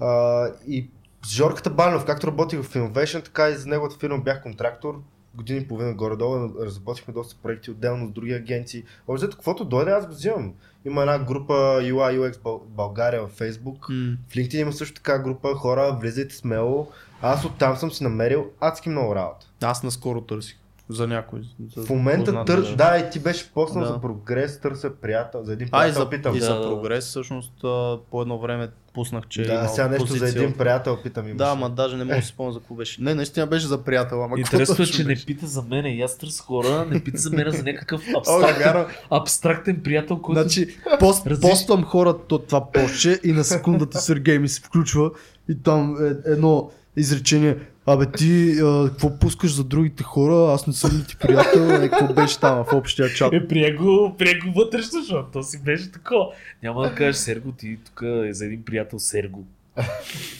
А, 0.00 0.46
и 0.68 0.90
с 1.24 1.28
Жорката 1.34 1.70
Банов, 1.70 2.04
както 2.04 2.26
работих 2.26 2.60
в 2.62 2.74
Innovation, 2.74 3.24
така 3.24 3.48
и 3.48 3.54
за 3.56 3.68
неговата 3.68 3.96
фирма 4.00 4.18
бях 4.18 4.42
контрактор. 4.42 5.00
Години 5.36 5.58
и 5.58 5.68
половина 5.68 5.94
горе-долу 5.94 6.48
разработихме 6.60 7.14
доста 7.14 7.36
проекти 7.42 7.70
отделно 7.70 8.06
с 8.06 8.10
други 8.10 8.32
агенции. 8.32 8.84
Общо 9.08 9.30
каквото 9.30 9.64
дойде, 9.64 9.90
аз 9.90 10.06
го 10.06 10.12
взимам. 10.12 10.52
Има 10.84 11.00
една 11.00 11.18
група 11.18 11.52
UI 11.82 12.18
UX 12.20 12.42
Бъл- 12.42 12.62
България 12.68 13.26
в 13.26 13.38
Facebook. 13.38 13.88
М. 13.88 14.16
В 14.28 14.32
LinkedIn 14.34 14.60
има 14.60 14.72
също 14.72 14.94
така 14.94 15.18
група 15.18 15.54
хора, 15.54 15.98
влизайте 16.00 16.34
смело. 16.34 16.88
Аз 17.22 17.44
оттам 17.44 17.76
съм 17.76 17.90
си 17.90 18.02
намерил 18.04 18.46
адски 18.60 18.88
много 18.88 19.14
работа. 19.14 19.46
Аз 19.62 19.82
наскоро 19.82 20.20
търсих 20.20 20.56
за 20.88 21.06
някой. 21.06 21.40
За 21.76 21.86
В 21.86 21.90
момента 21.90 22.44
търс, 22.44 22.76
да. 22.76 22.98
и 22.98 23.10
ти 23.10 23.18
беше 23.18 23.52
поснал 23.52 23.84
Да. 23.84 23.92
за 23.92 24.00
прогрес, 24.00 24.60
търся 24.60 24.90
приятел, 25.02 25.44
за 25.44 25.52
един 25.52 25.68
А, 25.72 25.78
и 25.78 25.82
приятел 25.82 26.02
за, 26.02 26.10
питам. 26.10 26.36
и 26.36 26.38
Да, 26.38 26.44
за 26.44 26.54
да. 26.54 26.62
прогрес, 26.68 27.04
всъщност 27.04 27.64
а, 27.64 27.98
по 28.10 28.22
едно 28.22 28.38
време 28.38 28.68
пуснах, 28.94 29.28
че 29.28 29.42
да, 29.42 29.68
сега 29.68 29.88
нещо 29.88 30.06
позиция 30.06 30.28
за 30.28 30.38
един 30.38 30.52
приятел 30.52 30.98
питам. 31.02 31.26
Имаш. 31.28 31.36
Да, 31.38 31.48
ама 31.48 31.70
даже 31.70 31.96
не 31.96 32.04
мога 32.04 32.16
да 32.16 32.22
си 32.22 32.28
спомня 32.28 32.52
за 32.52 32.58
какво 32.58 32.74
беше. 32.74 33.02
Не, 33.02 33.14
наистина 33.14 33.46
беше 33.46 33.66
за 33.66 33.84
приятел, 33.84 34.24
ама 34.24 34.38
Интересно 34.38 34.84
е, 34.84 34.86
че 34.86 35.04
не 35.04 35.16
пита 35.26 35.46
за 35.46 35.62
мене. 35.62 35.88
И 35.88 36.02
аз 36.02 36.18
търся 36.18 36.42
хора, 36.42 36.86
не 36.90 37.04
пита 37.04 37.18
за 37.18 37.30
мен 37.30 37.50
за 37.50 37.62
някакъв 37.62 38.02
абстрактен, 38.16 38.84
абстрактен 39.10 39.82
приятел, 39.82 40.18
който... 40.18 40.40
Значи, 40.40 40.76
пост, 41.00 41.28
поствам 41.40 41.84
хората 41.84 42.34
от 42.34 42.46
това 42.46 42.72
постче 42.72 43.20
и 43.24 43.32
на 43.32 43.44
секундата 43.44 43.98
Сергей 43.98 44.38
ми 44.38 44.48
се 44.48 44.60
включва 44.60 45.10
и 45.48 45.62
там 45.62 45.96
е 46.06 46.30
едно 46.30 46.70
изречение. 46.96 47.56
Абе 47.86 48.06
ти, 48.06 48.60
а, 48.60 48.88
какво 48.88 49.18
пускаш 49.18 49.54
за 49.54 49.64
другите 49.64 50.02
хора? 50.02 50.52
Аз 50.52 50.66
не 50.66 50.72
съм 50.72 50.90
ли 50.90 51.04
ти 51.04 51.16
приятел? 51.16 51.60
Е, 51.60 51.88
какво 51.88 52.14
беше 52.14 52.40
там 52.40 52.64
в 52.64 52.72
общия 52.72 53.08
чат? 53.08 53.32
Е, 53.32 53.48
прие 53.48 53.74
го, 53.74 54.16
го 54.44 54.52
вътрешно, 54.56 55.00
защото 55.00 55.30
то 55.32 55.42
си 55.42 55.62
беше 55.62 55.92
такова. 55.92 56.26
Няма 56.62 56.82
да 56.82 56.94
кажеш 56.94 57.16
Серго, 57.16 57.52
ти 57.52 57.78
тук 57.84 58.02
е 58.02 58.32
за 58.32 58.44
един 58.44 58.64
приятел 58.64 58.98
Серго. 58.98 59.44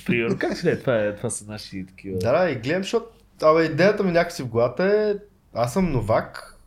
Примерно, 0.06 0.38
как 0.38 0.58
ще 0.58 0.70
е? 0.70 0.80
Това, 0.80 0.96
е, 0.96 1.16
това 1.16 1.30
са 1.30 1.44
наши 1.48 1.86
такива. 1.86 2.18
Да, 2.18 2.42
да, 2.42 2.50
и 2.50 2.54
гледам, 2.54 2.82
защото 2.82 3.06
абе, 3.42 3.64
идеята 3.64 4.04
ми 4.04 4.12
някакси 4.12 4.42
в 4.42 4.48
главата 4.48 4.84
е, 4.84 5.14
аз 5.54 5.72
съм 5.72 5.92
новак, 5.92 6.58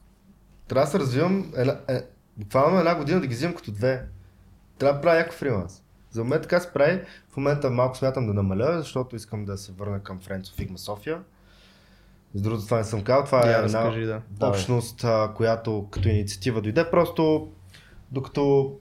трябва 0.68 0.86
да 0.86 0.92
се 0.92 1.00
развивам 1.00 1.54
една, 1.58 1.80
е, 1.90 2.02
буквално 2.38 2.80
една 2.80 2.96
година 2.96 3.22
да 3.22 3.28
ги 3.28 3.36
взимам 3.36 3.56
като 3.56 3.72
две. 3.72 4.04
Трябва 4.80 4.96
да 4.96 5.02
правя 5.02 5.18
някакъв 5.18 5.40
фриланс. 5.40 5.84
За 6.18 6.24
момент 6.24 6.42
така 6.42 6.60
се 6.60 6.74
прави. 6.74 7.02
В 7.30 7.38
момента 7.38 7.70
малко 7.70 7.98
смятам 7.98 8.28
да 8.28 8.34
намаля, 8.34 8.78
защото 8.78 9.16
искам 9.16 9.46
да 9.46 9.58
се 9.58 9.72
върна 9.72 10.00
към 10.00 10.20
of 10.20 10.44
Figma 10.44 10.76
София. 10.76 11.22
С 12.34 12.42
другото 12.42 12.66
това 12.66 12.78
не 12.78 12.84
съм 12.84 13.04
казал, 13.04 13.26
това 13.26 13.40
е 13.40 13.52
една 13.52 13.64
разкажи, 13.64 14.06
да. 14.06 14.22
общност, 14.42 15.04
а, 15.04 15.34
която 15.36 15.88
като 15.92 16.10
инициатива 16.10 16.62
дойде. 16.62 16.90
Просто 16.92 17.52
докато 18.12 18.74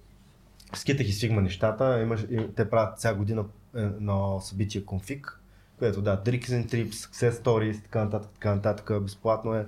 скитах 0.75 1.09
и 1.09 1.13
Figma 1.13 1.41
нещата, 1.41 2.01
имаш, 2.03 2.27
и, 2.31 2.55
те 2.55 2.71
правят 2.71 2.99
всяка 2.99 3.17
година 3.17 3.45
едно 3.75 4.41
събитие 4.41 4.85
конфиг, 4.85 5.41
което 5.79 6.03
да, 6.03 6.23
Tricks 6.23 6.47
and 6.47 6.67
Trips, 6.73 6.93
Success 6.93 7.31
Stories, 7.31 7.83
така 7.83 8.05
нататък, 8.05 8.31
така 8.35 8.55
нататък, 8.55 9.03
безплатно 9.03 9.55
е. 9.55 9.67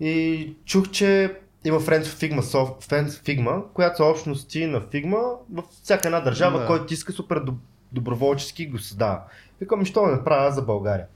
И 0.00 0.56
чух, 0.64 0.90
че 0.90 1.38
има 1.64 1.80
Friends 1.80 2.02
of 2.02 2.32
Figma, 2.32 2.40
Sof- 2.40 2.82
Friends 2.82 3.08
Figma, 3.08 3.62
която 3.64 3.96
са 3.96 4.04
общности 4.04 4.66
на 4.66 4.80
Figma 4.82 5.22
в 5.52 5.62
всяка 5.82 6.08
една 6.08 6.20
държава, 6.20 6.60
Да. 6.60 6.66
който 6.66 6.94
иска 6.94 7.12
супер 7.12 7.38
доб- 7.38 7.58
доброволчески 7.92 8.66
го 8.66 8.78
създава. 8.78 9.22
Викам, 9.60 9.84
що 9.84 10.06
не 10.06 10.12
направя 10.12 10.46
аз 10.46 10.54
за 10.54 10.62
България? 10.62 11.06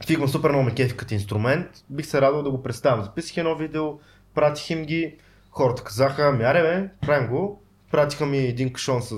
Figma 0.00 0.26
супер 0.26 0.48
много 0.50 0.64
ме 0.64 0.74
кефи 0.74 0.96
като 0.96 1.14
инструмент, 1.14 1.66
бих 1.90 2.06
се 2.06 2.20
радвал 2.20 2.42
да 2.42 2.50
го 2.50 2.62
представям. 2.62 3.04
Записах 3.04 3.36
едно 3.36 3.56
видео, 3.56 3.98
пратих 4.34 4.70
им 4.70 4.84
ги, 4.84 5.16
хората 5.50 5.84
казаха, 5.84 6.32
ми 6.32 6.44
аре 6.44 6.62
бе, 6.62 7.06
правим 7.06 7.28
го. 7.28 7.62
Пратиха 7.90 8.26
ми 8.26 8.38
един 8.38 8.72
кашон 8.72 9.02
с 9.02 9.16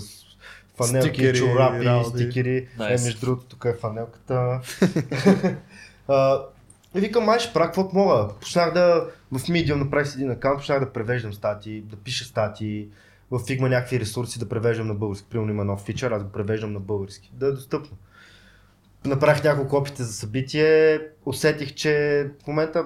фанелки, 0.76 1.08
Стикери, 1.08 1.38
чорапи, 1.38 2.08
стикери. 2.08 2.68
Nice. 2.78 3.00
Е, 3.00 3.04
между 3.04 3.20
другото, 3.20 3.46
тук 3.46 3.64
е 3.64 3.74
фанелката. 3.74 4.60
А, 6.08 6.38
и 6.94 7.00
викам, 7.00 7.24
май 7.24 7.38
ще 7.38 7.52
правя 7.52 7.66
каквото 7.66 7.96
мога. 7.96 8.28
Почнах 8.40 8.72
да 8.72 9.08
в 9.32 9.38
Medium 9.38 9.74
направих 9.74 10.14
един 10.14 10.30
акаунт, 10.30 10.58
почнах 10.58 10.80
да 10.80 10.92
превеждам 10.92 11.34
статии, 11.34 11.80
да 11.80 11.96
пиша 11.96 12.24
статии, 12.24 12.88
в 13.30 13.38
Figma 13.38 13.68
някакви 13.68 14.00
ресурси 14.00 14.38
да 14.38 14.48
превеждам 14.48 14.86
на 14.86 14.94
български. 14.94 15.28
Примерно 15.30 15.50
има 15.50 15.64
нов 15.64 15.82
фичър, 15.82 16.10
аз 16.10 16.24
го 16.24 16.32
превеждам 16.32 16.72
на 16.72 16.80
български. 16.80 17.30
Да 17.34 17.46
е 17.46 17.50
достъпно. 17.50 17.96
Направих 19.04 19.44
няколко 19.44 19.76
опита 19.76 20.04
за 20.04 20.12
събитие, 20.12 21.00
усетих, 21.26 21.74
че 21.74 22.26
в 22.44 22.46
момента 22.46 22.84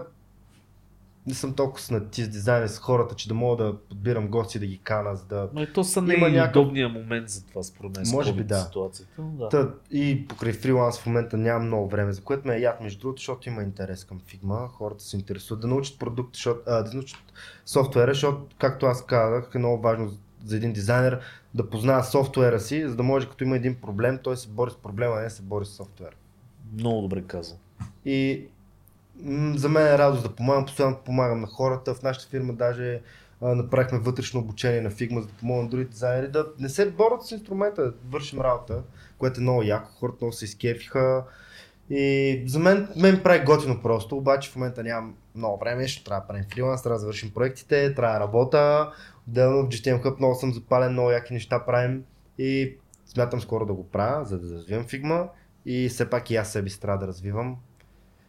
не 1.26 1.34
съм 1.34 1.54
толкова 1.54 1.80
снати 1.80 2.24
с 2.24 2.28
дизайна 2.28 2.68
с 2.68 2.78
хората, 2.78 3.14
че 3.14 3.28
да 3.28 3.34
мога 3.34 3.64
да 3.64 3.78
подбирам 3.78 4.28
гости 4.28 4.58
да 4.58 4.66
ги 4.66 4.78
кана, 4.78 5.16
за 5.16 5.24
да 5.24 5.48
Но 5.52 5.62
и 5.62 5.72
то 5.72 5.84
са 5.84 6.02
не 6.02 6.16
някакъв- 6.16 6.72
момент 6.92 7.28
за 7.28 7.46
това, 7.46 7.62
според 7.62 7.96
мен. 7.96 8.04
Може 8.12 8.32
би 8.32 8.44
да. 8.44 8.58
Ситуацията. 8.58 9.22
Да. 9.22 9.48
Та, 9.48 9.70
и 9.90 10.26
покрай 10.28 10.52
фриланс 10.52 10.98
в 10.98 11.06
момента 11.06 11.36
нямам 11.36 11.66
много 11.66 11.88
време, 11.88 12.12
за 12.12 12.22
което 12.22 12.48
ме 12.48 12.56
е 12.56 12.60
яд 12.60 12.80
между 12.80 13.00
другото, 13.00 13.20
защото 13.20 13.48
има 13.48 13.62
интерес 13.62 14.04
към 14.04 14.20
Figma, 14.20 14.68
хората 14.68 15.04
се 15.04 15.16
интересуват 15.16 15.60
да 15.60 15.66
научат 15.66 15.98
продукт, 15.98 16.34
защото, 16.34 16.60
а, 16.66 16.82
да 16.82 16.94
научат 16.94 17.20
софтуера, 17.66 18.14
защото, 18.14 18.46
както 18.58 18.86
аз 18.86 19.06
казах, 19.06 19.50
е 19.54 19.58
много 19.58 19.82
важно 19.82 20.10
за 20.44 20.56
един 20.56 20.72
дизайнер 20.72 21.20
да 21.54 21.70
познава 21.70 22.04
софтуера 22.04 22.60
си, 22.60 22.88
за 22.88 22.96
да 22.96 23.02
може 23.02 23.28
като 23.28 23.44
има 23.44 23.56
един 23.56 23.74
проблем, 23.74 24.18
той 24.22 24.36
се 24.36 24.48
бори 24.48 24.70
с 24.70 24.76
проблема, 24.76 25.14
а 25.16 25.20
не 25.20 25.30
се 25.30 25.42
бори 25.42 25.66
с 25.66 25.68
софтуера. 25.68 26.14
Много 26.72 27.00
добре 27.02 27.22
казал. 27.22 27.58
И 28.04 28.46
за 29.54 29.68
мен 29.68 29.86
е 29.86 29.98
радост 29.98 30.22
да 30.22 30.34
помагам, 30.34 30.64
постоянно 30.64 30.96
помагам 31.04 31.40
на 31.40 31.46
хората. 31.46 31.94
В 31.94 32.02
нашата 32.02 32.28
фирма 32.28 32.52
даже 32.52 33.00
направихме 33.42 33.98
вътрешно 33.98 34.40
обучение 34.40 34.80
на 34.80 34.90
Figma, 34.90 35.20
за 35.20 35.26
да 35.26 35.32
помогнем 35.32 35.64
на 35.64 35.70
другите 35.70 35.90
дизайнери 35.90 36.30
да 36.30 36.46
не 36.58 36.68
се 36.68 36.90
борят 36.90 37.26
с 37.26 37.30
инструмента, 37.30 37.82
да 37.82 37.92
вършим 38.10 38.40
работа, 38.40 38.82
което 39.18 39.40
е 39.40 39.42
много 39.42 39.62
яко. 39.62 39.90
Хората 39.92 40.18
много 40.20 40.32
се 40.32 40.44
изкефиха. 40.44 41.24
И 41.90 42.42
за 42.46 42.58
мен, 42.58 42.88
мен 42.96 43.22
прави 43.22 43.44
готино 43.44 43.82
просто, 43.82 44.16
обаче 44.16 44.50
в 44.50 44.56
момента 44.56 44.82
нямам 44.82 45.14
много 45.34 45.58
време, 45.58 45.88
ще 45.88 46.04
трябва 46.04 46.20
да 46.20 46.26
правим 46.26 46.44
фриланс, 46.52 46.82
трябва 46.82 46.94
да 46.94 47.00
завършим 47.00 47.30
проектите, 47.30 47.94
трябва 47.94 48.14
да 48.14 48.20
работя. 48.20 48.92
Отделно 49.28 49.62
в 49.62 49.68
GTM 49.68 50.02
Hub 50.02 50.18
много 50.18 50.34
съм 50.34 50.52
запален, 50.52 50.92
много 50.92 51.10
яки 51.10 51.32
неща 51.32 51.64
правим 51.66 52.04
и 52.38 52.76
смятам 53.06 53.40
скоро 53.40 53.66
да 53.66 53.72
го 53.72 53.88
правя, 53.88 54.24
за 54.24 54.38
да 54.38 54.54
развивам 54.54 54.84
Figma 54.84 55.28
и 55.66 55.88
все 55.88 56.10
пак 56.10 56.30
и 56.30 56.36
аз 56.36 56.52
себе 56.52 56.68
си 56.68 56.80
трябва 56.80 56.98
да 56.98 57.06
развивам. 57.06 57.56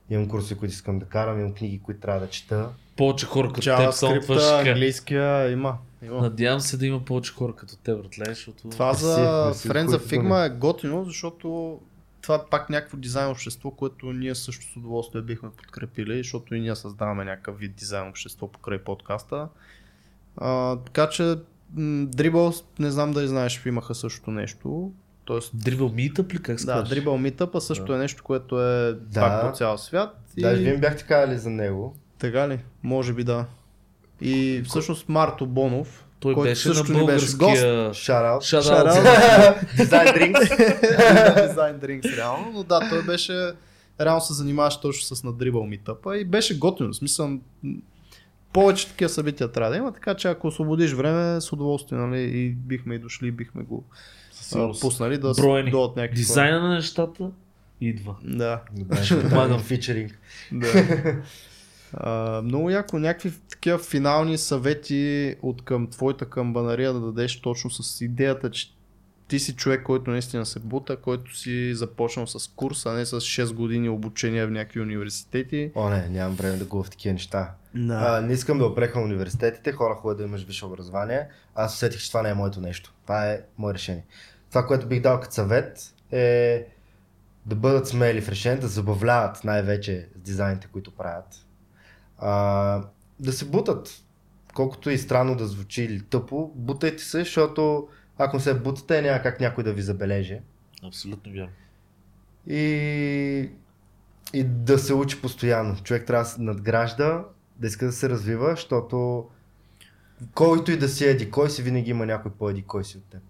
Имам 0.10 0.28
курси, 0.28 0.58
които 0.58 0.74
искам 0.74 1.00
да 1.00 1.06
карам, 1.06 1.40
имам 1.40 1.54
книги, 1.54 1.80
които 1.80 2.00
трябва 2.00 2.20
да 2.20 2.30
чета. 2.30 2.70
Повече 2.96 3.26
хора 3.26 3.48
като 3.48 3.62
теб 3.62 3.94
ще 3.94 4.06
JavaScript, 4.06 4.28
кажа. 4.28 4.72
английския 4.72 5.52
има. 5.52 5.78
има. 6.02 6.22
Надявам 6.22 6.60
се 6.60 6.78
да 6.78 6.86
има 6.86 7.06
повече 7.06 7.34
хора 7.34 7.56
като 7.56 7.78
теб, 7.78 8.02
братле, 8.02 8.26
защото... 8.26 8.70
Това 8.70 8.94
за 8.94 9.16
Friends 9.54 9.88
of 9.88 10.00
Figma 10.00 10.46
е 10.46 10.50
готино, 10.50 11.06
защото 11.06 11.80
това 12.22 12.36
е 12.36 12.50
пак 12.52 12.70
някакво 12.70 12.98
дизайн 12.98 13.30
общество, 13.30 13.72
което 13.72 14.14
ние 14.14 14.36
също 14.36 14.66
с 14.66 14.76
удоволствие 14.76 15.22
бихме 15.22 15.50
подкрепили, 15.50 16.18
защото 16.18 16.56
и 16.56 16.60
ние 16.60 16.76
създаваме 16.76 17.26
някакъв 17.26 17.60
вид 17.60 17.76
дизайн 17.76 18.10
общество 18.10 18.48
покрай 18.48 18.78
подкаста. 18.78 19.48
А, 20.38 20.76
така 20.76 21.10
че 21.10 21.24
м, 21.24 21.38
Dribble, 22.08 22.64
не 22.80 22.92
знам 22.92 23.12
дали 23.12 23.28
знаеш, 23.28 23.66
имаха 23.66 23.96
също 23.96 24.32
нещо. 24.32 24.92
Тоест, 25.28 25.54
Dribble 25.54 25.78
Meetup 26.12 26.34
ли, 26.34 26.38
как 26.38 26.60
се 26.60 26.66
да? 26.66 26.86
Dribble 26.86 27.32
Meetup 27.32 27.60
също 27.60 27.94
е 27.94 27.98
нещо, 27.98 28.24
което 28.24 28.62
е 28.62 28.94
Да. 28.94 29.22
пак 29.22 29.52
по 29.52 29.58
цял 29.58 29.78
свят. 29.78 30.20
Даже 30.38 30.62
вие 30.62 30.74
ми 30.74 30.80
бяхте 30.80 31.04
казали 31.04 31.38
за 31.38 31.50
него. 31.50 31.96
Така 32.20 32.50
ли? 32.50 32.60
Може 32.84 33.14
би 33.14 33.24
да. 33.24 33.46
И 34.22 34.64
всъщност 34.66 35.10
Марто 35.10 35.46
Бонов, 35.46 36.06
Той 36.20 36.34
който 36.34 36.50
беше 36.50 36.70
на 36.70 36.76
също 36.76 36.94
ни 36.94 37.06
беше 37.06 37.38
българския... 37.38 37.92
Shout 37.92 38.38
Shout 38.38 38.62
out. 38.62 38.92
out. 38.92 39.76
Design 39.76 40.18
Drinks. 40.18 40.50
Design 41.56 41.80
Drinks, 41.86 42.18
реално. 42.18 42.52
Но 42.54 42.64
да, 42.64 42.90
той 42.90 43.04
беше, 43.04 43.52
реално 44.02 44.22
се 44.22 44.34
занимаваше 44.34 44.82
точно 44.82 45.16
с 45.16 45.24
надрибал 45.24 45.66
митъпа 45.66 46.18
и 46.18 46.26
беше 46.26 46.60
готино. 46.60 46.94
В 46.94 46.96
смисъл, 46.96 47.30
повече 48.54 48.88
такива 48.88 49.10
събития 49.10 49.52
трябва 49.52 49.72
да 49.72 49.78
има, 49.78 49.94
така 49.94 50.16
че 50.16 50.28
ако 50.28 50.48
освободиш 50.48 50.94
време, 50.94 51.42
с 51.42 51.52
удоволствие, 51.54 51.98
нали, 51.98 52.22
и 52.22 52.50
бихме 52.50 52.96
и 52.96 53.00
дошли, 53.00 53.32
бихме 53.32 53.64
го 53.64 53.84
сигурност. 54.50 54.82
пуснали 54.82 55.18
да 55.18 55.32
Броени. 55.32 55.72
дойдат 55.72 55.96
някакви 55.96 56.16
Дизайна 56.16 56.60
на 56.60 56.74
нещата 56.76 57.32
идва. 57.82 58.16
Да, 58.24 58.62
Ще 59.04 59.22
помагам. 59.22 59.60
Фичеринг. 59.64 60.20
да. 60.52 60.68
А, 61.94 62.42
много 62.42 62.70
яко, 62.70 63.00
някакви 63.00 63.32
такива 63.50 63.78
финални 63.80 64.38
съвети 64.38 65.36
от 65.42 65.62
към 65.62 65.88
твоята 65.88 66.26
камбанария 66.26 66.94
да 66.94 67.00
дадеш 67.00 67.42
точно 67.42 67.70
с 67.72 68.02
идеята, 68.02 68.52
че 68.52 68.74
ти 69.28 69.40
си 69.40 69.56
човек, 69.56 69.84
който 69.84 70.12
наистина 70.12 70.46
се 70.46 70.60
бута, 70.60 70.98
който 70.98 71.38
си 71.38 71.76
започнал 71.76 72.28
с 72.28 72.48
курс, 72.48 72.86
а 72.86 72.94
не 72.94 73.06
с 73.06 73.20
6 73.20 73.54
години 73.54 73.90
обучение 73.90 74.46
в 74.46 74.52
някакви 74.52 74.82
университети. 74.82 75.72
О, 75.76 75.90
не, 75.90 76.10
нямам 76.10 76.36
време 76.36 76.58
да 76.58 76.66
го 76.66 76.84
в 76.84 76.90
такива 76.90 77.14
неща. 77.14 77.52
Да. 77.76 77.94
А, 77.94 78.22
не 78.22 78.34
искам 78.34 78.58
да 78.58 78.66
опреквам 78.66 79.04
университетите, 79.04 79.72
хора 79.72 79.96
хубаво 79.96 80.18
да 80.18 80.24
имаш 80.24 80.44
висше 80.44 80.66
образование. 80.66 81.28
Аз 81.56 81.76
усетих, 81.76 82.00
че 82.00 82.08
това 82.08 82.22
не 82.22 82.30
е 82.30 82.34
моето 82.34 82.62
нещо. 82.62 82.94
Това 83.04 83.32
е 83.32 83.42
мое 83.58 83.74
решение. 83.74 84.04
Това, 84.58 84.68
което 84.68 84.88
бих 84.88 85.02
дал 85.02 85.20
като 85.20 85.34
съвет 85.34 85.94
е 86.12 86.66
да 87.46 87.56
бъдат 87.56 87.88
смели 87.88 88.22
в 88.22 88.30
решение, 88.30 88.58
да 88.58 88.68
забавляват 88.68 89.44
най-вече 89.44 90.10
с 90.16 90.20
дизайните, 90.20 90.68
които 90.68 90.92
правят. 90.92 91.46
А, 92.18 92.84
да 93.20 93.34
се 93.34 93.46
бутат. 93.46 94.04
Колкото 94.54 94.90
и 94.90 94.98
странно 94.98 95.36
да 95.36 95.48
звучи 95.48 95.84
или 95.84 96.02
тъпо, 96.02 96.52
бутайте 96.56 97.04
се, 97.04 97.20
защото 97.20 97.88
ако 98.18 98.40
се 98.40 98.54
бутате, 98.54 99.02
няма 99.02 99.22
как 99.22 99.40
някой 99.40 99.64
да 99.64 99.74
ви 99.74 99.82
забележи. 99.82 100.40
Абсолютно 100.84 101.34
вярно. 101.34 101.54
И, 102.48 103.50
и 104.34 104.44
да 104.44 104.80
се 104.80 104.94
учи 104.94 105.22
постоянно. 105.22 105.76
Човек 105.84 106.08
трябва 106.08 106.24
да 106.24 106.30
се 106.30 106.42
надгражда, 106.42 107.26
да 107.56 107.68
иска 107.68 107.86
да 107.86 107.92
се 107.92 108.10
развива, 108.10 108.50
защото 108.50 109.30
който 110.34 110.72
и 110.72 110.78
да 110.78 110.90
си 110.90 111.06
еди, 111.06 111.32
кой 111.32 111.50
си 111.50 111.64
винаги 111.64 111.92
има 111.92 112.06
някой 112.06 112.32
по-еди, 112.32 112.64
кой 112.64 112.86
си 112.86 112.98
от 112.98 113.04
теб. 113.04 113.22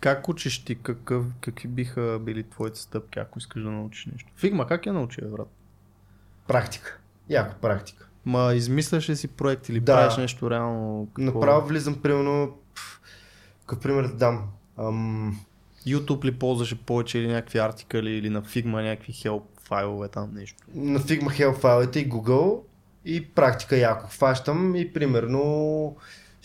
Как 0.00 0.28
учиш 0.28 0.64
ти? 0.64 0.74
Какъв, 0.74 1.24
какви 1.40 1.68
биха 1.68 2.18
били 2.22 2.42
твоите 2.42 2.78
стъпки, 2.80 3.18
ако 3.18 3.38
искаш 3.38 3.62
да 3.62 3.70
научиш 3.70 4.06
нещо? 4.06 4.32
Фигма, 4.36 4.66
как 4.66 4.86
я 4.86 4.92
научи, 4.92 5.20
брат? 5.24 5.48
Практика. 6.46 6.98
Яко 7.28 7.54
практика. 7.60 8.08
Ма 8.24 8.54
измисляш 8.54 9.08
ли 9.08 9.16
си 9.16 9.28
проект 9.28 9.68
или 9.68 9.80
Да. 9.80 9.92
правиш 9.94 10.16
нещо 10.16 10.50
реално? 10.50 11.06
Какво? 11.14 11.22
Направо 11.22 11.66
влизам, 11.66 12.02
примерно, 12.02 12.56
какъв 13.60 13.80
пример 13.82 14.02
да 14.04 14.14
дам. 14.14 14.48
Ам, 14.78 15.40
YouTube 15.86 16.24
ли 16.24 16.38
ползваше 16.38 16.82
повече 16.82 17.18
или 17.18 17.28
някакви 17.32 17.58
артикали 17.58 18.10
или 18.10 18.30
на 18.30 18.42
Figma 18.42 18.82
някакви 18.82 19.12
help 19.12 19.42
файлове 19.62 20.08
там 20.08 20.30
нещо? 20.34 20.56
на 20.74 20.98
Figma 21.00 21.28
Hell 21.28 21.54
файлите 21.54 22.00
и 22.00 22.10
Google 22.10 22.60
и 23.04 23.28
практика 23.28 23.76
яко 23.76 24.06
хващам 24.10 24.76
и 24.76 24.92
примерно 24.92 25.96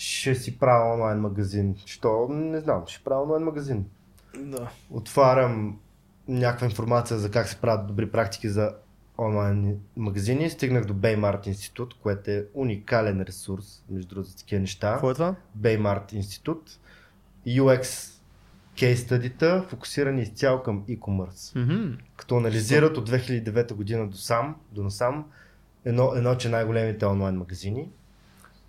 ще 0.03 0.35
си 0.35 0.59
правя 0.59 0.93
онлайн 0.93 1.19
магазин. 1.19 1.75
Що? 1.85 2.27
Не 2.29 2.59
знам, 2.59 2.83
ще 2.87 3.03
правя 3.03 3.23
онлайн 3.23 3.43
магазин. 3.43 3.85
Да. 4.37 4.69
отварям 4.89 5.79
някаква 6.27 6.67
информация 6.67 7.17
за 7.17 7.31
как 7.31 7.47
се 7.47 7.61
правят 7.61 7.87
добри 7.87 8.11
практики 8.11 8.49
за 8.49 8.75
онлайн 9.17 9.79
магазини. 9.97 10.49
Стигнах 10.49 10.85
до 10.85 10.93
Baymart 10.93 11.47
институт, 11.47 11.95
което 12.03 12.31
е 12.31 12.45
уникален 12.53 13.21
ресурс, 13.21 13.83
между 13.89 14.15
другото, 14.15 14.37
такива 14.37 14.61
неща. 14.61 14.91
Какво 14.91 15.11
е 15.11 15.13
това? 15.13 15.35
Baymart 15.59 16.13
институт. 16.13 16.79
UX 17.47 18.13
кейс 18.79 19.01
стадита, 19.01 19.65
фокусирани 19.69 20.21
изцяло 20.21 20.63
към 20.63 20.85
e-commerce. 20.85 21.59
Мгм. 21.59 21.97
Като 22.17 22.37
анализират 22.37 22.97
от 22.97 23.09
2009 23.09 23.73
година 23.73 24.07
до 24.07 24.17
сам, 24.17 24.55
до 24.71 24.83
насам, 24.83 25.25
едно, 25.85 26.11
едно, 26.15 26.35
че 26.35 26.49
най-големите 26.49 27.05
онлайн 27.05 27.35
магазини, 27.35 27.89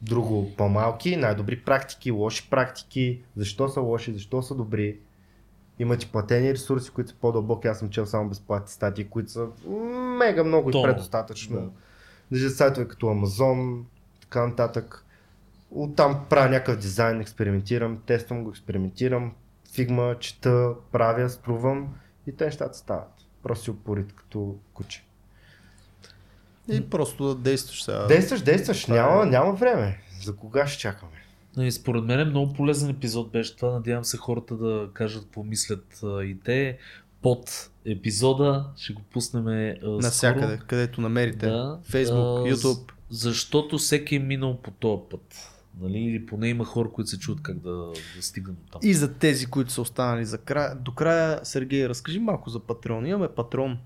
друго 0.04 0.56
по-малки, 0.56 1.16
най-добри 1.16 1.60
практики, 1.60 2.10
лоши 2.10 2.50
практики, 2.50 3.22
защо 3.36 3.68
са 3.68 3.80
лоши, 3.80 4.12
защо 4.12 4.42
са 4.42 4.54
добри. 4.54 4.98
Имат 5.78 6.02
и 6.02 6.08
платени 6.12 6.52
ресурси, 6.52 6.90
които 6.90 7.10
са 7.10 7.16
по-дълбоки. 7.16 7.68
Аз 7.68 7.78
съм 7.78 7.90
чел 7.90 8.06
само 8.06 8.28
безплатни 8.28 8.68
статии, 8.68 9.04
които 9.04 9.30
са 9.30 9.46
мега 10.18 10.44
много 10.44 10.68
и 10.68 10.72
Тонно. 10.72 10.84
предостатъчно. 10.84 11.60
Да. 11.60 11.70
Даже 12.32 12.50
сайтове 12.50 12.88
като 12.88 13.06
Amazon, 13.06 13.82
така 14.20 14.46
нататък. 14.46 15.04
Оттам 15.70 16.26
правя 16.30 16.48
някакъв 16.48 16.76
дизайн, 16.76 17.20
експериментирам, 17.20 17.98
тествам 18.06 18.44
го, 18.44 18.50
експериментирам, 18.50 19.32
фигма, 19.74 20.16
чета, 20.18 20.74
правя, 20.92 21.28
струвам 21.28 21.94
и 22.26 22.36
те 22.36 22.44
нещата 22.44 22.78
стават. 22.78 23.12
Просто 23.42 23.64
си 23.64 23.70
опорит 23.70 24.12
като 24.12 24.56
куче. 24.74 25.03
И 26.68 26.80
просто 26.80 27.24
да 27.24 27.34
действаш 27.34 27.82
сега. 27.82 28.06
Действаш, 28.06 28.42
действаш, 28.42 28.82
това 28.82 28.96
е- 28.96 29.00
няма, 29.00 29.26
няма 29.26 29.52
време. 29.52 30.00
За 30.22 30.36
кога 30.36 30.66
ще 30.66 30.78
чакаме? 30.80 31.12
И 31.58 31.72
според 31.72 32.04
мен 32.04 32.20
е 32.20 32.24
много 32.24 32.52
полезен 32.52 32.90
епизод 32.90 33.30
беше 33.30 33.56
това. 33.56 33.70
Надявам 33.70 34.04
се 34.04 34.16
хората 34.16 34.56
да 34.56 34.88
кажат 34.92 35.24
какво 35.24 35.42
мислят 35.42 36.00
а, 36.04 36.24
и 36.24 36.36
те. 36.40 36.78
Под 37.22 37.70
епизода 37.86 38.66
ще 38.76 38.92
го 38.92 39.02
пуснем 39.02 39.46
а, 39.48 39.74
Навсякъде, 39.88 40.54
скоро. 40.54 40.66
където 40.68 41.00
намерите. 41.00 41.46
Да. 41.46 41.78
Facebook, 41.90 42.48
А, 42.48 42.54
YouTube. 42.54 42.92
Защото 43.10 43.78
всеки 43.78 44.16
е 44.16 44.18
минал 44.18 44.56
по 44.56 44.70
този 44.70 45.02
път. 45.10 45.50
Нали? 45.80 45.98
Или 45.98 46.26
поне 46.26 46.48
има 46.48 46.64
хора, 46.64 46.88
които 46.90 47.10
се 47.10 47.18
чуят 47.18 47.42
как 47.42 47.58
да, 47.58 47.70
да 48.16 48.22
стигнат 48.22 48.56
до 48.56 48.62
там. 48.72 48.80
И 48.84 48.94
за 48.94 49.12
тези, 49.14 49.46
които 49.46 49.72
са 49.72 49.82
останали 49.82 50.24
за 50.24 50.38
края. 50.38 50.74
До 50.74 50.92
края, 50.92 51.40
Сергей, 51.42 51.88
разкажи 51.88 52.18
малко 52.18 52.50
за 52.50 52.60
Патреон. 52.60 53.06
Имаме 53.06 53.28
Патрон. 53.28 53.78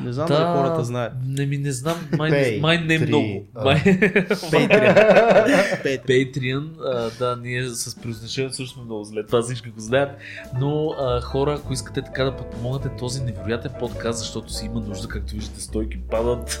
Не 0.00 0.12
знам 0.12 0.26
дали 0.28 0.44
хората 0.46 0.84
знаят. 0.84 1.12
Не 1.26 1.46
ми 1.46 1.58
не 1.58 1.72
знам, 1.72 1.96
май, 2.12 2.30
Pay 2.30 2.60
май 2.60 2.78
не 2.78 2.98
три, 2.98 3.06
много. 3.06 3.46
а. 3.54 3.64
Май... 3.64 3.76
Patreon. 3.76 4.94
Patreon. 5.84 6.06
Patreon, 6.06 6.68
а, 6.80 7.10
да, 7.18 7.36
ние 7.36 7.64
с 7.64 7.96
произношението 7.96 8.56
също 8.56 8.74
сме 8.74 8.84
много 8.84 9.04
зле, 9.04 9.26
това 9.26 9.42
всички 9.42 9.70
го 9.70 9.80
знаят, 9.80 10.10
но 10.60 10.88
а, 10.90 11.20
хора, 11.20 11.54
ако 11.54 11.72
искате 11.72 12.02
така 12.02 12.24
да 12.24 12.36
подпомогнете 12.36 12.88
този 12.90 13.22
невероятен 13.22 13.72
подкаст, 13.80 14.18
защото 14.18 14.52
си 14.52 14.66
има 14.66 14.80
нужда, 14.80 15.08
както 15.08 15.34
виждате, 15.34 15.60
стойки 15.60 15.98
падат. 16.00 16.58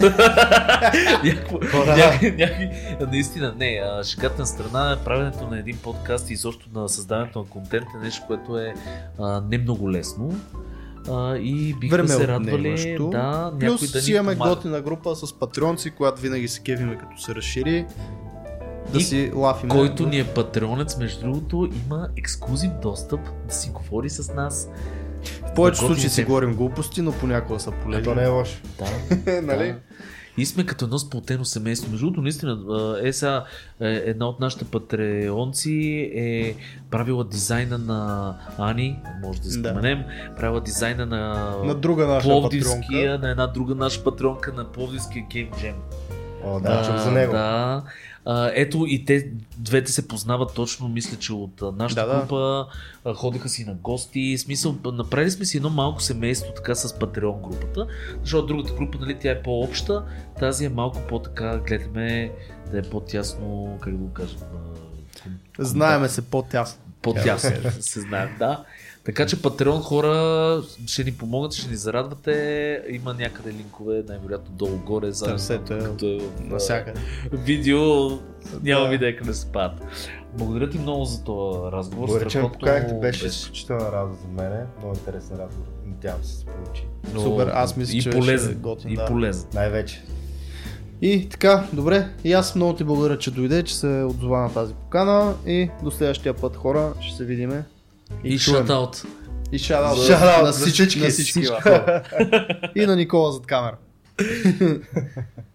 Някакво- 1.24 1.60
Хора. 1.62 1.96
някакви- 1.96 2.30
някакви- 2.32 2.70
Наистина, 3.06 3.54
не, 3.58 3.82
а, 3.84 4.04
шегата 4.04 4.38
на 4.38 4.46
страна, 4.46 4.98
правенето 5.04 5.46
на 5.46 5.58
един 5.58 5.76
подкаст 5.78 6.30
и 6.30 6.34
изобщо 6.34 6.68
на 6.74 6.88
създаването 6.88 7.38
на 7.38 7.44
контент 7.44 7.86
е 7.94 8.04
нещо, 8.04 8.22
което 8.26 8.58
е 8.58 8.74
а, 9.18 9.42
не 9.42 9.58
много 9.58 9.90
лесно. 9.90 10.40
А, 11.08 11.36
и 11.36 11.74
бихме 11.80 11.96
Време 11.96 12.08
се 12.08 12.28
радвали 12.28 12.96
да, 12.98 13.06
някой 13.08 13.58
Плюс 13.58 13.92
да 13.92 13.98
ни 13.98 14.02
си 14.02 14.12
имаме 14.12 14.32
помага. 14.32 14.54
готина 14.54 14.80
група 14.80 15.16
с 15.16 15.32
патреонци, 15.32 15.90
която 15.90 16.22
винаги 16.22 16.48
се 16.48 16.60
кевиме 16.60 16.98
като 16.98 17.22
се 17.22 17.34
разшири. 17.34 17.86
Да 18.92 18.98
И 18.98 19.02
си 19.02 19.32
лафиме. 19.34 19.70
Който 19.70 20.06
ни 20.06 20.18
е 20.18 20.24
патреонец, 20.24 20.96
между 20.96 21.20
другото, 21.20 21.68
има 21.86 22.08
ексклюзив 22.16 22.70
достъп 22.82 23.20
да 23.48 23.54
си 23.54 23.70
говори 23.70 24.10
с 24.10 24.34
нас. 24.34 24.68
В 25.50 25.54
повечето 25.54 25.86
случаи 25.86 26.08
си 26.08 26.24
говорим 26.24 26.54
глупости, 26.54 27.02
но 27.02 27.12
понякога 27.12 27.60
са 27.60 27.70
полезни. 27.70 28.14
не 28.14 28.22
е 28.22 28.28
лошо. 28.28 28.60
Да, 28.78 29.42
нали? 29.42 29.66
да. 29.66 29.78
И 30.36 30.46
сме 30.46 30.66
като 30.66 30.84
едно 30.84 30.98
сплотено 30.98 31.44
семейство. 31.44 31.90
Между 31.90 32.06
другото, 32.06 32.22
наистина, 32.22 32.58
а, 32.70 32.98
е 33.02 33.12
е, 33.80 33.88
една 33.88 34.26
от 34.28 34.40
нашите 34.40 34.64
патреонци 34.64 35.72
е 36.14 36.54
правила 36.90 37.24
дизайна 37.24 37.78
на 37.78 38.34
Ани, 38.58 38.98
може 39.22 39.40
да 39.40 39.48
Да. 39.48 39.68
споменем, 39.70 40.04
правила 40.36 40.60
дизайна 40.60 41.06
на, 41.06 41.52
На 41.64 41.74
друга 41.74 42.06
наша 42.06 42.28
Пловдивския, 42.28 42.78
патронка. 42.80 43.18
на 43.18 43.30
една 43.30 43.46
друга 43.46 43.74
наша 43.74 44.04
патронка 44.04 44.52
на 44.52 44.64
Пловдивския 44.64 45.24
Game 45.24 45.50
Jam. 45.52 45.74
О, 46.44 46.60
да, 46.60 46.82
чух 46.86 46.96
за 46.96 47.10
него. 47.10 47.32
Да. 47.32 47.82
А, 48.32 48.50
ето 48.54 48.84
и 48.88 49.04
те 49.04 49.30
двете 49.58 49.92
се 49.92 50.08
познават 50.08 50.54
точно, 50.54 50.88
мисля, 50.88 51.16
че 51.16 51.32
от 51.32 51.62
нашата 51.76 52.00
Да, 52.00 52.14
да. 52.14 52.20
група 52.20 52.66
а, 53.04 53.14
ходеха 53.14 53.48
си 53.48 53.64
на 53.64 53.74
гости. 53.74 54.38
Смисъл, 54.38 54.76
направили 54.84 55.30
сме 55.30 55.44
си 55.44 55.56
едно 55.56 55.70
малко 55.70 56.02
семейство 56.02 56.52
така 56.56 56.74
с 56.74 56.88
Patreon 56.88 57.40
групата, 57.40 57.86
защото 58.22 58.46
другата 58.46 58.74
група, 58.74 58.98
нали, 59.00 59.18
тя 59.20 59.30
е 59.30 59.42
по-обща, 59.42 60.04
тази 60.38 60.64
е 60.64 60.68
малко 60.68 60.98
по-така, 61.08 61.58
гледаме 61.58 62.32
да 62.72 62.78
е 62.78 62.82
по-тясно, 62.82 63.78
как 63.80 63.92
да 63.92 63.98
го 63.98 64.08
кон- 64.08 64.36
Знаеме 65.58 66.08
се 66.08 66.22
по-тясно. 66.22 66.82
по-тясно 67.02 67.50
се 67.80 68.00
знаем, 68.00 68.30
да. 68.38 68.64
Така 69.10 69.26
че 69.26 69.36
Patreon 69.36 69.80
хора 69.80 70.62
ще 70.86 71.04
ни 71.04 71.12
помогнат, 71.12 71.52
ще 71.52 71.70
ни 71.70 71.76
зарадвате. 71.76 72.82
Има 72.88 73.14
някъде 73.14 73.52
линкове, 73.52 74.04
най-вероятно 74.08 74.54
долу-горе. 74.54 75.10
заедно, 75.10 75.36
Търсете 75.36 75.78
като 75.78 76.06
е 76.06 76.18
в, 76.18 76.40
Навсякъде. 76.44 77.00
видео, 77.32 77.80
няма 78.62 78.84
Да. 78.84 78.88
видео 78.88 79.08
къде 79.18 79.34
се 79.34 79.46
падат. 79.46 79.84
Благодаря 80.34 80.70
ти 80.70 80.78
много 80.78 81.04
за 81.04 81.24
този 81.24 81.72
разговор. 81.72 82.06
Благодаря, 82.06 82.30
че 82.30 82.42
ме 82.42 82.52
поканихте. 82.52 82.94
Беше 82.94 83.26
изключителна 83.26 83.92
радост 83.92 84.20
за 84.22 84.42
мен. 84.42 84.66
Много 84.78 84.94
интересен 84.94 85.36
разговор. 85.36 85.68
Надявам 85.86 86.24
се 86.24 86.36
се 86.36 86.44
получи. 86.46 86.86
Но 87.14 87.20
Супер, 87.20 87.50
аз 87.54 87.76
мисля, 87.76 87.96
и 87.96 88.02
че 88.02 88.10
полезен, 88.10 88.48
ще 88.48 88.58
е 88.58 88.60
готин, 88.60 88.90
и 88.90 88.96
да. 88.96 89.04
полезен. 89.06 89.48
Най-вече. 89.54 90.02
И 91.02 91.28
така, 91.28 91.66
добре, 91.72 92.08
и 92.24 92.32
аз 92.32 92.54
много 92.54 92.74
ти 92.74 92.84
благодаря, 92.84 93.18
че 93.18 93.30
дойде, 93.30 93.62
че 93.62 93.76
се 93.76 93.86
отзова 93.86 94.40
на 94.40 94.52
тази 94.52 94.74
покана 94.74 95.34
и 95.46 95.70
до 95.82 95.90
следващия 95.90 96.34
път 96.34 96.56
хора 96.56 96.92
ще 97.00 97.16
се 97.16 97.24
видиме. 97.24 97.64
И 98.24 98.38
шатаут. 98.38 99.02
И 99.52 99.58
Шараут 99.58 99.98
на 100.42 100.52
за 100.52 100.66
всички, 100.66 101.00
на 101.00 101.08
всички. 101.08 101.38
И 102.74 102.86
на 102.86 102.96
Никола 102.96 103.32
зад 103.32 103.46
камера. 103.46 103.76